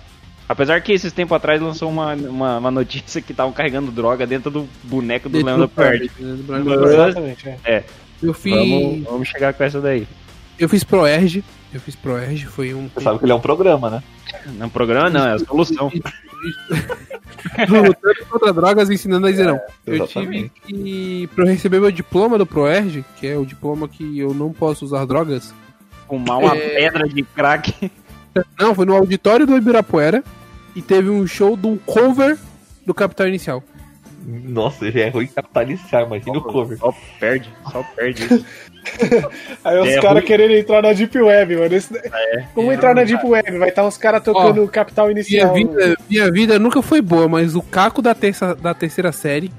Apesar 0.52 0.82
que 0.82 0.92
esses 0.92 1.10
tempos 1.14 1.34
atrás 1.34 1.62
lançou 1.62 1.88
uma, 1.88 2.12
uma, 2.14 2.58
uma 2.58 2.70
notícia 2.70 3.22
que 3.22 3.32
estavam 3.32 3.54
carregando 3.54 3.90
droga 3.90 4.26
dentro 4.26 4.50
do 4.50 4.68
boneco 4.84 5.26
do 5.26 5.42
Leão 5.42 5.58
da 5.58 5.66
Proerd. 5.66 6.10
Exatamente, 6.20 7.48
é. 7.64 7.82
Eu 8.22 8.34
fiz. 8.34 8.54
Vamos, 8.54 9.04
vamos 9.04 9.28
chegar 9.28 9.54
com 9.54 9.64
essa 9.64 9.80
daí. 9.80 10.06
Eu 10.58 10.68
fiz 10.68 10.84
Proerge. 10.84 11.42
Eu 11.72 11.80
fiz 11.80 11.96
Proerge, 11.96 12.44
foi 12.44 12.74
um. 12.74 12.90
Você 12.92 13.00
sabe 13.00 13.18
que 13.18 13.24
ele 13.24 13.32
é 13.32 13.34
um 13.34 13.40
programa, 13.40 13.88
né? 13.88 14.02
No 14.58 14.68
programa 14.68 15.08
não, 15.08 15.26
é 15.26 15.32
a 15.32 15.38
solução. 15.38 15.90
Lutando 17.68 18.26
contra 18.28 18.52
drogas 18.52 18.90
e 18.90 18.94
ensinando 18.94 19.26
a 19.26 19.30
dizer 19.30 19.46
não. 19.46 19.58
Eu 19.86 20.06
tive 20.06 20.50
que. 20.66 21.30
Pra 21.34 21.46
eu 21.46 21.48
receber 21.48 21.80
meu 21.80 21.90
diploma 21.90 22.36
do 22.36 22.44
Proerge, 22.44 23.02
que 23.18 23.26
é 23.26 23.38
o 23.38 23.46
diploma 23.46 23.88
que 23.88 24.18
eu 24.18 24.34
não 24.34 24.52
posso 24.52 24.84
usar 24.84 25.06
drogas. 25.06 25.54
Fumar 26.06 26.40
uma 26.40 26.54
É. 26.54 26.74
pedra 26.76 27.08
de 27.08 27.22
crack. 27.22 27.90
Não, 28.58 28.74
foi 28.74 28.84
no 28.84 28.94
auditório 28.94 29.46
do 29.46 29.56
Ibirapuera. 29.56 30.22
E 30.74 30.80
teve 30.82 31.10
um 31.10 31.26
show 31.26 31.56
de 31.56 31.66
um 31.66 31.76
cover 31.76 32.38
do 32.86 32.94
Capital 32.94 33.28
Inicial. 33.28 33.62
Nossa, 34.24 34.90
já 34.90 35.00
é 35.00 35.08
ruim 35.08 35.26
capitalizar, 35.26 36.04
imagina 36.04 36.38
o 36.38 36.42
cover. 36.42 36.78
Só 36.78 36.94
perde, 37.18 37.50
só 37.70 37.82
perde. 37.96 38.22
Aí 39.64 39.78
os 39.80 39.88
É 39.88 40.00
caras 40.00 40.24
querendo 40.24 40.52
entrar 40.54 40.80
na 40.82 40.92
Deep 40.92 41.16
Web, 41.18 41.56
mano. 41.56 41.74
Esse- 41.74 42.00
Como 42.54 42.72
entrar 42.72 42.94
na 42.94 43.02
Deep 43.04 43.24
Web? 43.24 43.58
Vai 43.58 43.68
estar 43.68 43.84
os 43.86 43.96
caras 43.96 44.22
tocando 44.22 44.66
Capital 44.68 45.06
Minha 45.08 45.20
Inicial. 45.20 45.54
vida, 45.54 45.96
minha 46.08 46.30
vida 46.30 46.58
nunca 46.58 46.80
foi 46.82 47.00
boa, 47.02 47.28
mas 47.28 47.54
o 47.56 47.62
Caco 47.62 48.00
da, 48.00 48.14
terça, 48.14 48.54
da 48.54 48.72
terceira 48.72 49.10
série, 49.12 49.52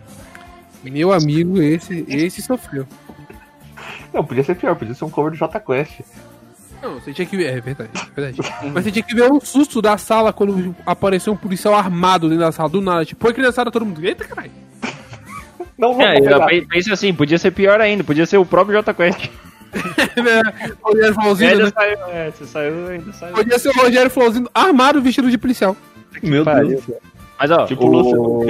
meu 0.83 1.11
amigo, 1.11 1.61
esse, 1.61 2.05
esse 2.07 2.41
sofreu. 2.41 2.85
Não, 4.13 4.23
podia 4.23 4.43
ser 4.43 4.55
pior, 4.55 4.75
podia 4.75 4.93
ser 4.93 5.03
um 5.05 5.09
cover 5.09 5.31
do 5.31 5.37
Jota 5.37 5.59
Quest. 5.59 6.01
Não, 6.83 6.95
você 6.99 7.13
tinha 7.13 7.25
que 7.25 7.37
ver. 7.37 7.57
É 7.57 7.61
verdade, 7.61 7.89
é 7.95 8.21
verdade. 8.21 8.53
Mas 8.73 8.83
você 8.83 8.91
tinha 8.91 9.03
que 9.03 9.15
ver 9.15 9.31
o 9.31 9.39
susto 9.39 9.81
da 9.81 9.97
sala 9.97 10.33
quando 10.33 10.75
apareceu 10.85 11.31
um 11.31 11.37
policial 11.37 11.73
armado 11.73 12.27
dentro 12.27 12.43
da 12.43 12.51
sala, 12.51 12.67
do 12.69 12.81
nada. 12.81 13.05
Tipo, 13.05 13.21
foi 13.21 13.33
criançada, 13.33 13.71
todo 13.71 13.85
mundo. 13.85 14.03
Eita, 14.05 14.25
caralho. 14.25 14.51
Não, 15.77 15.93
não, 15.97 16.01
É, 16.01 16.19
eu 16.19 16.67
penso 16.67 16.93
assim, 16.93 17.13
podia 17.13 17.37
ser 17.37 17.51
pior 17.51 17.81
ainda, 17.81 18.03
podia 18.03 18.25
ser 18.25 18.37
o 18.37 18.45
próprio 18.45 18.75
Jota 18.77 18.93
Quest. 18.93 19.29
o 20.83 21.21
Rogério 21.23 21.65
né? 21.65 21.71
saiu, 21.73 21.97
é, 22.09 22.31
você 22.31 22.45
saiu, 22.45 22.87
ainda 22.87 23.13
saiu. 23.13 23.33
Podia 23.33 23.57
ser 23.57 23.69
o 23.69 23.73
Rogério 23.81 24.11
Flauzinho 24.11 24.47
armado 24.53 25.01
vestido 25.01 25.31
de 25.31 25.37
policial. 25.37 25.75
Meu 26.21 26.43
pariu. 26.45 26.67
Deus. 26.69 26.81
do 26.81 26.85
céu. 26.91 27.01
Mas 27.39 27.51
ó, 27.51 27.65
Tipo 27.65 27.85
o... 27.87 28.43
o. 28.43 28.45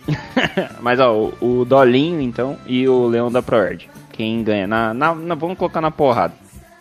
Mas 0.80 0.98
ó, 0.98 1.14
o, 1.14 1.60
o 1.60 1.64
Dolinho 1.64 2.20
então 2.20 2.56
e 2.66 2.88
o 2.88 3.06
Leão 3.06 3.30
da 3.30 3.42
Proerd. 3.42 3.88
Quem 4.12 4.42
ganha? 4.42 4.66
Na, 4.66 4.94
na, 4.94 5.14
na- 5.14 5.34
vamos 5.34 5.58
colocar 5.58 5.80
na 5.80 5.90
porrada. 5.90 6.32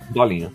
Dolinho. 0.10 0.52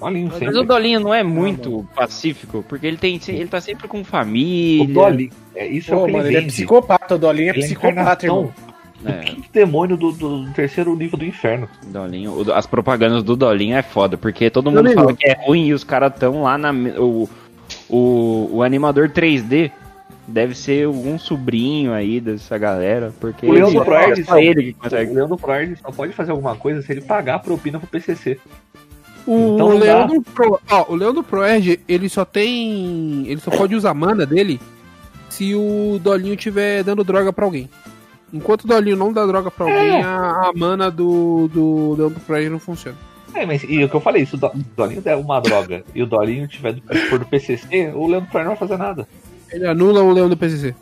Dolinho, 0.00 0.28
Mas 0.30 0.38
sempre. 0.38 0.58
o 0.58 0.62
Dolinho 0.62 1.00
não 1.00 1.12
é 1.12 1.22
muito 1.22 1.86
pacífico, 1.94 2.64
porque 2.68 2.86
ele 2.86 2.96
tem, 2.96 3.20
ele 3.28 3.46
tá 3.48 3.60
sempre 3.60 3.86
com 3.86 4.02
família. 4.02 4.84
O 4.84 4.86
Dolinho. 4.86 5.30
É, 5.54 5.66
isso 5.66 5.92
é 5.92 5.96
Pô, 5.96 6.02
o 6.02 6.06
que 6.06 6.12
mano, 6.12 6.26
ele 6.26 6.36
ele 6.36 6.44
é 6.46 6.48
psicopata, 6.48 7.14
o 7.14 7.18
Dolinho 7.18 7.48
é 7.48 7.50
Ele 7.52 7.60
é 7.60 7.64
psicopata, 7.64 8.26
encarnação. 8.26 8.38
irmão. 8.38 8.54
É, 9.04 9.10
O 9.20 9.24
quinto 9.24 9.48
demônio 9.52 9.96
do, 9.96 10.12
do- 10.12 10.50
terceiro 10.52 10.94
nível 10.94 11.18
do 11.18 11.24
inferno. 11.24 11.68
Dolinho, 11.86 12.32
o- 12.32 12.52
as 12.52 12.66
propagandas 12.66 13.22
do 13.22 13.34
Dolinho 13.36 13.76
é 13.76 13.82
foda, 13.82 14.16
porque 14.16 14.48
todo 14.50 14.66
mundo 14.70 14.82
Dolinho. 14.82 14.94
fala 14.94 15.14
que 15.14 15.28
é 15.28 15.34
ruim 15.46 15.66
e 15.68 15.74
os 15.74 15.84
caras 15.84 16.12
tão 16.18 16.42
lá 16.42 16.56
na. 16.58 16.70
O, 16.98 17.28
o, 17.88 18.48
o 18.52 18.62
animador 18.62 19.08
3D 19.10 19.70
deve 20.30 20.54
ser 20.54 20.86
algum 20.86 21.18
sobrinho 21.18 21.92
aí 21.92 22.20
dessa 22.20 22.56
galera, 22.56 23.12
porque 23.20 23.46
O 23.46 23.56
é 23.56 23.84
Proerd 23.84 24.24
só 24.24 24.38
ele 24.38 24.62
que 24.64 24.72
consegue. 24.74 25.10
O 25.10 25.14
Leandro 25.14 25.36
Proerd 25.36 25.76
só 25.80 25.90
pode 25.90 26.12
fazer 26.12 26.30
alguma 26.30 26.54
coisa 26.56 26.82
se 26.82 26.92
ele 26.92 27.00
pagar 27.00 27.36
a 27.36 27.38
propina 27.38 27.78
pro 27.78 27.88
PCC. 27.88 28.38
O, 29.26 29.54
Então. 29.54 29.76
Leandro 29.78 30.22
Pro, 30.22 30.60
ó, 30.70 30.86
o 30.88 30.94
Leandro 30.94 31.22
Proerd, 31.22 31.78
ele 31.86 32.08
só 32.08 32.24
tem. 32.24 33.24
Ele 33.26 33.40
só 33.40 33.50
pode 33.50 33.74
usar 33.74 33.90
a 33.90 33.94
mana 33.94 34.24
dele 34.24 34.58
se 35.28 35.54
o 35.54 36.00
Dolinho 36.02 36.34
estiver 36.34 36.82
dando 36.82 37.04
droga 37.04 37.32
pra 37.32 37.44
alguém. 37.44 37.68
Enquanto 38.32 38.64
o 38.64 38.66
Dolinho 38.68 38.96
não 38.96 39.12
dá 39.12 39.26
droga 39.26 39.50
pra 39.50 39.66
alguém, 39.66 40.02
a, 40.02 40.48
a 40.48 40.52
mana 40.56 40.90
do, 40.90 41.48
do 41.52 41.94
Leandro 41.98 42.20
Proerd 42.20 42.48
não 42.48 42.58
funciona. 42.58 42.96
É, 43.34 43.44
mas 43.46 43.62
e 43.62 43.84
o 43.84 43.88
que 43.88 43.94
eu 43.94 44.00
falei, 44.00 44.24
se 44.26 44.34
o 44.34 44.38
Do- 44.38 44.50
Dolinho 44.76 45.00
der 45.00 45.16
uma 45.16 45.40
droga 45.40 45.84
e 45.94 46.02
o 46.02 46.06
Dolinho 46.06 46.48
tiver 46.48 46.72
do, 46.72 46.82
for 47.08 47.18
do 47.18 47.24
PCC, 47.26 47.92
o 47.94 48.06
Leandro 48.08 48.28
Proerd 48.30 48.48
não 48.50 48.56
vai 48.56 48.68
fazer 48.68 48.76
nada. 48.78 49.06
Ele 49.52 49.66
anula 49.66 50.02
o 50.02 50.12
Leão 50.12 50.28
do 50.28 50.36
PCC. 50.36 50.74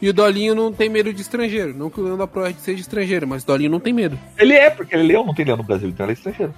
E 0.00 0.08
o 0.08 0.12
Dolinho 0.12 0.54
não 0.54 0.72
tem 0.72 0.88
medo 0.90 1.12
de 1.12 1.22
estrangeiro. 1.22 1.74
Não 1.76 1.88
que 1.88 2.00
o 2.00 2.04
Leão 2.04 2.18
da 2.18 2.26
Proerd 2.26 2.58
seja 2.60 2.80
estrangeiro, 2.80 3.26
mas 3.26 3.42
o 3.42 3.46
Dolinho 3.46 3.70
não 3.70 3.80
tem 3.80 3.92
medo. 3.92 4.18
Ele 4.38 4.52
é, 4.52 4.68
porque 4.68 4.94
ele 4.94 5.04
é 5.04 5.06
leão, 5.06 5.24
não 5.24 5.32
tem 5.34 5.44
leão 5.44 5.56
no 5.56 5.62
Brasil, 5.64 5.88
então 5.88 6.04
ele 6.04 6.12
é 6.12 6.14
estrangeiro. 6.14 6.52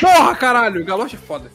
Porra, 0.00 0.34
caralho, 0.36 0.80
o 0.80 0.84
Galoche 0.84 1.16
é 1.16 1.18
foda. 1.18 1.50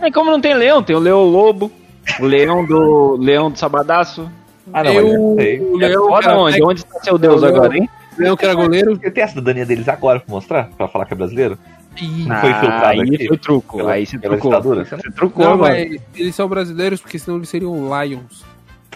É 0.00 0.10
como 0.10 0.30
não 0.30 0.40
tem 0.40 0.54
leão, 0.54 0.82
tem 0.82 0.96
o 0.96 0.98
Leão 0.98 1.22
Lobo, 1.24 1.70
o 2.18 2.24
leão 2.24 2.64
do 2.64 3.16
leão 3.18 3.50
do 3.50 3.58
Sabadaço. 3.58 4.30
Ah, 4.72 4.82
não, 4.84 4.92
Eu- 4.92 5.06
eu 5.08 5.36
sei. 5.36 5.60
o 5.60 5.82
É 5.82 5.88
Leão, 5.88 6.08
foda 6.08 6.20
que 6.22 6.28
era 6.28 6.38
onde? 6.38 6.52
técnico, 6.52 6.70
Onde 6.70 6.80
está 6.80 7.00
seu 7.00 7.18
Deus 7.18 7.42
Leão- 7.42 7.54
agora, 7.56 7.76
hein? 7.76 7.88
o 8.18 8.22
Leão 8.22 8.36
que 8.36 8.44
era 8.44 8.54
goleiro. 8.54 8.98
Eu 9.02 9.12
tenho 9.12 9.26
a 9.26 9.28
cidadania 9.28 9.66
deles 9.66 9.88
agora 9.88 10.20
pra 10.20 10.34
mostrar, 10.34 10.70
pra 10.76 10.88
falar 10.88 11.04
que 11.04 11.12
é 11.12 11.16
brasileiro. 11.16 11.58
E... 11.96 12.24
Não 12.26 12.36
foi 12.40 12.54
filtrado 12.54 12.86
aí 12.86 13.00
aqui 13.14 13.28
foi 13.28 13.38
truco, 13.38 13.76
pela- 13.76 13.92
aí 13.92 14.06
você 14.06 14.18
trucou. 14.18 14.50
ditadura? 14.50 14.84
Você 14.84 15.10
trucou, 15.10 15.44
Não, 15.44 15.56
mano. 15.58 15.74
mas 15.74 16.00
eles 16.14 16.34
são 16.34 16.48
brasileiros 16.48 17.00
porque 17.00 17.18
senão 17.18 17.36
eles 17.38 17.48
seriam 17.48 17.74
Lions. 18.02 18.44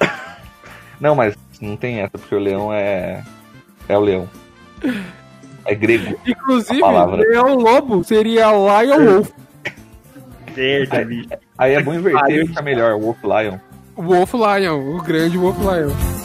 Não, 1.00 1.14
mas 1.14 1.34
não 1.60 1.76
tem 1.76 2.00
essa, 2.00 2.16
porque 2.16 2.34
o 2.34 2.38
leão 2.38 2.72
é. 2.72 3.22
É 3.88 3.98
o 3.98 4.00
leão. 4.00 4.28
É 5.66 5.74
grego. 5.74 6.18
Inclusive. 6.26 6.80
Leão 6.80 7.56
Lobo 7.56 8.02
seria 8.04 8.46
Lion 8.52 9.04
Wolf. 9.12 9.30
Bicho. 10.54 10.92
Aí 11.58 11.72
é 11.74 11.82
bom 11.82 11.94
inverter 11.94 12.44
e 12.44 12.46
fica 12.48 12.62
melhor, 12.62 12.98
Wolf 12.98 13.18
Lion. 13.24 13.58
Wolf 13.96 14.32
Lion, 14.34 14.96
o 14.96 15.02
grande 15.02 15.36
Wolf 15.36 15.58
Lion. 15.58 16.23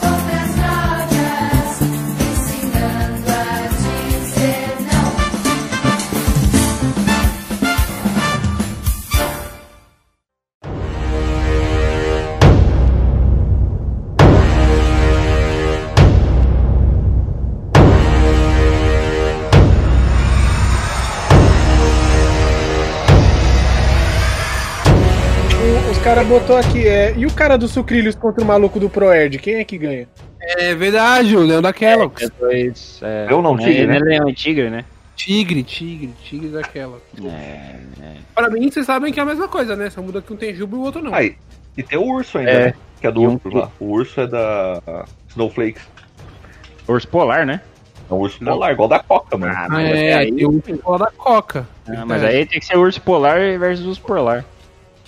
O- 26.10 26.12
Os 26.12 26.16
caras 26.16 26.28
botou 26.28 26.58
aqui, 26.58 26.88
é. 26.88 27.14
E 27.16 27.26
o 27.28 27.32
cara 27.32 27.56
do 27.56 27.68
Sucrilhos 27.68 28.16
contra 28.16 28.44
o 28.44 28.48
maluco 28.48 28.80
do 28.80 28.90
Proerd, 28.90 29.38
quem 29.38 29.56
é 29.58 29.64
que 29.64 29.78
ganha? 29.78 30.08
É 30.42 30.74
verdade, 30.74 31.38
o 31.38 31.42
Leão 31.44 31.62
da 31.62 31.72
Kellogg's. 31.72 32.24
É 32.24 32.30
dois. 32.40 33.00
É, 33.04 33.28
Eu 33.30 33.44
não, 33.44 33.56
tigre, 33.56 33.84
é, 33.84 33.86
né? 33.86 34.00
não 34.00 34.08
é 34.08 34.10
leão, 34.10 34.30
é 34.30 34.34
tigre, 34.34 34.70
né? 34.72 34.86
Tigre, 35.16 35.62
tigre, 35.62 36.10
tigre 36.24 36.48
da 36.50 36.64
Kellogg's. 36.64 37.04
É, 37.24 37.76
é. 38.02 38.14
Pra 38.34 38.50
mim, 38.50 38.72
vocês 38.72 38.88
sabem 38.88 39.14
que 39.14 39.20
é 39.20 39.24
a 39.24 39.26
mesma 39.26 39.48
coisa, 39.48 39.76
né? 39.76 39.88
Só 39.92 40.02
muda 40.02 40.20
que 40.20 40.34
um 40.34 40.36
tem 40.36 40.56
juba 40.56 40.76
e 40.78 40.80
o 40.80 40.82
outro 40.82 41.04
não. 41.04 41.14
Aí, 41.14 41.36
e 41.78 41.84
tem 41.84 42.00
o 42.00 42.04
urso 42.04 42.40
ainda, 42.40 42.52
É. 42.52 42.66
né? 42.68 42.74
Que 43.00 43.06
é 43.06 43.12
do 43.12 43.22
E 43.22 43.28
um 43.28 43.34
urso 43.34 43.50
lá. 43.58 43.70
O 43.80 43.86
urso 43.92 44.22
é 44.22 44.26
da 44.28 45.06
Snowflakes. 45.30 45.84
Urso 46.88 47.08
polar, 47.08 47.46
né? 47.46 47.62
É 48.10 48.14
um 48.16 48.18
urso 48.18 48.40
polar, 48.44 48.72
igual 48.72 48.90
da 48.90 48.98
Coca, 48.98 49.38
mano. 49.38 49.54
Ah, 49.56 49.68
mas 49.70 49.86
é, 49.96 50.14
aí- 50.16 50.32
tem 50.34 50.48
um 50.48 50.60
que 50.60 50.74
fala 50.78 50.98
da 50.98 51.12
Coca. 51.12 51.68
Ah, 51.88 52.04
mas 52.04 52.24
aí 52.24 52.48
tem 52.48 52.60
que 52.60 52.66
ser 52.66 52.78
urso 52.78 53.00
polar 53.00 53.38
versus 53.60 53.86
urso 53.86 54.02
polar. 54.02 54.44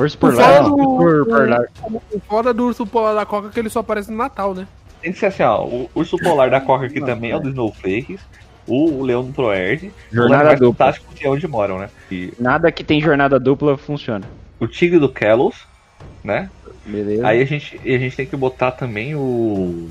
Urso 0.01 0.17
polar. 0.17 0.63
do- 0.63 0.75
urso 0.75 1.25
polar. 1.29 1.65
O 2.11 2.19
foda 2.27 2.53
do 2.53 2.65
urso 2.65 2.85
polar 2.85 3.15
da 3.15 3.25
Coca 3.25 3.47
é 3.47 3.51
que 3.51 3.59
ele 3.59 3.69
só 3.69 3.79
aparece 3.79 4.11
no 4.11 4.17
Natal, 4.17 4.53
né? 4.53 4.67
Tem 5.01 5.11
que 5.11 5.19
ser 5.19 5.27
assim, 5.27 5.43
ó. 5.43 5.63
O 5.63 5.89
urso 5.95 6.17
polar 6.17 6.49
da 6.49 6.61
Coca 6.61 6.85
aqui 6.85 6.99
também 7.01 7.31
é 7.31 7.35
o 7.35 7.39
do 7.39 7.49
Snowflakes. 7.49 8.19
O, 8.67 8.99
o 8.99 9.03
leão 9.03 9.23
do 9.23 9.33
Proerd. 9.33 9.91
Jornada 10.11 10.51
o 10.51 10.59
dupla. 10.59 10.85
fantástico 10.85 11.13
que 11.15 11.25
é 11.25 11.29
onde 11.29 11.47
moram, 11.47 11.79
né? 11.79 11.89
E 12.11 12.31
Nada 12.39 12.71
que 12.71 12.83
tem 12.83 13.01
jornada 13.01 13.39
dupla 13.39 13.75
funciona. 13.77 14.23
o 14.59 14.67
tigre 14.67 14.99
do 14.99 15.09
Kellos, 15.09 15.65
né? 16.23 16.49
Beleza. 16.85 17.27
Aí 17.27 17.41
a 17.41 17.45
gente, 17.45 17.79
e 17.83 17.95
a 17.95 17.97
gente 17.97 18.15
tem 18.15 18.25
que 18.27 18.35
botar 18.35 18.71
também 18.71 19.15
o. 19.15 19.89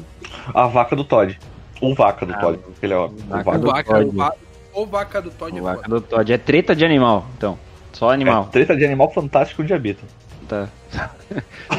A 0.55 0.67
vaca 0.69 0.95
do 0.95 1.03
Todd. 1.05 1.39
O 1.81 1.95
vaca 1.95 2.25
do 2.25 2.33
Ah, 2.33 2.37
Todd. 2.39 2.59
Ele 2.81 2.93
é 2.93 2.97
ó, 2.97 3.07
o 3.07 3.11
vaca 3.29 3.43
vaca 3.43 3.59
O 3.59 3.61
do 3.61 3.67
vaca, 3.67 3.93
Todd. 3.93 4.07
o 4.09 4.13
vaca, 4.13 4.37
o 4.75 4.87
vaca 4.87 5.23
do 5.23 5.31
Todd 5.31 5.57
é 5.59 5.61
o 5.61 5.65
vaca 5.65 5.83
foda. 5.83 5.89
do 5.89 6.01
Todd. 6.01 6.33
É 6.33 6.39
treta 6.39 6.75
de 6.77 6.85
animal, 6.85 7.27
então. 7.37 7.59
Só 7.93 8.11
animal. 8.11 8.47
É, 8.49 8.53
treta 8.53 8.77
de 8.77 8.85
animal 8.85 9.11
fantástico 9.13 9.63
onde 9.63 9.73
habita. 9.75 10.03
Tá. 10.49 10.69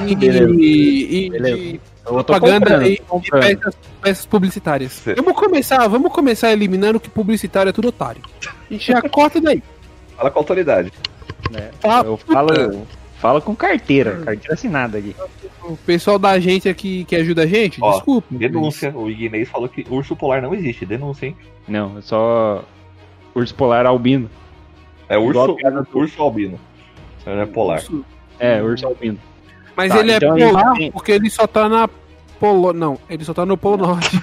E, 0.08 0.16
Beleza. 0.16 0.50
e, 0.50 1.26
e 1.26 1.30
Beleza. 1.30 1.58
de 1.58 1.82
Eu 2.06 2.12
tô 2.12 2.24
propaganda 2.24 2.80
comprando, 2.80 2.88
e, 2.88 2.94
e 2.94 3.30
peças, 3.30 3.76
peças 4.02 4.26
publicitárias. 4.26 4.94
Sim. 4.94 5.14
Vamos 5.16 5.34
começar, 5.34 5.88
vamos 5.90 6.12
começar 6.14 6.52
eliminando 6.54 7.00
que 7.00 7.10
publicitário 7.10 7.70
é 7.70 7.74
tudo 7.74 7.90
otário. 7.90 8.22
A 8.48 8.74
gente 8.74 8.88
já 8.88 9.02
corta 9.10 9.42
daí. 9.42 9.62
Fala 10.16 10.32
com 10.32 10.40
a 10.40 10.42
autoridade. 10.42 10.92
Tá? 11.82 12.02
Eu 12.06 12.16
falo, 12.18 12.88
falo 13.20 13.42
com 13.42 13.54
carteira, 13.54 14.22
carteira 14.24 14.54
assinada 14.54 14.98
aqui. 14.98 15.16
O 15.64 15.76
pessoal 15.76 16.18
da 16.18 16.30
agência 16.30 16.74
que, 16.74 17.04
que 17.04 17.16
ajuda 17.16 17.44
a 17.44 17.48
gente, 17.48 17.80
Ó, 17.82 17.92
desculpa. 17.92 18.28
Denúncia. 18.32 18.92
O 18.96 19.10
Ignez 19.10 19.50
falou 19.50 19.68
que 19.68 19.86
urso 19.90 20.16
polar 20.16 20.42
não 20.42 20.56
existe. 20.56 20.86
Denúncia, 20.86 21.28
hein? 21.28 21.36
Não, 21.68 21.98
é 21.98 22.02
só 22.02 22.64
urso 23.36 23.54
polar 23.54 23.86
albino. 23.86 24.30
É 25.14 25.18
urso, 25.18 25.48
do- 25.48 25.88
urso 26.00 26.22
albino. 26.22 26.60
Não 27.26 27.42
é 27.42 27.46
polar. 27.46 27.82
É, 28.40 28.62
urso 28.62 28.88
albino. 28.88 29.18
Mas 29.76 29.90
Tá, 29.92 30.00
ele 30.00 30.14
então 30.14 30.36
é 30.38 30.42
ele 30.42 30.50
polar 30.52 30.74
tem- 30.74 30.92
porque 30.92 31.12
ele 31.12 31.30
só 31.30 31.46
tá 31.48 31.68
na 31.70 31.90
Polo... 32.40 32.74
Não, 32.74 32.98
ele 33.10 33.24
só 33.24 33.34
tá 33.34 33.46
no 33.46 33.56
Polo 33.58 33.78
Norte. 33.78 34.20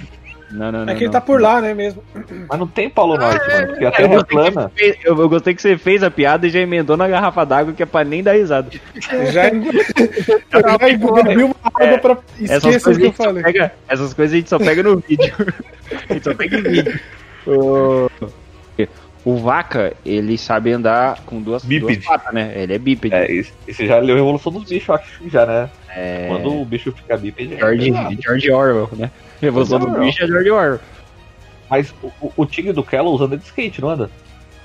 Não, 0.51 0.73
não, 0.73 0.85
não. 0.87 0.93
É 0.93 0.95
que 0.97 1.01
ele 1.01 1.07
não. 1.07 1.13
tá 1.13 1.21
por 1.21 1.41
lá, 1.41 1.61
né, 1.61 1.75
mesmo. 1.75 2.03
Mas 2.49 2.59
não 2.59 2.67
tem 2.67 2.89
Polo 2.89 3.17
Norte, 3.19 3.47
mano. 3.49 3.67
Porque 3.69 3.85
a 3.85 3.89
Eu 3.89 3.93
Terra 3.93 4.05
é 4.05 4.09
gostei, 4.17 4.25
que 4.25 4.51
plana. 4.53 4.69
você 4.75 4.81
fez, 4.83 4.97
eu, 5.05 5.19
eu 5.21 5.29
gostei 5.29 5.55
que 5.55 5.61
você 5.63 5.77
fez 5.79 6.03
a 6.03 6.11
piada 6.11 6.47
e 6.47 6.51
já 6.51 6.59
emendou 6.61 6.97
na 6.97 7.07
garrafa 7.07 7.45
d'água, 7.45 7.75
que 7.75 7.83
é 7.83 7.87
pra 7.87 8.03
nem 8.03 8.23
dar 8.23 8.33
risada. 8.33 8.71
Já, 9.31 9.43
já 10.51 10.79
bebi 10.79 11.43
uma 11.45 11.55
água 11.75 11.99
pra 11.99 12.17
Essas 12.41 12.65
esqueça 12.65 12.79
o 12.79 12.83
coisas, 12.83 12.97
que 13.03 13.07
eu 13.09 13.13
falei. 13.13 13.43
pega, 13.43 13.73
essas 13.89 14.15
coisas 14.15 14.33
a 14.33 14.37
gente 14.39 14.49
só 14.49 14.59
pega 14.59 14.83
no 14.83 14.97
vídeo. 14.97 15.35
a 16.09 16.13
gente 16.15 16.25
só 16.25 16.35
pega 16.35 16.57
em 16.59 16.63
vídeo. 16.63 17.01
O, 17.47 18.11
o 19.29 19.37
vaca, 19.37 19.93
ele 20.07 20.39
sabe 20.39 20.73
andar 20.73 21.21
com 21.27 21.43
duas, 21.43 21.63
duas 21.63 21.81
Bípede. 21.83 22.07
patas, 22.07 22.33
né? 22.33 22.51
Ele 22.57 22.73
é 22.73 22.79
bípede. 22.79 23.15
É, 23.15 23.31
esse, 23.31 23.53
esse 23.67 23.87
já 23.87 23.99
leu 23.99 24.15
a 24.15 24.19
Revolução 24.19 24.51
dos 24.51 24.65
Bichos, 24.65 24.89
eu 24.89 24.95
acho 24.95 25.19
que 25.19 25.29
já, 25.29 25.45
né? 25.45 25.69
É, 25.95 26.29
Quando 26.29 26.61
o 26.61 26.65
bicho 26.65 26.93
fica 26.93 27.15
bípede. 27.17 27.55
é 27.55 27.59
George, 27.59 27.91
pesado. 27.93 28.17
George 28.23 28.51
Orwell, 28.51 28.89
né? 28.97 29.11
Revolução 29.43 29.79
do 29.81 29.87
Orwell. 29.87 30.05
bicho 30.07 30.25
é 30.25 30.27
George 30.27 30.51
Orwell. 30.51 30.81
Mas 31.69 31.93
o, 32.03 32.07
o, 32.23 32.33
o 32.39 32.47
tigre 32.47 32.73
do 32.73 32.83
Kellos 32.83 33.21
anda 33.21 33.37
de 33.37 33.45
skate, 33.45 33.83
não 33.83 33.91
anda? 33.91 34.11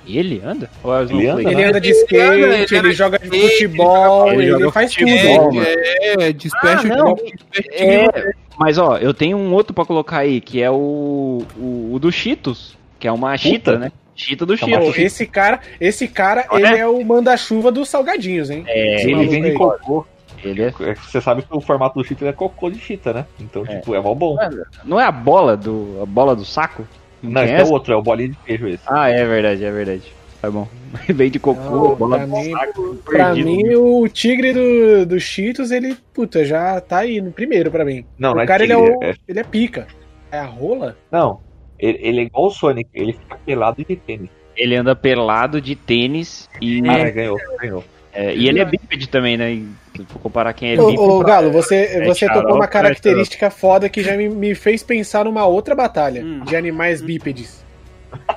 Ele 0.07 0.41
anda? 0.45 0.69
Ou 0.81 0.93
é 0.95 0.99
o 1.01 1.09
Ele 1.11 1.27
anda, 1.27 1.41
Ele 1.51 1.63
anda 1.63 1.81
de 1.81 1.89
Ele 1.89 1.97
skate, 1.97 2.21
anda, 2.21 2.35
ele 2.37 2.63
ele, 2.63 2.77
anda 2.77 2.91
joga 2.93 3.19
de 3.19 3.25
skate, 3.25 3.51
futebol, 3.53 4.31
ele 4.31 4.41
ele, 4.43 4.51
joga 4.51 4.71
faz 4.71 4.93
tudo. 4.93 5.09
futebol, 5.09 5.53
mano. 5.53 5.67
É, 5.67 6.13
é 6.29 6.33
despecha 6.33 6.93
Ah, 6.93 6.95
não. 6.97 7.15
despecha 7.15 7.69
É, 7.73 8.33
mas 8.57 8.77
ó, 8.77 8.97
eu 8.97 9.13
tenho 9.13 9.35
um 9.37 9.51
outro 9.53 9.73
pra 9.73 9.83
colocar 9.85 10.19
aí, 10.19 10.39
que 10.39 10.61
é 10.61 10.71
o, 10.71 11.43
o, 11.57 11.91
o 11.93 11.99
do 11.99 12.11
Cheetos, 12.11 12.77
que 12.99 13.07
é 13.07 13.11
uma 13.11 13.35
chita, 13.37 13.77
né? 13.77 13.91
Chita 14.15 14.45
do 14.45 14.57
Pô, 14.57 14.65
Cheetos. 14.65 14.97
esse 14.97 15.25
cara, 15.25 15.59
esse 15.81 16.07
cara, 16.07 16.45
Olha. 16.49 16.67
ele 16.67 16.77
é 16.77 16.87
o 16.87 17.03
manda-chuva 17.03 17.71
dos 17.71 17.89
salgadinhos, 17.89 18.49
hein? 18.49 18.63
É, 18.67 18.95
Esse 18.95 19.05
Ele 19.05 19.15
maluco 19.15 19.31
vem 19.31 19.41
de 19.41 19.47
aí. 19.49 19.53
cocô. 19.55 20.05
ele 20.43 20.61
é, 20.63 20.71
Você 20.95 21.19
sabe 21.21 21.41
que 21.41 21.47
o 21.51 21.59
formato 21.61 21.97
do 21.99 22.05
chita 22.05 22.25
é 22.27 22.31
cocô 22.33 22.69
de 22.69 22.79
chita, 22.79 23.11
né? 23.13 23.25
Então, 23.39 23.63
É. 23.67 23.77
tipo, 23.79 23.95
é 23.95 23.99
mó 23.99 24.13
bom. 24.13 24.37
não 24.85 24.99
é 24.99 25.05
a 25.05 25.11
bola 25.11 25.57
do, 25.57 25.99
a 26.01 26.05
bola 26.05 26.35
do 26.35 26.45
saco? 26.45 26.87
Não, 27.21 27.41
esse 27.43 27.53
é 27.53 27.55
essa? 27.61 27.71
o 27.71 27.73
outro, 27.73 27.93
é 27.93 27.95
o 27.95 28.01
bolinho 28.01 28.31
de 28.31 28.37
queijo 28.45 28.67
esse. 28.67 28.83
Ah, 28.85 29.09
é 29.09 29.25
verdade, 29.25 29.63
é 29.63 29.71
verdade. 29.71 30.03
Tá 30.41 30.51
bom. 30.51 30.67
Vem 31.07 31.31
de 31.31 31.39
cocô, 31.39 31.61
Não, 31.89 31.95
bola 31.95 32.17
pra 32.17 32.25
do 32.25 32.31
mim- 32.35 32.51
saco. 32.51 32.95
Pra 33.05 33.25
perdido. 33.33 33.45
mim, 33.49 33.75
o 33.75 34.07
tigre 34.09 34.51
do, 34.51 35.05
do 35.05 35.19
Cheetos, 35.19 35.71
ele, 35.71 35.95
puta, 36.13 36.43
já 36.43 36.81
tá 36.81 36.99
aí 36.99 37.21
no 37.21 37.31
primeiro 37.31 37.71
pra 37.71 37.85
mim. 37.85 38.05
Não, 38.19 38.33
o 38.33 38.35
não 38.35 38.41
é 38.41 38.45
cara, 38.45 38.63
ele, 38.63 38.73
é 38.73 38.75
tigre, 38.75 38.91
o, 38.97 39.03
é- 39.03 39.13
ele 39.27 39.39
é 39.39 39.43
pica. 39.43 39.87
É 40.29 40.39
a 40.39 40.45
rola? 40.45 40.97
Não, 41.09 41.39
ele, 41.85 41.99
ele 42.01 42.19
é 42.21 42.23
igual 42.23 42.47
o 42.47 42.51
Sonic, 42.51 42.89
ele 42.93 43.13
fica 43.13 43.37
pelado 43.45 43.83
de 43.87 43.95
tênis. 43.95 44.29
Ele 44.55 44.75
anda 44.75 44.95
pelado 44.95 45.59
de 45.59 45.75
tênis 45.75 46.47
e, 46.61 46.81
Ah, 46.87 47.09
ganhou, 47.09 47.37
ganhou. 47.59 47.83
é, 48.13 48.35
e 48.35 48.47
ele 48.47 48.59
é 48.59 48.65
bípede 48.65 49.07
também, 49.09 49.35
né? 49.35 49.61
Se 49.95 50.03
for 50.05 50.19
comparar 50.19 50.53
quem 50.53 50.73
é 50.75 50.79
Ô, 50.79 50.87
bípede. 50.87 50.99
ô, 51.09 51.19
Galo, 51.19 51.51
você, 51.51 51.75
é 51.75 52.05
você 52.05 52.25
xarope, 52.27 52.41
tocou 52.41 52.55
uma 52.55 52.65
é 52.65 52.67
característica 52.67 53.49
foda 53.49 53.89
que 53.89 54.01
já 54.03 54.15
me, 54.15 54.29
me 54.29 54.53
fez 54.55 54.83
pensar 54.83 55.25
numa 55.25 55.45
outra 55.45 55.73
batalha 55.75 56.23
Hum. 56.23 56.41
de 56.45 56.55
animais 56.55 57.01
bípedes 57.01 57.63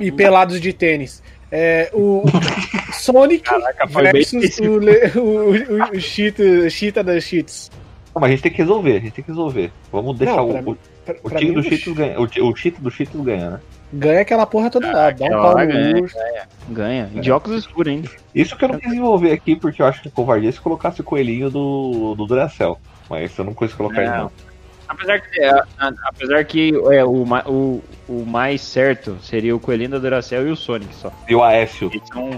e 0.01 0.11
pelados 0.11 0.61
de 0.61 0.73
tênis. 0.73 1.23
É, 1.53 1.91
o 1.93 2.25
Sonic 2.93 3.49
bem 3.95 4.13
versus 4.13 4.59
o, 4.59 4.79
le- 4.79 5.13
o, 5.17 5.21
o, 5.21 5.97
o 5.97 6.01
Cheetah, 6.01 6.69
Cheetah 6.69 7.03
da 7.03 7.21
Cheats. 7.21 7.71
Não, 8.15 8.21
mas 8.21 8.31
a 8.31 8.33
gente 8.33 8.43
tem 8.43 8.53
que 8.53 8.59
resolver, 8.59 8.97
a 8.97 9.01
gente 9.01 9.13
tem 9.13 9.25
que 9.25 9.31
resolver. 9.31 9.71
Vamos 9.93 10.19
deixar 10.19 10.37
Não, 10.37 10.49
o, 10.51 10.63
mim- 10.63 10.77
Pra, 11.07 11.15
o 11.23 11.31
pra 11.31 11.41
mim, 11.41 11.53
do 11.53 11.63
Cheetos 11.63 11.95
ganha. 11.95 12.21
O, 12.21 12.25
o 12.25 12.57
Cheetos 12.57 12.83
do 12.83 12.91
Cheetos 12.91 13.21
ganha, 13.25 13.51
né? 13.51 13.61
ganha 13.93 14.21
aquela 14.21 14.45
porra 14.45 14.69
toda 14.69 14.91
lá. 14.91 15.11
Dá 15.11 15.27
um 15.27 15.31
pau 15.31 15.57
no 15.57 15.67
ganha. 15.67 16.03
urso. 16.03 16.17
Ganha. 16.69 17.11
E 17.15 17.21
de 17.21 17.31
óculos 17.31 17.61
escuros 17.61 17.93
ainda. 17.93 18.11
Isso 18.35 18.57
que 18.57 18.65
eu 18.65 18.69
não 18.69 18.79
quis 18.79 18.91
desenvolver 18.91 19.33
aqui, 19.33 19.55
porque 19.55 19.81
eu 19.81 19.87
acho 19.87 20.03
que 20.03 20.11
covardia 20.11 20.51
se 20.51 20.61
colocasse 20.61 21.01
o 21.01 21.05
coelhinho 21.05 21.49
do, 21.49 22.15
do 22.17 22.27
Duracell. 22.27 22.79
Mas 23.09 23.39
eu 23.39 23.45
não 23.45 23.55
quis 23.55 23.73
colocar 23.73 24.03
ele, 24.03 24.11
Não. 24.11 24.33
Apesar 24.89 25.21
que, 25.21 25.41
é, 25.41 25.49
a- 25.51 25.65
apesar 26.05 26.45
que 26.45 26.73
é, 26.93 27.05
o, 27.05 27.25
o, 27.47 27.83
o 28.09 28.25
mais 28.25 28.61
certo 28.61 29.17
seria 29.21 29.55
o 29.55 29.59
Coelhinho 29.59 29.91
da 29.91 29.99
Duracell 29.99 30.47
e 30.47 30.51
o 30.51 30.57
Sonic 30.57 30.95
só. 30.95 31.13
E 31.29 31.35
o 31.35 31.43
Aécio. 31.43 31.91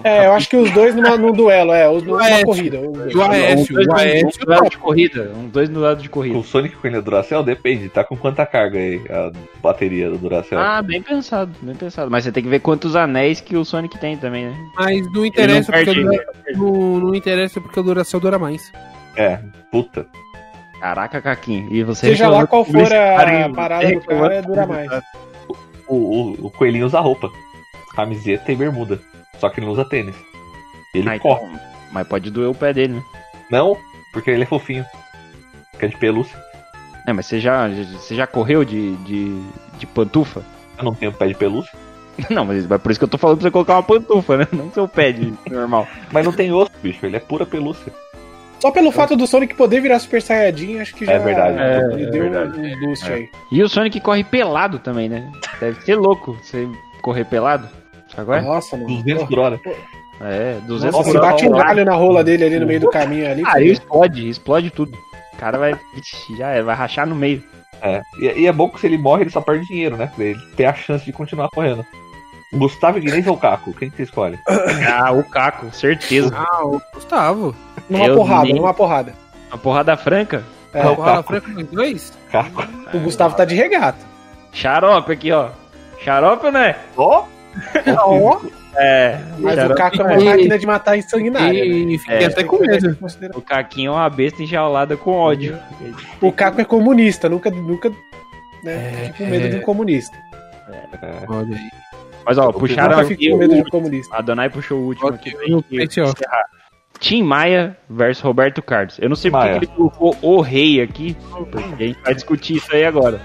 É, 0.03 0.27
eu 0.27 0.33
acho 0.33 0.49
que 0.49 0.57
os 0.57 0.71
dois 0.71 0.95
numa, 0.95 1.17
num 1.19 1.33
duelo, 1.33 1.73
é, 1.73 1.89
os 1.89 2.03
numa 2.03 2.23
Aécio. 2.23 2.47
corrida. 2.47 2.81
os 2.81 2.93
dois. 2.97 3.13
E 3.13 3.17
o 3.19 3.23
Aécio, 3.23 3.75
dois 3.75 3.87
o 3.87 3.91
no- 3.91 3.97
Aécio. 3.97 4.27
um 4.41 4.45
duelo 4.47 4.71
de 4.71 4.79
corrida. 4.79 5.33
Uns 5.37 5.51
dois 5.53 5.69
no 5.69 5.81
lado 5.81 6.03
de 6.03 6.09
corrida. 6.09 6.35
Com 6.35 6.41
o 6.41 6.45
Sonic 6.45 6.75
e 6.75 6.79
o 6.79 6.81
coelhinho 6.81 7.03
do 7.03 7.05
Duracell, 7.11 7.43
depende. 7.43 7.89
Tá 7.91 8.03
com 8.03 8.17
quanta 8.17 8.47
carga 8.47 8.79
aí 8.79 9.01
a 9.11 9.31
bateria 9.61 10.09
do 10.11 10.17
Duracell? 10.19 10.59
Ah, 10.59 10.81
bem 10.81 11.03
pensado, 11.03 11.53
bem 11.61 11.75
pensado. 11.75 12.11
Mas 12.11 12.25
você 12.25 12.33
tem 12.33 12.43
que 12.43 12.49
ver 12.49 12.61
quantos 12.61 12.97
anéis 12.97 13.41
que 13.41 13.57
o 13.57 13.65
Sonic 13.65 13.99
tem 13.99 14.17
também, 14.17 14.47
né? 14.47 14.57
Mas 14.75 15.13
não 15.13 15.27
interessa, 15.27 15.71
não 15.71 15.79
porque, 15.79 15.85
perde, 15.85 16.01
o 16.01 16.11
Dura- 16.11 16.27
não, 16.55 17.01
não 17.01 17.15
interessa 17.15 17.61
porque 17.61 17.79
o 17.79 17.83
Duracell 17.83 18.21
dura 18.21 18.39
mais. 18.39 18.63
É, 19.17 19.39
puta. 19.71 20.07
Caraca, 20.81 21.21
Caquinho. 21.21 21.69
E 21.73 21.83
você 21.83 22.09
Seja 22.09 22.29
lá 22.29 22.47
qual 22.47 22.65
for 22.65 22.77
a 22.93 23.49
parada 23.51 23.87
você 23.87 23.95
do 23.95 24.01
cara, 24.01 24.29
reclamando 24.29 24.47
dura 24.47 24.67
mais. 24.67 24.91
O, 25.89 25.95
o, 25.97 26.47
o 26.47 26.51
coelhinho 26.51 26.87
usa 26.87 27.01
roupa. 27.01 27.31
Camiseta 27.95 28.53
e 28.53 28.57
bermuda. 28.57 29.01
Só 29.39 29.49
que 29.49 29.61
não 29.61 29.69
usa 29.71 29.85
tênis. 29.85 30.15
Ele 30.95 31.09
Ah, 31.09 31.19
corre. 31.19 31.45
então, 31.47 31.61
mas 31.93 32.07
pode 32.07 32.31
doer 32.31 32.49
o 32.51 32.55
pé 32.55 32.73
dele, 32.73 32.95
né? 32.95 33.03
Não, 33.51 33.77
porque 34.13 34.31
ele 34.31 34.43
é 34.43 34.47
fofinho. 34.47 34.85
Que 35.79 35.87
é 35.87 35.89
de 35.89 35.97
pelúcia. 35.97 36.39
É, 37.07 37.13
mas 37.13 37.27
você 37.27 37.41
já, 37.41 37.69
você 37.69 38.15
já 38.15 38.27
correu 38.27 38.65
de, 38.65 38.97
de, 38.99 39.43
de 39.79 39.87
pantufa? 39.87 40.43
Eu 40.77 40.85
não 40.85 40.95
tenho 40.95 41.13
pé 41.13 41.27
de 41.27 41.35
pelúcia. 41.35 41.73
Não, 42.31 42.45
mas 42.45 42.69
é 42.69 42.79
por 42.79 42.91
isso 42.91 42.99
que 42.99 43.05
eu 43.05 43.09
tô 43.09 43.17
falando 43.17 43.37
pra 43.39 43.45
você 43.45 43.51
colocar 43.53 43.75
uma 43.75 43.83
pantufa, 43.85 44.37
né? 44.37 44.49
Não 44.51 44.73
seu 44.73 44.89
pé 44.89 45.13
de 45.13 45.33
normal. 45.49 45.87
Mas 46.11 46.25
não 46.27 46.33
tem 46.33 46.53
osso, 46.53 46.71
bicho. 46.83 47.07
Ele 47.07 47.17
é 47.17 47.21
pura 47.21 47.47
pelúcia. 47.47 47.93
Só 48.61 48.71
pelo 48.71 48.91
fato 48.91 49.15
do 49.17 49.27
Sonic 49.27 49.55
poder 49.55 49.81
virar 49.81 49.99
Super 50.01 50.21
Saiyajin, 50.21 50.81
acho 50.81 50.95
que 50.95 51.05
já 51.07 51.13
É 51.13 51.19
verdade. 51.19 51.57
É 51.59 51.81
deu 52.11 52.23
verdade. 52.31 52.59
um 52.59 52.81
boost 52.81 53.11
aí. 53.13 53.29
E 53.53 53.63
o 53.63 53.69
Sonic 53.69 54.01
corre 54.01 54.25
pelado 54.25 54.79
também, 54.79 55.09
né? 55.09 55.31
Deve 55.61 55.81
ser 55.83 55.95
louco 55.95 56.37
você 56.43 56.69
correr 57.01 57.25
pelado. 57.25 57.69
É? 58.17 58.41
Nossa, 58.41 58.77
mano. 58.77 58.89
200 58.89 59.25
por 59.25 59.39
hora. 59.39 59.61
É, 60.21 60.59
200 60.67 60.93
Nossa, 60.97 61.05
por 61.05 61.11
se 61.13 61.19
hora. 61.19 61.31
bate 61.31 61.47
um 61.47 61.53
galho 61.53 61.85
na 61.85 61.95
rola 61.95 62.25
dele 62.25 62.45
ali 62.45 62.59
no 62.59 62.67
meio 62.67 62.81
do 62.81 62.91
caminho 62.91 63.31
ali. 63.31 63.43
Ah, 63.47 63.61
ele 63.61 63.73
explode, 63.73 64.29
explode 64.29 64.71
tudo. 64.71 64.93
O 65.35 65.37
cara 65.37 65.57
vai. 65.57 65.79
Já 66.37 66.49
é, 66.51 66.63
vai 66.63 66.75
rachar 66.75 67.07
no 67.07 67.15
meio. 67.15 67.43
É. 67.81 68.01
E, 68.21 68.41
e 68.41 68.47
é 68.49 68.53
bom 68.53 68.69
que 68.69 68.81
se 68.81 68.87
ele 68.89 68.99
morre, 68.99 69.23
ele 69.23 69.31
só 69.31 69.41
perde 69.41 69.67
dinheiro, 69.67 69.97
né? 69.97 70.11
Pra 70.13 70.25
ele 70.25 70.41
ter 70.57 70.65
a 70.65 70.75
chance 70.75 71.05
de 71.05 71.13
continuar 71.13 71.49
correndo. 71.51 71.87
Gustavo 72.53 72.99
Guinness 72.99 73.27
ou 73.27 73.37
Caco? 73.37 73.73
Quem 73.75 73.91
que 73.91 73.97
você 73.99 74.03
escolhe? 74.05 74.39
Ah, 74.91 75.13
o 75.13 75.23
Caco, 75.23 75.71
certeza. 75.73 76.35
Ah, 76.35 76.65
o 76.65 76.81
Gustavo. 76.95 77.55
Numa 77.89 78.07
Eu 78.07 78.17
porrada, 78.17 78.45
nem- 78.45 78.55
numa 78.55 78.75
porrada. 78.75 79.15
Uma 79.49 79.59
porrada 79.59 79.97
franca. 79.97 80.43
É, 80.75 80.83
Não. 80.85 80.95
Porra, 80.97 81.23
Franco 81.23 81.49
nos 81.51 81.67
dois? 81.69 82.13
Caco. 82.31 82.67
o 82.93 82.99
Gustavo 83.01 83.35
tá 83.35 83.45
de 83.45 83.55
regata. 83.55 83.99
Xarope 84.53 85.13
aqui, 85.13 85.33
ó. 85.33 85.49
Xarope 86.05 86.47
ou 86.47 86.53
não 86.53 86.61
é? 86.61 86.77
Ó! 86.97 87.25
Ó, 88.05 88.41
É. 88.77 89.19
mas 89.39 89.55
o 89.55 89.57
xarope 89.57 89.75
Caco 89.81 90.03
é 90.03 90.05
uma 90.05 90.21
E- 90.21 90.25
máquina 90.25 90.59
de 90.59 90.67
matar 90.67 90.97
insanguinária. 90.99 91.61
né? 91.65 91.67
E 91.67 91.99
fiquei 91.99 92.19
É. 92.19 92.25
até 92.27 92.45
com 92.45 92.59
medo. 92.59 92.97
O 93.35 93.41
Caquinho 93.41 93.89
é 93.93 93.95
uma 93.95 94.11
besta 94.11 94.43
enjaulada 94.43 94.97
com 94.97 95.11
ódio. 95.13 95.59
O 96.21 96.31
Caco 96.31 96.61
é 96.61 96.65
comunista, 96.65 97.29
nunca, 97.29 97.51
nunca 97.51 97.91
né, 98.63 99.07
fica 99.07 99.25
com 99.25 99.31
medo 99.31 99.49
de 99.49 99.57
um 99.57 99.63
comunista. 99.63 100.17
Olha 101.29 101.57
aí. 101.57 101.71
Mas 102.27 102.37
ó, 102.37 102.53
puxaram 102.53 102.99
aqui 102.99 103.31
com 103.31 103.37
o 103.37 103.39
medo 103.39 103.55
de 103.55 103.61
um 103.63 103.65
comunista. 103.65 104.15
A 104.17 104.21
Donai 104.21 104.51
puxou 104.51 104.79
o 104.79 104.87
último 104.89 105.09
Ok, 105.09 105.33
aqui. 105.33 105.51
eu 105.51 105.65
ó. 106.05 106.09
encerrar. 106.11 106.45
Tim 107.01 107.23
Maia 107.23 107.77
versus 107.89 108.23
Roberto 108.23 108.61
Carlos. 108.61 108.99
Eu 108.99 109.09
não 109.09 109.17
sei 109.17 109.31
porque 109.31 109.47
Maia. 109.47 109.59
que 109.61 109.65
ele 109.67 109.73
colocou 109.75 110.17
o 110.21 110.41
rei 110.41 110.81
aqui, 110.81 111.17
porque 111.51 111.85
a 111.85 111.87
gente 111.87 112.03
vai 112.03 112.15
discutir 112.15 112.57
isso 112.57 112.75
aí 112.75 112.85
agora. 112.85 113.21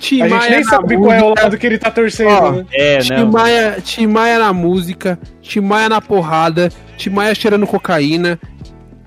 Tim 0.00 0.22
A 0.22 0.28
gente 0.28 0.38
Maia 0.38 0.50
nem 0.50 0.64
sabe 0.64 0.96
qual 0.96 1.12
é 1.12 1.22
o 1.22 1.34
lado 1.34 1.58
que 1.58 1.66
ele 1.66 1.78
tá 1.78 1.90
torcendo, 1.90 2.30
Ó, 2.30 2.52
né? 2.52 2.66
É, 2.72 2.98
Tim 2.98 3.12
não. 3.12 3.30
Maia, 3.30 3.80
Tim 3.82 4.06
Maia 4.06 4.38
na 4.38 4.52
música, 4.52 5.18
Tim 5.42 5.60
Maia 5.60 5.88
na 5.88 6.00
porrada, 6.00 6.70
Tim 6.96 7.10
Maia 7.10 7.34
cheirando 7.34 7.66
cocaína, 7.66 8.38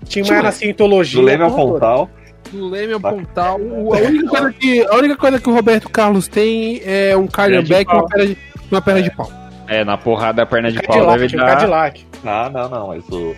Tinha 0.08 0.24
uma 0.24 0.44
na 0.44 0.52
cientologia. 0.52 1.20
Do 1.20 1.26
Leme 1.26 1.44
ao. 1.44 1.52
Pontal. 1.52 2.10
do 2.52 2.70
Leme 2.70 2.94
ao 2.94 3.00
Pontal. 3.00 3.60
A 3.60 4.08
única, 4.08 4.28
coisa 4.28 4.54
que, 4.54 4.86
a 4.86 4.96
única 4.96 5.18
coisa 5.18 5.40
que 5.40 5.50
o 5.50 5.54
Roberto 5.54 5.90
Carlos 5.90 6.28
tem 6.28 6.82
é 6.86 7.18
um 7.18 7.26
back 7.28 7.82
e 7.82 7.86
pau. 7.86 7.98
uma 7.98 8.08
perna 8.08 8.28
de, 8.28 8.38
uma 8.72 8.82
perna 8.82 9.02
de 9.02 9.12
pau. 9.12 9.32
É, 9.68 9.84
na 9.84 9.98
porrada 9.98 10.44
a 10.44 10.46
perna 10.46 10.72
de 10.72 10.82
pau 10.84 10.96
Cadillac, 10.96 11.18
deve 11.18 11.30
tinha 11.30 11.42
um 11.42 11.46
dar. 11.46 11.56
Cadillac. 11.56 12.06
Não, 12.24 12.50
não, 12.52 12.70
não. 12.70 12.88
Mas 12.90 13.10
o, 13.10 13.36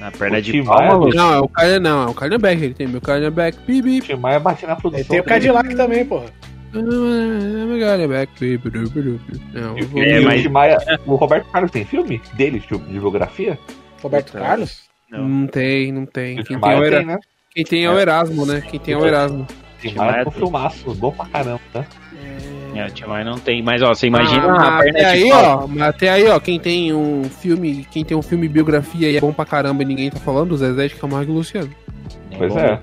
Na 0.00 0.10
perna 0.10 0.38
O 0.38 0.42
de 0.42 0.52
Tim 0.52 0.64
pau, 0.64 0.78
Maia, 0.78 0.88
maluco. 0.90 1.14
Não, 1.14 1.32
é 1.34 1.38
o 1.40 1.48
cardio 1.48 1.80
não, 1.80 2.02
é 2.02 2.06
o 2.10 2.14
cardio 2.14 2.38
back. 2.38 2.64
Ele 2.64 2.74
tem 2.74 2.88
meu 2.88 3.00
cardio 3.00 3.30
back, 3.30 3.58
o 3.58 3.62
bibi. 3.66 4.00
Tim 4.00 4.14
Maia 4.14 4.40
bate 4.40 4.66
na 4.66 4.74
produção. 4.74 5.04
tem 5.04 5.20
o 5.20 5.22
dele. 5.22 5.34
Cadillac 5.34 5.74
também, 5.76 6.04
porra. 6.06 6.26
Bibi. 6.72 6.88
Não, 9.52 9.76
vou- 9.88 10.02
É, 10.02 10.20
mas- 10.20 10.46
o 10.46 10.50
Maia. 10.50 10.78
O 11.06 11.14
Roberto 11.16 11.50
Carlos 11.50 11.70
tem 11.70 11.84
filme 11.84 12.20
dele, 12.34 12.60
tipo, 12.60 12.78
de 12.78 12.98
biografia? 12.98 13.58
Roberto 14.02 14.32
Carlos? 14.32 14.82
Não. 15.10 15.28
Não 15.28 15.46
tem, 15.46 15.92
não 15.92 16.06
tem. 16.06 16.40
O 16.40 16.44
Quem 16.44 16.58
tem, 16.60 16.70
é 16.70 16.74
Era- 16.86 16.96
tem, 16.98 17.06
né? 17.06 17.18
quem 17.54 17.64
tem 17.64 17.84
é 17.84 17.90
o 17.90 17.98
Erasmo, 17.98 18.46
né? 18.46 18.62
Quem 18.70 18.80
tem 18.80 18.94
é 18.94 18.96
o 18.96 19.04
Erasmo. 19.04 19.46
Tim 19.82 19.88
Tim 19.90 19.94
Maia 19.96 20.12
Maia 20.12 20.24
com 20.24 20.30
tem. 20.30 20.40
filmaço, 20.40 20.94
bom 20.94 21.10
pra 21.12 21.26
caramba, 21.26 21.60
né? 21.74 21.86
É, 22.22 22.49
o 22.86 22.90
Tim 22.90 23.04
Maia 23.06 23.24
não 23.24 23.38
tem. 23.38 23.62
Mas 23.62 23.82
ó, 23.82 23.94
você 23.94 24.06
imagina 24.06 24.46
Ah, 24.52 24.68
a 24.68 24.78
até 24.78 24.90
de 24.90 25.04
aí, 25.04 25.28
pau. 25.30 25.70
ó, 25.78 25.82
até 25.82 26.08
aí, 26.10 26.28
ó, 26.28 26.38
quem 26.40 26.58
tem 26.60 26.92
um 26.92 27.24
filme, 27.24 27.86
quem 27.90 28.04
tem 28.04 28.16
um 28.16 28.22
filme 28.22 28.48
biografia 28.48 29.10
e 29.10 29.16
é 29.16 29.20
bom 29.20 29.32
pra 29.32 29.44
caramba 29.44 29.82
e 29.82 29.86
ninguém 29.86 30.10
tá 30.10 30.18
falando, 30.20 30.52
o 30.52 30.56
Zezé 30.56 30.88
de 30.88 30.94
Camargo 30.94 31.32
e 31.32 31.34
Luciano. 31.34 31.70
Pois 32.36 32.52
bom. 32.52 32.58
é. 32.60 32.78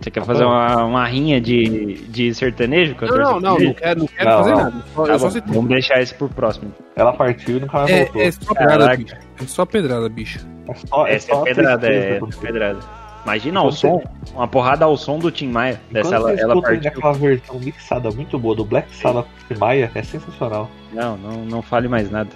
Você 0.00 0.12
quer 0.12 0.24
fazer 0.24 0.44
uma, 0.44 0.84
uma 0.84 1.04
rinha 1.06 1.40
de, 1.40 1.94
de 2.08 2.32
sertanejo? 2.32 2.92
Não, 2.92 2.98
cantor 2.98 3.18
não, 3.18 3.40
não, 3.40 3.58
não 3.58 3.74
quero, 3.74 3.98
não 4.00 4.06
quero 4.06 4.30
Não, 4.30 4.38
fazer 4.38 4.50
não. 4.52 4.58
nada. 4.58 4.84
Só, 4.94 5.02
Tá 5.04 5.18
bom, 5.18 5.30
citei. 5.30 5.54
vamos 5.54 5.68
deixar 5.70 6.00
esse 6.00 6.14
pro 6.14 6.28
próximo. 6.28 6.72
Ela 6.94 7.12
partiu 7.12 7.56
e 7.56 7.60
nunca 7.60 7.78
mais 7.78 7.90
É, 7.90 8.04
voltou. 8.04 8.22
é 8.22 8.30
só 8.30 8.54
pedrada, 8.54 8.78
Caraca. 8.84 8.96
bicho. 9.02 9.14
É 9.42 9.46
só 9.46 9.66
pedrada, 9.66 10.08
bicho. 10.08 10.46
É 10.68 10.74
só- 10.74 11.06
Essa 11.08 11.32
é 11.32 11.34
só 11.34 11.42
pedrada, 11.42 11.86
tristeza, 11.88 12.14
é, 12.14 12.18
porque- 12.20 12.46
pedrada. 12.46 12.78
Imagina 13.24 13.62
o 13.62 13.70
Você- 13.70 13.88
som, 13.88 14.02
uma 14.34 14.48
porrada 14.48 14.84
ao 14.84 14.96
som 14.96 15.18
do 15.18 15.30
Tim 15.30 15.48
Maia. 15.48 15.80
Dessa 15.90 16.14
ela, 16.14 16.30
você 16.34 16.42
ela 16.42 16.60
partiu. 16.62 16.88
aquela 16.88 17.12
versão 17.12 17.58
mixada 17.58 18.10
muito 18.10 18.38
boa 18.38 18.54
do 18.54 18.64
Black 18.64 18.94
Sabbath 18.94 19.26
com 19.26 19.54
Tim 19.54 19.60
Maia, 19.60 19.90
é 19.94 20.02
sensacional. 20.02 20.70
Não, 20.92 21.16
não, 21.16 21.44
não 21.44 21.62
fale 21.62 21.88
mais 21.88 22.10
nada. 22.10 22.30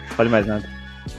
Não 0.00 0.08
fale 0.16 0.28
mais 0.28 0.46
nada. 0.46 0.68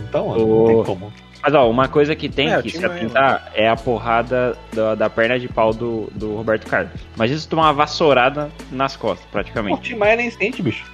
Então, 0.01 0.27
Ô. 0.29 0.35
não 0.67 0.75
tem 0.75 0.83
como. 0.83 1.13
Mas 1.41 1.53
ó, 1.53 1.69
uma 1.69 1.87
coisa 1.87 2.15
que 2.15 2.27
tem 2.27 2.51
É, 2.51 2.57
o 2.57 2.63
que 2.63 2.71
se 2.71 2.83
atentar 2.83 3.51
é 3.53 3.69
a 3.69 3.75
porrada 3.75 4.57
da, 4.73 4.95
da 4.95 5.09
perna 5.09 5.39
de 5.39 5.47
pau 5.47 5.71
do, 5.73 6.09
do 6.15 6.35
Roberto 6.35 6.67
Carlos. 6.67 6.91
Imagina 7.15 7.39
se 7.39 7.47
tomar 7.47 7.63
uma 7.63 7.73
vassourada 7.73 8.49
nas 8.71 8.95
costas, 8.95 9.25
O 9.27 9.31
praticamente. 9.31 9.81
Tim 9.81 9.95
Maia 9.95 10.15
nem 10.15 10.29
sente, 10.31 10.61
bicho. 10.63 10.91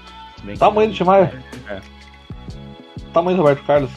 Tamanho 0.60 0.89
do 0.89 0.95
Tim 0.95 1.03
Maia. 1.06 1.34
É. 1.69 1.80
Tamanho 3.14 3.38
do 3.38 3.43
Roberto 3.43 3.64
Carlos. 3.65 3.91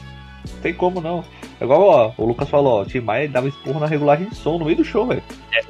Não 0.53 0.61
tem 0.61 0.73
como 0.75 1.01
não. 1.01 1.25
É 1.60 1.64
igual, 1.64 1.82
ó, 1.82 2.12
o 2.18 2.24
Lucas 2.26 2.48
falou, 2.48 2.81
ó, 2.81 2.82
o 2.82 2.86
Tim 2.86 3.01
Maia 3.01 3.28
dava 3.28 3.48
esporro 3.48 3.78
na 3.81 3.86
regulagem 3.86 4.28
de 4.28 4.35
som 4.36 4.59
no 4.59 4.64
meio 4.64 4.76
do 4.78 4.85
show, 4.85 5.06
velho. 5.06 5.22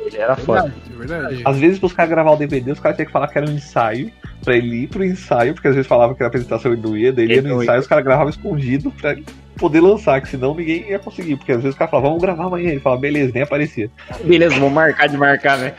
Ele 0.04 0.16
era 0.16 0.34
foda. 0.36 0.72
É 0.92 0.96
verdade. 0.96 1.42
Às 1.44 1.58
vezes, 1.58 1.78
pros 1.78 1.92
caras 1.92 2.10
gravar 2.10 2.32
o 2.32 2.36
DVD, 2.36 2.72
os 2.72 2.80
caras 2.80 2.96
tinham 2.96 3.06
que 3.06 3.12
falar 3.12 3.28
que 3.28 3.38
era 3.38 3.48
um 3.48 3.52
ensaio, 3.54 4.10
pra 4.42 4.56
ele 4.56 4.84
ir 4.84 4.88
pro 4.88 5.04
ensaio, 5.04 5.54
porque 5.54 5.68
às 5.68 5.74
vezes 5.74 5.86
falava 5.86 6.14
que 6.14 6.22
era 6.22 6.28
apresentação 6.28 6.74
e 6.74 6.98
ia, 6.98 7.12
daí 7.12 7.24
ele 7.24 7.34
ia 7.36 7.42
no 7.42 7.62
ensaio, 7.62 7.80
os 7.80 7.86
caras 7.86 8.04
gravavam 8.04 8.30
escondido 8.30 8.90
pra 8.92 9.16
poder 9.56 9.80
lançar, 9.80 10.20
que 10.20 10.28
senão 10.28 10.54
ninguém 10.54 10.88
ia 10.88 10.98
conseguir, 10.98 11.36
porque 11.36 11.52
às 11.52 11.58
vezes 11.58 11.70
os 11.74 11.78
caras 11.78 11.90
falavam, 11.90 12.10
vamos 12.10 12.22
gravar 12.22 12.44
amanhã, 12.46 12.70
ele 12.70 12.80
falava, 12.80 13.00
beleza, 13.00 13.32
nem 13.32 13.42
aparecia. 13.42 13.90
Beleza, 14.24 14.54
vamos 14.56 14.72
marcar 14.72 15.06
de 15.08 15.16
marcar, 15.16 15.58
né? 15.58 15.74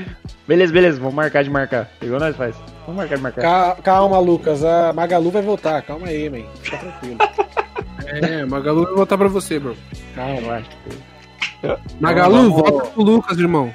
Beleza, 0.48 0.72
beleza, 0.72 1.00
vamos 1.00 1.16
marcar 1.16 1.44
de 1.44 1.50
marcar. 1.50 1.90
Igual 2.02 2.20
nós 2.20 2.36
faz. 2.36 2.56
Vamos 2.86 2.98
marcar 2.98 3.16
de 3.18 3.22
marcar. 3.24 3.42
Ca- 3.42 3.82
Calma, 3.82 4.20
Lucas. 4.20 4.64
A 4.64 4.94
Magalu 4.94 5.32
vai 5.32 5.42
voltar. 5.42 5.82
Calma 5.82 6.08
aí, 6.08 6.30
man. 6.30 6.44
Fica 6.62 6.78
tranquilo. 6.78 7.18
É, 8.08 8.46
Magalu 8.46 8.84
vai 8.86 8.94
voltar 8.94 9.18
pra 9.18 9.28
você, 9.28 9.60
bro. 9.60 9.76
Calma. 10.14 10.64
Magalu, 12.00 12.36
Vamos- 12.36 12.54
volta 12.72 12.88
pro 12.92 13.04
Lucas, 13.04 13.38
irmão. 13.40 13.74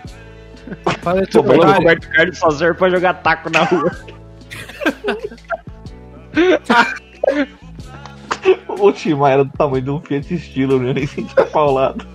Fala 1.02 1.20
Pô, 1.22 1.26
teu 1.26 1.42
o. 1.42 1.72
Roberto 1.72 2.08
Carlos 2.10 2.38
só 2.38 2.50
serve 2.50 2.78
pra 2.78 2.90
jogar 2.90 3.14
taco 3.14 3.50
na 3.50 3.64
rua. 3.64 3.90
O 8.78 8.92
Tim 8.92 9.14
Maia 9.14 9.34
era 9.34 9.44
do 9.44 9.52
tamanho 9.52 9.82
de 9.82 9.90
um 9.90 10.00
Fiat 10.00 10.32
Estilo, 10.34 10.78
né? 10.78 10.92
Nem 10.92 11.06
sentia 11.06 11.44
paulado. 11.46 12.06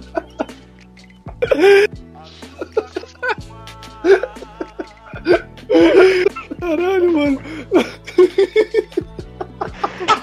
Caralho, 6.59 7.13
mano. 7.13 7.41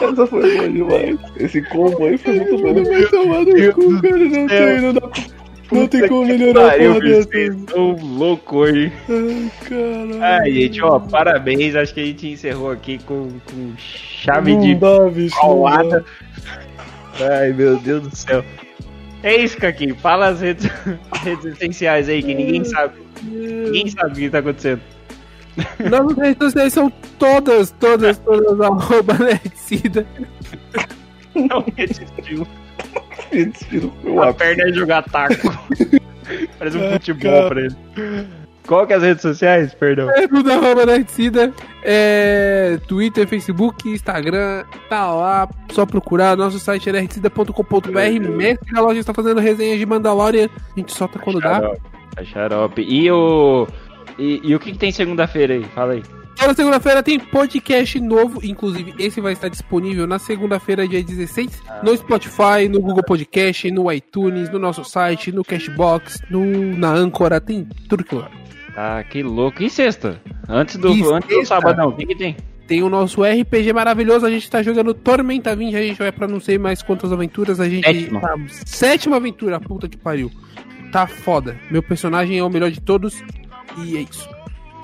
Essa 0.00 0.26
foi 0.26 0.56
boa 0.56 0.68
demais. 0.68 1.18
Esse 1.38 1.62
combo 1.62 2.04
aí 2.06 2.18
foi 2.18 2.34
muito 2.40 2.58
bom. 2.58 2.84
Vai 2.84 3.06
tomar 3.06 3.40
no 3.40 3.72
cu, 3.72 4.02
cara. 4.02 4.18
Não 4.18 4.46
tem, 4.46 4.80
não 4.80 4.92
dá. 4.94 5.00
Não 5.72 5.86
tem 5.88 6.06
como 6.06 6.26
melhorar 6.26 6.66
a 6.66 6.70
Pariu, 6.72 6.88
porra 6.88 7.00
bicho, 7.00 7.14
dessa. 7.16 7.28
vocês 7.30 7.56
são 7.70 7.92
louco 8.18 8.56
hoje. 8.58 8.92
Ai, 9.08 9.50
caralho. 9.68 10.22
Ai, 10.22 10.52
gente, 10.52 10.82
ó, 10.82 10.98
parabéns. 10.98 11.74
Acho 11.74 11.94
que 11.94 12.00
a 12.00 12.04
gente 12.04 12.28
encerrou 12.28 12.70
aqui 12.70 12.98
com, 13.06 13.28
com 13.46 13.72
chave 13.78 14.52
Não 14.54 14.60
de 14.60 14.74
dá, 14.74 15.08
bicho. 15.08 15.34
paulada. 15.40 16.04
Ai, 17.20 17.52
meu 17.54 17.78
Deus 17.78 18.02
do 18.02 18.14
céu. 18.14 18.44
É 19.22 19.36
isso, 19.36 19.56
Kaki. 19.56 19.94
Fala 19.94 20.28
as 20.28 20.40
redes, 20.42 20.66
redes 21.24 21.44
essenciais 21.46 22.08
aí, 22.08 22.22
que 22.22 22.34
ninguém 22.34 22.64
sabe. 22.64 22.94
Ninguém 23.22 23.88
sabe 23.88 24.12
o 24.12 24.14
que 24.16 24.30
tá 24.30 24.38
acontecendo. 24.40 24.80
Nossas 25.90 26.16
redes 26.16 26.38
sociais 26.38 26.72
são 26.72 26.90
todas, 27.18 27.70
todas, 27.72 28.18
todas, 28.18 28.60
arroba 28.60 29.14
Nerdcida. 29.18 30.06
Não. 31.34 31.62
Fiat 31.62 32.04
Estilo 33.32 33.92
foi 34.02 34.10
o 34.12 34.22
A 34.22 34.28
ápice. 34.28 34.38
perna 34.38 34.70
é 34.70 34.72
jogar 34.72 35.02
taco. 35.04 35.34
Parece 36.58 36.76
um 36.76 36.82
Ai, 36.86 36.92
futebol 36.92 37.48
pra 37.48 37.60
ele. 37.60 37.76
Qual 38.66 38.86
que 38.86 38.92
é 38.92 38.96
as 38.96 39.02
redes 39.02 39.22
sociais? 39.22 39.74
Perdão. 39.74 40.08
É 40.10 40.28
tudo 40.28 40.52
arroba 40.52 40.86
Nerdcida. 40.86 41.52
É, 41.82 42.78
Twitter, 42.86 43.26
Facebook, 43.26 43.88
Instagram, 43.88 44.64
tá 44.88 45.12
lá. 45.12 45.48
Só 45.72 45.84
procurar. 45.84 46.36
Nosso 46.36 46.58
site 46.58 46.88
é 46.88 46.92
nerdcida.com.br. 46.92 47.90
Mestre 48.36 48.72
da 48.72 48.80
loja 48.80 49.00
está 49.00 49.12
fazendo 49.12 49.40
resenhas 49.40 49.78
de 49.78 49.86
Mandalorian. 49.86 50.48
A 50.76 50.78
gente 50.78 50.92
solta 50.92 51.18
quando 51.18 51.40
dá. 51.40 51.54
Xarope. 51.60 51.80
É 52.16 52.24
xarope. 52.24 52.82
E 52.82 53.10
o. 53.10 53.66
E, 54.22 54.40
e 54.44 54.54
o 54.54 54.60
que, 54.60 54.70
que 54.70 54.78
tem 54.78 54.92
segunda-feira 54.92 55.54
aí? 55.54 55.64
Fala 55.64 55.94
aí. 55.94 56.02
Toda 56.36 56.54
segunda-feira 56.54 57.02
tem 57.02 57.18
podcast 57.18 58.00
novo, 58.00 58.40
inclusive 58.44 58.94
esse 58.96 59.20
vai 59.20 59.32
estar 59.32 59.48
disponível 59.48 60.06
na 60.06 60.18
segunda-feira, 60.18 60.86
dia 60.86 61.02
16, 61.02 61.60
no 61.82 61.96
Spotify, 61.96 62.68
no 62.70 62.80
Google 62.80 63.02
Podcast, 63.02 63.68
no 63.72 63.90
iTunes, 63.92 64.48
no 64.48 64.60
nosso 64.60 64.84
site, 64.84 65.32
no 65.32 65.44
Cashbox, 65.44 66.20
no, 66.30 66.44
na 66.76 66.92
Ancora, 66.92 67.40
tem 67.40 67.66
tudo 67.88 68.04
que 68.04 68.14
lá. 68.14 68.30
Ah, 68.76 69.02
que 69.02 69.24
louco. 69.24 69.60
E 69.62 69.68
sexta? 69.68 70.20
Antes 70.48 70.76
do, 70.76 70.94
E 70.94 71.02
antes 71.12 71.28
do 71.28 71.44
sabadão, 71.44 71.88
o 71.88 71.96
que 71.96 72.06
que 72.06 72.14
tem? 72.14 72.36
Tem 72.66 72.82
o 72.82 72.88
nosso 72.88 73.24
RPG 73.24 73.72
maravilhoso, 73.72 74.24
a 74.24 74.30
gente 74.30 74.48
tá 74.48 74.62
jogando 74.62 74.94
Tormenta 74.94 75.54
20, 75.54 75.76
a 75.76 75.82
gente 75.82 75.98
vai 75.98 76.12
pra 76.12 76.28
não 76.28 76.38
sei 76.38 76.58
mais 76.58 76.80
quantas 76.80 77.12
aventuras, 77.12 77.58
a 77.58 77.68
gente. 77.68 77.84
Sétima. 77.84 78.20
Tá, 78.20 78.36
sétima 78.64 79.16
aventura, 79.16 79.60
puta 79.60 79.88
que 79.88 79.96
pariu. 79.96 80.30
Tá 80.92 81.08
foda. 81.08 81.58
Meu 81.70 81.82
personagem 81.82 82.38
é 82.38 82.44
o 82.44 82.50
melhor 82.50 82.70
de 82.70 82.80
todos 82.80 83.22
e 83.78 83.96
é 83.96 84.00
isso. 84.00 84.28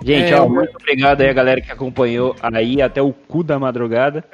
Gente, 0.05 0.32
É, 0.32 0.40
ó, 0.40 0.48
muito 0.48 0.77
obrigado 0.77 1.20
aí 1.23 1.28
a 1.28 1.32
galera 1.32 1.60
que 1.60 1.73
acompanhou 1.73 2.35
aí 2.40 2.81
até 2.81 3.02
o 3.02 3.12
cu 3.12 3.43
da 3.43 3.59
madrugada. 3.59 4.24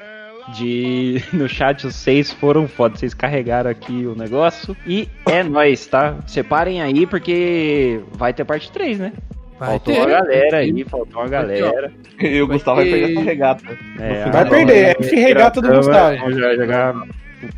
De 0.55 1.23
no 1.33 1.49
chat 1.49 1.85
vocês 1.87 2.31
foram 2.31 2.69
foda, 2.69 2.97
vocês 2.99 3.15
carregaram 3.15 3.71
aqui 3.71 4.05
o 4.07 4.15
negócio 4.15 4.77
e 4.87 5.09
é 5.27 5.43
nóis, 5.43 5.87
tá? 5.87 6.19
Separem 6.27 6.83
aí 6.83 7.07
porque 7.07 8.01
vai 8.13 8.35
ter 8.35 8.45
parte 8.45 8.71
3, 8.71 8.99
né? 8.99 9.13
Vai 9.59 9.71
faltou 9.71 9.95
ter. 9.95 10.01
uma 10.01 10.07
galera 10.11 10.57
aí, 10.59 10.85
faltou 10.85 11.23
uma 11.23 11.29
galera. 11.31 11.91
E 12.21 12.43
o 12.43 12.47
Vai 12.47 12.57
Gustavo 12.57 12.77
vai 12.77 12.85
ter- 12.85 12.93
pegar 12.93 13.09
essa 13.13 13.21
regata. 13.23 13.79
É, 13.99 14.31
Vai 14.31 14.51
perder, 14.51 14.97
é 15.01 15.07
regata 15.17 15.61
do 15.63 15.69
Gustavo. 15.73 16.33
Já 16.33 16.55
jogar. 16.57 16.95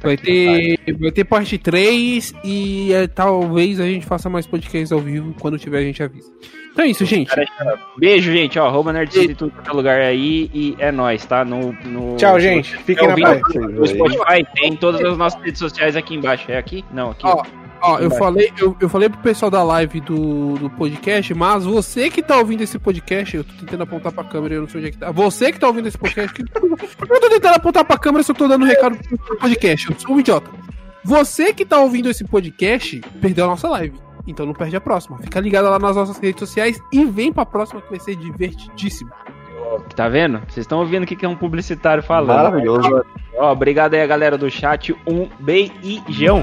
Vai 0.00 0.16
ter, 0.16 0.78
vai 0.98 1.10
ter 1.10 1.24
parte 1.24 1.58
3 1.58 2.34
e 2.44 2.92
é, 2.92 3.06
talvez 3.08 3.80
a 3.80 3.84
gente 3.84 4.06
faça 4.06 4.28
mais 4.30 4.46
podcasts 4.46 4.92
ao 4.92 5.00
vivo. 5.00 5.34
Quando 5.40 5.58
tiver, 5.58 5.78
a 5.78 5.82
gente 5.82 6.02
avisa. 6.02 6.30
Então 6.76 6.84
é 6.84 6.88
isso, 6.88 7.06
gente. 7.06 7.32
Beijo, 7.96 8.30
gente, 8.30 8.58
ó, 8.58 8.66
arroba 8.66 8.92
Nerdcity 8.92 9.32
em 9.32 9.34
tudo 9.34 9.50
quanto 9.50 9.70
é 9.70 9.72
lugar 9.72 9.98
aí 10.02 10.50
e 10.52 10.76
é 10.78 10.92
nóis, 10.92 11.24
tá? 11.24 11.42
No, 11.42 11.72
no- 11.86 12.16
Tchau, 12.18 12.38
gente. 12.38 12.76
Fiquem 12.76 13.08
É 13.08 13.16
na 13.16 13.16
paz. 13.16 13.40
no 13.54 13.86
Spotify, 13.86 14.46
tem 14.54 14.76
todas 14.76 15.02
as 15.02 15.16
nossas 15.16 15.40
redes 15.42 15.58
sociais 15.58 15.96
aqui 15.96 16.14
embaixo. 16.14 16.50
É 16.52 16.58
aqui? 16.58 16.84
Não, 16.92 17.12
aqui. 17.12 17.26
Ó, 17.26 17.42
Ó, 17.80 17.98
eu 17.98 18.10
falei, 18.10 18.52
eu, 18.58 18.76
eu 18.78 18.88
falei 18.90 19.08
pro 19.08 19.18
pessoal 19.20 19.50
da 19.50 19.62
live 19.62 20.00
do, 20.00 20.54
do 20.58 20.68
podcast, 20.68 21.32
mas 21.32 21.64
você 21.64 22.10
que 22.10 22.22
tá 22.22 22.36
ouvindo 22.36 22.62
esse 22.62 22.78
podcast, 22.78 23.36
eu 23.36 23.44
tô 23.44 23.52
tentando 23.60 23.82
apontar 23.82 24.12
pra 24.12 24.24
câmera, 24.24 24.54
eu 24.56 24.60
não 24.62 24.68
sei 24.68 24.80
onde 24.80 24.88
é 24.88 24.90
que 24.92 24.98
tá. 24.98 25.10
Você 25.12 25.52
que 25.52 25.58
tá 25.58 25.68
ouvindo 25.68 25.86
esse 25.88 25.96
podcast, 25.96 26.34
que, 26.34 26.42
eu 26.60 27.20
tô 27.20 27.28
tentando 27.30 27.54
apontar 27.54 27.84
pra 27.86 27.96
câmera, 27.98 28.22
só 28.22 28.34
tô 28.34 28.46
dando 28.48 28.64
um 28.64 28.68
recado 28.68 28.98
pro 29.26 29.36
podcast. 29.38 29.90
Eu 29.90 29.98
sou 29.98 30.14
um 30.14 30.20
idiota. 30.20 30.50
Você 31.04 31.54
que 31.54 31.64
tá 31.64 31.78
ouvindo 31.80 32.10
esse 32.10 32.24
podcast, 32.24 33.00
perdeu 33.20 33.44
a 33.44 33.48
nossa 33.48 33.68
live. 33.68 33.94
Então 34.26 34.44
não 34.44 34.52
perde 34.52 34.76
a 34.76 34.80
próxima. 34.80 35.18
Fica 35.18 35.40
ligado 35.40 35.68
lá 35.68 35.78
nas 35.78 35.96
nossas 35.96 36.18
redes 36.18 36.40
sociais 36.40 36.82
e 36.92 37.04
vem 37.04 37.32
pra 37.32 37.46
próxima 37.46 37.80
que 37.80 37.90
vai 37.90 38.00
ser 38.00 38.16
divertidíssimo. 38.16 39.10
Tá 39.94 40.08
vendo? 40.08 40.38
Vocês 40.40 40.58
estão 40.58 40.78
ouvindo 40.78 41.04
o 41.04 41.06
que 41.06 41.16
que 41.16 41.24
é 41.24 41.28
um 41.28 41.36
publicitário 41.36 42.02
falando. 42.02 42.36
Maravilhoso. 42.36 43.04
Ó, 43.36 43.52
obrigado 43.52 43.94
aí 43.94 44.02
a 44.02 44.06
galera 44.06 44.38
do 44.38 44.50
chat. 44.50 44.94
Um 45.06 45.28
beijão. 45.40 46.42